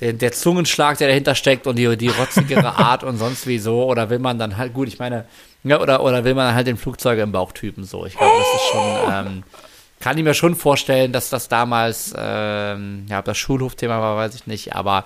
der, 0.00 0.12
der 0.12 0.32
Zungenschlag, 0.32 0.98
der 0.98 1.08
dahinter 1.08 1.34
steckt 1.34 1.66
und 1.66 1.76
die, 1.76 1.96
die 1.96 2.08
rotzigere 2.08 2.74
Art 2.78 3.04
und 3.04 3.16
sonst 3.16 3.46
wie 3.46 3.58
so, 3.58 3.84
oder 3.84 4.10
will 4.10 4.18
man 4.18 4.38
dann 4.38 4.56
halt, 4.56 4.74
gut, 4.74 4.88
ich 4.88 4.98
meine, 4.98 5.24
ja, 5.64 5.80
oder, 5.80 6.02
oder 6.02 6.24
will 6.24 6.34
man 6.34 6.54
halt 6.54 6.66
den 6.66 6.76
Flugzeuge 6.76 7.22
im 7.22 7.32
Bauchtypen 7.32 7.84
so? 7.84 8.06
Ich 8.06 8.16
glaube, 8.16 8.32
das 8.38 8.62
ist 8.62 8.68
schon, 8.70 9.12
ähm, 9.12 9.42
kann 10.00 10.18
ich 10.18 10.24
mir 10.24 10.34
schon 10.34 10.54
vorstellen, 10.54 11.12
dass 11.12 11.30
das 11.30 11.48
damals, 11.48 12.14
ähm, 12.16 13.06
ja, 13.08 13.18
ob 13.18 13.24
das 13.24 13.38
Schulhofthema 13.38 14.00
war, 14.00 14.16
weiß 14.16 14.34
ich 14.34 14.46
nicht, 14.46 14.76
aber 14.76 15.04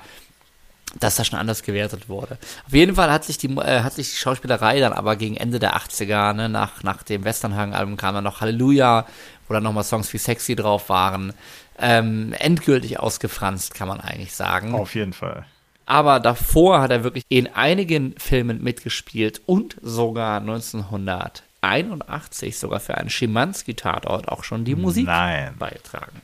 dass 0.98 1.16
das 1.16 1.28
schon 1.28 1.38
anders 1.38 1.62
gewertet 1.62 2.08
wurde. 2.08 2.36
Auf 2.66 2.72
jeden 2.72 2.96
Fall 2.96 3.12
hat 3.12 3.24
sich 3.24 3.38
die, 3.38 3.48
äh, 3.56 3.82
hat 3.82 3.92
sich 3.92 4.10
die 4.10 4.16
Schauspielerei 4.16 4.80
dann 4.80 4.92
aber 4.92 5.14
gegen 5.14 5.36
Ende 5.36 5.60
der 5.60 5.76
80er, 5.76 6.32
ne, 6.32 6.48
nach, 6.48 6.82
nach 6.82 7.04
dem 7.04 7.24
Westernhagen-Album 7.24 7.96
kam 7.96 8.14
dann 8.14 8.24
noch 8.24 8.40
Halleluja, 8.40 9.06
wo 9.46 9.54
dann 9.54 9.62
nochmal 9.62 9.84
Songs 9.84 10.12
wie 10.12 10.18
Sexy 10.18 10.56
drauf 10.56 10.88
waren, 10.88 11.32
ähm, 11.80 12.32
endgültig 12.38 13.00
ausgefranst, 13.00 13.74
kann 13.74 13.88
man 13.88 14.00
eigentlich 14.00 14.32
sagen. 14.34 14.72
Auf 14.74 14.94
jeden 14.94 15.12
Fall. 15.12 15.44
Aber 15.86 16.20
davor 16.20 16.82
hat 16.82 16.92
er 16.92 17.02
wirklich 17.02 17.24
in 17.28 17.48
einigen 17.48 18.14
Filmen 18.16 18.62
mitgespielt 18.62 19.40
und 19.46 19.74
sogar 19.82 20.40
1981 20.40 22.58
sogar 22.58 22.78
für 22.78 22.96
einen 22.96 23.10
Schimanski-Tatort 23.10 24.28
auch 24.28 24.44
schon 24.44 24.64
die 24.64 24.76
Musik 24.76 25.06
Nein. 25.06 25.56
beigetragen. 25.58 26.22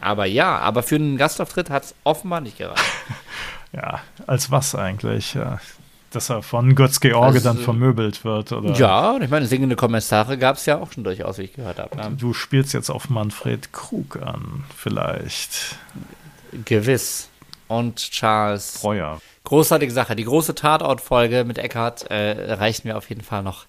Aber 0.00 0.24
ja, 0.26 0.56
aber 0.58 0.84
für 0.84 0.96
einen 0.96 1.16
Gastauftritt 1.16 1.70
hat 1.70 1.84
es 1.84 1.94
offenbar 2.04 2.40
nicht 2.40 2.58
gereicht. 2.58 2.82
ja, 3.72 4.00
als 4.26 4.50
was 4.50 4.74
eigentlich? 4.74 5.34
Ja, 5.34 5.60
dass 6.14 6.30
er 6.30 6.42
von 6.42 6.74
Götz 6.74 7.00
George 7.00 7.38
also, 7.38 7.40
dann 7.40 7.58
vermöbelt 7.58 8.24
wird. 8.24 8.52
Oder? 8.52 8.72
Ja, 8.74 9.12
und 9.12 9.22
ich 9.22 9.30
meine, 9.30 9.46
singende 9.46 9.76
Kommentare 9.76 10.38
gab 10.38 10.56
es 10.56 10.66
ja 10.66 10.78
auch 10.78 10.92
schon 10.92 11.04
durchaus, 11.04 11.38
wie 11.38 11.42
ich 11.42 11.54
gehört 11.54 11.78
habe. 11.78 11.96
Ne? 11.96 12.16
Du 12.18 12.32
spielst 12.32 12.72
jetzt 12.74 12.90
auf 12.90 13.10
Manfred 13.10 13.72
Krug 13.72 14.20
an, 14.22 14.64
vielleicht. 14.76 15.76
Gewiss 16.64 17.28
und 17.68 17.96
Charles 17.96 18.78
Breuer. 18.80 19.20
Großartige 19.44 19.92
Sache. 19.92 20.14
Die 20.14 20.24
große 20.24 20.54
Tatortfolge 20.54 21.44
mit 21.44 21.58
Eckhart 21.58 22.10
äh, 22.10 22.54
reicht 22.54 22.84
mir 22.84 22.96
auf 22.96 23.08
jeden 23.08 23.22
Fall 23.22 23.42
noch 23.42 23.66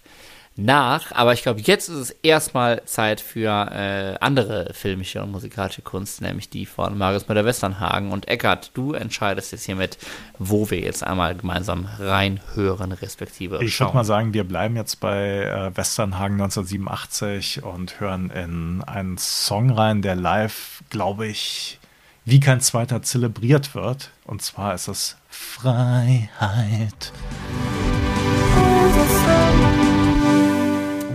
nach. 0.56 1.12
Aber 1.12 1.34
ich 1.34 1.44
glaube, 1.44 1.62
jetzt 1.62 1.90
ist 1.90 1.96
es 1.96 2.10
erstmal 2.22 2.84
Zeit 2.86 3.22
für 3.22 3.50
äh, 3.50 4.18
andere 4.20 4.72
filmische 4.74 5.22
und 5.22 5.32
musikalische 5.32 5.82
Kunst, 5.82 6.22
nämlich 6.22 6.50
die 6.50 6.66
von 6.66 6.98
Marius 6.98 7.28
Müller-Westernhagen 7.28 8.12
und 8.12 8.28
Eckart. 8.28 8.72
Du 8.74 8.94
entscheidest 8.94 9.52
jetzt 9.52 9.66
hiermit, 9.66 9.98
wo 10.38 10.70
wir 10.70 10.80
jetzt 10.80 11.04
einmal 11.04 11.36
gemeinsam 11.36 11.88
reinhören, 12.00 12.92
respektive. 12.92 13.64
Ich 13.64 13.80
würde 13.80 13.94
mal 13.94 14.04
sagen, 14.04 14.34
wir 14.34 14.44
bleiben 14.44 14.76
jetzt 14.76 15.00
bei 15.00 15.44
äh, 15.44 15.76
Westernhagen 15.76 16.40
1987 16.42 17.64
und 17.64 18.00
hören 18.00 18.30
in 18.30 18.84
einen 18.84 19.18
Song 19.18 19.72
rein, 19.72 20.02
der 20.02 20.16
live, 20.16 20.84
glaube 20.90 21.28
ich, 21.28 21.80
wie 22.26 22.40
kein 22.40 22.62
zweiter 22.62 23.02
zelebriert 23.02 23.76
wird. 23.76 24.12
Und 24.26 24.42
zwar 24.42 24.74
ist 24.74 24.88
es 24.88 25.18
Freiheit. 25.30 27.12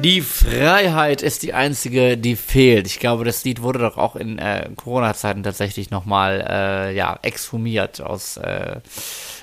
Die 0.03 0.21
Freiheit 0.21 1.23
ist 1.23 1.43
die 1.43 1.55
einzige, 1.55 2.17
die 2.17 2.37
fehlt. 2.37 2.87
Ich 2.87 3.01
glaube, 3.01 3.25
das 3.25 3.45
Lied 3.45 3.63
wurde 3.63 3.81
doch 3.81 3.99
auch 3.99 4.15
in 4.15 4.39
äh, 4.39 4.71
Corona-Zeiten 4.77 5.43
tatsächlich 5.43 5.91
nochmal 5.91 6.45
äh, 6.49 6.97
ja, 6.97 7.19
exhumiert 7.23 8.01
aus 8.01 8.37
äh, 8.37 8.77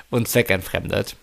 und 0.09 0.27
zweckentfremdet. 0.29 1.17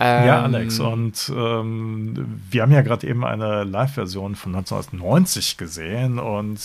Ähm, 0.00 0.26
ja, 0.26 0.42
Alex, 0.42 0.80
und 0.80 1.30
ähm, 1.34 2.40
wir 2.50 2.62
haben 2.62 2.72
ja 2.72 2.82
gerade 2.82 3.06
eben 3.06 3.24
eine 3.24 3.64
Live-Version 3.64 4.36
von 4.36 4.54
1990 4.54 5.58
gesehen 5.58 6.18
und 6.18 6.58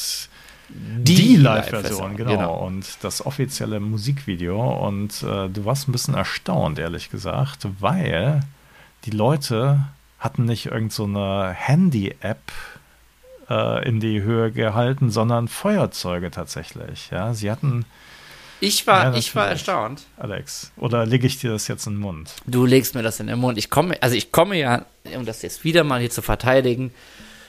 die, 0.69 1.15
die 1.15 1.35
Live-Version, 1.35 2.15
genau. 2.15 2.31
genau. 2.31 2.65
Und 2.65 2.85
das 3.01 3.25
offizielle 3.25 3.79
Musikvideo. 3.79 4.87
Und 4.87 5.23
äh, 5.23 5.49
du 5.49 5.65
warst 5.65 5.87
ein 5.87 5.91
bisschen 5.91 6.13
erstaunt, 6.13 6.79
ehrlich 6.79 7.09
gesagt, 7.09 7.67
weil 7.79 8.41
die 9.05 9.11
Leute 9.11 9.81
hatten 10.23 10.45
nicht 10.45 10.67
irgendeine 10.67 11.49
so 11.49 11.53
Handy-App 11.53 12.51
äh, 13.49 13.87
in 13.87 13.99
die 13.99 14.21
Höhe 14.21 14.51
gehalten, 14.51 15.09
sondern 15.09 15.49
Feuerzeuge 15.49 16.31
tatsächlich. 16.31 17.09
Ja, 17.11 17.33
sie 17.33 17.51
hatten. 17.51 17.85
Ich 18.61 18.87
war, 18.87 19.11
ja, 19.11 19.17
ich 19.17 19.35
war 19.35 19.49
erstaunt. 19.49 20.03
Alex, 20.15 20.71
oder 20.77 21.05
lege 21.05 21.27
ich 21.27 21.39
dir 21.39 21.51
das 21.51 21.67
jetzt 21.67 21.85
in 21.87 21.95
den 21.95 21.99
Mund? 21.99 22.33
Du 22.45 22.65
legst 22.65 22.95
mir 22.95 23.03
das 23.03 23.19
in 23.19 23.27
den 23.27 23.37
Mund. 23.37 23.57
Ich 23.57 23.69
komme, 23.69 24.01
also 24.01 24.15
ich 24.15 24.31
komme 24.31 24.57
ja, 24.57 24.85
um 25.13 25.25
das 25.25 25.41
jetzt 25.41 25.65
wieder 25.65 25.83
mal 25.83 25.99
hier 25.99 26.09
zu 26.09 26.21
verteidigen, 26.21 26.93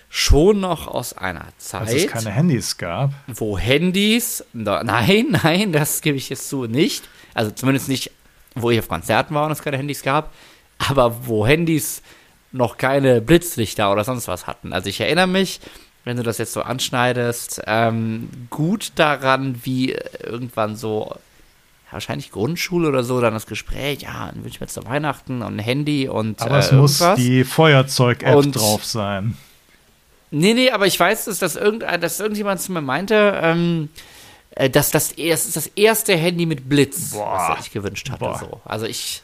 schon 0.09 0.59
noch 0.59 0.89
aus 0.89 1.17
einer 1.17 1.47
Zeit. 1.59 1.83
Als 1.83 1.93
es 1.93 2.07
keine 2.09 2.31
Handys 2.31 2.77
gab. 2.77 3.13
Wo 3.29 3.57
Handys, 3.57 4.45
nein, 4.53 5.27
nein, 5.43 5.73
das 5.73 6.01
gebe 6.01 6.17
ich 6.17 6.29
jetzt 6.29 6.49
zu 6.49 6.65
nicht. 6.65 7.09
Also 7.35 7.53
zumindest 7.53 7.89
nicht, 7.89 8.11
wo 8.57 8.73
ich 8.73 8.81
auf 8.81 8.89
Konzerten 8.89 9.33
war 9.37 9.47
und 9.47 9.53
es 9.53 9.63
keine 9.63 9.79
Handys 9.79 10.03
gab, 10.03 10.33
aber 10.79 11.29
wo 11.29 11.47
Handys 11.47 12.03
noch 12.55 12.79
keine 12.79 13.21
Blitzlichter 13.21 13.93
oder 13.93 14.05
sonst 14.05 14.29
was 14.29 14.47
hatten. 14.47 14.73
Also 14.73 14.89
ich 14.89 15.01
erinnere 15.01 15.27
mich, 15.27 15.61
wenn 16.05 16.17
du 16.17 16.23
das 16.23 16.39
jetzt 16.39 16.53
so 16.53 16.63
anschneidest, 16.63 17.63
ähm, 17.67 18.29
gut 18.51 18.93
daran, 18.95 19.61
wie 19.65 19.97
irgendwann 20.23 20.77
so 20.77 21.15
wahrscheinlich 21.91 22.31
Grundschule 22.31 22.89
oder 22.89 23.05
so, 23.05 23.21
dann 23.21 23.35
das 23.35 23.47
Gespräch, 23.47 24.03
ja, 24.03 24.31
dann 24.33 24.43
wünsche 24.43 24.57
ich 24.57 24.61
mir 24.61 24.67
zu 24.67 24.85
Weihnachten 24.85 25.43
und 25.43 25.57
ein 25.57 25.59
Handy 25.59 26.09
und 26.09 26.43
Aber 26.43 26.59
es 26.59 26.73
äh, 26.73 26.75
muss 26.75 27.03
die 27.17 27.45
Feuerzeug-App 27.45 28.53
drauf 28.53 28.85
sein. 28.85 29.37
Nee, 30.31 30.55
nee, 30.55 30.71
aber 30.71 30.87
ich 30.87 30.99
weiß, 30.99 31.27
dass, 31.27 31.39
das 31.39 31.55
irgendein, 31.57 32.01
dass 32.01 32.19
irgendjemand 32.19 32.61
zu 32.61 32.73
mir 32.73 32.81
meinte, 32.81 33.39
ähm, 33.43 33.89
Äh, 34.57 34.71
das, 34.71 34.91
das, 34.91 35.15
das 35.17 35.47
ist 35.47 35.57
das 35.57 35.67
erste 35.69 36.17
Handy 36.17 36.47
mit 36.47 36.69
Blitz, 36.69 37.11
Boah. 37.11 37.49
was 37.51 37.65
sich 37.65 37.73
gewünscht 37.73 38.11
hatte. 38.11 38.37
So. 38.39 38.61
Also 38.65 38.87
ich 38.87 39.23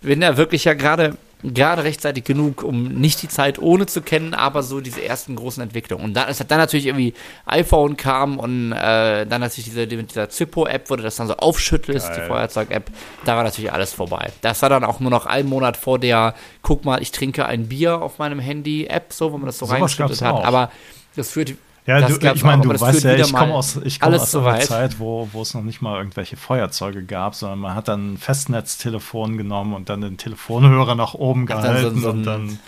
bin 0.00 0.20
da 0.20 0.36
wirklich 0.36 0.64
ja 0.64 0.74
gerade 0.74 1.16
gerade 1.42 1.84
rechtzeitig 1.84 2.24
genug, 2.24 2.62
um 2.64 2.88
nicht 2.88 3.22
die 3.22 3.28
Zeit 3.28 3.58
ohne 3.60 3.86
zu 3.86 4.02
kennen, 4.02 4.34
aber 4.34 4.62
so 4.62 4.80
diese 4.80 5.04
ersten 5.04 5.36
großen 5.36 5.62
Entwicklungen. 5.62 6.04
Und 6.04 6.14
dann, 6.14 6.28
es 6.28 6.40
hat 6.40 6.50
dann 6.50 6.58
natürlich 6.58 6.86
irgendwie 6.86 7.14
iPhone 7.46 7.96
kam 7.96 8.38
und 8.38 8.72
äh, 8.72 9.24
dann 9.26 9.40
natürlich 9.40 9.66
diese, 9.66 9.86
mit 9.86 10.10
dieser 10.10 10.28
Zippo-App, 10.28 10.90
wo 10.90 10.96
du 10.96 11.02
das 11.02 11.16
dann 11.16 11.28
so 11.28 11.36
aufschüttelst, 11.36 12.08
Geil. 12.08 12.20
die 12.20 12.26
Feuerzeug-App, 12.26 12.90
da 13.24 13.36
war 13.36 13.44
natürlich 13.44 13.72
alles 13.72 13.92
vorbei. 13.92 14.32
Das 14.40 14.62
war 14.62 14.68
dann 14.68 14.84
auch 14.84 14.98
nur 15.00 15.10
noch 15.10 15.26
einen 15.26 15.48
Monat 15.48 15.76
vor 15.76 15.98
der, 15.98 16.34
guck 16.62 16.84
mal, 16.84 17.00
ich 17.00 17.12
trinke 17.12 17.46
ein 17.46 17.68
Bier 17.68 18.02
auf 18.02 18.18
meinem 18.18 18.40
Handy-App, 18.40 19.12
so, 19.12 19.32
wo 19.32 19.38
man 19.38 19.46
das 19.46 19.58
so 19.58 19.66
Sowas 19.66 19.76
reingeschüttet 19.76 20.22
hat. 20.22 20.34
auch. 20.34 20.44
Aber 20.44 20.72
das 21.14 21.30
führt 21.30 21.54
Ja, 21.88 22.06
du, 22.06 22.16
ich 22.34 22.44
meine, 22.44 22.62
du 22.62 22.68
weißt 22.78 23.02
ja, 23.02 23.14
ich 23.14 23.32
komme 23.32 23.54
aus, 23.54 23.78
ich 23.82 23.98
komm 23.98 24.12
aus 24.12 24.36
einer. 24.36 24.60
Zeit, 24.60 25.00
wo, 25.00 25.26
wo 25.32 25.40
es 25.40 25.54
noch 25.54 25.62
nicht 25.62 25.80
mal 25.80 25.96
irgendwelche 25.96 26.36
Feuerzeuge 26.36 27.02
gab, 27.02 27.34
sondern 27.34 27.60
man 27.60 27.74
hat 27.74 27.88
dann 27.88 28.12
ein 28.12 28.18
Festnetztelefon 28.18 29.38
genommen 29.38 29.72
und 29.72 29.88
dann 29.88 30.02
den 30.02 30.18
Telefonhörer 30.18 30.94
nach 30.94 31.14
oben 31.14 31.46
Ach, 31.50 31.62
dann 31.62 31.62
so- 31.62 31.68
gehalten 31.80 32.00
so 32.02 32.10
und 32.10 32.24
dann 32.24 32.58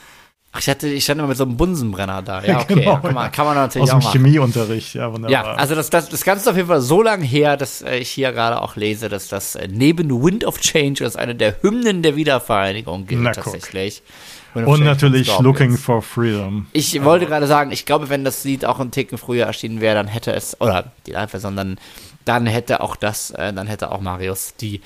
Ach, 0.53 0.59
ich, 0.61 0.69
hatte, 0.69 0.89
ich 0.89 1.05
stand 1.05 1.19
immer 1.21 1.29
mit 1.29 1.37
so 1.37 1.45
einem 1.45 1.57
Bunsenbrenner 1.57 2.23
da. 2.23 2.43
Ja, 2.45 2.61
okay. 2.61 2.75
Genau, 2.77 2.97
kann, 2.97 3.15
man, 3.15 3.31
kann 3.31 3.45
man 3.47 3.55
natürlich 3.57 3.85
aus 3.85 3.91
auch 3.95 3.99
dem 4.01 4.05
machen. 4.05 4.13
Chemieunterricht. 4.25 4.95
Ja, 4.95 5.13
wunderbar. 5.13 5.31
Ja, 5.31 5.55
also 5.55 5.75
das, 5.75 5.91
das, 5.91 6.09
das 6.09 6.25
Ganze 6.25 6.43
ist 6.45 6.49
auf 6.49 6.57
jeden 6.57 6.67
Fall 6.69 6.81
so 6.81 7.03
lange 7.03 7.25
her, 7.25 7.57
dass 7.59 7.83
äh, 7.83 7.99
ich 7.99 8.09
hier 8.11 8.33
gerade 8.33 8.61
auch 8.61 8.75
lese, 8.75 9.09
dass 9.11 9.29
das 9.29 9.55
äh, 9.55 9.69
neben 9.71 10.25
Wind 10.25 10.45
of 10.45 10.59
Change 10.59 11.05
als 11.05 11.15
eine 11.17 11.35
der 11.37 11.63
Hymnen 11.63 12.03
der 12.03 12.17
Wiedervereinigung 12.17 13.07
gilt 13.07 13.21
Na, 13.21 13.33
guck. 13.33 13.45
tatsächlich. 13.45 14.03
Of 14.05 14.40
und 14.55 14.85
natürlich 14.85 15.39
Looking 15.41 15.77
for 15.77 16.03
Freedom. 16.03 16.67
Ich 16.73 17.03
wollte 17.05 17.27
gerade 17.27 17.47
sagen, 17.47 17.71
ich 17.71 17.87
glaube, 17.87 18.09
wenn 18.09 18.25
das 18.25 18.45
Lied 18.45 18.65
auch 18.65 18.81
einen 18.81 18.91
Ticken 18.91 19.19
früher 19.19 19.47
erschienen 19.47 19.81
wäre, 19.81 19.95
dann 19.95 20.07
hätte 20.09 20.33
es, 20.33 20.61
oder 20.61 20.93
die 21.07 21.13
Live-Version, 21.13 21.57
dann, 21.57 21.79
dann 22.25 22.47
hätte 22.47 22.81
auch 22.81 22.97
das, 22.97 23.31
äh, 23.31 23.53
dann 23.53 23.67
hätte 23.67 23.91
auch 23.93 24.01
Marius 24.01 24.55
die 24.61 24.81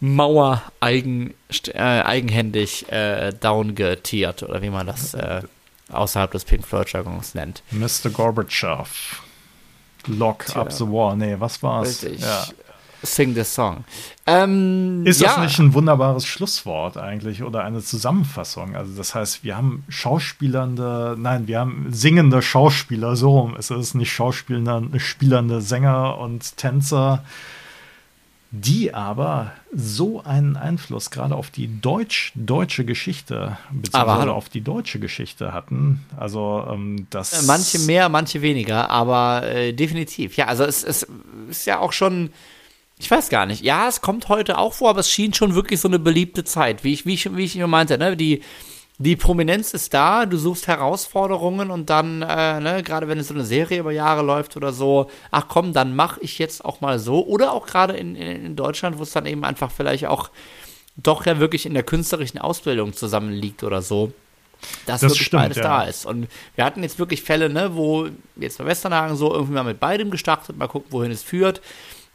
Mauer 0.00 0.62
eigen, 0.80 1.34
st- 1.50 1.74
äh, 1.74 2.02
eigenhändig 2.02 2.90
äh, 2.90 3.32
downgetiert, 3.38 4.42
oder 4.42 4.62
wie 4.62 4.70
man 4.70 4.86
das 4.86 5.14
äh, 5.14 5.42
außerhalb 5.92 6.30
des 6.30 6.44
Pink 6.44 6.66
Floyd-Jargons 6.66 7.34
nennt. 7.34 7.62
Mr. 7.70 8.10
Gorbatschow. 8.12 9.22
Lock 10.06 10.46
Tja. 10.46 10.62
up 10.62 10.72
the 10.72 10.84
war. 10.86 11.14
Nee, 11.16 11.36
was 11.38 11.62
war's? 11.62 12.02
Richtig. 12.02 12.20
Ja. 12.22 12.46
Sing 13.02 13.34
the 13.34 13.44
song. 13.44 13.84
Ähm, 14.26 15.06
Ist 15.06 15.20
ja, 15.20 15.28
das 15.28 15.38
nicht 15.38 15.58
ein 15.58 15.72
wunderbares 15.74 16.26
Schlusswort 16.26 16.96
eigentlich 16.96 17.42
oder 17.42 17.64
eine 17.64 17.80
Zusammenfassung? 17.80 18.76
Also 18.76 18.92
das 18.96 19.14
heißt, 19.14 19.42
wir 19.42 19.56
haben 19.56 19.84
schauspielernde, 19.88 21.16
nein, 21.18 21.46
wir 21.46 21.60
haben 21.60 21.86
singende 21.90 22.42
Schauspieler, 22.42 23.16
so 23.16 23.30
rum. 23.30 23.56
Es 23.58 23.70
ist 23.70 23.94
nicht 23.94 24.12
schauspielende, 24.12 25.00
spielernde 25.00 25.62
Sänger 25.62 26.18
und 26.18 26.56
Tänzer, 26.58 27.24
die 28.52 28.92
aber 28.92 29.52
so 29.72 30.22
einen 30.24 30.56
Einfluss 30.56 31.10
gerade 31.10 31.36
auf 31.36 31.50
die 31.50 31.80
deutsch, 31.80 32.32
deutsche 32.34 32.84
Geschichte 32.84 33.56
beziehungsweise 33.70 34.32
auf 34.32 34.48
die 34.48 34.60
deutsche 34.60 34.98
Geschichte 34.98 35.52
hatten. 35.52 36.04
Also 36.16 36.66
ähm, 36.68 37.06
das 37.10 37.46
Manche 37.46 37.78
mehr, 37.80 38.08
manche 38.08 38.42
weniger, 38.42 38.90
aber 38.90 39.44
äh, 39.44 39.72
definitiv. 39.72 40.36
Ja, 40.36 40.46
also 40.46 40.64
es, 40.64 40.82
es 40.82 41.06
ist 41.48 41.66
ja 41.66 41.78
auch 41.78 41.92
schon, 41.92 42.30
ich 43.00 43.10
weiß 43.10 43.30
gar 43.30 43.46
nicht. 43.46 43.64
Ja, 43.64 43.88
es 43.88 44.02
kommt 44.02 44.28
heute 44.28 44.58
auch 44.58 44.74
vor, 44.74 44.90
aber 44.90 45.00
es 45.00 45.10
schien 45.10 45.32
schon 45.32 45.54
wirklich 45.54 45.80
so 45.80 45.88
eine 45.88 45.98
beliebte 45.98 46.44
Zeit, 46.44 46.84
wie 46.84 46.92
ich, 46.92 47.06
wie 47.06 47.14
ich, 47.14 47.34
wie 47.34 47.44
ich 47.44 47.56
immer 47.56 47.66
meinte, 47.66 47.96
ne? 47.96 48.14
Die, 48.14 48.42
die 48.98 49.16
Prominenz 49.16 49.72
ist 49.72 49.94
da, 49.94 50.26
du 50.26 50.36
suchst 50.36 50.68
Herausforderungen 50.68 51.70
und 51.70 51.88
dann, 51.88 52.20
äh, 52.20 52.60
ne, 52.60 52.82
gerade 52.82 53.08
wenn 53.08 53.18
es 53.18 53.28
so 53.28 53.34
eine 53.34 53.46
Serie 53.46 53.80
über 53.80 53.92
Jahre 53.92 54.20
läuft 54.20 54.58
oder 54.58 54.74
so, 54.74 55.10
ach 55.30 55.46
komm, 55.48 55.72
dann 55.72 55.96
mache 55.96 56.20
ich 56.20 56.38
jetzt 56.38 56.62
auch 56.62 56.82
mal 56.82 56.98
so. 56.98 57.24
Oder 57.24 57.52
auch 57.52 57.66
gerade 57.66 57.94
in, 57.94 58.14
in, 58.14 58.44
in 58.44 58.56
Deutschland, 58.56 58.98
wo 58.98 59.02
es 59.04 59.12
dann 59.12 59.24
eben 59.24 59.44
einfach 59.44 59.70
vielleicht 59.70 60.04
auch 60.04 60.30
doch 60.96 61.24
ja 61.24 61.40
wirklich 61.40 61.64
in 61.64 61.72
der 61.72 61.84
künstlerischen 61.84 62.38
Ausbildung 62.38 62.92
zusammenliegt 62.92 63.64
oder 63.64 63.80
so. 63.80 64.12
Dass 64.84 65.00
Das 65.00 65.12
wirklich 65.12 65.26
stimmt, 65.28 65.44
beides 65.44 65.56
ja. 65.56 65.62
da 65.62 65.82
ist. 65.84 66.04
Und 66.04 66.28
wir 66.54 66.66
hatten 66.66 66.82
jetzt 66.82 66.98
wirklich 66.98 67.22
Fälle, 67.22 67.48
ne, 67.48 67.74
wo 67.74 68.08
jetzt 68.36 68.58
bei 68.58 68.66
Westernhagen 68.66 69.16
so 69.16 69.32
irgendwie 69.32 69.54
mal 69.54 69.64
mit 69.64 69.80
beidem 69.80 70.10
gestartet, 70.10 70.58
mal 70.58 70.68
gucken, 70.68 70.92
wohin 70.92 71.10
es 71.10 71.22
führt. 71.22 71.62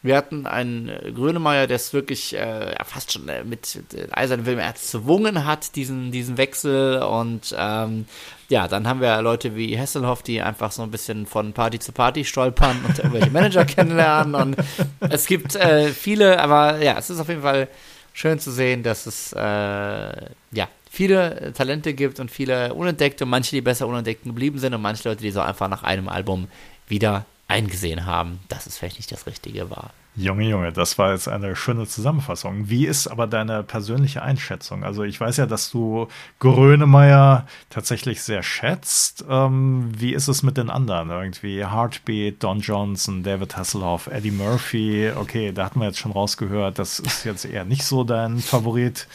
Wir 0.06 0.18
hatten 0.18 0.46
einen 0.46 0.88
äh, 0.88 1.12
Grönemeyer, 1.12 1.66
der 1.66 1.78
es 1.78 1.92
wirklich 1.92 2.38
äh, 2.38 2.76
fast 2.86 3.12
schon 3.12 3.28
äh, 3.28 3.44
mit 3.44 3.80
äh, 3.96 4.08
eisernen 4.12 4.46
Willen 4.46 4.60
erzwungen 4.60 5.46
hat, 5.46 5.76
diesen, 5.76 6.12
diesen 6.12 6.38
Wechsel. 6.38 7.02
Und 7.02 7.56
ähm, 7.58 8.06
ja, 8.48 8.68
dann 8.68 8.88
haben 8.88 9.02
wir 9.02 9.20
Leute 9.24 9.56
wie 9.56 9.76
Hesselhoff, 9.76 10.22
die 10.22 10.44
einfach 10.44 10.72
so 10.72 10.84
ein 10.84 10.92
bisschen 10.92 11.26
von 11.26 11.54
Party 11.54 11.80
zu 11.80 11.92
Party 11.92 12.24
stolpern 12.24 12.78
und 12.88 13.00
irgendwelche 13.00 13.32
Manager 13.32 13.66
kennenlernen. 13.66 14.36
Und 14.36 14.58
es 15.00 15.26
gibt 15.26 15.56
äh, 15.56 15.90
viele, 15.90 16.40
aber 16.40 16.84
ja, 16.84 17.00
es 17.00 17.10
ist 17.10 17.20
auf 17.20 17.30
jeden 17.30 17.42
Fall 17.42 17.68
schön 18.14 18.38
zu 18.38 18.52
sehen, 18.52 18.84
dass 18.84 19.08
es 19.08 19.34
äh, 19.34 19.40
ja 19.42 20.68
viele 20.92 21.52
Talente 21.54 21.96
gibt 21.96 22.20
und 22.20 22.30
viele 22.30 22.76
unentdeckte 22.76 23.24
und 23.24 23.32
manche, 23.32 23.56
die 23.56 23.62
besser 23.62 23.88
unentdeckt 23.88 24.24
geblieben 24.24 24.60
sind 24.60 24.76
und 24.76 24.84
manche 24.84 25.10
Leute, 25.10 25.24
die 25.24 25.32
so 25.32 25.42
einfach 25.42 25.68
nach 25.68 25.82
einem 25.82 26.08
Album 26.10 26.48
wieder 26.88 27.26
eingesehen 27.48 28.06
haben, 28.06 28.40
dass 28.48 28.66
es 28.66 28.78
vielleicht 28.78 28.98
nicht 28.98 29.12
das 29.12 29.28
Richtige 29.28 29.70
war. 29.70 29.92
Junge, 30.18 30.48
Junge, 30.48 30.72
das 30.72 30.98
war 30.98 31.12
jetzt 31.12 31.28
eine 31.28 31.58
schöne 31.58 31.86
Zusammenfassung. 31.88 32.70
Wie 32.70 32.86
ist 32.86 33.08
aber 33.08 33.28
deine 33.28 33.64
persönliche 33.64 34.22
Einschätzung? 34.22 34.86
Also 34.86 35.04
ich 35.04 35.20
weiß 35.20 35.36
ja, 35.38 35.46
dass 35.46 35.70
du 35.72 36.08
Grönemeyer 36.40 37.46
tatsächlich 37.70 38.24
sehr 38.24 38.42
schätzt. 38.42 39.26
Ähm, 39.30 39.92
wie 39.98 40.14
ist 40.14 40.30
es 40.30 40.42
mit 40.42 40.56
den 40.56 40.70
anderen? 40.70 41.10
Irgendwie 41.10 41.66
Heartbeat, 41.66 42.42
Don 42.42 42.62
Johnson, 42.62 43.24
David 43.24 43.58
Hasselhoff, 43.58 44.08
Eddie 44.08 44.32
Murphy. 44.32 45.12
Okay, 45.14 45.52
da 45.52 45.66
hatten 45.66 45.82
wir 45.82 45.88
jetzt 45.88 46.00
schon 46.00 46.14
rausgehört, 46.14 46.80
das 46.80 47.00
ist 47.00 47.26
jetzt 47.26 47.44
eher 47.44 47.66
nicht 47.66 47.84
so 47.84 48.06
dein 48.06 48.40
Favorit. 48.40 49.08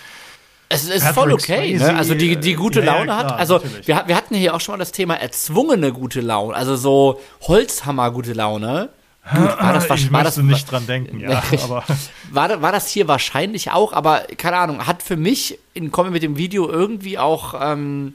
Es 0.72 0.84
ist 0.84 1.00
Patrick 1.00 1.14
voll 1.14 1.32
okay, 1.32 1.76
Swayze, 1.76 1.92
ne? 1.92 1.98
Also 1.98 2.14
die, 2.14 2.36
die 2.36 2.54
gute 2.54 2.78
ja, 2.78 2.86
ja, 2.86 2.92
Laune 2.94 3.16
hat. 3.16 3.26
klar, 3.26 3.38
Also 3.40 3.54
natürlich. 3.54 3.88
wir, 3.88 4.04
wir 4.06 4.16
hatten 4.16 4.36
hier 4.36 4.54
auch 4.54 4.60
schon 4.60 4.74
mal 4.74 4.78
das 4.78 4.92
Thema 4.92 5.14
erzwungene 5.14 5.92
gute 5.92 6.20
Laune, 6.20 6.54
also 6.54 6.76
so 6.76 7.20
Holzhammer 7.42 8.12
gute 8.12 8.32
Laune. 8.32 8.90
Gut, 9.34 9.60
war 9.60 9.72
das, 9.74 9.84
ich 10.00 10.12
war 10.12 10.24
das, 10.24 10.36
nicht 10.38 10.70
dran 10.70 10.86
denken, 10.86 11.20
ja, 11.20 11.42
aber 11.64 11.84
war, 12.30 12.62
war 12.62 12.72
das 12.72 12.88
hier 12.88 13.06
wahrscheinlich 13.06 13.70
auch, 13.70 13.92
aber 13.92 14.22
keine 14.38 14.56
Ahnung, 14.56 14.86
hat 14.86 15.02
für 15.02 15.16
mich 15.16 15.58
in 15.74 15.90
Kommen 15.90 16.12
mit 16.12 16.22
dem 16.22 16.36
Video 16.36 16.68
irgendwie 16.70 17.18
auch 17.18 17.54
ähm, 17.60 18.14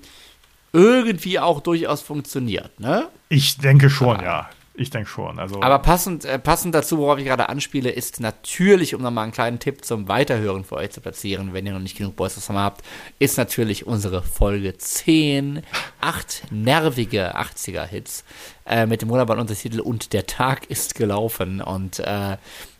irgendwie 0.74 1.40
auch 1.40 1.60
durchaus 1.60 2.02
funktioniert, 2.02 2.80
ne? 2.80 3.08
ich 3.30 3.58
denke 3.58 3.90
schon, 3.90 4.20
ja. 4.22 4.50
Ich 4.78 4.90
denke 4.90 5.10
schon. 5.10 5.40
Also 5.40 5.62
Aber 5.62 5.80
passend, 5.80 6.26
äh, 6.26 6.38
passend 6.38 6.76
dazu, 6.76 6.98
worauf 6.98 7.18
ich 7.18 7.26
gerade 7.26 7.48
anspiele, 7.48 7.90
ist 7.90 8.20
natürlich, 8.20 8.94
um 8.94 9.02
nochmal 9.02 9.24
einen 9.24 9.32
kleinen 9.32 9.60
Tipp 9.60 9.86
zum 9.86 10.08
Weiterhören 10.08 10.66
für 10.66 10.76
euch 10.76 10.92
zu 10.92 11.02
platzieren, 11.02 11.54
wenn 11.54 11.66
ihr 11.66 11.74
noch 11.74 11.80
nicht 11.80 11.98
genug 11.98 12.16
Boys 12.16 12.36
Summer 12.36 12.62
habt, 12.62 12.84
ist 13.18 13.38
natürlich 13.38 13.88
unsere 13.88 14.22
Folge 14.22 14.78
10, 14.78 15.62
acht 16.02 16.44
nervige 16.52 17.38
80er-Hits 17.38 18.26
äh, 18.66 18.86
mit 18.86 19.02
dem 19.02 19.10
wunderbaren 19.10 19.40
Untertitel 19.40 19.80
Und 19.80 20.12
der 20.12 20.26
Tag 20.26 20.70
ist 20.70 20.96
gelaufen. 20.96 21.62
Und 21.62 22.00
äh, 22.00 22.38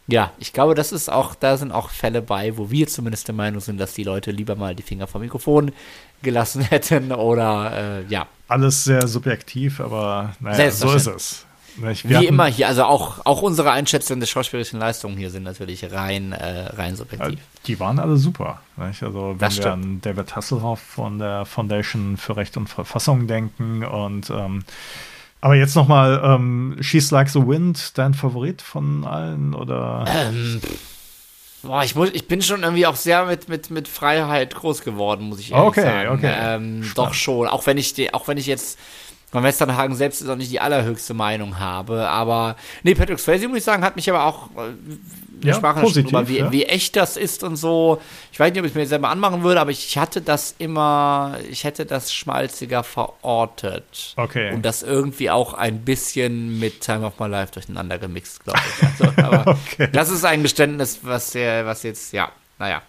ja, 0.08 0.32
ich 0.38 0.52
glaube, 0.52 0.76
das 0.76 0.92
ist 0.92 1.10
auch, 1.10 1.34
da 1.34 1.56
sind 1.56 1.72
auch 1.72 1.90
Fälle 1.90 2.22
bei, 2.22 2.58
wo 2.58 2.70
wir 2.70 2.88
zumindest 2.88 3.28
der 3.28 3.36
Meinung 3.36 3.62
sind, 3.62 3.80
dass 3.80 3.94
die 3.94 4.04
Leute 4.04 4.32
lieber 4.32 4.56
mal 4.56 4.76
die 4.76 4.84
Finger 4.84 5.08
vom 5.08 5.22
Mikrofon 5.22 5.72
gelassen 6.22 6.62
hätten 6.70 7.12
oder 7.14 8.02
äh, 8.02 8.06
ja, 8.08 8.28
alles 8.48 8.84
sehr 8.84 9.08
subjektiv, 9.08 9.80
aber 9.80 10.36
naja, 10.40 10.70
so 10.70 10.94
ist 10.94 11.08
es. 11.08 11.45
Wie 11.78 12.16
hatten- 12.16 12.28
immer 12.28 12.46
hier, 12.46 12.68
also 12.68 12.84
auch, 12.86 13.26
auch 13.26 13.42
unsere 13.42 13.72
Einschätzungen 13.72 14.20
der 14.20 14.28
schauspielerischen 14.28 14.80
Leistungen 14.80 15.18
hier 15.18 15.30
sind 15.30 15.44
natürlich 15.44 15.92
rein, 15.92 16.32
äh, 16.32 16.68
rein 16.76 16.96
subjektiv. 16.96 17.40
Die 17.68 17.80
waren 17.80 18.00
alle 18.00 18.18
super. 18.18 18.62
Nicht? 18.78 19.04
Also 19.04 19.36
wenn 19.38 19.58
wir 19.58 19.74
an 19.74 20.00
David 20.02 20.36
Hasselhoff 20.36 20.80
von 20.80 21.20
der 21.20 21.46
Foundation 21.46 22.18
für 22.18 22.38
Recht 22.38 22.56
und 22.58 22.68
Verfassung 22.68 23.28
denken 23.28 23.84
und 23.84 24.30
ähm, 24.30 24.64
aber 25.42 25.56
jetzt 25.56 25.76
noch 25.76 25.88
mal 25.88 26.22
ähm, 26.24 26.78
She's 26.82 27.12
Like 27.12 27.30
the 27.30 27.46
Wind, 27.46 27.98
dein 27.98 28.14
Favorit 28.14 28.62
von 28.62 29.04
allen 29.06 29.54
oder? 29.54 30.06
Ähm, 30.08 30.60
boah, 31.62 31.84
ich, 31.84 31.94
muss, 31.96 32.10
ich 32.14 32.28
bin 32.28 32.42
schon 32.42 32.64
irgendwie 32.64 32.88
auch 32.88 32.96
sehr 32.96 33.26
mit, 33.26 33.48
mit, 33.50 33.70
mit 33.70 33.88
Freiheit 33.88 34.56
groß 34.56 34.82
geworden, 34.82 35.26
muss 35.30 35.40
ich 35.40 35.52
ehrlich 35.52 35.68
Okay, 35.68 35.82
sagen. 35.84 36.10
okay. 36.10 36.34
Ähm, 36.36 36.84
Spannend. 36.84 36.98
doch 36.98 37.14
schon, 37.14 37.48
auch 37.48 37.66
wenn 37.68 37.78
ich, 37.78 37.94
die, 37.94 38.14
auch 38.14 38.28
wenn 38.28 38.38
ich 38.38 38.48
jetzt 38.48 38.80
von 39.36 39.44
Westernhagen 39.44 39.96
selbst 39.98 40.22
ist 40.22 40.30
auch 40.30 40.38
nicht 40.38 40.50
die 40.52 40.62
allerhöchste 40.62 41.14
Meinung 41.14 41.60
habe, 41.60 42.08
aber 42.08 42.56
nee, 42.84 42.96
Patrick 42.96 43.20
Swayze, 43.20 43.50
muss 43.50 43.58
ich 43.58 43.64
sagen, 43.66 43.84
hat 43.84 43.98
mich 43.98 44.10
aber 44.10 44.24
auch 44.24 44.50
äh, 44.52 45.46
Ja, 45.46 45.56
sprachen 45.56 45.82
positiv, 45.82 46.06
drüber, 46.12 46.30
wie, 46.30 46.38
ja. 46.38 46.52
wie 46.54 46.64
echt 46.64 46.96
das 46.96 47.18
ist 47.18 47.44
und 47.44 47.58
so. 47.58 48.02
Ich 48.32 48.40
weiß 48.40 48.52
nicht, 48.52 48.60
ob 48.62 48.66
ich 48.66 48.72
es 48.72 48.76
mir 48.76 48.86
selber 48.88 49.10
anmachen 49.10 49.44
würde, 49.44 49.60
aber 49.60 49.72
ich 49.72 49.98
hatte 49.98 50.22
das 50.22 50.56
immer, 50.58 51.38
ich 51.52 51.66
hätte 51.66 51.86
das 51.86 52.14
schmalziger 52.14 52.84
verortet. 52.84 54.14
Okay. 54.16 54.54
Und 54.54 54.64
das 54.64 54.82
irgendwie 54.84 55.30
auch 55.30 55.54
ein 55.54 55.84
bisschen 55.84 56.58
mit 56.60 56.80
Time 56.82 57.06
of 57.06 57.20
My 57.20 57.28
Life 57.28 57.52
durcheinander 57.54 57.98
gemixt, 57.98 58.44
glaube 58.46 58.60
ich. 58.80 58.88
Also, 58.88 59.14
aber 59.22 59.58
Okay. 59.74 59.90
das 59.92 60.10
ist 60.10 60.24
ein 60.24 60.44
Geständnis, 60.44 61.00
was, 61.04 61.32
der, 61.32 61.66
was 61.66 61.84
jetzt, 61.84 62.14
ja, 62.14 62.32
naja. 62.58 62.82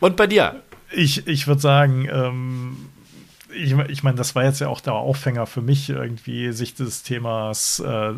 Und 0.00 0.16
bei 0.16 0.26
dir? 0.26 0.62
Ich, 0.92 1.26
ich 1.28 1.46
würde 1.46 1.60
sagen, 1.60 2.08
ähm, 2.12 2.89
ich, 3.54 3.72
ich 3.72 4.02
meine, 4.02 4.16
das 4.16 4.34
war 4.34 4.44
jetzt 4.44 4.60
ja 4.60 4.68
auch 4.68 4.80
der 4.80 4.94
Aufhänger 4.94 5.46
für 5.46 5.62
mich, 5.62 5.88
irgendwie 5.88 6.52
sich 6.52 6.74
des 6.74 7.02
Themas 7.02 7.80
äh, 7.80 8.12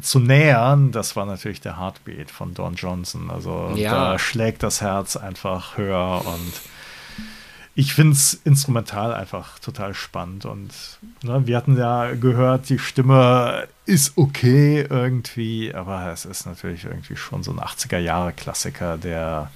zu 0.00 0.18
nähern. 0.18 0.92
Das 0.92 1.16
war 1.16 1.26
natürlich 1.26 1.60
der 1.60 1.78
Heartbeat 1.78 2.30
von 2.30 2.54
Don 2.54 2.74
Johnson. 2.74 3.30
Also 3.30 3.72
ja. 3.74 3.92
da 3.92 4.18
schlägt 4.18 4.62
das 4.62 4.80
Herz 4.80 5.16
einfach 5.16 5.76
höher 5.76 6.22
und 6.24 6.52
ich 7.74 7.94
finde 7.94 8.14
es 8.14 8.34
instrumental 8.34 9.14
einfach 9.14 9.60
total 9.60 9.94
spannend. 9.94 10.44
Und 10.44 10.72
ne, 11.22 11.46
wir 11.46 11.56
hatten 11.56 11.78
ja 11.78 12.12
gehört, 12.14 12.68
die 12.70 12.78
Stimme 12.80 13.68
ist 13.86 14.18
okay 14.18 14.84
irgendwie, 14.88 15.72
aber 15.72 16.10
es 16.12 16.24
ist 16.24 16.44
natürlich 16.44 16.84
irgendwie 16.84 17.16
schon 17.16 17.44
so 17.44 17.52
ein 17.52 17.60
80er-Jahre-Klassiker, 17.60 18.98
der 18.98 19.50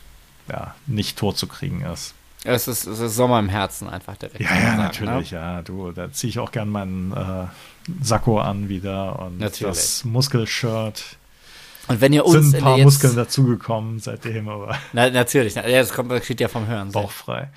ja 0.48 0.74
nicht 0.86 1.18
tot 1.18 1.36
zu 1.36 1.48
kriegen 1.48 1.82
ist. 1.82 2.14
Es 2.44 2.66
ist, 2.66 2.86
es 2.86 2.98
ist 2.98 3.14
Sommer 3.14 3.38
im 3.38 3.48
Herzen 3.48 3.88
einfach 3.88 4.16
direkt. 4.16 4.40
Ja, 4.40 4.54
ja, 4.54 4.62
sagen, 4.62 4.76
natürlich, 4.78 5.32
ne? 5.32 5.38
ja. 5.38 5.62
Du, 5.62 5.92
da 5.92 6.10
ziehe 6.12 6.30
ich 6.30 6.38
auch 6.38 6.50
gern 6.50 6.68
meinen 6.68 7.12
äh, 7.12 7.46
Sakko 8.02 8.40
an 8.40 8.68
wieder 8.68 9.20
und 9.20 9.38
natürlich. 9.38 9.76
das 9.76 10.04
Muskelshirt. 10.04 11.16
Und 11.88 12.00
wenn 12.00 12.12
ihr 12.12 12.24
uns 12.24 12.50
sind 12.50 12.56
ein 12.56 12.62
paar 12.62 12.76
jetzt, 12.76 12.84
Muskeln 12.84 13.16
dazugekommen 13.16 13.98
seitdem, 13.98 14.48
aber. 14.48 14.76
Na, 14.92 15.10
natürlich, 15.10 15.54
ja, 15.54 15.62
das 15.62 15.92
kommt, 15.92 16.10
das 16.10 16.24
steht 16.24 16.40
ja 16.40 16.48
vom 16.48 16.66
Hören. 16.66 16.92
Bauchfrei. 16.92 17.50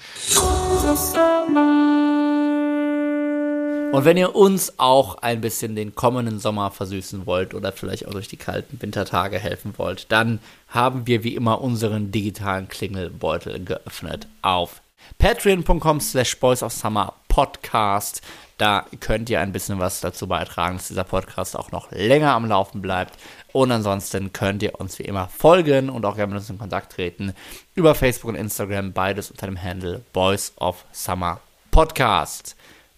Und 3.95 4.03
wenn 4.03 4.17
ihr 4.17 4.35
uns 4.35 4.77
auch 4.77 5.19
ein 5.19 5.39
bisschen 5.39 5.77
den 5.77 5.95
kommenden 5.95 6.37
Sommer 6.37 6.69
versüßen 6.69 7.25
wollt 7.25 7.53
oder 7.53 7.71
vielleicht 7.71 8.05
auch 8.05 8.11
durch 8.11 8.27
die 8.27 8.35
kalten 8.35 8.81
Wintertage 8.81 9.39
helfen 9.39 9.73
wollt, 9.77 10.11
dann 10.11 10.39
haben 10.67 11.07
wir 11.07 11.23
wie 11.23 11.33
immer 11.33 11.61
unseren 11.61 12.11
digitalen 12.11 12.67
Klingelbeutel 12.67 13.63
geöffnet 13.63 14.27
auf 14.41 14.81
patreon.com 15.17 16.01
slash 16.01 16.37
boys 16.41 16.61
of 16.61 16.73
summer 16.73 17.13
podcast. 17.29 18.21
Da 18.57 18.85
könnt 18.99 19.29
ihr 19.29 19.39
ein 19.39 19.53
bisschen 19.53 19.79
was 19.79 20.01
dazu 20.01 20.27
beitragen, 20.27 20.75
dass 20.75 20.89
dieser 20.89 21.05
Podcast 21.05 21.57
auch 21.57 21.71
noch 21.71 21.89
länger 21.91 22.33
am 22.33 22.49
Laufen 22.49 22.81
bleibt. 22.81 23.17
Und 23.53 23.71
ansonsten 23.71 24.33
könnt 24.33 24.61
ihr 24.61 24.77
uns 24.77 24.99
wie 24.99 25.03
immer 25.03 25.29
folgen 25.29 25.89
und 25.89 26.05
auch 26.05 26.17
gerne 26.17 26.33
mit 26.33 26.41
uns 26.41 26.49
in 26.49 26.57
Kontakt 26.57 26.91
treten 26.91 27.33
über 27.75 27.95
Facebook 27.95 28.27
und 28.27 28.35
Instagram, 28.35 28.91
beides 28.91 29.31
unter 29.31 29.45
dem 29.45 29.61
Handle 29.61 30.01
Boys 30.11 30.51
of 30.57 30.83
Summer 30.91 31.39
Podcast. 31.71 32.57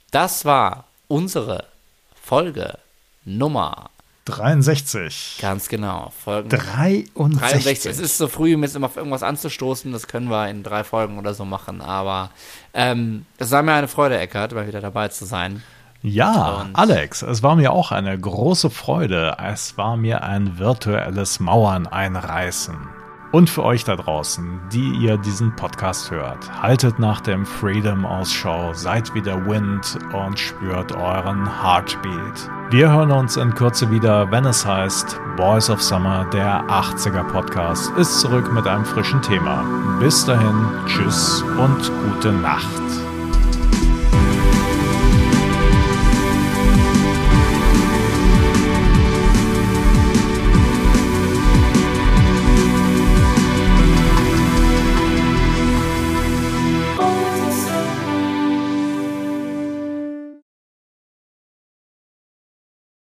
Das 0.10 0.46
war 0.46 0.87
unsere 1.08 1.66
Folge 2.22 2.78
Nummer 3.26 3.90
63. 4.26 5.38
Ganz 5.42 5.70
genau. 5.70 6.12
Folgen 6.24 6.50
63. 6.50 7.40
63. 7.40 7.92
Es 7.92 8.00
ist 8.00 8.18
so 8.18 8.28
früh, 8.28 8.56
um 8.56 8.64
jetzt 8.64 8.76
immer 8.76 8.88
auf 8.88 8.98
irgendwas 8.98 9.24
anzustoßen. 9.24 9.92
Das 9.94 10.08
können 10.08 10.30
wir 10.30 10.50
in 10.50 10.64
drei 10.64 10.84
Folgen 10.84 11.18
oder 11.18 11.34
so 11.34 11.46
machen. 11.46 11.82
Aber 11.82 12.30
ähm, 12.74 13.26
es 13.38 13.52
war 13.52 13.64
mir 13.64 13.74
eine 13.74 13.88
Freude, 13.88 14.18
Eckert, 14.18 14.54
mal 14.54 14.68
wieder 14.68 14.82
dabei 14.82 15.08
zu 15.08 15.26
sein. 15.26 15.64
Ja, 16.04 16.62
Und 16.62 16.76
Alex, 16.76 17.22
es 17.22 17.42
war 17.42 17.56
mir 17.56 17.72
auch 17.72 17.92
eine 17.92 18.18
große 18.18 18.70
Freude. 18.70 19.38
Es 19.44 19.78
war 19.78 19.98
mir 19.98 20.24
ein 20.24 20.60
virtuelles 20.60 21.40
Mauern 21.40 21.88
einreißen. 21.88 22.78
Und 23.32 23.50
für 23.50 23.64
euch 23.64 23.84
da 23.84 23.96
draußen, 23.96 24.62
die 24.72 24.92
ihr 24.92 25.18
diesen 25.18 25.56
Podcast 25.56 26.12
hört, 26.12 26.62
haltet 26.62 26.98
nach 26.98 27.20
dem 27.20 27.46
Freedom 27.46 28.06
Ausschau, 28.06 28.74
seid 28.74 29.14
wie 29.14 29.22
der 29.22 29.46
Wind 29.46 30.00
und 30.14 30.40
spürt 30.40 30.94
euren 30.94 31.62
Heartbeat. 31.62 32.50
Wir 32.70 32.92
hören 32.92 33.12
uns 33.12 33.38
in 33.38 33.54
Kürze 33.54 33.92
wieder, 33.92 34.32
wenn 34.32 34.46
es 34.46 34.66
heißt 34.66 35.20
Boys 35.36 35.70
of 35.70 35.82
Summer, 35.82 36.26
der 36.32 36.64
80er 36.70 37.24
Podcast, 37.24 37.92
ist 37.98 38.20
zurück 38.20 38.52
mit 38.54 38.66
einem 38.66 38.86
frischen 38.86 39.22
Thema. 39.22 39.64
Bis 40.00 40.26
dahin, 40.26 40.68
tschüss 40.86 41.44
und 41.58 41.92
gute 42.04 42.32
Nacht. 42.32 43.07